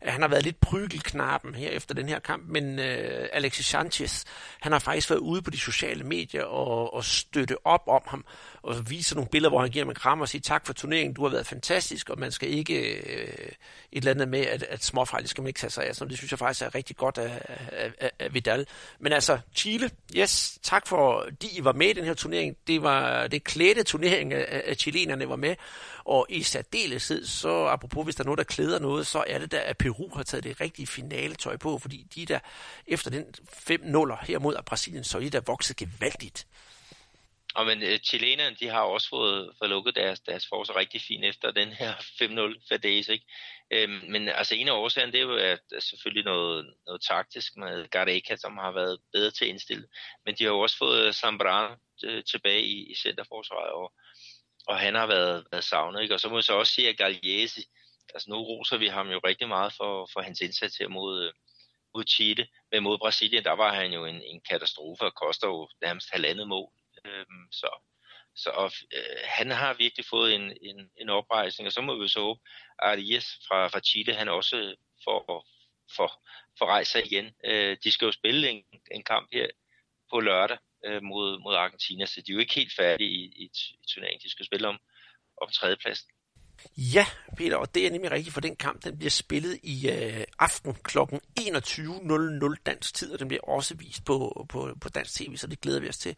at 0.00 0.12
han 0.12 0.20
har 0.20 0.28
været 0.28 0.44
lidt 0.44 0.60
prygelknappen 0.60 1.54
her 1.54 1.70
efter 1.70 1.94
den 1.94 2.08
her 2.08 2.18
kamp, 2.18 2.42
men 2.48 2.78
øh, 2.78 3.28
Alexis 3.32 3.66
Sanchez, 3.66 4.24
han 4.60 4.72
har 4.72 4.78
faktisk 4.78 5.10
været 5.10 5.20
ude 5.20 5.42
på 5.42 5.50
de 5.50 5.58
sociale 5.58 6.04
medier 6.04 6.44
og, 6.44 6.94
og 6.94 7.04
støtte 7.04 7.66
op 7.66 7.82
om 7.86 8.02
ham, 8.06 8.24
og 8.62 8.90
viser 8.90 9.16
nogle 9.16 9.28
billeder, 9.28 9.50
hvor 9.50 9.60
han 9.60 9.70
giver 9.70 9.84
ham 9.84 9.90
en 9.90 9.94
kram 9.94 10.20
og 10.20 10.28
siger 10.28 10.42
tak 10.42 10.66
for 10.66 10.72
turneringen, 10.72 11.14
du 11.14 11.22
har 11.22 11.30
været 11.30 11.46
fantastisk, 11.46 12.10
og 12.10 12.18
man 12.18 12.32
skal 12.32 12.48
ikke 12.48 12.74
øh, 12.80 13.48
et 13.92 13.98
eller 13.98 14.10
andet 14.10 14.28
med, 14.28 14.40
at, 14.40 14.62
at 14.62 14.84
småfejl 14.84 15.28
skal 15.28 15.42
man 15.42 15.48
ikke 15.48 15.58
tage 15.58 15.70
sig 15.70 15.86
af, 15.86 15.96
så 15.96 16.04
det 16.04 16.18
synes 16.18 16.30
jeg 16.30 16.38
faktisk 16.38 16.62
er 16.62 16.74
rigtig 16.74 16.96
godt 16.96 17.18
af, 17.18 17.40
af, 17.72 17.92
af, 18.00 18.10
af 18.18 18.34
Vidal. 18.34 18.66
Men 18.98 19.12
altså, 19.12 19.38
Chile, 19.54 19.90
yes, 20.16 20.58
tak 20.62 20.86
for, 20.86 21.26
de 21.42 21.48
I 21.48 21.64
var 21.64 21.72
med 21.72 21.88
i 21.88 21.92
den 21.92 22.04
her 22.04 22.14
turnering. 22.14 22.56
Det 22.66 22.82
var 22.82 23.26
det 23.26 23.44
klædte 23.44 23.82
turnering, 23.82 24.32
øh, 24.32 24.40
øh, 24.40 24.60
at 24.64 24.80
chilenerne 24.80 25.28
var 25.28 25.36
med. 25.36 25.56
Og 26.04 26.26
i 26.28 26.42
særdeleshed, 26.42 27.26
så 27.26 27.66
apropos 27.66 28.04
hvis 28.04 28.14
der 28.14 28.22
er 28.22 28.26
noget, 28.26 28.38
der 28.38 28.44
klæder 28.44 28.78
noget, 28.78 29.06
så 29.06 29.24
er 29.26 29.38
det 29.38 29.52
da, 29.52 29.62
at 29.64 29.78
Peru 29.78 30.16
har 30.16 30.22
taget 30.22 30.44
det 30.44 30.60
rigtige 30.60 30.86
finaletøj 30.86 31.56
på, 31.56 31.78
fordi 31.78 32.06
de 32.14 32.26
der 32.26 32.38
efter 32.86 33.10
den 33.10 33.24
5-0 33.70 34.26
her 34.26 34.38
mod 34.38 34.62
Brasilien, 34.66 35.04
så 35.04 35.18
er 35.18 35.22
de 35.22 35.30
der 35.30 35.40
vokset 35.40 35.76
gevaldigt. 35.76 36.46
Og 37.54 37.66
men 37.66 37.82
uh, 37.82 37.98
chilenerne, 38.04 38.56
de 38.60 38.68
har 38.68 38.80
også 38.80 39.08
fået, 39.08 39.54
fået 39.58 39.70
lukket 39.70 39.94
deres, 39.94 40.20
deres 40.20 40.46
forsvar 40.48 40.76
rigtig 40.76 41.00
fint 41.00 41.24
efter 41.24 41.50
den 41.50 41.68
her 41.68 41.94
5-0 41.94 42.66
for 42.68 42.76
days, 42.76 43.08
ikke? 43.08 43.26
Øhm, 43.70 44.00
men 44.08 44.28
altså 44.28 44.54
en 44.54 44.68
af 44.68 44.72
årsagerne, 44.72 45.12
det 45.12 45.18
er 45.18 45.24
jo 45.24 45.36
at, 45.36 45.60
at 45.76 45.82
selvfølgelig 45.82 46.24
noget, 46.24 46.74
noget 46.86 47.02
taktisk 47.02 47.56
med 47.56 47.88
Gareca, 47.88 48.36
som 48.36 48.58
har 48.58 48.72
været 48.72 48.98
bedre 49.12 49.30
til 49.30 49.44
at 49.44 49.48
indstille. 49.48 49.88
Men 50.24 50.34
de 50.34 50.44
har 50.44 50.50
jo 50.50 50.60
også 50.60 50.76
fået 50.76 51.06
øh, 51.06 51.12
Zambrano 51.12 51.74
øh, 52.04 52.24
tilbage 52.24 52.62
i, 52.62 52.90
i 52.92 52.94
centerforsvaret, 52.94 53.72
og, 53.72 53.92
og 54.66 54.78
han 54.78 54.94
har 54.94 55.06
været, 55.06 55.44
været 55.52 55.64
savnet, 55.64 56.02
ikke? 56.02 56.14
Og 56.14 56.20
så 56.20 56.28
må 56.28 56.36
jeg 56.36 56.44
så 56.44 56.52
også 56.52 56.72
sige, 56.72 56.88
at 56.88 56.96
Galliesi, 56.96 57.62
altså 58.14 58.30
nu 58.30 58.36
roser 58.36 58.76
vi 58.76 58.86
ham 58.86 59.08
jo 59.10 59.20
rigtig 59.24 59.48
meget 59.48 59.72
for, 59.72 60.08
for 60.12 60.20
hans 60.20 60.40
indsats 60.40 60.76
her 60.76 60.88
mod, 60.88 61.26
øh, 61.26 61.32
mod 61.94 62.04
Chile, 62.08 62.46
men 62.72 62.82
mod 62.82 62.98
Brasilien, 62.98 63.44
der 63.44 63.52
var 63.52 63.74
han 63.74 63.92
jo 63.92 64.04
en, 64.04 64.22
en 64.22 64.40
katastrofe 64.50 65.04
og 65.04 65.14
koster 65.14 65.48
jo 65.48 65.68
nærmest 65.82 66.08
halvandet 66.12 66.48
mål 66.48 66.72
Øhm, 67.04 67.46
så 67.50 67.68
så 68.34 68.80
øh, 68.92 69.16
han 69.24 69.50
har 69.50 69.74
virkelig 69.74 70.06
fået 70.10 70.34
en, 70.34 70.42
en, 70.42 70.90
en 71.00 71.08
oprejsning, 71.08 71.66
og 71.66 71.72
så 71.72 71.80
må 71.80 72.02
vi 72.02 72.08
så 72.08 72.20
håbe, 72.20 72.40
at 72.82 72.88
Arias 72.88 73.26
fra, 73.48 73.68
fra 73.68 73.80
Chile, 73.80 74.14
han 74.14 74.28
også 74.28 74.74
får, 75.04 75.46
får, 75.96 76.26
får 76.58 76.66
rejst 76.66 76.92
sig 76.92 77.06
igen. 77.06 77.26
Øh, 77.44 77.76
de 77.84 77.92
skal 77.92 78.06
jo 78.06 78.12
spille 78.12 78.48
en, 78.48 78.64
en 78.90 79.02
kamp 79.02 79.28
her 79.32 79.46
på 80.10 80.20
lørdag 80.20 80.58
øh, 80.86 81.02
mod, 81.02 81.38
mod 81.38 81.54
Argentina, 81.54 82.06
så 82.06 82.20
de 82.20 82.32
er 82.32 82.34
jo 82.34 82.40
ikke 82.40 82.54
helt 82.54 82.72
færdige 82.76 83.10
i, 83.10 83.24
i, 83.24 83.44
i 83.82 83.86
turneringen. 83.88 84.22
De 84.24 84.30
skal 84.30 84.46
spille 84.46 84.68
om, 84.68 84.78
om 85.42 85.48
tredjepladsen. 85.48 86.08
Ja, 86.76 87.06
Peter, 87.36 87.56
og 87.56 87.74
det 87.74 87.86
er 87.86 87.90
nemlig 87.90 88.10
rigtigt, 88.10 88.34
for 88.34 88.40
den 88.40 88.56
kamp 88.56 88.84
den 88.84 88.98
bliver 88.98 89.10
spillet 89.10 89.60
i 89.62 89.90
øh, 89.90 90.24
aften 90.38 90.74
kl. 90.74 90.98
21.00 90.98 92.62
dansk 92.66 92.94
tid, 92.94 93.12
og 93.12 93.18
den 93.18 93.28
bliver 93.28 93.44
også 93.44 93.76
vist 93.76 94.04
på, 94.04 94.46
på, 94.48 94.76
på 94.80 94.88
dansk 94.88 95.14
tv, 95.14 95.36
så 95.36 95.46
det 95.46 95.60
glæder 95.60 95.80
vi 95.80 95.88
os 95.88 95.98
til. 95.98 96.16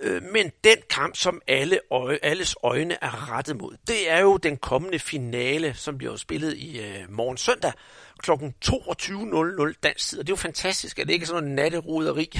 Øh, 0.00 0.22
men 0.22 0.52
den 0.64 0.76
kamp, 0.90 1.16
som 1.16 1.42
alle 1.46 1.80
øje, 1.90 2.18
alles 2.22 2.56
øjne 2.62 2.96
er 3.04 3.32
rettet 3.32 3.56
mod, 3.56 3.76
det 3.86 4.10
er 4.10 4.20
jo 4.20 4.36
den 4.36 4.56
kommende 4.56 4.98
finale, 4.98 5.74
som 5.74 5.98
bliver 5.98 6.16
spillet 6.16 6.56
i 6.56 6.80
øh, 6.80 7.10
morgen 7.10 7.36
søndag 7.36 7.72
kl. 8.18 8.30
22.00 8.30 9.78
dansk 9.82 10.08
tid. 10.08 10.18
Og 10.18 10.26
det 10.26 10.32
er 10.32 10.36
jo 10.36 10.36
fantastisk, 10.36 10.98
at 10.98 11.06
det 11.06 11.12
ikke 11.12 11.24
er 11.24 11.26
sådan 11.26 11.42
noget 11.42 11.56
natteroderi, 11.56 12.38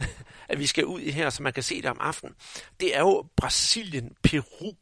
at 0.48 0.58
vi 0.58 0.66
skal 0.66 0.84
ud 0.84 1.00
i 1.00 1.10
her, 1.10 1.30
så 1.30 1.42
man 1.42 1.52
kan 1.52 1.62
se 1.62 1.82
det 1.82 1.90
om 1.90 1.98
aftenen. 2.00 2.34
Det 2.80 2.96
er 2.96 3.00
jo 3.00 3.26
Brasilien-Peru. 3.36 4.74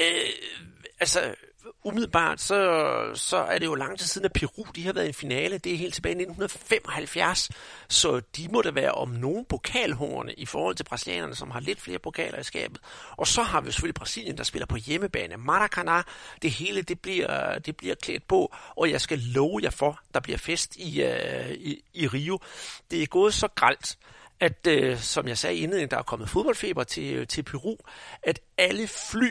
Øh, 0.00 0.30
altså, 1.00 1.34
umiddelbart, 1.84 2.40
så, 2.40 3.10
så 3.14 3.36
er 3.36 3.58
det 3.58 3.66
jo 3.66 3.74
lang 3.74 3.98
tid 3.98 4.06
siden, 4.06 4.24
at 4.24 4.32
Peru 4.32 4.66
de 4.76 4.86
har 4.86 4.92
været 4.92 5.04
i 5.04 5.08
en 5.08 5.14
finale. 5.14 5.58
Det 5.58 5.72
er 5.72 5.76
helt 5.76 5.94
tilbage 5.94 6.12
i 6.12 6.22
1975. 6.22 7.50
Så 7.88 8.20
de 8.36 8.48
må 8.48 8.62
da 8.62 8.70
være 8.70 8.92
om 8.92 9.08
nogen 9.08 9.44
pokalhorne 9.44 10.32
i 10.32 10.46
forhold 10.46 10.74
til 10.74 10.84
brasilianerne, 10.84 11.34
som 11.34 11.50
har 11.50 11.60
lidt 11.60 11.80
flere 11.80 11.98
pokaler 11.98 12.38
i 12.38 12.44
skabet. 12.44 12.80
Og 13.16 13.26
så 13.26 13.42
har 13.42 13.60
vi 13.60 13.70
selvfølgelig 13.70 13.94
Brasilien, 13.94 14.38
der 14.38 14.44
spiller 14.44 14.66
på 14.66 14.76
hjemmebane. 14.76 15.34
Maracanã, 15.34 16.02
det 16.42 16.50
hele 16.50 16.82
det 16.82 17.00
bliver, 17.00 17.58
det 17.58 17.76
bliver 17.76 17.94
klædt 17.94 18.28
på, 18.28 18.54
og 18.76 18.90
jeg 18.90 19.00
skal 19.00 19.18
love 19.18 19.60
jer 19.62 19.70
for, 19.70 20.00
der 20.14 20.20
bliver 20.20 20.38
fest 20.38 20.76
i, 20.76 21.04
uh, 21.04 21.50
i, 21.50 21.82
i 21.94 22.06
Rio. 22.06 22.38
Det 22.90 23.02
er 23.02 23.06
gået 23.06 23.34
så 23.34 23.48
gralt, 23.48 23.98
at, 24.40 24.66
øh, 24.66 24.98
som 24.98 25.28
jeg 25.28 25.38
sagde 25.38 25.56
inden, 25.56 25.90
der 25.90 25.98
er 25.98 26.02
kommet 26.02 26.28
fodboldfeber 26.28 26.84
til, 26.84 27.26
til 27.26 27.42
Peru, 27.42 27.76
at 28.22 28.40
alle 28.58 28.86
fly 28.86 29.30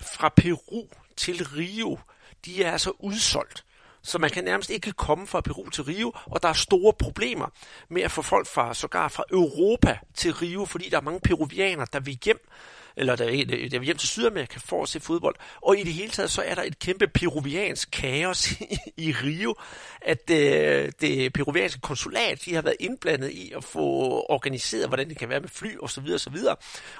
fra 0.00 0.28
Peru 0.28 0.86
til 1.18 1.44
Rio, 1.44 1.98
de 2.44 2.64
er 2.64 2.72
altså 2.72 2.92
udsolgt. 2.98 3.64
Så 4.02 4.18
man 4.18 4.30
kan 4.30 4.44
nærmest 4.44 4.70
ikke 4.70 4.92
komme 4.92 5.26
fra 5.26 5.40
Peru 5.40 5.68
til 5.68 5.84
Rio, 5.84 6.12
og 6.26 6.42
der 6.42 6.48
er 6.48 6.52
store 6.52 6.92
problemer 6.92 7.46
med 7.88 8.02
at 8.02 8.10
få 8.10 8.22
folk 8.22 8.46
fra 8.46 8.74
sågar 8.74 9.08
fra 9.08 9.24
Europa 9.30 9.98
til 10.14 10.34
Rio, 10.34 10.64
fordi 10.64 10.88
der 10.88 10.96
er 10.96 11.00
mange 11.00 11.20
peruvianere, 11.20 11.86
der 11.92 12.00
vil 12.00 12.18
hjem 12.24 12.48
eller 12.96 13.16
der, 13.16 13.44
der 13.44 13.78
vil 13.78 13.86
hjem 13.86 13.96
til 13.96 14.08
Sydamerika 14.08 14.58
for 14.64 14.82
at 14.82 14.88
se 14.88 15.00
fodbold. 15.00 15.36
Og 15.62 15.78
i 15.78 15.82
det 15.82 15.92
hele 15.92 16.10
taget, 16.10 16.30
så 16.30 16.42
er 16.42 16.54
der 16.54 16.62
et 16.62 16.78
kæmpe 16.78 17.06
peruviansk 17.06 17.88
kaos 17.92 18.50
i, 18.60 18.78
i 18.96 19.12
Rio, 19.12 19.54
at 20.00 20.30
øh, 20.30 20.92
det 21.00 21.32
peruvianske 21.32 21.80
konsulat, 21.80 22.44
de 22.44 22.54
har 22.54 22.62
været 22.62 22.76
indblandet 22.80 23.30
i 23.30 23.52
at 23.56 23.64
få 23.64 23.80
organiseret, 24.28 24.88
hvordan 24.88 25.08
det 25.08 25.18
kan 25.18 25.28
være 25.28 25.40
med 25.40 25.48
fly 25.48 25.76
og 25.76 25.90
så 25.90 26.00
videre 26.00 26.16
og 26.16 26.20
så 26.20 26.30
videre. 26.30 26.56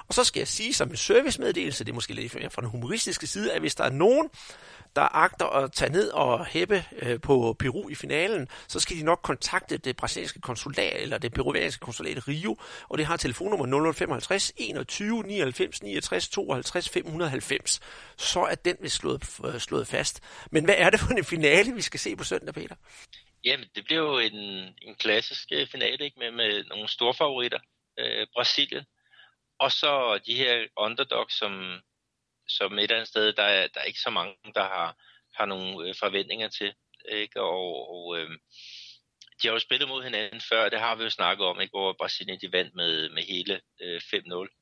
Og 0.07 0.13
så 0.13 0.23
skal 0.23 0.39
jeg 0.39 0.47
sige 0.47 0.73
som 0.73 0.89
en 0.89 0.97
servicemeddelelse, 0.97 1.83
det 1.83 1.91
er 1.91 1.95
måske 1.95 2.13
lidt 2.13 2.35
mere 2.35 2.49
fra 2.49 2.61
den 2.61 2.69
humoristiske 2.69 3.27
side, 3.27 3.53
at 3.53 3.59
hvis 3.59 3.75
der 3.75 3.83
er 3.83 3.89
nogen, 3.89 4.29
der 4.95 5.15
agter 5.15 5.45
at 5.45 5.71
tage 5.71 5.91
ned 5.91 6.09
og 6.09 6.45
hæppe 6.45 6.83
øh, 7.01 7.21
på 7.21 7.55
Peru 7.59 7.89
i 7.89 7.95
finalen, 7.95 8.47
så 8.67 8.79
skal 8.79 8.97
de 8.97 9.03
nok 9.03 9.19
kontakte 9.23 9.77
det 9.77 9.97
brasilianske 9.97 10.41
konsulat, 10.41 11.01
eller 11.01 11.17
det 11.17 11.33
peruvianske 11.33 11.79
konsulat 11.81 12.17
i 12.17 12.19
Rio, 12.19 12.57
og 12.89 12.97
det 12.97 13.05
har 13.05 13.17
telefonnummer 13.17 13.93
0055 13.93 14.53
21 14.57 15.23
99 15.23 15.83
69 15.83 16.29
52 16.29 16.89
590. 16.89 17.79
Så 18.17 18.39
er 18.39 18.55
den 18.55 18.75
vist 18.81 18.95
slået, 18.95 19.39
øh, 19.45 19.59
slået 19.59 19.87
fast. 19.87 20.23
Men 20.51 20.65
hvad 20.65 20.75
er 20.77 20.89
det 20.89 20.99
for 20.99 21.13
en 21.13 21.25
finale, 21.25 21.73
vi 21.73 21.81
skal 21.81 21.99
se 21.99 22.15
på 22.15 22.23
søndag, 22.23 22.53
Peter? 22.53 22.75
Jamen, 23.45 23.65
det 23.75 23.85
bliver 23.85 24.01
jo 24.01 24.17
en, 24.17 24.35
en 24.81 24.95
klassisk 24.95 25.47
øh, 25.51 25.67
finale 25.67 26.05
ikke? 26.05 26.19
Med, 26.19 26.31
med 26.31 26.63
nogle 26.63 26.87
store 26.87 27.13
favoritter. 27.13 27.59
Øh, 27.99 28.27
Brasilien, 28.33 28.85
og 29.59 29.71
så 29.71 30.19
de 30.25 30.35
her 30.35 30.67
underdogs, 30.77 31.37
som, 31.37 31.51
som 32.49 32.79
et 32.79 32.83
eller 32.83 32.95
andet 32.95 33.07
sted, 33.07 33.33
der 33.33 33.43
er, 33.43 33.67
der 33.67 33.79
er 33.79 33.85
ikke 33.85 33.99
så 33.99 34.09
mange, 34.09 34.35
der 34.55 34.63
har, 34.63 34.95
har 35.33 35.45
nogle 35.45 35.87
øh, 35.87 35.95
forventninger 35.99 36.49
til. 36.49 36.73
Ikke? 37.11 37.41
Og, 37.41 37.89
og 37.89 38.17
øh, 38.17 38.29
de 39.41 39.47
har 39.47 39.53
jo 39.53 39.59
spillet 39.59 39.89
mod 39.89 40.03
hinanden 40.03 40.41
før, 40.41 40.69
det 40.69 40.79
har 40.79 40.95
vi 40.95 41.03
jo 41.03 41.09
snakket 41.09 41.45
om, 41.45 41.61
ikke? 41.61 41.71
hvor 41.71 41.95
Brasilien 41.99 42.39
de 42.41 42.51
vandt 42.51 42.75
med, 42.75 43.09
med 43.09 43.23
hele 43.23 43.61
øh, 43.81 44.01
5-0. 44.13 44.55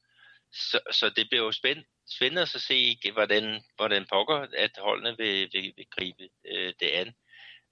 Så, 0.54 0.80
så 0.92 1.10
det 1.10 1.30
bliver 1.30 1.44
jo 1.44 1.52
spændende, 1.52 1.90
spændende 2.16 2.42
at 2.42 2.50
se, 2.50 2.76
ikke? 2.76 3.12
hvordan, 3.12 3.64
hvordan 3.76 4.06
pokker, 4.06 4.48
at 4.58 4.72
holdene 4.78 5.18
vil, 5.18 5.50
vil, 5.54 5.74
vil 5.78 5.88
gribe 5.90 6.30
øh, 6.46 6.74
det 6.80 6.88
an. 6.88 7.16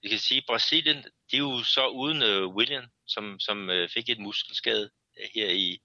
Vi 0.02 0.08
kan 0.08 0.18
sige, 0.18 0.38
at 0.38 0.46
Brasilien, 0.46 1.04
de 1.30 1.36
er 1.36 1.38
jo 1.38 1.62
så 1.64 1.86
uden 1.86 2.22
øh, 2.22 2.48
William, 2.48 2.84
som, 3.06 3.40
som 3.40 3.70
øh, 3.70 3.88
fik 3.88 4.08
et 4.08 4.18
muskelskade 4.18 4.90
øh, 5.20 5.28
her 5.34 5.48
i, 5.48 5.80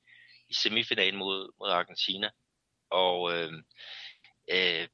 i 0.50 0.54
semifinalen 0.54 1.16
mod, 1.16 1.52
mod 1.60 1.70
Argentina. 1.70 2.30
Og 2.90 3.34
øh, 3.34 3.52
øh, 4.48 4.88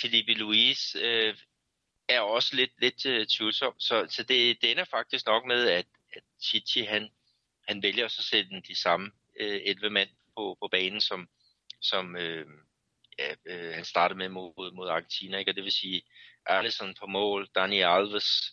Felipe 0.00 0.34
Luis 0.34 0.96
øh, 1.00 1.36
er 2.08 2.20
også 2.20 2.56
lidt, 2.56 2.70
lidt 2.80 3.06
øh, 3.06 3.26
tvivlsom. 3.26 3.74
Så, 3.78 4.06
så 4.10 4.22
det, 4.22 4.62
det 4.62 4.70
ender 4.70 4.84
faktisk 4.84 5.26
nok 5.26 5.46
med, 5.46 5.68
at, 5.68 5.86
at 6.12 6.22
Chichi 6.42 6.82
han, 6.82 7.10
han 7.68 7.82
vælger 7.82 8.04
at 8.04 8.12
sætte 8.12 8.62
de 8.68 8.74
samme 8.74 9.10
øh, 9.40 9.60
11 9.64 9.90
mand 9.90 10.08
på, 10.36 10.56
på 10.60 10.68
banen, 10.68 11.00
som, 11.00 11.28
som 11.80 12.16
øh, 12.16 12.46
ja, 13.18 13.34
øh, 13.46 13.74
han 13.74 13.84
startede 13.84 14.18
med 14.18 14.28
mod, 14.28 14.72
mod 14.72 14.88
Argentina. 14.88 15.38
Ikke? 15.38 15.50
Og 15.50 15.56
det 15.56 15.64
vil 15.64 15.72
sige 15.72 16.02
Alisson 16.46 16.94
på 17.00 17.06
mål, 17.06 17.48
Dani 17.54 17.80
Alves, 17.80 18.52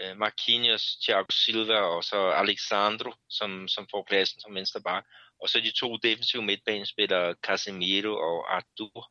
øh, 0.00 0.16
Marquinhos, 0.16 0.96
Thiago 1.02 1.30
Silva 1.30 1.80
og 1.80 2.04
så 2.04 2.16
Alexandro, 2.16 3.12
som, 3.28 3.68
som 3.68 3.88
får 3.90 4.06
pladsen 4.08 4.40
som 4.40 4.54
venstre 4.54 4.80
bak. 4.80 5.04
Og 5.40 5.48
så 5.48 5.60
de 5.60 5.70
to 5.70 5.96
defensive 5.96 6.42
midtbanespillere, 6.42 7.34
Casemiro 7.42 8.12
og 8.14 8.56
Artur 8.56 9.10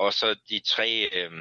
og 0.00 0.12
så 0.14 0.36
de 0.50 0.60
tre 0.60 1.10
øh, 1.12 1.32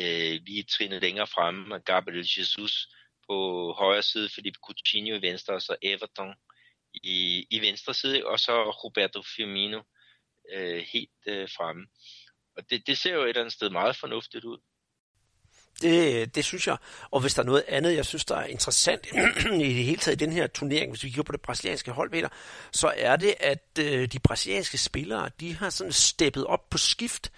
øh, 0.00 0.40
lige 0.46 0.62
trinnet 0.62 1.02
længere 1.02 1.26
fremme, 1.26 1.78
Gabriel 1.78 2.28
Jesus 2.38 2.88
på 3.28 3.36
højre 3.78 4.02
side, 4.02 4.28
Felipe 4.34 4.58
Coutinho 4.66 5.16
i 5.16 5.22
venstre, 5.22 5.54
og 5.54 5.62
så 5.62 5.76
Everton 5.82 6.34
i, 6.94 7.46
i 7.50 7.60
venstre 7.60 7.94
side, 7.94 8.26
og 8.26 8.38
så 8.38 8.70
Roberto 8.70 9.22
Firmino 9.36 9.80
øh, 10.52 10.84
helt 10.92 11.20
øh, 11.26 11.48
fremme. 11.56 11.86
Og 12.56 12.70
det, 12.70 12.86
det 12.86 12.98
ser 12.98 13.14
jo 13.14 13.22
et 13.22 13.28
eller 13.28 13.40
andet 13.40 13.54
sted 13.54 13.70
meget 13.70 13.96
fornuftigt 13.96 14.44
ud. 14.44 14.58
Det, 15.80 16.34
det 16.34 16.44
synes 16.44 16.66
jeg. 16.66 16.76
Og 17.10 17.20
hvis 17.20 17.34
der 17.34 17.42
er 17.42 17.46
noget 17.46 17.64
andet, 17.68 17.96
jeg 17.96 18.06
synes, 18.06 18.24
der 18.24 18.36
er 18.36 18.46
interessant 18.46 19.06
i 19.66 19.74
det 19.78 19.84
hele 19.84 19.96
taget 19.96 20.22
i 20.22 20.24
den 20.24 20.32
her 20.32 20.46
turnering, 20.46 20.92
hvis 20.92 21.04
vi 21.04 21.08
kigger 21.08 21.22
på 21.22 21.32
det 21.32 21.40
brasilianske 21.40 21.90
hold, 21.90 22.10
Peter, 22.10 22.28
så 22.72 22.92
er 22.96 23.16
det, 23.16 23.34
at 23.40 23.78
øh, 23.80 24.08
de 24.12 24.18
brasilianske 24.18 24.78
spillere, 24.78 25.30
de 25.40 25.54
har 25.54 25.70
sådan 25.70 25.92
steppet 25.92 26.46
op 26.46 26.70
på 26.70 26.78
skift 26.78 27.32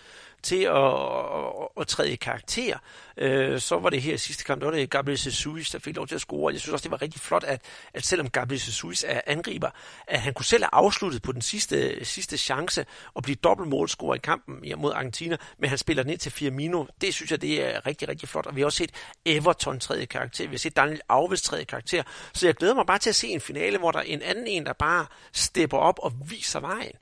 til 0.44 0.62
at, 0.62 0.74
at, 0.76 1.68
at 1.80 1.86
træde 1.86 2.12
i 2.12 2.16
karakter. 2.16 2.78
Øh, 3.16 3.60
så 3.60 3.78
var 3.78 3.90
det 3.90 4.02
her 4.02 4.16
sidste 4.16 4.44
kamp, 4.44 4.60
der 4.60 4.66
var 4.66 4.76
det 4.76 4.90
Gabriel 4.90 5.20
Jesus, 5.26 5.70
der 5.70 5.78
fik 5.78 5.96
lov 5.96 6.06
til 6.06 6.14
at 6.14 6.20
score. 6.20 6.52
Jeg 6.52 6.60
synes 6.60 6.72
også, 6.72 6.82
det 6.82 6.90
var 6.90 7.02
rigtig 7.02 7.20
flot, 7.20 7.44
at, 7.44 7.62
at 7.94 8.06
selvom 8.06 8.30
Gabriel 8.30 8.62
Jesus 8.66 9.04
er 9.08 9.20
angriber, 9.26 9.70
at 10.06 10.20
han 10.20 10.34
kunne 10.34 10.44
selv 10.44 10.62
have 10.62 10.74
afsluttet 10.74 11.22
på 11.22 11.32
den 11.32 11.42
sidste, 11.42 12.04
sidste 12.04 12.36
chance 12.36 12.86
og 13.14 13.22
blive 13.22 13.36
dobbelt 13.36 13.68
målscorer 13.68 14.14
i 14.14 14.18
kampen 14.18 14.72
mod 14.76 14.92
Argentina, 14.92 15.36
men 15.58 15.68
han 15.68 15.78
spiller 15.78 16.04
ned 16.04 16.18
til 16.18 16.32
Firmino. 16.32 16.84
Det 17.00 17.14
synes 17.14 17.30
jeg, 17.30 17.42
det 17.42 17.64
er 17.64 17.86
rigtig, 17.86 18.08
rigtig 18.08 18.28
flot. 18.28 18.46
Og 18.46 18.56
vi 18.56 18.60
har 18.60 18.66
også 18.66 18.78
set 18.78 18.90
Everton 19.24 19.80
tredje 19.80 20.06
karakter. 20.06 20.48
Vi 20.48 20.54
har 20.54 20.58
set 20.58 20.76
Daniel 20.76 21.00
Alves 21.08 21.42
tredje 21.42 21.64
karakter. 21.64 22.02
Så 22.32 22.46
jeg 22.46 22.54
glæder 22.54 22.74
mig 22.74 22.86
bare 22.86 22.98
til 22.98 23.10
at 23.10 23.16
se 23.16 23.28
en 23.28 23.40
finale, 23.40 23.78
hvor 23.78 23.90
der 23.90 23.98
er 23.98 24.02
en 24.02 24.22
anden 24.22 24.46
en, 24.46 24.66
der 24.66 24.72
bare 24.72 25.06
stepper 25.32 25.78
op 25.78 25.98
og 26.02 26.12
viser 26.30 26.60
vejen. 26.60 26.96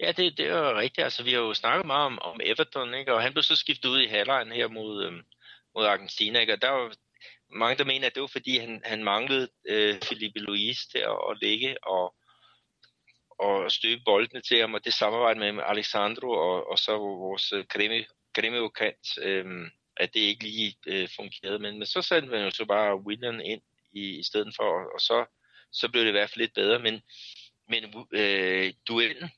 Ja, 0.00 0.12
det, 0.12 0.38
det 0.38 0.46
er 0.46 0.58
jo 0.58 0.78
rigtigt. 0.78 1.04
Altså, 1.04 1.22
vi 1.22 1.32
har 1.32 1.40
jo 1.40 1.54
snakket 1.54 1.86
meget 1.86 2.06
om, 2.06 2.18
om 2.22 2.40
Everton, 2.44 2.94
ikke? 2.94 3.14
og 3.14 3.22
han 3.22 3.32
blev 3.32 3.42
så 3.42 3.56
skiftet 3.56 3.88
ud 3.88 4.00
i 4.00 4.06
halvlejen 4.06 4.52
her 4.52 4.68
mod, 4.68 5.04
øhm, 5.04 5.22
mod 5.74 5.86
Argentina. 5.86 6.40
Ikke? 6.40 6.52
Og 6.52 6.62
der 6.62 6.70
var 6.70 6.94
mange, 7.50 7.78
der 7.78 7.84
mener, 7.84 8.06
at 8.06 8.14
det 8.14 8.20
var 8.20 8.26
fordi, 8.26 8.58
han, 8.58 8.82
han 8.84 9.04
manglede 9.04 9.48
øh, 9.68 10.00
Felipe 10.02 10.38
Luis 10.38 10.86
til 10.86 10.98
at, 10.98 11.18
at 11.30 11.38
ligge 11.42 11.84
og, 11.84 12.14
og 13.38 13.70
støbe 13.72 14.02
boldene 14.04 14.40
til 14.40 14.60
ham, 14.60 14.74
og 14.74 14.84
det 14.84 14.94
samarbejde 14.94 15.40
med 15.40 15.62
Alessandro 15.66 16.30
og, 16.30 16.70
og 16.70 16.78
så 16.78 16.98
vores 16.98 17.52
øh, 17.52 17.64
Gremio 18.34 18.68
kant, 18.68 19.18
øhm, 19.22 19.70
at 19.96 20.14
det 20.14 20.20
ikke 20.20 20.44
lige 20.44 20.76
øh, 20.86 21.08
fungerede. 21.16 21.58
Men, 21.58 21.78
men 21.78 21.86
så 21.86 22.02
satte 22.02 22.28
man 22.28 22.44
jo 22.44 22.50
så 22.50 22.64
bare 22.64 22.96
William 22.96 23.40
ind 23.44 23.62
i, 23.92 24.18
i 24.18 24.22
stedet 24.22 24.54
for, 24.56 24.64
og, 24.64 24.94
og 24.94 25.00
så, 25.00 25.24
så 25.72 25.88
blev 25.88 26.02
det 26.02 26.08
i 26.08 26.18
hvert 26.18 26.30
fald 26.30 26.40
lidt 26.40 26.54
bedre. 26.54 26.78
Men, 26.78 27.02
men 27.68 28.06
øh, 28.12 28.72
duellen 28.88 29.30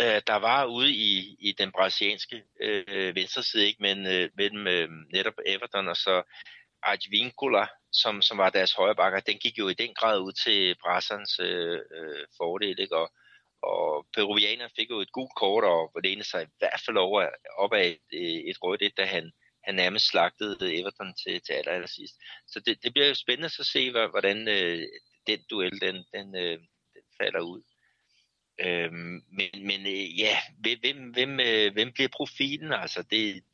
øh, 0.00 0.22
der 0.26 0.36
var 0.36 0.64
ude 0.64 0.90
i, 0.90 1.36
i 1.40 1.52
den 1.52 1.72
brasilianske 1.72 2.42
øh, 2.60 3.14
venstre 3.14 3.42
side, 3.42 3.66
ikke? 3.66 3.82
Men, 3.82 4.06
øh, 4.06 4.30
mellem 4.34 4.66
øh, 4.66 4.88
netop 5.12 5.34
Everton 5.46 5.88
og 5.88 5.96
så 5.96 6.22
Advincula, 6.82 7.66
som, 7.92 8.22
som 8.22 8.38
var 8.38 8.50
deres 8.50 8.72
højre 8.72 8.94
bakker, 8.94 9.20
den 9.20 9.38
gik 9.38 9.58
jo 9.58 9.68
i 9.68 9.74
den 9.74 9.94
grad 9.94 10.18
ud 10.20 10.32
til 10.32 10.76
Brassans 10.82 11.40
øh, 11.40 11.78
øh, 11.96 12.26
fordel, 12.36 12.80
ikke? 12.80 12.96
Og, 12.96 13.12
og 13.62 14.06
peruvianer 14.14 14.68
fik 14.76 14.90
jo 14.90 15.00
et 15.00 15.12
gult 15.12 15.34
kort, 15.36 15.64
og 15.64 15.92
det 16.04 16.26
sig 16.26 16.42
i 16.42 16.46
hvert 16.58 16.82
fald 16.86 16.96
over, 16.96 17.28
op 17.58 17.72
af 17.72 17.98
et, 18.12 18.50
et 18.50 18.62
rødt 18.62 18.82
et, 18.82 18.96
da 18.96 19.04
han, 19.04 19.32
han 19.64 19.74
nærmest 19.74 20.06
slagtede 20.06 20.78
Everton 20.80 21.14
til, 21.14 21.40
til 21.42 21.52
aller, 21.52 21.72
aller 21.72 21.88
sidst. 21.88 22.14
Så 22.46 22.60
det, 22.60 22.82
det 22.82 22.92
bliver 22.92 23.08
jo 23.08 23.14
spændende 23.14 23.50
at 23.58 23.66
se, 23.66 23.90
hvordan 23.90 24.48
øh, 24.48 24.82
den 25.26 25.40
duel 25.50 25.80
den, 25.80 26.04
den, 26.14 26.36
øh, 26.36 26.58
den 26.94 27.04
falder 27.20 27.40
ud. 27.40 27.62
Øhm, 28.60 29.22
men 29.28 29.50
men 29.66 29.86
øh, 29.86 30.18
ja, 30.18 30.38
hvem, 30.58 31.12
hvem, 31.12 31.36
hvem 31.72 31.88
øh, 31.88 31.92
bliver 31.92 32.08
profilen? 32.12 32.72
Altså, 32.72 33.02
det, 33.02 33.44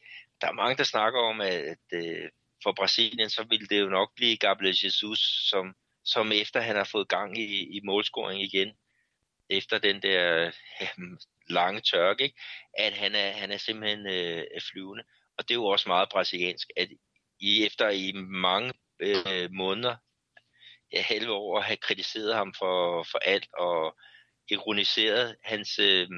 der 0.41 0.49
er 0.49 0.53
mange, 0.53 0.77
der 0.77 0.85
snakker 0.85 1.21
om, 1.21 1.41
at, 1.41 1.77
at 1.93 2.31
for 2.63 2.73
Brasilien, 2.73 3.31
så 3.31 3.45
vil 3.51 3.71
det 3.71 3.81
jo 3.81 3.89
nok 3.89 4.15
blive 4.17 4.37
Gabriel 4.37 4.79
Jesus, 4.85 5.49
som, 5.51 5.75
som 6.05 6.33
efter 6.33 6.61
han 6.61 6.77
har 6.77 6.89
fået 6.93 7.09
gang 7.09 7.39
i, 7.39 7.77
i 7.77 7.81
målscoring 7.85 8.43
igen, 8.43 8.73
efter 9.51 9.79
den 9.79 10.03
der 10.03 10.47
øh, 10.81 10.99
lange 11.49 11.81
tørke, 11.81 12.25
ikke? 12.25 12.41
at 12.79 12.93
han 12.93 13.15
er, 13.15 13.31
han 13.31 13.51
er 13.51 13.57
simpelthen 13.57 14.07
øh, 14.07 14.45
flyvende. 14.73 15.05
Og 15.39 15.49
det 15.49 15.51
er 15.51 15.59
jo 15.59 15.67
også 15.67 15.89
meget 15.89 16.09
brasiliansk, 16.09 16.69
at 16.77 16.89
I 17.41 17.67
efter 17.67 17.89
i 17.89 18.13
mange 18.13 18.73
øh, 19.01 19.51
måneder, 19.51 19.97
ja, 20.93 21.03
halve 21.03 21.33
år, 21.33 21.61
have 21.61 21.77
kritiseret 21.77 22.35
ham 22.35 22.55
for, 22.59 23.03
for 23.11 23.19
alt, 23.19 23.49
og 23.59 23.97
ironiseret 24.51 25.37
hans, 25.45 25.79
øh, 25.79 26.09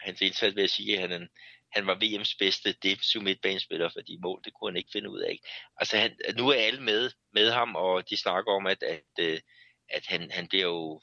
hans 0.00 0.20
indsats 0.20 0.56
ved 0.56 0.64
at 0.64 0.70
sige, 0.70 1.00
at 1.00 1.10
han, 1.10 1.28
han 1.72 1.86
var 1.86 1.94
VM's 1.94 2.36
bedste 2.38 2.72
defensive 2.72 3.22
midtbanespiller, 3.22 3.90
fordi 3.92 4.18
mål, 4.22 4.40
det 4.44 4.52
kunne 4.54 4.70
han 4.70 4.76
ikke 4.76 4.90
finde 4.92 5.10
ud 5.10 5.20
af. 5.20 5.30
Ikke? 5.30 5.48
Altså 5.76 5.96
han, 5.96 6.16
nu 6.36 6.48
er 6.48 6.54
alle 6.54 6.82
med, 6.82 7.10
med 7.32 7.50
ham, 7.50 7.76
og 7.76 8.10
de 8.10 8.16
snakker 8.16 8.52
om, 8.52 8.66
at, 8.66 8.82
at, 8.82 9.02
øh, 9.18 9.40
at 9.88 10.06
han, 10.06 10.30
han 10.30 10.48
bliver 10.48 10.64
jo 10.64 11.00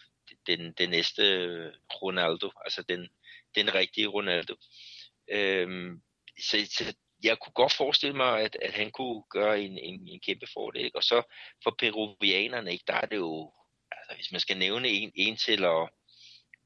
den, 0.48 0.74
den 0.78 0.90
næste 0.90 1.24
Ronaldo, 2.02 2.52
altså 2.64 2.82
den, 2.82 3.10
den 3.56 3.74
rigtige 3.74 4.08
Ronaldo. 4.08 4.56
Øhm, 5.32 6.02
så, 6.40 6.58
så 6.78 6.96
jeg 7.24 7.40
kunne 7.40 7.54
godt 7.54 7.74
forestille 7.74 8.16
mig, 8.16 8.42
at, 8.42 8.58
at 8.62 8.74
han 8.74 8.92
kunne 8.92 9.24
gøre 9.30 9.62
en, 9.62 9.78
en, 9.78 10.08
en 10.08 10.20
kæmpe 10.20 10.48
fordel. 10.54 10.86
Ikke? 10.86 10.98
Og 10.98 11.04
så 11.04 11.22
for 11.64 11.76
peruvianerne, 11.80 12.72
ikke, 12.72 12.84
der 12.88 12.94
er 12.94 13.06
det 13.06 13.18
jo, 13.18 13.54
altså, 13.92 14.16
hvis 14.16 14.32
man 14.32 14.42
skal 14.42 14.58
nævne 14.58 14.88
en, 14.88 15.12
en 15.16 15.38
til 15.38 15.66
at, 15.66 15.90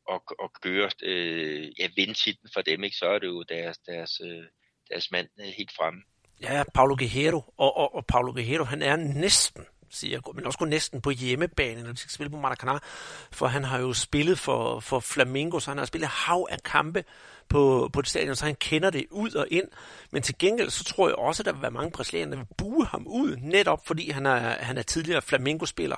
og, 0.08 0.24
og 0.39 0.51
køre, 0.62 0.89
øh, 1.04 1.72
ja, 1.80 1.88
vindtitlen 1.95 2.49
for 2.54 2.62
dem, 2.62 2.84
ikke, 2.84 2.97
så 2.97 3.06
er 3.06 3.20
det 3.20 3.28
jo 3.28 3.43
deres, 3.43 3.78
deres, 3.78 4.22
øh, 4.24 4.43
deres 4.89 5.12
mand 5.12 5.28
øh, 5.39 5.45
helt 5.58 5.72
fremme. 5.78 6.01
Ja, 6.41 6.64
Paulo 6.74 6.95
Guerrero, 6.99 7.54
og, 7.58 7.78
og, 7.78 7.95
og 7.95 8.06
Paulo 8.06 8.32
Guerrero, 8.32 8.64
han 8.64 8.82
er 8.82 8.95
næsten 8.95 9.66
siger 9.93 10.12
jeg, 10.12 10.36
men 10.36 10.45
også 10.45 10.60
gå 10.60 10.66
næsten 10.66 11.01
på 11.01 11.10
hjemmebane, 11.10 11.84
når 11.84 11.91
de 11.91 11.97
skal 11.97 12.12
spille 12.12 12.30
på 12.30 12.38
Maracanã, 12.38 12.80
for 13.32 13.47
han 13.47 13.64
har 13.64 13.80
jo 13.80 13.93
spillet 13.93 14.39
for, 14.39 14.80
for 14.80 14.99
Flamingo, 14.99 15.60
så 15.60 15.72
han 15.72 15.78
har 15.78 15.86
spillet 15.86 16.10
hav 16.10 16.47
af 16.49 16.64
kampe 16.64 17.04
på, 17.49 17.89
på 17.93 17.99
et 17.99 18.07
stadion, 18.07 18.35
så 18.35 18.45
han 18.45 18.55
kender 18.55 18.89
det 18.89 19.05
ud 19.11 19.31
og 19.31 19.47
ind. 19.51 19.65
Men 20.11 20.21
til 20.21 20.35
gengæld, 20.39 20.69
så 20.69 20.83
tror 20.83 21.07
jeg 21.07 21.15
også, 21.15 21.41
at 21.41 21.45
der 21.45 21.51
vil 21.51 21.61
være 21.61 21.71
mange 21.71 21.91
brasilianere, 21.91 22.31
der 22.31 22.37
vil 22.37 22.55
bue 22.57 22.85
ham 22.85 23.07
ud, 23.07 23.37
netop 23.41 23.87
fordi 23.87 24.09
han 24.09 24.25
er, 24.25 24.37
han 24.39 24.77
er 24.77 24.81
tidligere 24.81 25.21
Flamingo-spiller. 25.21 25.95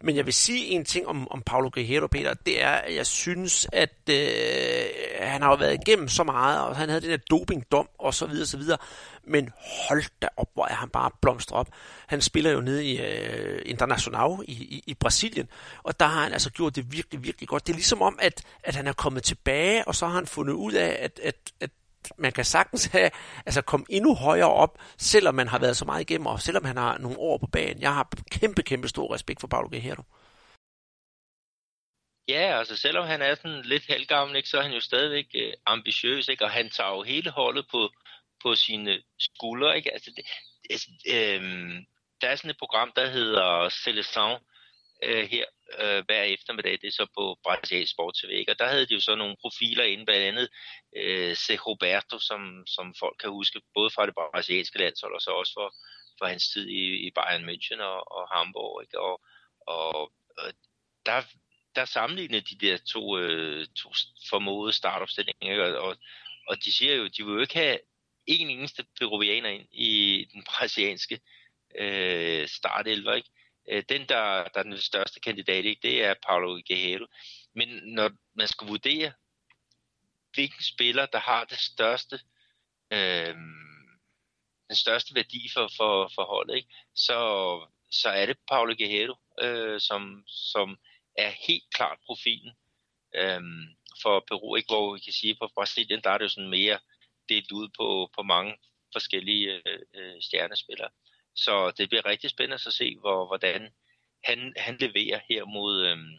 Men 0.00 0.16
jeg 0.16 0.26
vil 0.26 0.34
sige 0.34 0.66
en 0.66 0.84
ting 0.84 1.06
om, 1.06 1.30
om 1.30 1.42
Paulo 1.42 1.70
Guerrero, 1.74 2.06
Peter, 2.06 2.34
det 2.34 2.62
er, 2.62 2.70
at 2.70 2.94
jeg 2.94 3.06
synes, 3.06 3.68
at 3.72 3.94
øh, 4.10 4.84
han 5.20 5.42
har 5.42 5.56
været 5.56 5.74
igennem 5.74 6.08
så 6.08 6.24
meget, 6.24 6.60
og 6.60 6.76
han 6.76 6.88
havde 6.88 7.00
den 7.00 7.10
der 7.10 7.16
dopingdom, 7.16 7.88
og 7.98 8.14
så 8.14 8.26
videre, 8.26 8.46
så 8.46 8.56
videre. 8.56 8.78
Men 9.24 9.50
hold 9.88 10.02
da 10.22 10.28
op, 10.36 10.48
hvor 10.54 10.66
er 10.66 10.74
han 10.74 10.88
bare 10.88 11.10
blomstret 11.22 11.58
op. 11.58 11.68
Han 12.06 12.20
spiller 12.20 12.50
jo 12.50 12.60
nede 12.60 12.84
i 12.84 13.00
øh, 13.00 13.62
Internacional 13.66 14.30
i, 14.44 14.52
i, 14.52 14.82
i 14.86 14.94
Brasilien, 14.94 15.48
og 15.82 16.00
der 16.00 16.06
har 16.06 16.22
han 16.22 16.32
altså 16.32 16.50
gjort 16.50 16.76
det 16.76 16.92
virkelig, 16.92 17.24
virkelig 17.24 17.48
godt. 17.48 17.66
Det 17.66 17.72
er 17.72 17.76
ligesom 17.76 18.02
om, 18.02 18.18
at, 18.22 18.42
at 18.64 18.74
han 18.74 18.86
er 18.86 18.92
kommet 18.92 19.22
tilbage, 19.22 19.88
og 19.88 19.94
så 19.94 20.06
har 20.06 20.14
han 20.14 20.26
fundet 20.26 20.54
ud 20.54 20.72
af, 20.78 20.96
at, 21.04 21.18
at, 21.18 21.52
at 21.60 21.70
man 22.18 22.32
kan 22.32 22.44
sagtens 22.44 22.84
have, 22.84 23.10
altså 23.46 23.62
komme 23.62 23.86
endnu 23.88 24.14
højere 24.14 24.52
op, 24.52 24.78
selvom 24.98 25.34
man 25.34 25.48
har 25.48 25.58
været 25.58 25.76
så 25.76 25.84
meget 25.84 26.00
igennem, 26.00 26.26
og 26.26 26.40
selvom 26.40 26.64
han 26.64 26.76
har 26.76 26.98
nogle 26.98 27.18
år 27.18 27.38
på 27.38 27.46
banen. 27.46 27.82
Jeg 27.82 27.94
har 27.94 28.08
kæmpe, 28.30 28.62
kæmpe 28.62 28.88
stor 28.88 29.14
respekt 29.14 29.40
for 29.40 29.48
Paulo 29.48 29.68
Guerrero. 29.68 30.02
Ja, 32.28 32.58
altså 32.58 32.76
selvom 32.76 33.06
han 33.06 33.22
er 33.22 33.34
sådan 33.34 33.62
lidt 33.62 33.86
halvgammel, 33.88 34.36
ikke, 34.36 34.48
så 34.48 34.58
er 34.58 34.62
han 34.62 34.72
jo 34.72 34.80
stadigvæk 34.80 35.26
øh, 35.34 35.52
ambitiøs, 35.66 36.28
ikke, 36.28 36.44
og 36.44 36.50
han 36.50 36.70
tager 36.70 36.90
jo 36.90 37.02
hele 37.02 37.30
holdet 37.30 37.66
på, 37.70 37.90
på 38.42 38.54
sine 38.54 39.02
skuldre. 39.18 39.76
Ikke? 39.76 39.92
Altså, 39.92 40.10
det, 40.16 40.24
altså, 40.70 40.90
øh, 41.08 41.42
der 42.20 42.28
er 42.28 42.36
sådan 42.36 42.50
et 42.50 42.58
program, 42.58 42.92
der 42.96 43.10
hedder 43.10 43.68
Seleção, 43.68 44.44
øh, 45.02 45.28
her 45.28 45.44
øh, 45.80 46.04
hver 46.06 46.22
eftermiddag, 46.22 46.72
det 46.72 46.88
er 46.88 46.98
så 47.00 47.06
på 47.16 47.38
Brasiliansk 47.44 47.92
Sport 47.92 48.14
TV, 48.14 48.44
og 48.48 48.58
der 48.58 48.68
havde 48.68 48.86
de 48.86 48.94
jo 48.94 49.00
så 49.00 49.14
nogle 49.14 49.36
profiler 49.40 49.84
inde, 49.84 50.04
blandt 50.04 50.24
andet 50.24 50.48
øh, 50.96 51.34
C. 51.34 51.48
Roberto, 51.66 52.18
som, 52.18 52.64
som 52.66 52.94
folk 52.98 53.16
kan 53.20 53.30
huske, 53.30 53.60
både 53.74 53.90
fra 53.90 54.06
det 54.06 54.14
brasilianske 54.14 54.78
landshold, 54.78 55.14
og 55.14 55.20
så 55.20 55.30
også 55.30 55.52
for, 55.56 55.74
for 56.18 56.26
hans 56.26 56.48
tid 56.52 56.68
i, 56.68 57.06
i 57.06 57.10
Bayern 57.10 57.48
München 57.48 57.80
og, 57.82 58.12
og 58.16 58.28
Hamburg, 58.28 58.82
ikke? 58.82 59.00
Og, 59.00 59.20
og, 59.66 60.12
og 60.38 60.52
der, 61.06 61.22
der 61.76 61.84
sammenlignede 61.84 62.40
de 62.50 62.66
der 62.66 62.76
to, 62.92 63.18
øh, 63.18 63.66
to 63.66 63.92
formodede 64.30 64.76
startopstillinger, 64.76 65.64
og, 65.64 65.88
og, 65.88 65.96
og 66.48 66.64
de 66.64 66.72
siger 66.72 66.94
jo, 66.94 67.06
de 67.06 67.24
vil 67.24 67.34
jo 67.34 67.40
ikke 67.40 67.54
have 67.54 67.78
en 68.26 68.50
eneste 68.50 68.84
peruvianer 68.98 69.48
ind 69.48 69.66
i 69.72 70.24
den 70.32 70.44
brasilianske 70.44 71.20
øh, 71.78 72.48
startelver, 72.48 73.14
ikke? 73.14 73.30
Øh, 73.70 73.82
den, 73.88 74.00
der, 74.00 74.48
der 74.48 74.58
er 74.60 74.62
den 74.62 74.78
største 74.78 75.20
kandidat, 75.20 75.64
ikke, 75.64 75.88
det 75.88 76.04
er 76.04 76.14
Paulo 76.26 76.60
Guerrero. 76.68 77.06
Men 77.54 77.68
når 77.68 78.10
man 78.34 78.48
skal 78.48 78.68
vurdere, 78.68 79.12
hvilken 80.34 80.62
spiller, 80.62 81.06
der 81.06 81.18
har 81.18 81.44
det 81.44 81.58
største, 81.58 82.20
øh, 82.90 83.34
den 84.68 84.76
største 84.76 85.14
værdi 85.14 85.48
for, 85.54 85.70
for, 85.76 86.10
for 86.14 86.24
holdet, 86.24 86.56
ikke, 86.56 86.68
så, 86.94 87.18
så 87.90 88.08
er 88.08 88.26
det 88.26 88.38
Paulo 88.48 88.74
Guerrero, 88.78 89.16
øh, 89.40 89.80
som, 89.80 90.24
som 90.26 90.78
er 91.18 91.32
helt 91.48 91.74
klart 91.74 91.98
profilen 92.06 92.52
øh, 93.14 93.42
for 94.02 94.24
Peru, 94.28 94.56
ikke, 94.56 94.68
hvor 94.68 94.94
vi 94.94 95.00
kan 95.00 95.12
sige, 95.12 95.36
på 95.40 95.48
Brasilien, 95.54 96.00
der 96.04 96.10
er 96.10 96.18
det 96.18 96.24
jo 96.24 96.28
sådan 96.28 96.50
mere 96.50 96.78
delt 97.28 97.52
ud 97.52 97.68
på, 97.78 98.10
på 98.16 98.22
mange 98.22 98.56
forskellige 98.92 99.62
øh, 99.66 99.80
øh 99.94 100.22
stjernespillere. 100.22 100.88
Så 101.44 101.54
det 101.78 101.88
bliver 101.88 102.06
rigtig 102.06 102.30
spændende 102.30 102.54
at 102.66 102.78
se, 102.80 102.96
hvor, 103.00 103.26
hvordan 103.26 103.60
han, 104.24 104.38
han 104.56 104.76
leverer 104.84 105.20
her 105.28 105.44
mod, 105.44 105.86
øhm, 105.88 106.12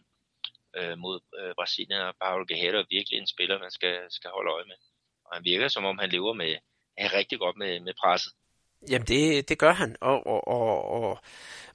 øh, 0.78 0.98
mod 0.98 1.20
øh, 1.40 1.54
Brasilien, 1.54 2.00
og 2.00 2.14
Paolo 2.22 2.44
Guerrero 2.48 2.78
er 2.78 2.94
virkelig 2.96 3.18
en 3.18 3.32
spiller, 3.34 3.58
man 3.58 3.70
skal, 3.70 3.96
skal 4.10 4.30
holde 4.30 4.50
øje 4.50 4.64
med. 4.64 4.78
Og 5.24 5.30
han 5.36 5.44
virker, 5.44 5.68
som 5.68 5.84
om 5.84 5.98
han 5.98 6.10
lever 6.10 6.32
med, 6.32 6.52
er 6.96 7.14
rigtig 7.18 7.38
godt 7.38 7.56
med, 7.56 7.80
med 7.80 7.94
presset. 8.02 8.32
Jamen, 8.88 9.06
det, 9.06 9.48
det 9.48 9.58
gør 9.58 9.72
han, 9.72 9.96
og, 10.00 10.26
og, 10.26 10.48
og, 10.48 10.90
og 10.90 11.18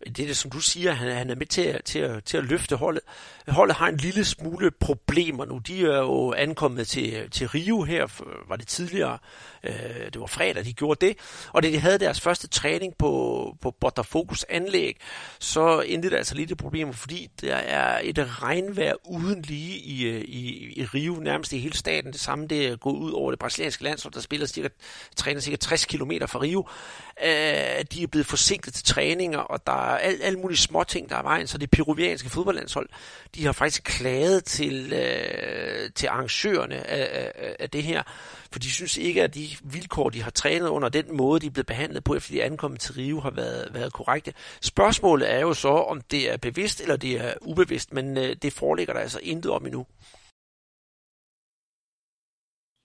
det 0.06 0.20
er 0.20 0.28
det, 0.28 0.38
som 0.38 0.52
du 0.52 0.60
siger, 0.60 0.92
han, 0.92 1.12
han 1.12 1.30
er 1.30 1.36
med 1.36 1.46
til, 1.46 1.62
at, 1.62 1.84
til, 1.84 2.00
at, 2.00 2.24
til 2.24 2.38
at 2.38 2.44
løfte 2.44 2.76
holdet. 2.76 3.02
Holdet 3.48 3.76
har 3.76 3.88
en 3.88 3.98
lille 3.98 4.26
smule 4.26 4.72
problemer 4.72 5.46
nu. 5.46 5.58
De 5.58 5.82
er 5.82 5.98
jo 5.98 6.34
ankommet 6.34 6.88
til, 6.88 7.32
til 7.32 7.48
Rio 7.48 7.84
her, 7.84 8.24
var 8.50 8.56
det 8.56 8.68
tidligere, 8.68 9.18
øh, 9.64 9.74
det 10.14 10.20
var 10.20 10.26
fredag, 10.26 10.66
de 10.66 10.74
gjorde 10.74 11.08
det. 11.08 11.18
Og 11.54 11.64
da 11.64 11.70
de 11.70 11.80
havde 11.80 12.00
deres 12.00 12.22
første 12.22 12.48
træning 12.48 12.94
på, 12.98 13.56
på 13.62 13.72
Botafogus 13.72 14.46
anlæg, 14.50 14.98
så 15.40 15.82
endte 15.82 16.10
der 16.10 16.18
altså 16.18 16.36
lidt 16.36 16.58
problemer, 16.58 16.94
fordi 16.94 17.30
der 17.42 17.56
er 17.56 18.00
et 18.04 18.42
regnvejr 18.44 18.94
uden 19.10 19.42
lige 19.42 19.78
i, 19.78 20.24
i, 20.24 20.74
i 20.76 20.86
Rio, 20.86 21.14
nærmest 21.14 21.54
i 21.54 21.60
hele 21.60 21.78
staten. 21.78 22.12
Det 22.12 22.20
samme 22.20 22.48
det 22.48 22.68
er 22.68 22.76
gået 22.76 22.98
ud 22.98 23.12
over 23.12 23.32
det 23.32 23.40
brasilianske 23.40 23.84
landshold, 23.84 24.14
der 24.14 24.20
spiller 24.20 24.48
cirka, 24.48 24.68
træner 25.16 25.40
cirka 25.42 25.56
60 25.56 25.86
km 25.86 26.12
fra 26.28 26.40
Rio. 26.40 26.68
Øh, 27.24 27.86
de 27.92 28.04
er 28.04 28.08
blevet 28.12 28.26
forsinket 28.26 28.74
til 28.74 28.86
træninger, 28.86 29.40
og 29.40 29.68
der 29.68 29.72
er 29.72 29.98
alt, 29.98 30.24
alt 30.24 30.40
mulige 30.40 30.58
små 30.58 30.84
ting, 30.84 31.10
der 31.10 31.16
er 31.16 31.24
vejen. 31.24 31.48
Så 31.48 31.58
det 31.58 31.72
peruvianske 31.72 32.30
fodboldlandshold, 32.30 32.90
de 33.36 33.46
har 33.46 33.52
faktisk 33.52 33.84
klaget 33.84 34.44
til, 34.46 34.94
øh, 34.94 35.92
til 35.96 36.08
arrangørerne 36.08 36.88
af, 36.88 37.32
af, 37.36 37.56
af 37.60 37.70
det 37.70 37.84
her, 37.84 38.04
for 38.52 38.60
de 38.60 38.72
synes 38.72 38.98
ikke, 38.98 39.24
at 39.24 39.36
de 39.36 39.48
vilkår, 39.64 40.10
de 40.10 40.22
har 40.22 40.32
trænet 40.32 40.68
under, 40.68 40.90
den 40.90 41.18
måde, 41.18 41.40
de 41.40 41.46
er 41.46 41.52
blevet 41.52 41.68
behandlet 41.68 42.04
på, 42.04 42.16
efter 42.16 42.32
de 42.32 42.42
er 42.42 42.46
ankommet 42.46 42.80
til 42.80 42.94
Rio, 42.94 43.20
har 43.20 43.32
været, 43.32 43.74
været 43.74 43.94
korrekte. 43.94 44.34
Spørgsmålet 44.62 45.32
er 45.32 45.40
jo 45.40 45.54
så, 45.54 45.70
om 45.70 46.02
det 46.02 46.32
er 46.32 46.38
bevidst 46.38 46.82
eller 46.82 46.98
det 46.98 47.12
er 47.12 47.34
ubevidst, 47.42 47.94
men 47.94 48.18
øh, 48.18 48.36
det 48.42 48.54
foreligger 48.54 48.94
der 48.94 49.02
altså 49.02 49.20
intet 49.24 49.52
om 49.52 49.66
endnu. 49.66 49.88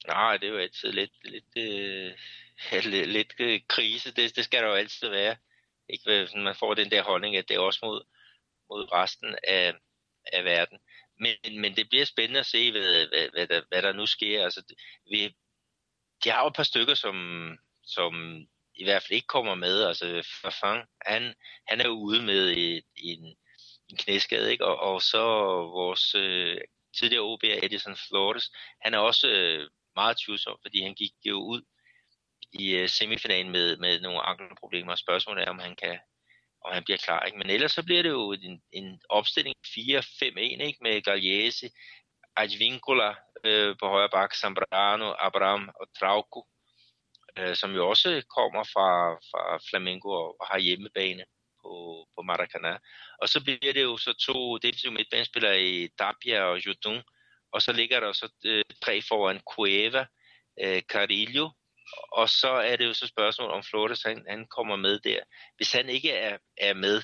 Nej, 0.06 0.36
det 0.36 0.48
er 0.48 0.52
jo 0.52 0.58
altid 0.58 0.92
lidt, 0.92 1.12
lidt, 1.24 1.52
øh, 1.56 2.12
lidt, 2.84 3.08
lidt 3.08 3.34
øh, 3.38 3.60
krise. 3.68 4.12
Det, 4.12 4.36
det 4.36 4.44
skal 4.44 4.62
der 4.62 4.68
jo 4.68 4.74
altid 4.74 5.08
være. 5.08 5.36
Ikke? 5.88 6.20
Øh, 6.20 6.28
man 6.36 6.54
får 6.54 6.74
den 6.74 6.90
der 6.90 7.02
holdning, 7.02 7.36
at 7.36 7.48
det 7.48 7.54
er 7.54 7.60
også 7.60 7.80
mod, 7.82 8.04
mod 8.70 8.92
resten 8.92 9.36
af, 9.44 9.74
af 10.32 10.44
verden. 10.44 10.78
Men, 11.20 11.60
men 11.60 11.76
det 11.76 11.88
bliver 11.88 12.04
spændende 12.04 12.40
at 12.40 12.46
se, 12.46 12.70
hvad, 12.70 13.08
hvad, 13.08 13.28
hvad, 13.30 13.46
der, 13.46 13.62
hvad 13.68 13.82
der 13.82 13.92
nu 13.92 14.06
sker. 14.06 14.44
Altså, 14.44 14.74
vi, 15.10 15.36
de 16.24 16.30
har 16.30 16.42
jo 16.42 16.48
et 16.48 16.56
par 16.56 16.62
stykker, 16.62 16.94
som, 16.94 17.16
som 17.82 18.36
i 18.74 18.84
hvert 18.84 19.02
fald 19.02 19.16
ikke 19.16 19.26
kommer 19.26 19.54
med. 19.54 19.82
Altså, 19.82 20.28
Fafang, 20.42 20.88
han, 21.06 21.34
han 21.68 21.80
er 21.80 21.88
ude 21.88 22.22
med 22.22 22.50
i, 22.50 22.76
i 22.76 23.06
en, 23.06 23.36
en 23.88 23.96
knæskade, 23.96 24.52
ikke? 24.52 24.64
Og, 24.64 24.78
og 24.78 25.02
så 25.02 25.22
vores 25.80 26.14
øh, 26.14 26.60
tidligere 26.98 27.24
OB, 27.24 27.44
Edison 27.44 27.96
Flores, 27.96 28.50
han 28.80 28.94
er 28.94 28.98
også 28.98 29.28
øh, 29.28 29.70
meget 29.94 30.18
tvivlsom, 30.18 30.58
fordi 30.62 30.82
han 30.82 30.94
gik 30.94 31.12
jo 31.24 31.36
ud 31.36 31.62
i 32.52 32.76
øh, 32.76 32.88
semifinalen 32.88 33.52
med, 33.52 33.76
med 33.76 34.00
nogle 34.00 34.22
ankelproblemer. 34.22 34.94
Spørgsmålet 34.94 35.44
er, 35.44 35.50
om 35.50 35.58
han 35.58 35.76
kan 35.76 35.98
om 36.64 36.72
han 36.74 36.84
bliver 36.84 36.98
klar. 36.98 37.24
Ikke? 37.24 37.38
Men 37.38 37.50
ellers 37.50 37.72
så 37.72 37.82
bliver 37.84 38.02
det 38.02 38.10
jo 38.10 38.32
en, 38.32 38.62
en 38.72 39.00
opstilling 39.08 39.56
4-5-1 39.66 40.38
ikke? 40.38 40.78
med 40.80 41.02
Galliese, 41.02 41.70
Advincula 42.36 43.14
øh, 43.44 43.76
på 43.80 43.88
højre 43.88 44.08
bak, 44.08 44.34
Zambrano, 44.34 45.14
Abraham 45.18 45.70
og 45.80 45.86
Trauco, 45.98 46.46
øh, 47.38 47.56
som 47.56 47.74
jo 47.74 47.88
også 47.88 48.22
kommer 48.36 48.64
fra, 48.64 49.14
fra 49.14 49.58
Flamengo 49.70 50.08
og, 50.08 50.40
og 50.40 50.46
har 50.46 50.58
hjemmebane 50.58 51.24
på, 51.62 52.06
på 52.14 52.20
Maracanã. 52.22 52.78
Og 53.22 53.28
så 53.28 53.44
bliver 53.44 53.72
det 53.72 53.82
jo 53.82 53.96
så 53.96 54.12
to 54.12 54.58
defensive 54.58 54.92
midtbanespillere 54.92 55.62
i 55.62 55.88
Tapia 55.98 56.42
og 56.42 56.66
Jodun, 56.66 57.02
og 57.52 57.62
så 57.62 57.72
ligger 57.72 58.00
der 58.00 58.12
så 58.12 58.28
øh, 58.44 58.64
tre 58.84 59.02
foran 59.02 59.40
Cueva, 59.40 60.06
øh, 60.60 60.82
Carillo 60.82 61.50
og 62.12 62.28
så 62.28 62.48
er 62.48 62.76
det 62.76 62.86
jo 62.86 62.94
så 62.94 63.06
spørgsmålet, 63.06 63.54
om 63.54 63.62
Flores 63.62 64.02
han, 64.02 64.24
han 64.28 64.46
kommer 64.46 64.76
med 64.76 65.00
der. 65.00 65.20
Hvis 65.56 65.72
han 65.72 65.88
ikke 65.88 66.10
er, 66.10 66.38
er 66.56 66.74
med, 66.74 67.02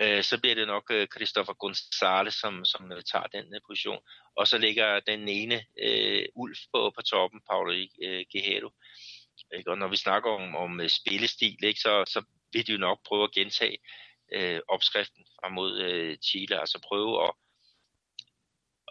øh, 0.00 0.22
så 0.22 0.40
bliver 0.40 0.54
det 0.54 0.66
nok 0.66 0.90
øh, 0.90 1.06
Christopher 1.14 1.54
Gonzalez, 1.54 2.34
som, 2.34 2.64
som 2.64 2.92
øh, 2.92 3.02
tager 3.12 3.26
den 3.26 3.54
øh, 3.54 3.60
position. 3.68 3.98
Og 4.36 4.48
så 4.48 4.58
ligger 4.58 5.00
den 5.00 5.28
ene 5.28 5.64
øh, 5.82 6.24
ulf 6.34 6.58
på, 6.74 6.92
på 6.96 7.02
toppen, 7.02 7.40
Paulo 7.50 7.72
øh, 8.02 8.24
Guerrero. 8.32 8.70
Ikke? 9.56 9.70
Og 9.70 9.78
når 9.78 9.88
vi 9.88 9.96
snakker 9.96 10.30
om, 10.30 10.56
om 10.56 10.80
øh, 10.80 10.88
spillestil, 10.88 11.64
ikke, 11.64 11.80
så, 11.80 12.04
så 12.08 12.24
vil 12.52 12.66
de 12.66 12.72
jo 12.72 12.78
nok 12.78 12.98
prøve 13.06 13.24
at 13.24 13.32
gentage 13.32 13.78
øh, 14.34 14.60
opskriften 14.68 15.24
frem 15.40 15.52
mod 15.52 15.80
øh, 15.80 16.16
Chile, 16.18 16.60
altså 16.60 16.78
prøve 16.88 17.24
at 17.24 17.32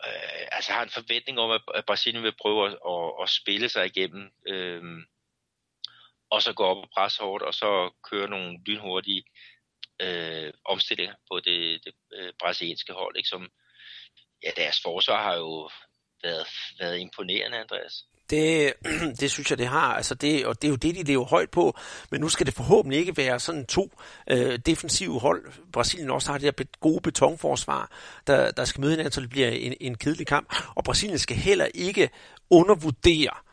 øh, 0.07 0.47
altså 0.51 0.71
har 0.71 0.83
en 0.83 0.97
forventning 0.99 1.39
om, 1.39 1.61
at 1.75 1.85
Brasilien 1.85 2.23
vil 2.23 2.41
prøve 2.41 2.67
at, 2.67 2.73
at, 2.73 3.13
at 3.23 3.29
spille 3.29 3.69
sig 3.69 3.85
igennem 3.85 4.31
øh, 4.47 4.83
og 6.31 6.41
så 6.41 6.53
gå 6.53 6.63
op 6.63 6.77
og 6.77 6.89
presse 6.93 7.23
hårdt, 7.23 7.43
og 7.43 7.53
så 7.53 7.91
køre 8.09 8.29
nogle 8.29 8.59
lynhurtige 8.65 9.23
øh, 10.01 10.53
omstillinger 10.65 11.15
på 11.31 11.39
det, 11.39 11.81
det 11.85 11.93
øh, 12.13 12.33
brasilianske 12.39 12.93
hold, 12.93 13.17
ikke? 13.17 13.29
som 13.29 13.49
ja, 14.43 14.51
deres 14.55 14.81
forsvar 14.85 15.23
har 15.23 15.35
jo 15.35 15.69
været, 16.23 16.47
været 16.79 16.99
imponerende, 16.99 17.57
Andreas. 17.57 18.05
Det, 18.29 18.73
det 19.21 19.31
synes 19.31 19.49
jeg, 19.49 19.57
det 19.57 19.67
har. 19.67 19.95
Altså 19.95 20.15
det, 20.15 20.45
og 20.45 20.61
det 20.61 20.67
er 20.67 20.69
jo 20.69 20.75
det, 20.75 20.95
de 20.95 21.03
lever 21.03 21.25
højt 21.25 21.49
på. 21.49 21.77
Men 22.11 22.21
nu 22.21 22.29
skal 22.29 22.45
det 22.45 22.53
forhåbentlig 22.53 22.99
ikke 22.99 23.17
være 23.17 23.39
sådan 23.39 23.65
to 23.65 23.91
øh, 24.29 24.59
defensive 24.65 25.19
hold. 25.19 25.71
Brasilien 25.73 26.09
også 26.09 26.31
har 26.31 26.37
det 26.37 26.57
der 26.57 26.63
gode 26.79 27.01
betonforsvar, 27.01 27.91
der, 28.27 28.51
der 28.51 28.65
skal 28.65 28.81
møde 28.81 28.91
hinanden, 28.91 29.11
så 29.11 29.21
det 29.21 29.29
bliver 29.29 29.49
en, 29.49 29.73
en 29.81 29.97
kedelig 29.97 30.27
kamp. 30.27 30.53
Og 30.75 30.83
Brasilien 30.83 31.19
skal 31.19 31.37
heller 31.37 31.65
ikke 31.65 32.09
undervurdere 32.49 33.33
øh, 33.37 33.50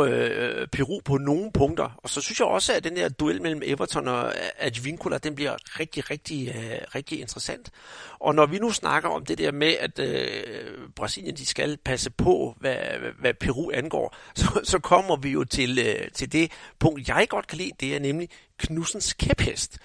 Øh, 0.00 0.60
øh, 0.60 0.66
Peru 0.66 1.00
på 1.04 1.16
nogle 1.16 1.52
punkter. 1.52 1.98
Og 2.02 2.10
så 2.10 2.20
synes 2.20 2.40
jeg 2.40 2.48
også, 2.48 2.72
at 2.72 2.84
den 2.84 2.96
der 2.96 3.08
duel 3.08 3.42
mellem 3.42 3.62
Everton 3.64 4.08
og 4.08 4.26
øh, 4.26 4.32
Advincula, 4.58 5.18
den 5.18 5.34
bliver 5.34 5.56
rigtig, 5.80 6.10
rigtig, 6.10 6.48
øh, 6.48 6.78
rigtig 6.94 7.20
interessant. 7.20 7.70
Og 8.18 8.34
når 8.34 8.46
vi 8.46 8.58
nu 8.58 8.70
snakker 8.70 9.08
om 9.08 9.24
det 9.24 9.38
der 9.38 9.52
med, 9.52 9.74
at 9.80 9.98
øh, 9.98 10.78
Brasilien 10.96 11.36
de 11.36 11.46
skal 11.46 11.76
passe 11.84 12.10
på, 12.10 12.56
hvad, 12.60 12.76
hvad 13.20 13.34
Peru 13.34 13.70
angår, 13.74 14.16
så, 14.34 14.60
så 14.64 14.78
kommer 14.78 15.16
vi 15.16 15.30
jo 15.30 15.44
til, 15.44 15.78
øh, 15.78 16.10
til 16.10 16.32
det 16.32 16.52
punkt, 16.78 17.08
jeg 17.08 17.26
godt 17.28 17.46
kan 17.46 17.58
lide, 17.58 17.70
det 17.80 17.96
er 17.96 18.00
nemlig 18.00 18.28
Knudsens 18.58 19.12
kæphest. 19.12 19.78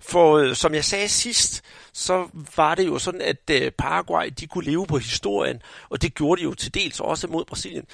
For 0.00 0.36
øh, 0.36 0.54
som 0.54 0.74
jeg 0.74 0.84
sagde 0.84 1.08
sidst, 1.08 1.62
så 1.92 2.28
var 2.56 2.74
det 2.74 2.86
jo 2.86 2.98
sådan, 2.98 3.20
at 3.20 3.50
øh, 3.50 3.72
Paraguay 3.72 4.30
de 4.40 4.46
kunne 4.46 4.64
leve 4.64 4.86
på 4.86 4.98
historien, 4.98 5.62
og 5.88 6.02
det 6.02 6.14
gjorde 6.14 6.40
de 6.40 6.44
jo 6.44 6.54
til 6.54 6.74
dels 6.74 7.00
også 7.00 7.26
mod 7.26 7.44
Brasilien. 7.44 7.84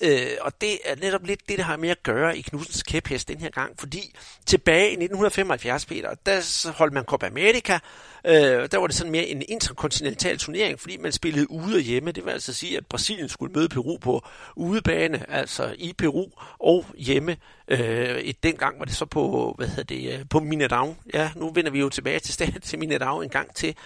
Øh, 0.00 0.30
og 0.40 0.60
det 0.60 0.78
er 0.84 0.96
netop 0.96 1.26
lidt 1.26 1.48
det, 1.48 1.58
der 1.58 1.64
har 1.64 1.76
med 1.76 1.88
at 1.88 2.02
gøre 2.02 2.38
i 2.38 2.42
Knudsens 2.42 2.82
kæphest 2.82 3.28
den 3.28 3.40
her 3.40 3.50
gang, 3.50 3.74
fordi 3.78 4.14
tilbage 4.46 4.88
i 4.88 4.92
1975, 4.92 5.86
Peter, 5.86 6.14
der 6.26 6.72
holdt 6.72 6.94
man 6.94 7.04
Copa 7.04 7.26
America, 7.26 7.78
øh, 8.24 8.68
der 8.70 8.78
var 8.78 8.86
det 8.86 8.96
sådan 8.96 9.12
mere 9.12 9.26
en 9.26 9.42
interkontinental 9.48 10.38
turnering, 10.38 10.80
fordi 10.80 10.96
man 10.96 11.12
spillede 11.12 11.50
ude 11.50 11.74
og 11.74 11.80
hjemme. 11.80 12.12
Det 12.12 12.24
vil 12.24 12.30
altså 12.30 12.54
sige, 12.54 12.76
at 12.76 12.86
Brasilien 12.86 13.28
skulle 13.28 13.52
møde 13.52 13.68
Peru 13.68 13.98
på 13.98 14.26
udebane, 14.56 15.30
altså 15.30 15.74
i 15.78 15.92
Peru 15.98 16.26
og 16.58 16.86
hjemme. 16.98 17.36
Øh, 17.68 18.20
i 18.24 18.32
den 18.32 18.56
gang 18.56 18.78
var 18.78 18.84
det 18.84 18.94
så 18.94 19.04
på, 19.04 19.54
hvad 19.56 19.68
hedder 19.68 19.82
det, 19.82 20.12
øh, 20.12 20.24
på 20.30 20.40
Minadao. 20.40 20.96
Ja, 21.14 21.30
nu 21.36 21.52
vender 21.52 21.70
vi 21.70 21.80
jo 21.80 21.88
tilbage 21.88 22.18
til 22.18 22.34
stedet 22.34 22.62
til 22.62 22.78
Minadao 22.78 23.20
en 23.20 23.28
gang 23.28 23.54
til. 23.54 23.76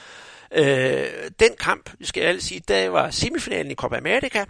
Øh, 0.53 1.07
den 1.41 1.51
kamp, 1.61 1.91
skal 2.01 2.23
jeg 2.23 2.43
sige, 2.43 2.63
der 2.69 2.89
var 2.89 3.11
semifinalen 3.11 3.71
i 3.71 3.75
Copa 3.75 3.97
America, 3.97 4.45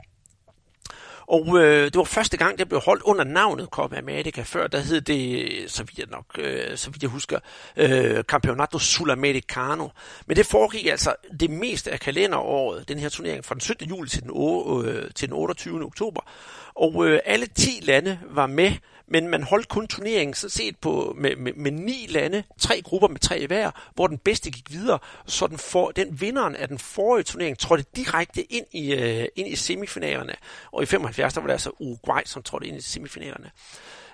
og 1.29 1.59
øh, 1.59 1.85
det 1.85 1.97
var 1.97 2.05
første 2.05 2.37
gang, 2.37 2.59
det 2.59 2.69
blev 2.69 2.81
holdt 2.81 3.03
under 3.03 3.25
navnet 3.25 3.69
Copa 3.69 3.99
America. 3.99 4.43
Før 4.43 4.67
der 4.67 4.79
hed 4.79 5.01
det, 5.01 5.71
så 5.71 5.83
vidt 5.83 5.99
jeg 5.99 6.07
nok, 6.11 6.25
øh, 6.39 6.77
så 6.77 6.91
vidt 6.91 7.03
jeg 7.03 7.11
husker, 7.11 7.39
øh, 7.77 8.23
Campeonato 8.23 8.79
Sulamericano. 8.79 9.89
Men 10.27 10.37
det 10.37 10.47
foregik 10.47 10.87
altså 10.87 11.15
det 11.41 11.51
meste 11.51 11.91
af 11.91 12.01
kalenderåret, 12.01 12.89
den 12.89 12.99
her 12.99 13.09
turnering, 13.09 13.45
fra 13.45 13.55
den 13.55 13.61
17. 13.61 13.89
juli 13.89 14.09
til 14.09 14.23
den, 14.23 14.31
øh, 14.87 15.11
til 15.15 15.29
den 15.29 15.37
28. 15.37 15.85
oktober. 15.85 16.21
Og 16.75 17.07
øh, 17.07 17.21
alle 17.25 17.47
10 17.47 17.71
lande 17.83 18.19
var 18.31 18.47
med, 18.47 18.73
men 19.11 19.29
man 19.29 19.43
holdt 19.43 19.69
kun 19.69 19.89
turneringen 19.89 20.35
så 20.35 20.49
set 20.49 20.77
på, 20.77 21.15
med, 21.19 21.37
med, 21.37 21.53
med 21.53 21.71
ni 21.71 22.07
lande, 22.09 22.43
tre 22.59 22.83
grupper 22.83 23.09
med 23.09 23.21
tre 23.21 23.47
hver, 23.47 23.71
hvor 23.95 24.07
den 24.07 24.19
bedste 24.19 24.51
gik 24.51 24.73
videre, 24.73 24.99
så 25.27 25.47
den, 25.47 25.59
for, 25.59 25.91
den 25.91 26.21
vinderen 26.21 26.57
af 26.57 26.69
den 26.69 26.79
forrige 26.79 27.25
turnering 27.25 27.59
trådte 27.59 27.85
direkte 27.97 28.43
ind 28.53 28.67
i, 28.73 28.95
øh, 28.95 29.27
ind 29.37 29.49
i 29.49 29.57
semifinalerne. 29.57 30.35
Og 30.73 30.83
i 30.83 30.87
75 30.87 31.35
der 31.35 31.41
var 31.41 31.47
det 31.47 31.53
altså 31.53 31.71
Uruguay, 31.79 32.23
som 32.25 32.43
trådte 32.43 32.67
ind 32.67 32.77
i 32.77 32.81
semifinalerne. 32.81 33.51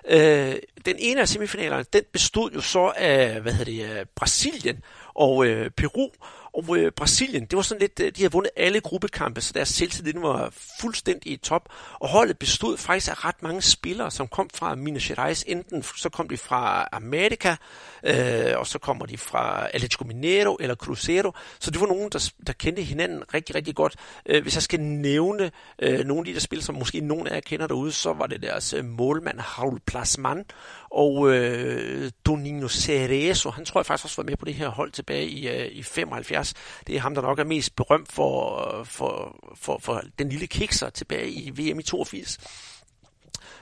Øh, 0.07 0.55
den 0.85 0.95
ene 0.99 1.21
af 1.21 1.27
semifinalerne, 1.27 1.85
den 1.93 2.03
bestod 2.11 2.51
jo 2.51 2.61
så 2.61 2.93
af, 2.97 3.41
hvad 3.41 3.53
hedder 3.53 3.85
det, 3.85 3.99
øh, 3.99 4.05
Brasilien 4.15 4.83
og 5.13 5.45
øh, 5.45 5.71
Peru, 5.71 6.09
og 6.55 6.77
øh, 6.77 6.91
Brasilien, 6.91 7.45
det 7.45 7.55
var 7.55 7.61
sådan 7.61 7.81
lidt, 7.81 7.99
øh, 7.99 8.11
de 8.15 8.21
havde 8.21 8.31
vundet 8.31 8.51
alle 8.55 8.79
gruppekampe, 8.79 9.41
så 9.41 9.53
deres 9.53 9.69
selvtillid 9.69 10.13
var 10.21 10.53
fuldstændig 10.81 11.31
i 11.31 11.37
top. 11.37 11.69
Og 11.99 12.09
holdet 12.09 12.37
bestod 12.37 12.77
faktisk 12.77 13.11
af 13.11 13.25
ret 13.25 13.43
mange 13.43 13.61
spillere, 13.61 14.11
som 14.11 14.27
kom 14.27 14.49
fra 14.53 14.75
Minas 14.75 15.07
Gerais. 15.07 15.43
Enten 15.47 15.83
så 15.83 16.09
kom 16.09 16.29
de 16.29 16.37
fra 16.37 16.87
Amerika, 16.91 17.55
øh, 18.03 18.53
og 18.57 18.67
så 18.67 18.79
kommer 18.79 19.05
de 19.05 19.17
fra 19.17 19.67
Atletico 19.73 20.03
Mineiro 20.03 20.57
eller 20.59 20.75
Cruzeiro. 20.75 21.31
Så 21.59 21.71
det 21.71 21.81
var 21.81 21.87
nogen, 21.87 22.09
der, 22.09 22.31
der 22.47 22.53
kendte 22.53 22.81
hinanden 22.81 23.23
rigtig, 23.33 23.55
rigtig 23.55 23.75
godt. 23.75 23.95
Øh, 24.25 24.41
hvis 24.41 24.55
jeg 24.55 24.63
skal 24.63 24.79
nævne 24.79 25.51
øh, 25.79 26.05
nogle 26.05 26.19
af 26.19 26.25
de 26.25 26.33
der 26.33 26.39
spil, 26.39 26.63
som 26.63 26.75
måske 26.75 26.99
nogen 26.99 27.27
af 27.27 27.35
jer 27.35 27.39
kender 27.39 27.67
derude, 27.67 27.91
så 27.91 28.13
var 28.13 28.27
det 28.27 28.41
deres 28.41 28.73
øh, 28.73 28.85
målmand 28.85 29.39
Raul 29.39 29.79
Plasman 29.79 30.45
og 30.91 31.31
øh, 31.31 32.11
Donino 32.25 32.67
Cerezo. 32.67 33.49
Han 33.49 33.65
tror 33.65 33.79
jeg 33.79 33.85
faktisk 33.85 34.05
også 34.05 34.21
var 34.21 34.29
med 34.29 34.37
på 34.37 34.45
det 34.45 34.53
her 34.53 34.67
hold 34.67 34.91
tilbage 34.91 35.27
i, 35.27 35.47
øh, 35.47 35.67
i 35.71 35.83
75. 35.83 36.44
Det 36.87 36.95
er 36.95 36.99
ham, 36.99 37.15
der 37.15 37.21
nok 37.21 37.39
er 37.39 37.43
mest 37.43 37.75
berømt 37.75 38.11
for, 38.11 38.83
for, 38.83 39.37
for, 39.55 39.77
for 39.81 40.03
den 40.19 40.29
lille 40.29 40.47
kikser 40.47 40.89
tilbage 40.89 41.29
i 41.29 41.49
VM 41.49 41.79
i 41.79 41.83
82. 41.83 42.39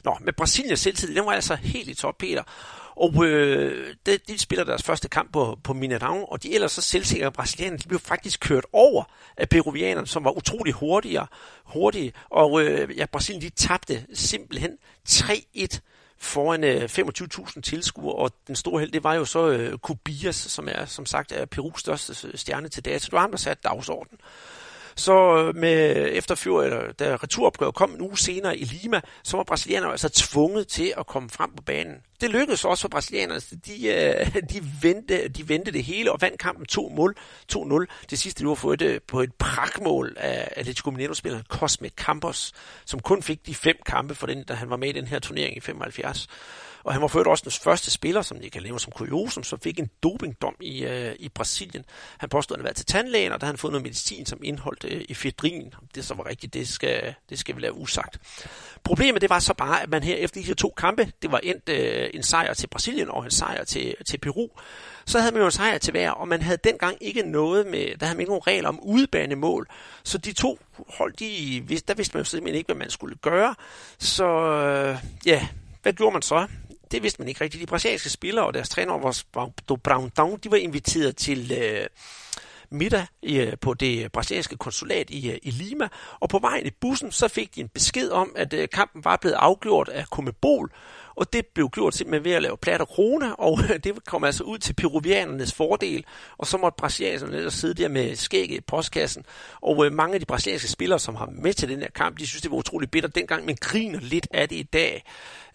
Nå, 0.03 0.17
med 0.21 0.33
Brasiliens 0.33 0.79
selvtid, 0.79 1.15
den 1.15 1.25
var 1.25 1.31
altså 1.31 1.55
helt 1.55 1.89
i 1.89 1.93
top, 1.93 2.17
Peter. 2.17 2.43
Og 2.95 3.25
øh, 3.25 3.95
de, 4.05 4.17
de 4.17 4.39
spiller 4.39 4.65
deres 4.65 4.83
første 4.83 5.09
kamp 5.09 5.33
på, 5.33 5.59
på 5.63 5.73
Mineirão, 5.73 6.31
og 6.31 6.43
de 6.43 6.53
ellers 6.53 6.71
så 6.71 6.81
selvsikre 6.81 7.31
brasilianere, 7.31 7.77
de 7.77 7.87
blev 7.87 7.99
faktisk 7.99 8.39
kørt 8.39 8.65
over 8.73 9.03
af 9.37 9.49
peruvianerne, 9.49 10.07
som 10.07 10.23
var 10.23 10.37
utrolig 10.37 10.73
hurtigere, 10.73 11.27
hurtige. 11.65 12.13
Og 12.29 12.61
øh, 12.63 12.97
ja, 12.97 13.05
Brasilien, 13.05 13.41
de 13.41 13.49
tabte 13.49 14.05
simpelthen 14.13 14.71
3-1 15.09 15.79
foran 16.17 16.63
øh, 16.63 16.83
25.000 16.83 17.61
tilskuere, 17.61 18.15
og 18.15 18.31
den 18.47 18.55
store 18.55 18.79
held, 18.79 18.91
det 18.91 19.03
var 19.03 19.13
jo 19.13 19.25
så 19.25 19.49
øh, 19.49 19.77
Kubias, 19.77 20.35
som 20.35 20.67
er 20.71 20.85
som 20.85 21.05
sagt 21.05 21.31
er 21.31 21.45
Perus 21.45 21.79
største 21.79 22.27
øh, 22.27 22.33
stjerne 22.35 22.69
til 22.69 22.85
dato. 22.85 23.05
Det 23.05 23.11
var 23.11 23.19
ham, 23.19 23.31
der 23.31 23.37
satte 23.37 23.63
dagsordenen. 23.63 24.19
Så 24.95 25.37
øh, 25.37 25.55
med 25.55 26.09
efter 26.11 26.35
Fjord, 26.35 26.93
da 26.99 27.15
returopgøret 27.15 27.75
kom 27.75 27.91
en 27.91 28.01
uge 28.01 28.17
senere 28.17 28.57
i 28.57 28.63
Lima, 28.63 29.01
så 29.23 29.37
var 29.37 29.43
brasilianerne 29.43 29.91
altså 29.91 30.09
tvunget 30.09 30.67
til 30.67 30.93
at 30.97 31.07
komme 31.07 31.29
frem 31.29 31.49
på 31.57 31.63
banen. 31.63 31.95
Det 32.21 32.31
lykkedes 32.31 32.65
også 32.65 32.81
for 32.81 32.89
brasilianerne. 32.89 33.41
De, 33.65 33.87
øh, 33.87 34.41
de, 34.49 34.63
vendte, 34.81 35.27
de 35.27 35.49
vendte 35.49 35.71
det 35.71 35.83
hele 35.83 36.11
og 36.11 36.21
vandt 36.21 36.39
kampen 36.39 36.65
2-0. 37.53 38.05
Det 38.09 38.19
sidste 38.19 38.43
de 38.43 38.47
var 38.47 38.55
fået 38.55 38.79
det 38.79 39.03
på 39.03 39.21
et 39.21 39.33
pragtmål 39.33 40.15
af 40.17 40.49
Atletico 40.55 40.91
Mineiro-spilleren 40.91 41.43
Cosme 41.49 41.89
Campos, 41.89 42.51
som 42.85 42.99
kun 42.99 43.23
fik 43.23 43.45
de 43.45 43.55
fem 43.55 43.75
kampe 43.85 44.15
for 44.15 44.27
den, 44.27 44.43
da 44.43 44.53
han 44.53 44.69
var 44.69 44.77
med 44.77 44.89
i 44.89 44.91
den 44.91 45.07
her 45.07 45.19
turnering 45.19 45.57
i 45.57 45.59
75. 45.59 46.27
Og 46.83 46.93
han 46.93 47.01
var 47.01 47.07
ført 47.07 47.27
også 47.27 47.43
den 47.43 47.51
første 47.51 47.91
spiller, 47.91 48.21
som 48.21 48.41
jeg 48.41 48.51
kan 48.51 48.61
leve 48.61 48.79
som 48.79 48.91
kuriosum, 48.91 49.43
som 49.43 49.59
fik 49.59 49.79
en 49.79 49.89
dopingdom 50.03 50.55
i, 50.61 50.85
øh, 50.85 51.15
i 51.19 51.29
Brasilien. 51.29 51.85
Han 52.17 52.29
påstod, 52.29 52.55
at 52.55 52.59
han 52.59 52.61
havde 52.61 52.65
været 52.65 52.75
til 52.75 52.85
tandlægen, 52.85 53.31
og 53.31 53.41
der 53.41 53.45
havde 53.45 53.53
han 53.53 53.57
fået 53.57 53.71
noget 53.71 53.83
medicin, 53.83 54.25
som 54.25 54.39
indholdt 54.43 54.85
øh, 54.87 55.05
efedrin. 55.09 55.73
Det 55.95 56.05
så 56.05 56.13
var 56.13 56.29
rigtigt, 56.29 56.53
det 56.53 56.67
skal, 56.67 57.15
det 57.29 57.39
skal 57.39 57.55
vi 57.55 57.61
lade 57.61 57.73
usagt. 57.73 58.19
Problemet 58.83 59.21
det 59.21 59.29
var 59.29 59.39
så 59.39 59.53
bare, 59.53 59.81
at 59.81 59.89
man 59.89 60.03
her 60.03 60.15
efter 60.15 60.41
de 60.41 60.47
her 60.47 60.53
to 60.53 60.73
kampe, 60.77 61.11
det 61.21 61.31
var 61.31 61.39
endt 61.43 61.69
øh, 61.69 62.09
en 62.13 62.23
sejr 62.23 62.53
til 62.53 62.67
Brasilien 62.67 63.09
og 63.09 63.25
en 63.25 63.31
sejr 63.31 63.63
til, 63.63 63.95
til 64.05 64.17
Peru, 64.17 64.47
så 65.05 65.19
havde 65.19 65.31
man 65.31 65.39
jo 65.39 65.45
en 65.45 65.51
sejr 65.51 65.77
til 65.77 65.91
hver, 65.91 66.11
og 66.11 66.27
man 66.27 66.41
havde 66.41 66.57
dengang 66.63 66.97
ikke 67.01 67.21
noget 67.21 67.67
med, 67.67 67.97
der 67.97 68.05
havde 68.05 68.15
man 68.15 68.19
ikke 68.19 68.31
nogen 68.31 68.47
regler 68.47 68.69
om 68.69 68.79
udebanemål, 68.83 69.67
så 70.03 70.17
de 70.17 70.33
to 70.33 70.59
hold, 70.89 71.13
de, 71.13 71.77
der 71.87 71.93
vidste 71.93 72.15
man 72.15 72.21
jo 72.21 72.29
simpelthen 72.29 72.57
ikke, 72.57 72.67
hvad 72.67 72.75
man 72.75 72.89
skulle 72.89 73.15
gøre. 73.15 73.55
Så 73.99 74.25
øh, 74.25 74.97
ja, 75.25 75.47
hvad 75.81 75.93
gjorde 75.93 76.13
man 76.13 76.21
så? 76.21 76.47
Det 76.91 77.03
vidste 77.03 77.21
man 77.21 77.27
ikke 77.27 77.43
rigtigt. 77.43 77.61
De 77.61 77.65
brasilianske 77.65 78.09
spillere 78.09 78.45
og 78.45 78.53
deres 78.53 78.69
træner, 78.69 78.97
vores 78.97 79.25
do 79.69 79.77
Brandão, 79.87 80.37
de 80.37 80.51
var 80.51 80.57
inviteret 80.57 81.17
til 81.17 81.51
øh, 81.51 81.87
middag 82.69 83.05
øh, 83.23 83.53
på 83.61 83.73
det 83.73 84.11
brasilianske 84.11 84.57
konsulat 84.57 85.09
i, 85.09 85.31
øh, 85.31 85.37
i 85.43 85.51
Lima, 85.51 85.87
og 86.19 86.29
på 86.29 86.39
vejen 86.39 86.65
i 86.65 86.71
bussen, 86.81 87.11
så 87.11 87.27
fik 87.27 87.55
de 87.55 87.61
en 87.61 87.69
besked 87.69 88.09
om, 88.09 88.31
at 88.35 88.53
øh, 88.53 88.67
kampen 88.73 89.03
var 89.03 89.17
blevet 89.17 89.35
afgjort 89.35 89.89
af 89.89 90.05
Comebol, 90.05 90.71
og 91.15 91.33
det 91.33 91.45
blev 91.45 91.69
gjort 91.69 91.95
simpelthen 91.95 92.23
ved 92.23 92.31
at 92.31 92.41
lave 92.41 92.57
plat 92.57 92.81
og 92.81 92.87
krone, 92.87 93.35
og 93.35 93.59
det 93.83 94.05
kom 94.05 94.23
altså 94.23 94.43
ud 94.43 94.57
til 94.57 94.73
peruvianernes 94.73 95.53
fordel, 95.53 96.05
og 96.37 96.47
så 96.47 96.57
måtte 96.57 96.75
brasilianerne 96.77 97.37
ellers 97.37 97.53
sidde 97.53 97.73
der 97.73 97.87
med 97.87 98.15
skægget 98.15 98.57
i 98.57 98.61
postkassen, 98.61 99.25
og 99.61 99.85
øh, 99.85 99.91
mange 99.91 100.13
af 100.13 100.19
de 100.19 100.25
brasilianske 100.25 100.67
spillere, 100.67 100.99
som 100.99 101.15
har 101.15 101.29
med 101.31 101.53
til 101.53 101.69
den 101.69 101.79
her 101.79 101.89
kamp, 101.89 102.19
de 102.19 102.27
synes, 102.27 102.41
det 102.41 102.51
var 102.51 102.57
utroligt 102.57 102.91
bitter 102.91 103.09
dengang, 103.09 103.45
men 103.45 103.55
griner 103.55 103.99
lidt 103.99 104.27
af 104.31 104.49
det 104.49 104.55
i 104.55 104.63
dag. 104.63 105.03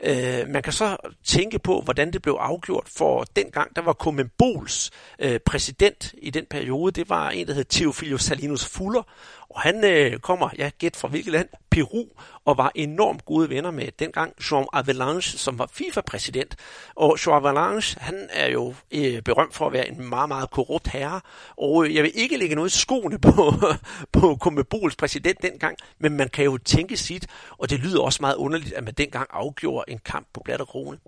Øh, 0.03 0.49
man 0.49 0.63
kan 0.63 0.73
så 0.73 0.97
tænke 1.25 1.59
på, 1.59 1.81
hvordan 1.81 2.13
det 2.13 2.23
blev 2.23 2.37
afgjort, 2.41 2.87
for 2.97 3.25
dengang, 3.37 3.77
der 3.77 3.83
var 3.83 3.93
Comembols 3.93 4.91
øh, 5.19 5.41
præsident 5.41 6.15
i 6.19 6.31
den 6.31 6.47
periode, 6.51 6.93
det 6.93 7.09
var 7.09 7.31
en, 7.31 7.47
der 7.47 7.55
hed 7.55 7.65
Teofilio 7.65 8.19
Salinas 8.19 8.67
Fuller, 8.67 9.03
og 9.51 9.61
han 9.61 9.85
øh, 9.85 10.19
kommer, 10.19 10.51
ja, 10.59 10.71
gæt 10.79 10.97
fra 10.97 11.09
hvilket 11.09 11.33
land? 11.33 11.49
Peru, 11.71 12.05
og 12.45 12.59
var 12.59 12.73
enormt 12.75 13.25
gode 13.25 13.49
venner 13.49 13.71
med 13.71 13.89
dengang 13.99 14.33
Jean 14.51 14.67
Avalanche, 14.73 15.39
som 15.39 15.59
var 15.59 15.71
FIFA-præsident. 15.73 16.57
Og 16.95 17.19
Jean 17.27 17.37
Avalanche, 17.37 18.01
han 18.01 18.29
er 18.33 18.51
jo 18.51 18.75
øh, 18.95 19.23
berømt 19.23 19.55
for 19.55 19.67
at 19.67 19.73
være 19.73 19.89
en 19.89 20.09
meget, 20.09 20.29
meget 20.29 20.51
korrupt 20.51 20.89
herre. 20.89 21.21
Og 21.57 21.85
øh, 21.85 21.95
jeg 21.95 22.03
vil 22.03 22.13
ikke 22.15 22.37
lægge 22.37 22.55
noget 22.55 22.73
skoene 22.73 23.19
på, 23.19 23.53
på 24.21 24.37
Comebols 24.41 24.97
præsident 24.97 25.43
dengang, 25.43 25.77
men 25.99 26.17
man 26.17 26.29
kan 26.29 26.45
jo 26.45 26.59
tænke 26.59 26.97
sit, 26.97 27.27
og 27.59 27.71
det 27.71 27.79
lyder 27.81 28.01
også 28.01 28.19
meget 28.21 28.37
underligt, 28.37 28.73
at 28.73 28.85
man 28.85 28.95
dengang 28.95 29.27
afgjorde 29.31 29.93
en 29.93 29.99
kamp 29.99 30.27
på 30.35 30.41
Blatter 30.45 30.67
Krone. 30.67 30.99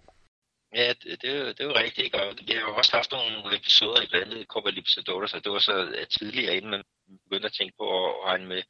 Ja, 0.74 0.88
det, 0.88 1.22
det, 1.22 1.30
er 1.30 1.38
jo, 1.38 1.48
det 1.48 1.60
er 1.60 1.64
jo 1.64 1.76
rigtigt, 1.76 2.14
og 2.14 2.36
vi 2.46 2.52
har 2.52 2.60
jo 2.60 2.76
også 2.76 2.92
haft 2.96 3.12
nogle 3.12 3.56
episoder 3.56 4.02
i 4.02 4.06
blandt 4.06 4.34
andet 4.34 4.46
Copa 4.46 4.70
Libertadores, 4.70 5.34
og 5.34 5.44
det 5.44 5.52
var 5.52 5.58
så 5.58 6.06
tidligere, 6.18 6.56
inden 6.56 6.70
man 6.70 6.84
begyndte 7.24 7.46
at 7.46 7.52
tænke 7.52 7.74
på 7.78 7.86
at 8.06 8.24
regne 8.24 8.46
med, 8.46 8.62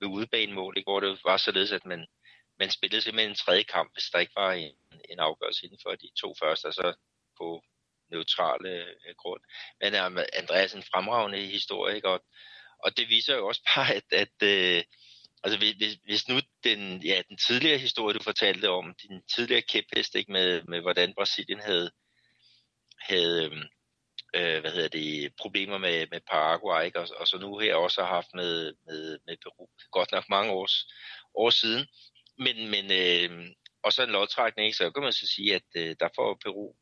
med 0.00 0.08
udebanemål, 0.08 0.74
ikke? 0.76 0.90
hvor 0.90 1.00
det 1.00 1.20
var 1.24 1.36
således, 1.36 1.72
at 1.72 1.84
man, 1.84 2.06
man 2.58 2.70
spillede 2.70 3.02
simpelthen 3.02 3.30
en 3.30 3.42
tredje 3.44 3.62
kamp, 3.62 3.92
hvis 3.94 4.10
der 4.12 4.18
ikke 4.18 4.36
var 4.36 4.52
en, 4.52 4.74
en 5.10 5.18
afgørelse 5.18 5.64
inden 5.64 5.78
for 5.82 5.90
de 5.90 6.10
to 6.20 6.34
første, 6.40 6.66
og 6.66 6.74
så 6.74 6.94
på 7.40 7.62
neutrale 8.10 8.70
øh, 8.84 9.14
grund. 9.16 9.42
Men 9.80 9.94
øh, 9.94 10.06
um, 10.06 10.18
Andreas 10.32 10.74
en 10.74 10.88
fremragende 10.92 11.38
historiker. 11.38 12.08
Og, 12.08 12.20
og 12.84 12.96
det 12.96 13.08
viser 13.08 13.36
jo 13.36 13.46
også 13.48 13.62
bare, 13.74 13.94
at, 13.94 14.08
at 14.12 14.36
øh, 14.42 14.84
altså 15.44 15.58
hvis, 15.58 15.96
hvis 16.04 16.28
nu 16.28 16.40
den, 16.64 17.02
ja, 17.02 17.22
den 17.28 17.36
tidligere 17.36 17.78
historie, 17.78 18.14
du 18.14 18.22
fortalte 18.22 18.70
om, 18.70 18.94
din 19.02 19.22
tidligere 19.34 19.62
kæphest, 19.62 20.14
ikke, 20.14 20.32
med, 20.32 20.62
med 20.62 20.80
hvordan 20.80 21.14
Brasilien 21.14 21.60
havde, 21.60 21.90
havde 23.00 23.44
øhm, 23.44 23.62
øh, 24.34 24.60
hvad 24.60 24.72
hedder 24.72 24.88
det, 24.88 25.32
problemer 25.40 25.78
med, 25.78 26.06
med 26.10 26.20
Paraguay, 26.30 26.84
ikke? 26.84 27.00
Og, 27.00 27.08
og 27.20 27.28
så 27.28 27.38
nu 27.38 27.58
her 27.58 27.74
også 27.74 28.00
har 28.02 28.08
haft 28.08 28.34
med, 28.34 28.74
med, 28.86 29.18
med 29.26 29.36
Peru, 29.42 29.66
godt 29.90 30.12
nok 30.12 30.24
mange 30.28 30.52
års, 30.52 30.86
år 31.34 31.50
siden. 31.50 31.86
Men, 32.38 32.56
men 32.70 32.84
øh, 32.92 33.48
og 33.82 33.92
så 33.92 34.02
en 34.02 34.10
lodtrækning, 34.10 34.66
ikke? 34.66 34.76
så 34.76 34.90
kan 34.90 35.02
man 35.02 35.12
så 35.12 35.26
sige, 35.34 35.54
at 35.54 35.68
øh, 35.76 35.96
der 36.00 36.08
får 36.16 36.38
Peru 36.44 36.74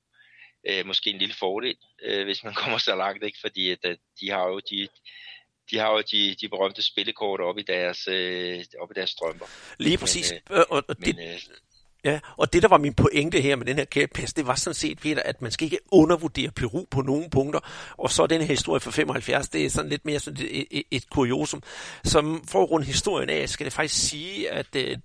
øh, 0.68 0.86
måske 0.86 1.10
en 1.10 1.18
lille 1.18 1.34
fordel, 1.34 1.76
øh, 2.02 2.24
hvis 2.24 2.44
man 2.44 2.54
kommer 2.62 2.78
så 2.78 2.96
langt, 2.96 3.24
ikke? 3.24 3.38
fordi 3.40 3.70
at, 3.70 3.84
at 3.84 3.98
de 4.20 4.30
har 4.30 4.46
jo 4.48 4.60
de, 4.70 4.88
de 5.70 5.78
har 5.78 5.90
jo 5.90 6.02
de, 6.12 6.34
de 6.40 6.48
berømte 6.48 6.82
spillekort 6.82 7.40
op 7.40 7.58
i 7.58 7.62
deres, 7.62 8.08
øh, 8.08 8.64
op 8.80 8.90
i 8.90 8.94
deres 8.94 9.10
strømper. 9.10 9.46
Lige 9.78 9.98
præcis. 9.98 10.32
Men, 10.32 10.58
øh, 10.58 10.64
og, 10.70 10.84
og 10.88 10.96
men, 10.98 11.16
det, 11.16 11.34
øh, 11.34 11.40
Ja, 12.04 12.20
og 12.36 12.52
det 12.52 12.62
der 12.62 12.68
var 12.68 12.78
min 12.78 12.94
pointe 12.94 13.40
her 13.40 13.56
med 13.56 13.66
den 13.66 13.76
her 13.76 13.84
kæphest, 13.84 14.36
det 14.36 14.46
var 14.46 14.54
sådan 14.54 14.74
set, 14.74 14.98
Peter, 14.98 15.22
at 15.22 15.42
man 15.42 15.50
skal 15.50 15.64
ikke 15.64 15.78
undervurdere 15.92 16.50
Peru 16.50 16.84
på 16.90 17.02
nogle 17.02 17.30
punkter, 17.30 17.60
og 17.96 18.10
så 18.10 18.26
den 18.26 18.40
her 18.40 18.48
historie 18.48 18.80
fra 18.80 18.90
75, 18.90 19.48
det 19.48 19.66
er 19.66 19.70
sådan 19.70 19.90
lidt 19.90 20.04
mere 20.04 20.18
sådan 20.18 20.46
et, 20.50 20.66
et, 20.70 20.82
et 20.90 21.10
kuriosum. 21.10 21.62
Som 22.04 22.44
for 22.48 22.62
at 22.62 22.70
runde 22.70 22.86
historien 22.86 23.30
af, 23.30 23.48
skal 23.48 23.64
det 23.64 23.72
faktisk 23.72 24.08
sige, 24.08 24.50
at 24.50 24.66
øh, 24.76 24.98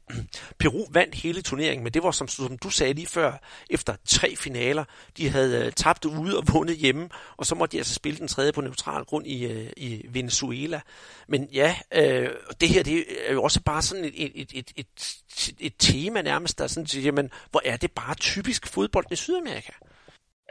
Peru 0.59 0.85
vandt 0.91 1.15
hele 1.15 1.41
turneringen, 1.41 1.84
men 1.84 1.93
det 1.93 2.03
var 2.03 2.11
som, 2.11 2.27
som 2.27 2.57
du 2.57 2.69
sagde 2.69 2.93
lige 2.93 3.07
før, 3.07 3.34
efter 3.69 3.95
tre 4.05 4.35
finaler. 4.35 4.84
De 5.18 5.30
havde 5.30 5.65
øh, 5.65 5.72
tabt 5.72 6.05
ude 6.05 6.38
og 6.38 6.43
vundet 6.53 6.77
hjemme, 6.77 7.09
og 7.38 7.45
så 7.45 7.55
måtte 7.55 7.72
de 7.73 7.77
altså 7.77 7.93
spille 7.93 8.19
den 8.19 8.27
tredje 8.27 8.51
på 8.51 8.61
neutral 8.61 9.03
grund 9.03 9.27
i, 9.27 9.45
øh, 9.45 9.69
i 9.77 10.05
Venezuela. 10.09 10.81
Men 11.27 11.47
ja, 11.53 11.76
øh, 11.93 12.30
det 12.61 12.69
her 12.69 12.84
det 12.84 13.05
er 13.27 13.34
jo 13.34 13.43
også 13.43 13.61
bare 13.61 13.81
sådan 13.81 14.05
et, 14.05 14.13
et, 14.15 14.51
et, 14.53 14.72
et, 14.76 15.57
et 15.59 15.73
tema 15.80 16.22
nærmest, 16.22 16.59
der 16.59 16.68
sådan 16.68 16.80
siger, 16.87 17.03
jamen, 17.03 17.31
hvor 17.51 17.61
er 17.65 17.77
det 17.77 17.91
bare 17.91 18.15
typisk 18.15 18.67
fodbold 18.67 19.11
i 19.11 19.15
Sydamerika? 19.15 19.73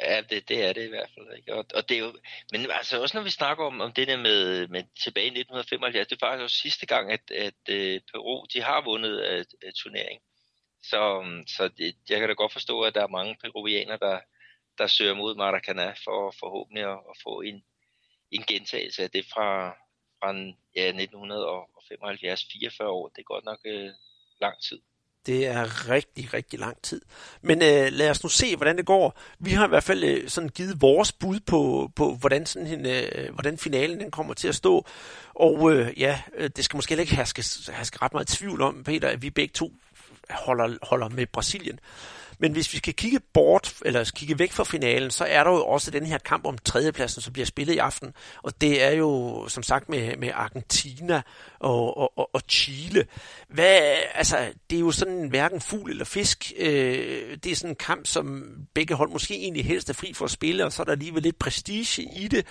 Ja, 0.02 0.20
det, 0.30 0.48
det 0.48 0.64
er 0.64 0.72
det 0.72 0.84
i 0.84 0.88
hvert 0.88 1.10
fald. 1.14 1.36
Ikke? 1.36 1.54
Og, 1.54 1.64
og 1.74 1.88
det 1.88 1.94
er 1.94 1.98
jo, 1.98 2.18
men 2.52 2.70
altså 2.70 3.02
også 3.02 3.16
når 3.16 3.24
vi 3.24 3.30
snakker 3.30 3.64
om, 3.64 3.80
om 3.80 3.92
det 3.92 4.08
der 4.08 4.16
med, 4.16 4.68
med 4.68 4.82
tilbage 5.04 5.26
i 5.26 5.40
1975, 5.40 6.08
det 6.08 6.16
er 6.16 6.26
faktisk 6.26 6.42
også 6.42 6.56
sidste 6.56 6.86
gang, 6.86 7.12
at, 7.12 7.30
at 7.30 7.54
at 7.68 8.02
Peru 8.12 8.46
de 8.52 8.62
har 8.62 8.84
vundet 8.84 9.20
at, 9.20 9.46
at 9.66 9.74
turnering. 9.74 10.20
Så, 10.82 11.00
så 11.46 11.68
det, 11.68 11.96
jeg 12.08 12.18
kan 12.18 12.28
da 12.28 12.34
godt 12.34 12.52
forstå, 12.52 12.80
at 12.80 12.94
der 12.94 13.02
er 13.02 13.16
mange 13.18 13.36
peruvianere, 13.42 13.98
der, 13.98 14.20
der 14.78 14.86
søger 14.86 15.14
mod 15.14 15.36
Maracanã 15.36 15.88
for 16.04 16.34
forhåbentlig 16.40 16.84
at, 16.84 16.98
at 17.10 17.16
få 17.22 17.40
en, 17.40 17.64
en 18.30 18.42
gentagelse 18.42 19.02
af 19.02 19.10
det 19.10 19.24
fra, 19.34 19.70
fra 20.20 20.32
ja, 20.76 20.86
1975, 20.88 22.46
44 22.52 22.88
år. 22.88 23.08
Det 23.08 23.18
er 23.18 23.32
godt 23.34 23.44
nok 23.44 23.60
øh, 23.64 23.90
lang 24.40 24.62
tid. 24.62 24.80
Det 25.26 25.46
er 25.46 25.88
rigtig, 25.88 26.34
rigtig 26.34 26.58
lang 26.58 26.82
tid. 26.82 27.00
Men 27.42 27.62
øh, 27.62 27.88
lad 27.92 28.10
os 28.10 28.22
nu 28.22 28.28
se, 28.28 28.56
hvordan 28.56 28.76
det 28.76 28.86
går. 28.86 29.18
Vi 29.38 29.50
har 29.50 29.66
i 29.66 29.68
hvert 29.68 29.84
fald 29.84 30.04
øh, 30.04 30.28
sådan 30.28 30.48
givet 30.48 30.82
vores 30.82 31.12
bud 31.12 31.40
på, 31.40 31.90
på 31.96 32.14
hvordan, 32.14 32.46
sådan 32.46 32.68
en, 32.68 32.86
øh, 32.86 33.34
hvordan 33.34 33.58
finalen 33.58 34.00
den 34.00 34.10
kommer 34.10 34.34
til 34.34 34.48
at 34.48 34.54
stå. 34.54 34.86
Og 35.34 35.72
øh, 35.72 36.00
ja, 36.00 36.20
øh, 36.36 36.50
det 36.56 36.64
skal 36.64 36.76
måske 36.76 37.00
ikke 37.00 37.16
herske, 37.16 37.44
herske 37.72 37.98
ret 38.02 38.12
meget 38.12 38.28
tvivl 38.28 38.62
om, 38.62 38.84
Peter, 38.84 39.08
at 39.08 39.22
vi 39.22 39.30
begge 39.30 39.52
to 39.52 39.72
holder, 40.30 40.76
holder 40.82 41.08
med 41.08 41.26
Brasilien. 41.26 41.78
Men 42.40 42.52
hvis 42.52 42.72
vi 42.72 42.78
skal 42.78 42.94
kigge 42.94 43.20
bort, 43.34 43.74
eller 43.84 44.10
kigge 44.14 44.38
væk 44.38 44.52
fra 44.52 44.64
finalen, 44.64 45.10
så 45.10 45.24
er 45.24 45.44
der 45.44 45.50
jo 45.50 45.66
også 45.66 45.90
den 45.90 46.06
her 46.06 46.18
kamp 46.18 46.46
om 46.46 46.58
tredjepladsen, 46.58 47.22
som 47.22 47.32
bliver 47.32 47.46
spillet 47.46 47.74
i 47.74 47.78
aften. 47.78 48.14
Og 48.42 48.60
det 48.60 48.82
er 48.82 48.90
jo, 48.90 49.44
som 49.48 49.62
sagt, 49.62 49.88
med, 49.88 50.16
med 50.16 50.30
Argentina 50.34 51.22
og, 51.58 51.96
og, 51.96 52.18
og, 52.18 52.30
og 52.32 52.40
Chile. 52.48 53.06
Hvad, 53.48 53.78
altså, 54.14 54.36
det 54.70 54.76
er 54.76 54.80
jo 54.80 54.90
sådan 54.90 55.28
hverken 55.28 55.60
fugl 55.60 55.90
eller 55.90 56.04
fisk. 56.04 56.52
Øh, 56.58 57.36
det 57.44 57.52
er 57.52 57.56
sådan 57.56 57.70
en 57.70 57.76
kamp, 57.76 58.06
som 58.06 58.44
begge 58.74 58.94
hold 58.94 59.10
måske 59.10 59.34
egentlig 59.34 59.64
helst 59.64 59.90
er 59.90 59.94
fri 59.94 60.12
for 60.14 60.24
at 60.24 60.30
spille, 60.30 60.64
og 60.64 60.72
så 60.72 60.82
er 60.82 60.84
der 60.84 60.92
alligevel 60.92 61.22
lidt 61.22 61.38
prestige 61.38 62.08
i 62.16 62.28
det. 62.28 62.46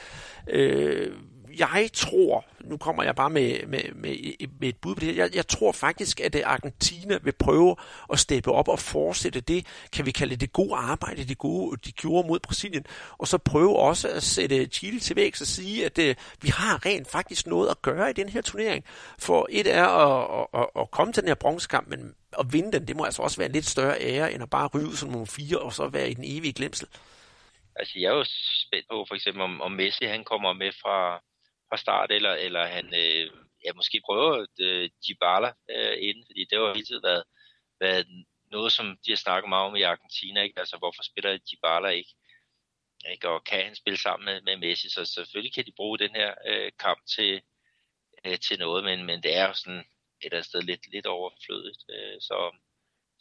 Øh, 0.49 1.11
jeg 1.57 1.89
tror, 1.93 2.45
nu 2.59 2.77
kommer 2.77 3.03
jeg 3.03 3.15
bare 3.15 3.29
med, 3.29 3.67
med, 3.67 3.83
med, 3.95 4.47
med 4.59 4.69
et 4.69 4.77
bud 4.77 4.95
på 4.95 4.99
det 4.99 5.13
her, 5.13 5.23
jeg, 5.23 5.35
jeg 5.35 5.47
tror 5.47 5.71
faktisk, 5.71 6.19
at 6.19 6.35
øh, 6.35 6.41
Argentina 6.45 7.17
vil 7.21 7.33
prøve 7.39 7.75
at 8.13 8.19
steppe 8.19 8.51
op 8.51 8.67
og 8.67 8.79
fortsætte 8.79 9.41
det, 9.41 9.65
kan 9.93 10.05
vi 10.05 10.11
kalde 10.11 10.35
det 10.35 10.53
gode 10.53 10.75
arbejde, 10.75 11.23
de, 11.23 11.35
gode, 11.35 11.77
de 11.85 11.91
gjorde 11.91 12.27
mod 12.27 12.39
Brasilien, 12.39 12.85
og 13.17 13.27
så 13.27 13.37
prøve 13.37 13.79
også 13.79 14.09
at 14.09 14.23
sætte 14.23 14.65
Chile 14.65 14.99
til 14.99 15.15
væk 15.15 15.35
og 15.41 15.47
sige, 15.47 15.85
at 15.85 15.97
uh, 15.97 16.15
vi 16.41 16.49
har 16.49 16.85
rent 16.85 17.11
faktisk 17.11 17.47
noget 17.47 17.69
at 17.69 17.81
gøre 17.81 18.09
i 18.09 18.13
den 18.13 18.29
her 18.29 18.41
turnering. 18.41 18.85
For 19.19 19.47
et 19.49 19.75
er 19.75 19.85
at, 19.87 20.47
at, 20.53 20.61
at, 20.61 20.81
at 20.81 20.91
komme 20.91 21.13
til 21.13 21.23
den 21.23 21.27
her 21.27 21.35
bronzekamp, 21.35 21.87
men 21.87 22.15
at 22.39 22.53
vinde 22.53 22.71
den, 22.71 22.87
det 22.87 22.95
må 22.95 23.03
altså 23.03 23.21
også 23.21 23.37
være 23.37 23.45
en 23.45 23.53
lidt 23.53 23.65
større 23.65 24.01
ære, 24.01 24.33
end 24.33 24.43
at 24.43 24.49
bare 24.49 24.67
ryge 24.67 24.97
som 24.97 25.09
nummer 25.09 25.25
fire, 25.25 25.59
og 25.59 25.73
så 25.73 25.87
være 25.87 26.09
i 26.09 26.13
den 26.13 26.23
evige 26.27 26.53
glemsel. 26.53 26.87
Altså, 27.75 27.93
jeg 27.99 28.07
er 28.07 28.15
jo 28.15 28.25
spændt 28.67 28.87
på, 28.91 29.05
for 29.07 29.15
eksempel, 29.15 29.41
om, 29.41 29.61
om 29.61 29.71
Messi 29.71 30.05
han 30.05 30.23
kommer 30.23 30.53
med 30.53 30.71
fra, 30.81 31.21
fra 31.69 31.77
start, 31.77 32.11
eller, 32.11 32.33
eller 32.33 32.65
han 32.65 32.85
øh, 32.85 33.31
ja, 33.65 33.73
måske 33.75 34.01
prøver 34.05 34.45
øh, 34.59 34.89
Gibala 35.05 35.53
øh, 35.69 35.97
inden, 36.07 36.23
fordi 36.27 36.41
det 36.49 36.57
har 36.57 36.67
jo 36.67 36.73
hele 36.73 36.85
tiden 36.85 37.03
været, 37.03 37.23
været 37.79 38.07
noget, 38.51 38.71
som 38.71 38.97
de 39.05 39.11
har 39.11 39.15
snakket 39.15 39.49
meget 39.49 39.65
om 39.67 39.75
i 39.75 39.81
Argentina, 39.81 40.41
ikke? 40.41 40.59
altså 40.59 40.77
hvorfor 40.77 41.03
spiller 41.03 41.37
Dybala 41.37 41.89
ikke? 41.89 42.13
ikke? 43.11 43.29
Og 43.29 43.43
kan 43.43 43.65
han 43.65 43.75
spille 43.75 43.99
sammen 43.99 44.25
med, 44.25 44.41
med 44.41 44.57
Messi, 44.57 44.89
så 44.89 45.05
selvfølgelig 45.05 45.53
kan 45.53 45.65
de 45.65 45.71
bruge 45.75 45.99
den 45.99 46.15
her 46.15 46.33
øh, 46.47 46.71
kamp 46.79 46.99
til, 47.15 47.41
øh, 48.25 48.39
til 48.39 48.59
noget, 48.59 48.83
men, 48.83 49.05
men 49.05 49.23
det 49.23 49.37
er 49.37 49.47
jo 49.47 49.53
sådan 49.53 49.79
et 49.79 49.85
eller 50.21 50.37
andet 50.37 50.49
sted 50.49 50.61
lidt, 50.61 50.91
lidt 50.91 51.05
overflødigt, 51.05 51.83
øh, 51.89 52.21
så 52.21 52.51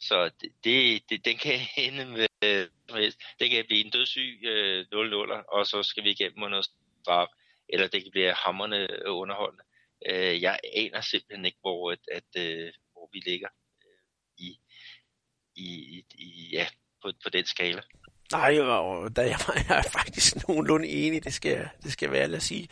så 0.01 0.29
det, 0.41 0.51
det, 0.63 1.09
det, 1.09 1.25
den 1.25 1.37
kan 1.37 1.59
ende 1.85 2.05
med, 2.05 2.27
øh, 2.43 2.67
med, 2.93 3.11
det 3.39 3.49
kan 3.49 3.65
blive 3.65 3.85
en 3.85 3.91
dødssyg 3.91 4.39
øh, 4.43 4.85
0-0, 4.93 5.51
og 5.55 5.67
så 5.67 5.83
skal 5.83 6.03
vi 6.03 6.09
igennem 6.09 6.49
noget 6.49 6.69
straf 7.01 7.27
eller 7.69 7.87
det 7.87 8.03
kan 8.03 8.11
blive 8.11 8.33
hammerne 8.33 8.91
øh, 8.91 8.99
underholdende. 9.07 9.63
Øh, 10.09 10.41
jeg 10.41 10.59
aner 10.75 11.01
simpelthen 11.01 11.45
ikke, 11.45 11.57
hvor, 11.61 11.91
at, 11.91 12.03
at, 12.11 12.29
øh, 12.37 12.71
hvor 12.93 13.09
vi 13.13 13.19
ligger 13.19 13.49
øh, 13.85 14.01
i, 14.37 14.59
i, 15.55 15.69
i, 16.15 16.49
ja, 16.51 16.67
på, 17.01 17.11
på 17.23 17.29
den 17.29 17.45
skala. 17.45 17.81
Nej, 18.31 18.59
og 18.59 19.15
der 19.15 19.21
er 19.21 19.27
jeg 19.69 19.83
faktisk 19.99 20.47
nogenlunde 20.47 20.87
enig, 20.87 21.23
det 21.23 21.33
skal, 21.33 21.69
det 21.83 21.91
skal 21.91 22.11
være 22.11 22.27
lad 22.27 22.37
os 22.37 22.43
sige. 22.43 22.67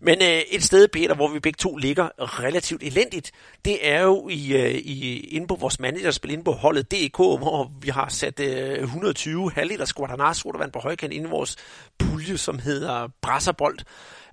Men 0.00 0.22
øh, 0.22 0.40
et 0.50 0.62
sted, 0.62 0.88
Peter, 0.88 1.14
hvor 1.14 1.28
vi 1.28 1.40
begge 1.40 1.56
to 1.56 1.76
ligger 1.76 2.08
relativt 2.42 2.82
elendigt, 2.82 3.32
det 3.64 3.88
er 3.88 4.02
jo 4.02 4.28
i, 4.28 4.52
øh, 4.52 4.74
i, 4.74 5.20
inde 5.20 5.46
på 5.46 5.54
vores 5.54 5.80
managerspil, 5.80 6.30
inde 6.30 6.44
på 6.44 6.52
holdet 6.52 6.90
DK, 6.90 7.16
hvor 7.16 7.72
vi 7.80 7.88
har 7.88 8.08
sat 8.08 8.40
øh, 8.40 8.78
120 8.82 9.52
halvliters 9.52 9.92
Guadalajara 9.92 10.34
sodavand 10.34 10.72
på 10.72 10.78
højkant 10.78 11.12
inde 11.12 11.26
i 11.26 11.30
vores 11.30 11.56
pulje, 11.98 12.38
som 12.38 12.58
hedder 12.58 13.08
Brasserbold. 13.22 13.78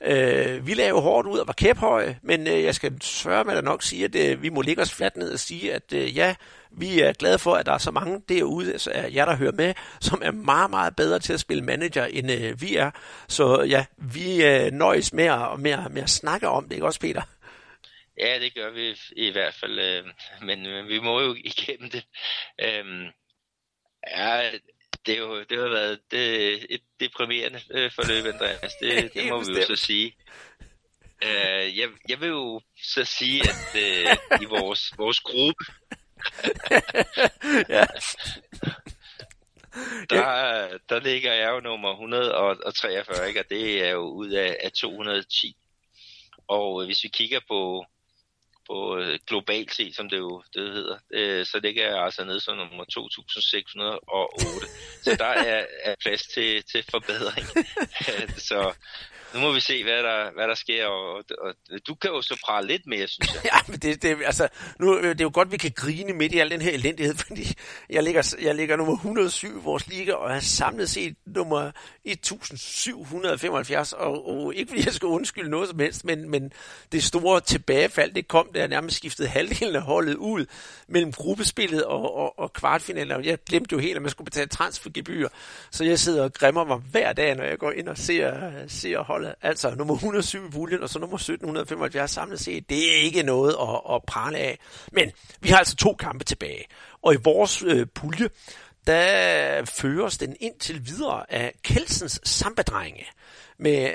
Øh, 0.04 0.68
vi 0.68 0.74
lavede 0.74 1.02
hårdt 1.02 1.28
ud 1.28 1.40
og 1.40 1.48
var 1.48 1.54
kæphøje, 1.54 2.20
men 2.24 2.48
øh, 2.48 2.64
jeg 2.64 2.76
skal 2.76 3.02
svøre 3.02 3.44
med 3.44 3.54
at 3.54 3.64
nok 3.64 3.84
sige, 3.84 4.06
at 4.06 4.16
øh, 4.16 4.44
vi 4.44 4.50
må 4.50 4.62
ligge 4.62 4.82
os 4.82 4.94
fladt 4.94 5.18
ned 5.18 5.34
og 5.34 5.40
sige, 5.40 5.74
at 5.74 5.94
øh, 5.94 6.18
ja, 6.18 6.36
vi 6.72 7.00
er 7.00 7.14
glade 7.14 7.40
for, 7.40 7.56
at 7.56 7.66
der 7.66 7.74
er 7.74 7.78
så 7.78 7.92
mange 7.92 8.22
derude, 8.30 8.72
altså 8.72 8.92
jer, 8.92 9.26
der 9.26 9.36
hører 9.36 9.52
med, 9.52 9.74
som 10.02 10.22
er 10.26 10.32
meget, 10.32 10.70
meget 10.70 10.96
bedre 10.96 11.20
til 11.20 11.34
at 11.34 11.40
spille 11.40 11.64
manager, 11.64 12.06
end 12.06 12.32
øh, 12.32 12.62
vi 12.62 12.76
er. 12.76 12.92
Så 13.28 13.62
ja, 13.62 13.86
vi 13.98 14.46
øh, 14.46 14.72
nøjes 14.72 15.14
med 15.14 15.26
at, 15.26 15.60
med, 15.60 15.90
med 15.90 16.02
at 16.02 16.10
snakke 16.10 16.48
om 16.48 16.64
det, 16.64 16.76
ikke 16.76 16.86
også, 16.86 17.00
Peter? 17.00 17.22
Ja, 18.18 18.40
det 18.40 18.54
gør 18.56 18.72
vi 18.72 18.98
i 19.16 19.32
hvert 19.32 19.54
fald, 19.54 19.80
øh, 19.80 20.04
men 20.42 20.62
men 20.62 20.88
vi 20.88 21.00
må 21.00 21.22
jo 21.22 21.36
igennem 21.44 21.90
det. 21.90 22.04
Øh, 22.62 22.86
ja, 24.08 24.50
det, 25.06 25.14
er 25.14 25.18
jo, 25.18 25.44
det 25.44 25.58
har 25.60 25.70
været 25.70 26.00
det, 26.12 26.66
et 26.70 26.82
deprimerende 27.00 27.62
øh, 27.72 27.92
forløb, 27.92 28.34
Andreas. 28.34 28.74
Det, 28.82 28.92
det 29.14 29.30
må 29.30 29.44
vi 29.44 29.60
jo 29.60 29.66
så 29.66 29.76
sige. 29.76 30.16
Uh, 31.26 31.78
jeg, 31.78 31.90
jeg 32.10 32.22
vil 32.22 32.30
jo 32.30 32.62
så 32.84 33.06
sige, 33.06 33.42
at 33.42 33.76
uh, 33.76 34.42
i 34.42 34.46
vores, 34.46 34.94
vores 34.98 35.20
gruppe, 35.20 35.66
ja. 37.76 37.86
der, 40.10 40.78
der 40.90 41.00
ligger 41.00 41.34
jeg 41.34 41.50
jo 41.50 41.60
nummer 41.60 41.92
143, 41.92 43.28
ikke? 43.28 43.40
og 43.40 43.46
det 43.50 43.86
er 43.86 43.90
jo 43.90 44.02
ud 44.02 44.30
af, 44.30 44.58
af 44.64 44.72
210. 44.72 45.56
Og 46.48 46.86
hvis 46.86 47.04
vi 47.04 47.10
kigger 47.10 47.40
på, 47.48 47.86
på 48.72 48.98
øh, 48.98 49.20
globalt 49.28 49.74
set, 49.76 49.96
som 49.96 50.10
det 50.10 50.18
jo 50.18 50.44
det 50.54 50.74
hedder, 50.74 50.98
øh, 51.14 51.46
så 51.46 51.60
ligger 51.64 51.84
jeg 51.90 52.04
altså 52.06 52.24
nede 52.24 52.40
som 52.40 52.58
nummer 52.58 52.86
2608. 52.86 54.68
så 55.04 55.16
der 55.24 55.34
er, 55.54 55.66
er 55.84 55.96
plads 56.04 56.24
til, 56.34 56.64
til 56.72 56.84
forbedring. 56.92 57.48
så 58.50 58.60
nu 59.34 59.40
må 59.40 59.52
vi 59.52 59.60
se, 59.60 59.84
hvad 59.84 60.04
der, 60.04 60.32
hvad 60.34 60.48
der 60.48 60.56
sker, 60.56 60.86
og, 60.86 61.16
og, 61.16 61.54
og 61.72 61.88
du 61.88 61.96
kan 61.96 62.12
jo 62.12 62.22
så 62.22 62.40
prale 62.46 62.68
lidt 62.68 62.88
mere, 62.88 63.08
synes 63.08 63.34
jeg. 63.34 63.42
ja, 63.54 63.60
men 63.68 63.80
det, 63.80 64.02
det, 64.02 64.18
altså, 64.26 64.48
nu, 64.80 64.98
øh, 64.98 65.10
det 65.10 65.22
er 65.22 65.26
jo 65.26 65.32
godt, 65.34 65.52
vi 65.52 65.58
kan 65.58 65.72
grine 65.76 66.14
midt 66.14 66.32
i 66.34 66.40
al 66.40 66.52
den 66.52 66.62
her 66.62 66.72
elendighed, 66.72 67.16
fordi 67.28 67.56
jeg 67.90 68.04
ligger, 68.04 68.36
jeg 68.42 68.56
ligger 68.56 68.76
nummer 68.76 68.94
107 68.94 69.58
i 69.58 69.62
vores 69.64 69.88
liga, 69.88 70.14
og 70.14 70.32
er 70.32 70.40
samlet 70.40 70.90
set 70.90 71.16
nummer 71.26 71.72
1775, 72.06 73.94
og, 73.94 74.28
og 74.28 74.56
ikke 74.56 74.70
fordi 74.70 74.86
jeg 74.86 74.94
skal 74.94 75.08
undskylde 75.08 75.50
noget 75.50 75.70
som 75.70 75.80
helst, 75.80 76.06
men, 76.06 76.30
men 76.30 76.52
det 76.92 77.04
store 77.04 77.42
tilbagefald, 77.42 78.14
det 78.14 78.28
kom, 78.28 78.48
der 78.54 78.68
nærmest 78.68 78.98
skiftede 78.98 79.28
halvdelen 79.28 79.76
af 79.76 79.82
holdet 79.82 80.16
ud 80.16 80.46
mellem 80.88 81.12
gruppespillet 81.12 81.84
og, 81.84 82.16
og, 82.16 82.40
og 82.40 82.54
kvartfinalen. 82.54 83.26
Jeg 83.26 83.38
glemte 83.44 83.74
jo 83.74 83.80
helt, 83.80 83.96
at 83.96 84.02
man 84.02 84.12
skulle 84.12 84.26
betale 84.26 84.48
transfergebyr, 84.48 85.28
så 85.72 85.84
jeg 85.84 86.00
sidder 86.00 86.24
og 86.24 86.34
grimmer 86.34 86.64
mig 86.64 86.78
hver 86.78 87.14
dag, 87.14 87.36
når 87.36 87.44
jeg 87.44 87.58
går 87.58 87.72
ind 87.72 87.88
og 87.88 87.98
ser, 87.98 88.52
ser 88.68 89.00
holdet 89.00 89.21
holdet, 89.22 89.36
altså 89.42 89.76
nummer 89.76 89.94
107 89.94 90.48
i 90.48 90.50
puljen, 90.50 90.84
og 90.84 90.90
så 90.90 91.00
nummer 91.00 91.18
1775 91.18 92.12
samlet 92.12 92.40
set, 92.40 92.70
det 92.70 92.92
er 92.92 93.02
ikke 93.02 93.24
noget 93.24 93.56
at, 93.62 93.96
at 93.96 94.04
prale 94.08 94.38
af. 94.38 94.60
Men 94.92 95.12
vi 95.42 95.50
har 95.50 95.58
altså 95.58 95.76
to 95.76 95.94
kampe 95.94 96.24
tilbage, 96.24 96.66
og 97.02 97.14
i 97.14 97.18
vores 97.24 97.64
øh, 97.64 97.88
pulje, 97.96 98.30
der 98.88 99.66
føres 99.66 100.18
den 100.18 100.36
indtil 100.40 100.88
videre 100.88 101.34
af 101.34 101.54
Kelsens 101.64 102.20
sambadrenge 102.24 103.06
med 103.58 103.90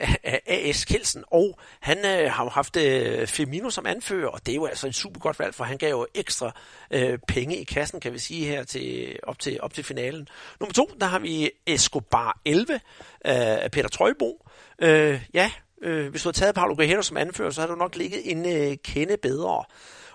AS 0.47 0.85
Kelsen, 0.85 1.25
og 1.31 1.59
han 1.81 1.99
øh, 1.99 2.33
har 2.33 2.45
jo 2.45 2.51
haft 2.51 2.77
øh, 2.77 3.27
Firmino 3.27 3.71
som 3.71 3.87
anfører, 3.87 4.29
og 4.29 4.47
det 4.47 4.53
er 4.53 4.57
jo 4.57 4.67
altså 4.67 4.87
et 4.87 4.95
super 4.95 5.21
godt 5.21 5.39
valg, 5.39 5.55
for 5.55 5.65
han 5.65 5.79
gav 5.79 5.91
jo 5.91 6.07
ekstra 6.15 6.53
øh, 6.91 7.19
penge 7.29 7.57
i 7.57 7.65
kassen, 7.65 8.01
kan 8.01 8.13
vi 8.13 8.19
sige 8.19 8.47
her, 8.47 8.65
til, 8.65 9.19
op, 9.23 9.39
til, 9.39 9.61
op 9.61 9.75
til 9.75 9.85
finalen. 9.85 10.29
Nummer 10.61 10.73
to, 10.73 10.91
der 11.01 11.07
har 11.07 11.19
vi 11.19 11.51
Escobar 11.67 12.41
11 12.45 12.81
øh, 13.27 13.71
Peter 13.73 13.89
Trøjbo, 13.89 14.46
Øh, 14.79 15.21
ja, 15.35 15.51
øh, 15.83 16.11
hvis 16.11 16.23
du 16.23 16.29
havde 16.29 16.37
taget 16.37 16.55
Paulo 16.55 16.75
Guerrero 16.75 17.03
som 17.03 17.17
anfører, 17.17 17.51
så 17.51 17.61
havde 17.61 17.73
du 17.73 17.79
nok 17.79 17.97
ligget 17.97 18.31
en 18.31 18.47
øh, 18.47 18.77
kende 18.85 19.17
bedre. 19.17 19.65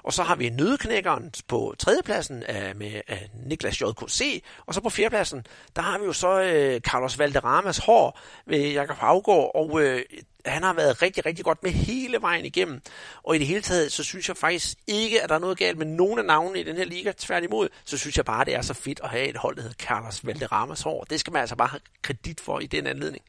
Og 0.04 0.14
så 0.14 0.24
har 0.24 0.36
vi 0.36 0.50
nødknækkeren 0.50 1.34
på 1.48 1.76
tredjepladsen 1.80 2.44
af, 2.44 2.76
med 2.76 3.02
af 3.08 3.30
Niklas 3.46 3.82
JKC, 3.82 4.44
og 4.66 4.74
så 4.74 4.82
på 4.82 4.90
fjerdepladsen, 4.90 5.46
der 5.76 5.82
har 5.82 6.00
vi 6.00 6.06
jo 6.06 6.14
så 6.14 6.42
øh, 6.42 6.80
Carlos 6.80 7.20
Valderramas 7.20 7.78
hår 7.78 8.20
ved 8.46 8.72
Jakob 8.72 8.98
Havgård, 8.98 9.52
og 9.56 9.82
øh, 9.82 10.06
han 10.46 10.64
har 10.64 10.74
været 10.74 11.02
rigtig, 11.02 11.26
rigtig 11.26 11.46
godt 11.46 11.64
med 11.64 11.72
hele 11.72 12.22
vejen 12.22 12.46
igennem. 12.46 12.82
Og 13.24 13.36
i 13.36 13.40
det 13.40 13.48
hele 13.48 13.62
taget, 13.62 13.92
så 13.92 14.04
synes 14.04 14.28
jeg 14.28 14.38
faktisk 14.38 14.78
ikke, 14.88 15.22
at 15.22 15.30
der 15.30 15.36
er 15.36 15.40
noget 15.40 15.58
galt 15.58 15.78
med 15.78 15.86
nogen 15.86 16.20
af 16.20 16.26
navnene 16.26 16.60
i 16.60 16.64
den 16.64 16.76
her 16.76 16.86
liga. 16.86 17.12
Tværtimod, 17.18 17.70
så 17.86 17.98
synes 17.98 18.18
jeg 18.18 18.26
bare, 18.26 18.42
at 18.42 18.48
det 18.48 18.56
er 18.56 18.62
så 18.62 18.74
fedt 18.74 19.00
at 19.04 19.10
have 19.10 19.28
et 19.28 19.38
hold, 19.38 19.56
der 19.56 19.62
hedder 19.62 19.86
Carlos 19.86 20.26
Valderramas 20.26 20.82
hår. 20.82 21.04
Det 21.04 21.20
skal 21.20 21.34
man 21.34 21.40
altså 21.40 21.56
bare 21.56 21.68
have 21.68 21.82
kredit 22.02 22.40
for 22.40 22.60
i 22.60 22.66
den 22.66 22.88
anledning. 22.88 23.24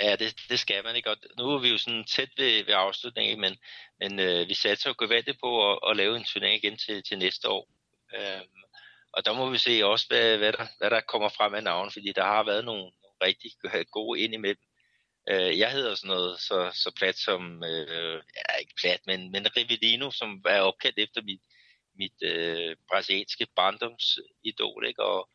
Ja, 0.00 0.16
det, 0.16 0.36
det 0.48 0.60
skal 0.60 0.84
man 0.84 0.96
ikke. 0.96 1.10
Og 1.10 1.16
nu 1.38 1.50
er 1.50 1.58
vi 1.58 1.68
jo 1.68 1.78
sådan 1.78 2.04
tæt 2.04 2.30
ved, 2.36 2.64
ved 2.64 2.74
afslutningen, 2.74 3.40
men, 3.40 3.56
men 4.00 4.20
øh, 4.20 4.48
vi 4.48 4.54
satser 4.54 4.90
jo 4.90 4.94
gevaldigt 4.98 5.40
på 5.40 5.72
at, 5.72 5.78
at 5.90 5.96
lave 5.96 6.16
en 6.16 6.24
turnering 6.24 6.64
igen 6.64 6.78
til, 6.78 7.02
til 7.02 7.18
næste 7.18 7.48
år. 7.48 7.68
Øhm, 8.14 8.62
og 9.12 9.24
der 9.24 9.32
må 9.32 9.50
vi 9.50 9.58
se 9.58 9.80
også, 9.84 10.06
hvad, 10.08 10.38
hvad, 10.38 10.52
der, 10.52 10.66
hvad 10.78 10.90
der 10.90 11.00
kommer 11.00 11.28
frem 11.28 11.54
af 11.54 11.62
navn, 11.62 11.90
fordi 11.90 12.12
der 12.12 12.24
har 12.24 12.44
været 12.44 12.64
nogle, 12.64 12.82
nogle 12.82 13.16
rigtig 13.22 13.50
gode 13.90 14.20
ind 14.20 14.34
imellem. 14.34 14.62
Øh, 15.30 15.58
jeg 15.58 15.72
hedder 15.72 15.94
sådan 15.94 16.08
noget 16.08 16.40
så, 16.40 16.70
så 16.74 16.92
plat 16.96 17.16
som, 17.16 17.64
øh, 17.64 18.22
ja 18.36 18.56
ikke 18.60 18.74
plat, 18.80 19.00
men, 19.06 19.32
men 19.32 19.56
Rivellino, 19.56 20.10
som 20.10 20.42
er 20.46 20.60
opkaldt 20.60 20.98
efter 20.98 21.22
mit, 21.22 21.40
mit 21.94 22.22
øh, 22.22 22.76
brasilianske 22.88 23.46
barndomsidol, 23.56 24.86
ikke? 24.86 25.02
Og, 25.02 25.28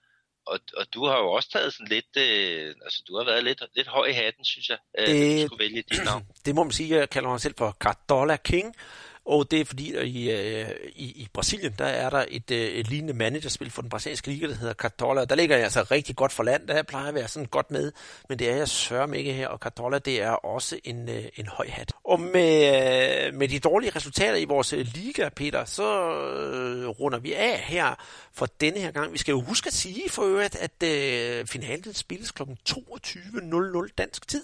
og, 0.45 0.59
og 0.77 0.85
du 0.93 1.05
har 1.05 1.17
jo 1.17 1.31
også 1.31 1.49
taget 1.49 1.73
sådan 1.73 1.87
lidt, 1.87 2.11
øh, 2.17 2.75
altså 2.85 3.03
du 3.07 3.17
har 3.17 3.25
været 3.25 3.43
lidt, 3.43 3.63
lidt 3.75 3.87
høj 3.87 4.05
i 4.05 4.13
hatten, 4.13 4.45
synes 4.45 4.69
jeg, 4.69 4.77
øh, 4.99 5.07
det, 5.07 5.41
du 5.41 5.47
skulle 5.47 5.63
vælge 5.63 5.83
dit 5.91 6.03
navn. 6.05 6.23
Det 6.45 6.55
må 6.55 6.63
man 6.63 6.71
sige, 6.71 6.97
jeg 6.97 7.09
kalder 7.09 7.29
mig 7.29 7.41
selv 7.41 7.55
for 7.57 7.71
Cardola 7.79 8.35
King, 8.35 8.75
og 9.25 9.51
det 9.51 9.61
er 9.61 9.65
fordi, 9.65 9.93
at 9.93 10.07
i, 10.07 10.31
øh, 10.31 10.69
i, 10.95 11.05
i 11.05 11.27
Brasilien, 11.33 11.73
der 11.77 11.85
er 11.85 12.09
der 12.09 12.25
et, 12.27 12.51
øh, 12.51 12.57
et 12.57 12.89
lignende 12.89 13.13
managerspil 13.13 13.71
for 13.71 13.81
den 13.81 13.89
brasilianske 13.89 14.27
liga, 14.27 14.47
der 14.47 14.53
hedder 14.53 14.73
Cartola. 14.73 15.25
Der 15.25 15.35
ligger 15.35 15.55
jeg 15.55 15.63
altså 15.63 15.83
rigtig 15.91 16.15
godt 16.15 16.31
for 16.31 16.43
land, 16.43 16.67
der 16.67 16.83
plejer 16.83 17.07
at 17.07 17.13
være 17.13 17.27
sådan 17.27 17.47
godt 17.47 17.71
med, 17.71 17.91
men 18.29 18.39
det 18.39 18.49
er 18.49 18.55
jeg 18.55 18.67
sørger 18.67 19.13
ikke 19.13 19.33
her, 19.33 19.47
og 19.47 19.59
Cartola, 19.59 19.99
det 19.99 20.21
er 20.21 20.29
også 20.29 20.79
en, 20.83 21.09
øh, 21.09 21.23
en 21.35 21.47
høj 21.47 21.67
hat. 21.69 21.93
Og 22.03 22.19
med, 22.19 23.31
med 23.31 23.47
de 23.47 23.59
dårlige 23.59 23.91
resultater 23.95 24.35
i 24.35 24.45
vores 24.45 24.71
liga, 24.71 25.29
Peter, 25.29 25.65
så 25.65 26.09
runder 26.99 27.19
vi 27.19 27.33
af 27.33 27.59
her 27.59 27.95
for 28.33 28.45
denne 28.45 28.79
her 28.79 28.91
gang. 28.91 29.13
Vi 29.13 29.17
skal 29.17 29.31
jo 29.31 29.41
huske 29.41 29.67
at 29.67 29.73
sige 29.73 30.09
for 30.09 30.21
øvrigt, 30.21 30.55
at 30.55 30.83
øh, 30.83 31.45
finalen 31.45 31.93
spilles 31.93 32.31
kl. 32.31 32.41
22.00 32.69 33.93
dansk 33.97 34.27
tid 34.27 34.43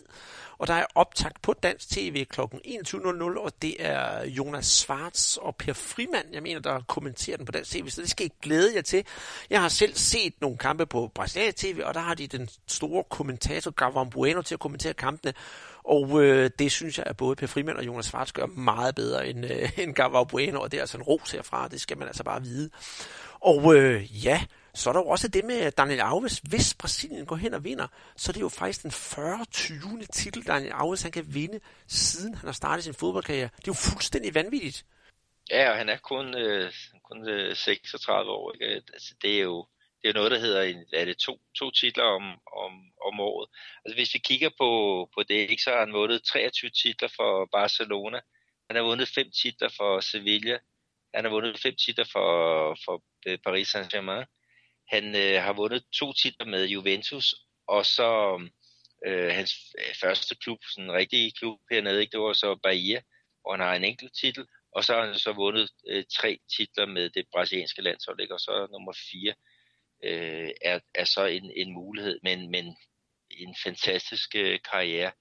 og 0.60 0.68
der 0.68 0.73
er 0.73 0.86
optagt 0.95 1.41
på 1.41 1.53
Dansk 1.53 1.90
TV 1.90 2.26
kl. 2.26 2.41
21.00, 2.41 3.40
og 3.40 3.52
det 3.61 3.76
er 3.80 4.26
Jonas 4.26 4.65
Svarts 4.65 5.38
og 5.38 5.56
Per 5.56 5.73
Frimand, 5.73 6.26
jeg 6.34 6.44
mener, 6.44 6.60
der 6.60 6.81
kommenterer 6.88 7.38
den 7.38 7.45
på 7.45 7.52
Dansk 7.52 7.72
TV, 7.72 7.90
så 7.90 8.02
det 8.02 8.10
skal 8.10 8.26
I 8.26 8.30
glæde 8.41 8.76
jer 8.76 8.81
til. 8.81 9.03
Jeg 9.49 9.61
har 9.61 9.69
selv 9.69 9.94
set 9.95 10.34
nogle 10.41 10.57
kampe 10.57 10.86
på 10.86 11.11
Brasiliansk 11.15 11.57
TV, 11.57 11.81
og 11.84 11.94
der 11.94 11.99
har 11.99 12.14
de 12.14 12.27
den 12.27 12.49
store 12.68 13.03
kommentator 13.10 13.72
Gavon 13.72 14.10
Bueno 14.10 14.41
til 14.41 14.56
at 14.56 14.60
kommentere 14.60 14.94
kampene, 14.94 15.34
og 15.84 16.23
øh, 16.23 16.49
det 16.60 16.72
synes 16.72 16.98
jeg, 16.98 17.06
at 17.07 17.18
både 17.18 17.36
Per 17.36 17.48
Frimand 17.48 17.77
og 17.77 17.86
Jonas 17.86 18.06
Svarts 18.06 18.31
gør 18.31 18.45
meget 18.45 18.95
bedre 18.95 19.27
end, 19.27 19.45
øh, 19.45 19.69
end 19.84 19.94
Gavon 19.94 20.27
Bueno, 20.27 20.61
og 20.61 20.72
det 20.72 20.77
er 20.77 20.81
altså 20.81 20.98
en 20.98 21.03
ros 21.03 21.31
herfra, 21.31 21.68
det 21.68 21.81
skal 21.81 21.98
man 21.98 22.07
altså 22.07 22.23
bare 22.23 22.41
vide. 22.41 22.69
Og 23.40 23.76
øh, 23.76 24.26
ja, 24.26 24.41
så 24.74 24.90
er 24.90 24.94
der 24.94 25.00
jo 25.00 25.08
også 25.08 25.28
det 25.28 25.46
med 25.46 25.72
Daniel 25.72 26.02
Alves. 26.02 26.41
Hvis 26.50 26.74
Brasilien 26.74 27.26
går 27.26 27.36
hen 27.36 27.54
og 27.54 27.64
vinder, 27.64 27.88
så 28.16 28.32
er 28.32 28.34
det 28.34 28.41
jo 28.41 28.50
faktisk 28.50 28.84
den 28.84 28.91
40. 28.91 29.46
20. 29.52 30.06
titel, 30.14 30.48
Daniel 30.48 30.74
Alves 30.76 31.02
han 31.02 31.12
kan 31.12 31.34
vinde, 31.34 31.60
siden 31.88 32.36
han 32.36 32.48
har 32.48 32.54
startet 32.54 32.84
sin 32.84 32.94
fodboldkarriere. 32.94 33.50
Det 33.58 33.68
er 33.68 33.74
jo 33.76 33.91
fuldstændig 33.91 34.36
vanvittigt. 34.36 34.86
Ja, 35.52 35.72
og 35.72 35.78
han 35.78 35.90
er 35.90 35.98
kun, 35.98 36.38
øh, 36.38 36.74
kun 37.04 37.30
øh, 37.30 37.56
36 37.56 38.32
år. 38.32 38.54
Ikke? 38.54 38.66
Altså, 38.66 39.14
det 39.22 39.38
er 39.38 39.41
jo 39.44 39.66
det 40.02 40.10
er 40.10 40.14
noget, 40.14 40.32
der 40.32 40.40
hedder 40.40 40.62
en, 40.62 40.86
er 40.94 41.06
det 41.06 41.18
to, 41.18 41.41
to 41.60 41.72
titler 41.72 42.04
om, 42.04 42.24
om, 42.66 42.74
om 43.08 43.20
året. 43.20 43.50
Altså, 43.86 43.96
hvis 43.96 44.14
vi 44.14 44.20
kigger 44.20 44.50
på, 44.58 44.70
på 45.14 45.24
det, 45.24 45.36
ikke, 45.36 45.64
så 45.64 45.70
har 45.70 45.80
han 45.80 45.94
vundet 45.94 46.24
23 46.24 46.70
titler 46.70 47.10
for 47.16 47.50
Barcelona. 47.52 48.20
Han 48.70 48.76
har 48.76 48.84
vundet 48.84 49.08
fem 49.08 49.32
titler 49.41 49.70
for 49.78 50.00
Sevilla. 50.00 50.58
Han 51.16 51.24
har 51.24 51.32
vundet 51.32 51.60
fem 51.60 51.76
titler 51.76 52.06
for, 52.12 52.30
for 52.86 53.04
øh, 53.28 53.38
Paris 53.38 53.76
Saint-Germain. 53.76 54.26
Han 54.90 55.16
øh, 55.16 55.44
har 55.44 55.53
vundet 55.53 55.84
to 55.94 56.14
titler 56.14 56.45
med 56.45 56.66
Juventus, 56.66 57.36
og 57.68 57.86
så 57.86 58.40
øh, 59.06 59.34
hans 59.34 59.53
øh, 59.80 59.95
første 60.02 60.36
klub, 60.36 60.60
sådan 60.64 60.90
en 60.90 60.94
rigtig 60.94 61.36
klub 61.36 61.60
hernede, 61.72 62.02
ikke? 62.02 62.11
det 62.11 62.20
var 62.20 62.34
så 62.34 62.60
Bahia, 62.64 63.02
hvor 63.41 63.52
han 63.52 63.60
har 63.60 63.76
en 63.76 63.84
enkelt 63.84 64.14
titel, 64.22 64.48
og 64.72 64.84
så 64.84 64.94
har 64.94 65.06
han 65.06 65.20
så 65.20 65.34
vundet 65.34 65.70
øh, 65.88 66.03
tre 66.18 66.40
titler 66.57 66.86
med 66.86 67.10
det 67.10 67.26
brasilianske 67.32 67.82
landshold, 67.82 68.20
ikke? 68.22 68.34
og 68.34 68.40
så 68.40 68.68
nummer 68.72 68.94
fire 69.11 69.34
øh, 70.03 70.52
er, 70.61 70.80
er 70.95 71.06
så 71.06 71.26
en, 71.26 71.52
en 71.56 71.74
mulighed, 71.74 72.20
men, 72.24 72.52
men 72.52 72.78
en 73.32 73.56
fantastisk 73.64 74.36
øh, 74.36 74.60
karriere, 74.72 75.11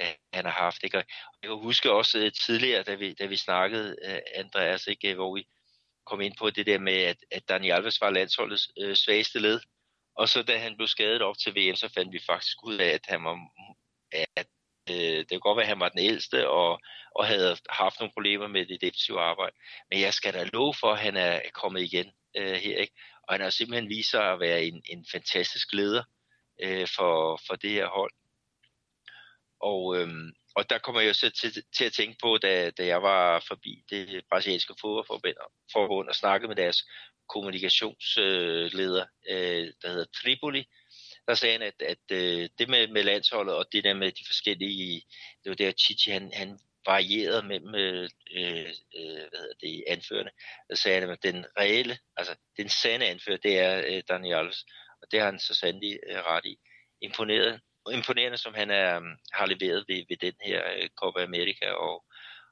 øh, 0.00 0.14
han 0.32 0.44
har 0.44 0.52
haft. 0.52 0.84
Ikke? 0.84 0.98
Og 0.98 1.04
jeg 1.42 1.48
kan 1.48 1.58
huske 1.58 1.92
også 1.92 2.18
øh, 2.18 2.32
tidligere, 2.46 2.82
da 2.82 2.94
vi, 2.94 3.12
da 3.12 3.26
vi 3.26 3.36
snakkede, 3.36 3.96
øh, 4.04 4.18
Andreas, 4.34 4.86
ikke? 4.86 5.14
hvor 5.14 5.34
vi 5.34 5.46
kom 6.10 6.20
ind 6.20 6.34
på 6.38 6.50
det 6.50 6.66
der 6.66 6.78
med, 6.78 6.98
at, 7.12 7.16
at 7.30 7.48
Dani 7.48 7.70
Alves 7.70 8.00
var 8.00 8.10
landsholdets 8.10 8.68
øh, 8.80 8.96
svageste 8.96 9.38
led. 9.38 9.60
Og 10.16 10.28
så 10.28 10.42
da 10.42 10.58
han 10.58 10.76
blev 10.76 10.88
skadet 10.88 11.22
op 11.22 11.38
til 11.38 11.54
VM, 11.56 11.76
så 11.76 11.88
fandt 11.94 12.12
vi 12.12 12.20
faktisk 12.26 12.56
ud 12.64 12.78
af, 12.78 12.88
at 12.88 13.04
han 13.08 13.24
var, 13.24 13.36
at 14.36 14.48
øh, 14.90 15.18
det 15.18 15.30
kunne 15.30 15.40
godt 15.48 15.56
være, 15.56 15.64
at 15.64 15.74
han 15.74 15.80
var 15.80 15.88
den 15.88 16.00
ældste 16.00 16.48
og, 16.48 16.80
og 17.16 17.26
havde 17.26 17.56
haft 17.70 18.00
nogle 18.00 18.12
problemer 18.12 18.48
med 18.48 18.66
det 18.66 18.80
defensive 18.80 19.20
arbejde. 19.20 19.56
Men 19.90 20.00
jeg 20.00 20.14
skal 20.14 20.34
da 20.34 20.44
love 20.52 20.74
for, 20.80 20.92
at 20.92 20.98
han 20.98 21.16
er 21.16 21.40
kommet 21.54 21.82
igen 21.82 22.10
øh, 22.36 22.56
her. 22.64 22.76
Ikke? 22.76 22.94
Og 23.22 23.34
han 23.34 23.40
har 23.40 23.50
simpelthen 23.50 23.88
vist 23.88 24.10
sig 24.10 24.32
at 24.32 24.40
være 24.40 24.64
en, 24.64 24.82
en 24.86 25.06
fantastisk 25.12 25.72
leder 25.72 26.04
øh, 26.62 26.88
for, 26.96 27.40
for 27.46 27.54
det 27.56 27.70
her 27.70 27.86
hold. 27.86 28.12
Og, 29.60 29.96
øhm, 29.96 30.32
og 30.54 30.70
der 30.70 30.78
kommer 30.78 31.00
jeg 31.00 31.14
så 31.16 31.30
til, 31.30 31.64
til 31.76 31.84
at 31.84 31.92
tænke 31.92 32.16
på, 32.22 32.38
da, 32.38 32.70
da 32.70 32.86
jeg 32.86 33.02
var 33.02 33.44
forbi 33.48 33.84
det 33.90 34.24
brasilianske 34.30 34.74
fodboldforbund 34.80 36.08
og 36.08 36.14
snakkede 36.14 36.48
med 36.48 36.56
deres 36.56 36.82
kommunikationsleder, 37.28 39.06
øh, 39.30 39.72
der 39.82 39.88
hedder 39.88 40.04
Tripoli, 40.22 40.64
der 41.28 41.34
sagde 41.34 41.52
han, 41.52 41.62
at, 41.62 41.82
at 41.82 42.04
øh, 42.12 42.48
det 42.58 42.68
med, 42.68 42.88
med 42.88 43.02
landsholdet 43.02 43.54
og 43.54 43.66
det 43.72 43.84
der 43.84 43.94
med 43.94 44.12
de 44.12 44.24
forskellige, 44.26 45.02
det 45.44 45.50
var 45.50 45.54
der 45.54 45.72
Chichi, 45.72 46.10
han, 46.10 46.32
han 46.32 46.58
varierede 46.86 47.42
mellem 47.42 47.74
øh, 47.74 48.08
øh, 48.36 48.68
øh 48.96 49.22
hvad 49.30 49.40
hedder 49.40 49.54
det, 49.60 49.84
anførende. 49.88 50.30
Der 50.68 50.74
sagde 50.74 51.00
han, 51.00 51.10
at 51.10 51.22
den 51.22 51.46
reelle, 51.58 51.98
altså 52.16 52.34
den 52.56 52.68
sande 52.68 53.06
anfører, 53.06 53.36
det 53.36 53.58
er 53.58 53.82
øh, 53.86 54.02
Daniel 54.08 54.34
Alves, 54.34 54.64
og 55.02 55.06
det 55.10 55.20
har 55.20 55.26
han 55.26 55.40
så 55.40 55.54
sandelig 55.54 55.98
øh, 56.10 56.16
ret 56.16 56.46
i. 56.46 56.56
Imponeret 57.00 57.60
imponerende, 57.92 58.38
som 58.38 58.54
han 58.54 58.70
er, 58.70 58.96
øhm, 58.96 59.16
har 59.32 59.46
leveret 59.46 59.84
ved, 59.88 60.04
ved 60.08 60.16
den 60.16 60.34
her 60.44 60.62
øh, 60.76 60.88
Copa 60.88 61.22
America, 61.22 61.70
og, 61.70 62.04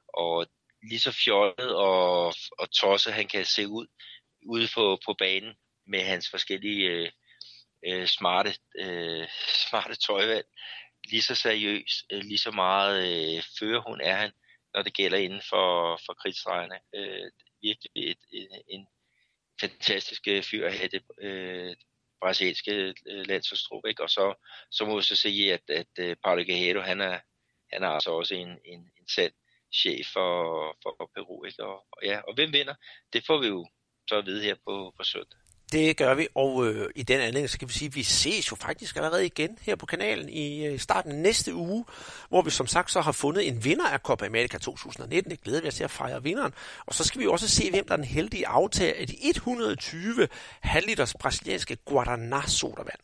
og 0.07 0.47
lige 0.83 0.99
så 0.99 1.11
fjollet 1.11 1.75
og, 1.75 2.33
og 2.57 2.71
tosset 2.71 3.13
han 3.13 3.27
kan 3.27 3.45
se 3.45 3.67
ud 3.67 3.87
ude 4.45 4.67
på, 4.75 4.99
på 5.05 5.13
banen 5.13 5.53
med 5.87 6.01
hans 6.01 6.29
forskellige 6.29 6.89
øh, 6.89 7.11
øh 7.85 8.07
smarte, 8.07 8.53
øh, 8.79 9.27
smarte 9.69 9.95
tøjvalg. 9.95 10.47
Lige 11.09 11.21
så 11.21 11.35
seriøs, 11.35 12.05
øh, 12.11 12.21
lige 12.21 12.37
så 12.37 12.51
meget 12.51 12.97
øh, 13.03 13.43
fører 13.59 13.81
hun 13.89 14.01
er 14.01 14.15
han, 14.15 14.31
når 14.73 14.81
det 14.81 14.93
gælder 14.93 15.17
inden 15.17 15.41
for, 15.49 15.99
for 16.05 16.13
kridtstregerne. 16.13 16.79
Øh, 16.95 17.31
virkelig 17.61 17.91
et, 17.95 18.17
et, 18.33 18.61
en 18.67 18.87
fantastisk 19.61 20.27
øh, 20.27 20.43
fyr 20.43 20.67
at 20.67 20.77
have 20.77 20.89
det, 20.89 21.03
øh, 21.21 21.75
brasilianske 22.21 22.93
øh, 23.07 23.27
landsholdstrup, 23.27 23.85
ikke? 23.87 24.03
Og 24.03 24.09
så, 24.09 24.33
så 24.71 24.85
må 24.85 24.95
vi 24.95 25.03
så 25.03 25.15
sige, 25.15 25.53
at, 25.53 25.69
at 25.69 25.93
øh, 25.99 26.15
Paulo 26.23 26.43
Guerrero, 26.43 26.81
han 26.81 27.01
er, 27.01 27.19
han 27.73 27.83
er 27.83 27.87
altså 27.87 28.11
også 28.11 28.35
en, 28.35 28.49
en, 28.65 28.79
en 28.99 29.07
sand 29.15 29.33
chef 29.73 30.07
for, 30.13 30.27
for 30.83 31.11
Peru, 31.15 31.43
ikke? 31.45 31.63
Og, 31.63 31.85
og, 31.91 31.99
ja, 32.03 32.19
og 32.27 32.33
hvem 32.33 32.53
vinder, 32.53 32.75
det 33.13 33.25
får 33.27 33.37
vi 33.37 33.47
jo 33.47 33.67
så 34.09 34.15
at 34.17 34.25
vide 34.25 34.43
her 34.43 34.55
på, 34.67 34.93
på 34.97 35.03
søndag. 35.03 35.39
Det 35.71 35.97
gør 35.97 36.13
vi, 36.13 36.27
og 36.35 36.67
øh, 36.67 36.89
i 36.95 37.03
den 37.03 37.19
anledning, 37.19 37.49
så 37.49 37.59
kan 37.59 37.67
vi 37.67 37.73
sige, 37.73 37.87
at 37.87 37.95
vi 37.95 38.03
ses 38.03 38.51
jo 38.51 38.55
faktisk 38.55 38.95
allerede 38.95 39.25
igen 39.25 39.57
her 39.61 39.75
på 39.75 39.85
kanalen 39.85 40.29
i 40.29 40.65
øh, 40.65 40.79
starten 40.79 41.15
næste 41.21 41.55
uge, 41.55 41.85
hvor 42.29 42.41
vi 42.41 42.49
som 42.49 42.67
sagt 42.67 42.91
så 42.91 43.01
har 43.01 43.11
fundet 43.11 43.47
en 43.47 43.63
vinder 43.63 43.89
af 43.89 43.99
Copa 43.99 44.25
America 44.25 44.57
2019. 44.57 45.31
Det 45.31 45.41
glæder 45.41 45.61
vi 45.61 45.67
os 45.67 45.75
til 45.75 45.83
at 45.83 45.91
fejre 45.91 46.23
vinderen. 46.23 46.53
Og 46.85 46.93
så 46.93 47.03
skal 47.03 47.21
vi 47.21 47.27
også 47.27 47.47
se, 47.47 47.71
hvem 47.71 47.85
der 47.85 47.93
er 47.93 47.97
den 47.97 48.05
heldige 48.05 48.47
aftager 48.47 48.93
af 48.99 49.07
de 49.07 49.15
120 49.21 50.27
halvliters 50.59 51.13
brasilianske 51.13 51.77
Guaraná 51.89 52.47
sodavand. 52.47 52.99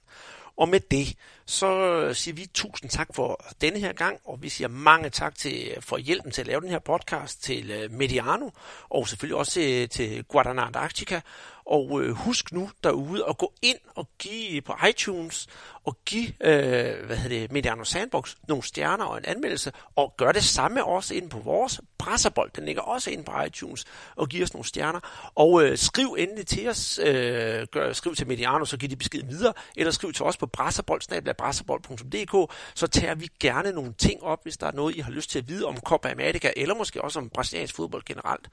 Og 0.58 0.70
med 0.70 0.80
det, 0.80 1.18
så 1.46 1.68
øh, 1.68 2.16
siger 2.16 2.36
vi 2.36 2.46
tusind 2.54 2.90
tak 2.90 3.08
for 3.14 3.46
denne 3.62 3.80
her 3.80 3.94
gang, 3.94 4.20
og 4.26 4.42
vi 4.42 4.50
siger 4.50 4.68
mange 4.68 5.10
tak 5.10 5.36
til, 5.36 5.68
øh, 5.76 5.82
for 5.82 5.98
hjælpen 5.98 6.32
til 6.32 6.42
at 6.42 6.48
lave 6.48 6.62
den 6.62 6.70
her 6.70 6.80
podcast 6.80 7.44
til 7.44 7.72
øh, 7.72 7.92
Mediano, 7.92 8.50
og 8.90 9.08
selvfølgelig 9.08 9.38
også 9.38 9.52
til, 9.52 9.90
til 9.90 10.24
Guadalajara 10.24 11.22
og 11.66 12.04
øh, 12.04 12.12
husk 12.12 12.52
nu 12.52 12.70
derude 12.84 13.26
at 13.30 13.38
gå 13.38 13.54
ind 13.62 13.78
og 13.96 14.08
give 14.20 14.62
på 14.62 14.74
iTunes 14.90 15.48
og 15.84 15.98
give 16.06 16.28
øh, 16.28 17.06
hvad 17.06 17.18
hedder 17.18 17.40
det, 17.40 17.52
Mediano 17.52 17.84
Sandbox 17.84 18.36
nogle 18.48 18.64
stjerner 18.64 19.06
og 19.06 19.18
en 19.18 19.26
anmeldelse, 19.26 19.72
og 19.96 20.14
gør 20.18 20.32
det 20.32 20.44
samme 20.44 20.86
også 20.86 21.14
ind 21.14 21.30
på 21.30 21.40
vores 21.40 21.82
Presserbold, 22.06 22.52
Den 22.56 22.66
ligger 22.66 22.82
også 22.82 23.10
ind 23.10 23.26
på 23.26 23.32
iTunes 23.48 23.86
og 24.16 24.30
giver 24.30 24.44
os 24.44 24.54
nogle 24.54 24.66
stjerner. 24.66 25.00
Og 25.36 25.64
øh, 25.64 25.78
skriv 25.78 26.16
endelig 26.20 26.48
til 26.48 26.70
os, 26.70 27.00
øh, 27.04 27.68
gør, 27.72 27.94
skriv 27.94 28.16
til 28.16 28.28
Mediano, 28.28 28.66
så 28.66 28.78
giv 28.78 28.90
de 28.90 28.96
besked 28.96 29.24
videre, 29.24 29.54
eller 29.76 29.92
skriv 29.92 30.14
til 30.14 30.26
os 30.26 30.38
på 30.38 30.46
brasserbold.dk, 30.46 32.54
så 32.76 32.88
tager 32.88 33.16
vi 33.16 33.30
gerne 33.40 33.72
nogle 33.72 33.94
ting 33.98 34.24
op, 34.24 34.44
hvis 34.44 34.58
der 34.58 34.68
er 34.68 34.72
noget, 34.72 34.96
I 34.96 35.00
har 35.00 35.12
lyst 35.12 35.30
til 35.30 35.40
at 35.40 35.50
vide 35.50 35.66
om 35.66 35.80
Copa 35.80 36.12
America, 36.12 36.54
eller 36.56 36.76
måske 36.76 37.02
også 37.02 37.20
om 37.20 37.30
brasiliansk 37.30 37.76
fodbold 37.76 38.04
generelt. 38.06 38.50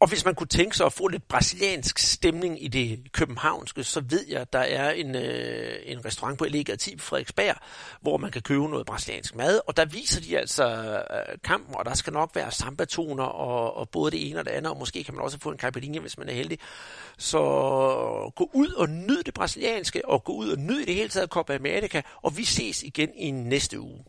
Og 0.00 0.08
hvis 0.08 0.24
man 0.24 0.34
kunne 0.34 0.46
tænke 0.46 0.76
sig 0.76 0.86
at 0.86 0.92
få 0.92 1.08
lidt 1.08 1.28
brasiliansk 1.28 1.98
stemning 1.98 2.64
i 2.64 2.68
det 2.68 3.12
københavnske, 3.12 3.84
så 3.84 4.02
ved 4.08 4.26
jeg, 4.28 4.40
at 4.40 4.52
der 4.52 4.58
er 4.58 4.90
en, 4.90 5.16
øh, 5.16 5.76
en 5.84 6.04
restaurant 6.04 6.38
på 6.38 6.44
Lega 6.44 6.76
10 6.76 6.96
på 6.96 7.04
Frederiksberg, 7.04 7.56
hvor 8.00 8.16
man 8.16 8.30
kan 8.30 8.42
købe 8.42 8.68
noget 8.68 8.86
brasiliansk 8.86 9.34
mad, 9.34 9.60
og 9.66 9.76
der 9.76 9.84
viser 9.84 10.20
de 10.20 10.38
altså 10.38 10.66
øh, 11.10 11.38
kampen, 11.44 11.74
og 11.74 11.84
der 11.84 11.94
skal 11.94 12.12
nok 12.12 12.30
være 12.34 12.50
sambatoner 12.84 13.24
og, 13.24 13.76
og 13.76 13.88
både 13.88 14.10
det 14.10 14.30
ene 14.30 14.38
og 14.38 14.44
det 14.44 14.50
andet, 14.50 14.72
og 14.72 14.78
måske 14.78 15.04
kan 15.04 15.14
man 15.14 15.24
også 15.24 15.38
få 15.40 15.50
en 15.50 15.58
caipirinha, 15.58 16.00
hvis 16.00 16.18
man 16.18 16.28
er 16.28 16.32
heldig. 16.32 16.58
Så 17.18 17.38
gå 18.36 18.50
ud 18.52 18.72
og 18.72 18.88
nyd 18.88 19.22
det 19.22 19.34
brasilianske, 19.34 20.08
og 20.08 20.24
gå 20.24 20.32
ud 20.32 20.48
og 20.48 20.58
nyd 20.58 20.86
det 20.86 20.94
hele 20.94 21.08
taget 21.08 21.30
Copa 21.30 21.54
America, 21.54 22.02
og 22.22 22.36
vi 22.36 22.44
ses 22.44 22.82
igen 22.82 23.10
i 23.14 23.30
næste 23.30 23.80
uge. 23.80 24.04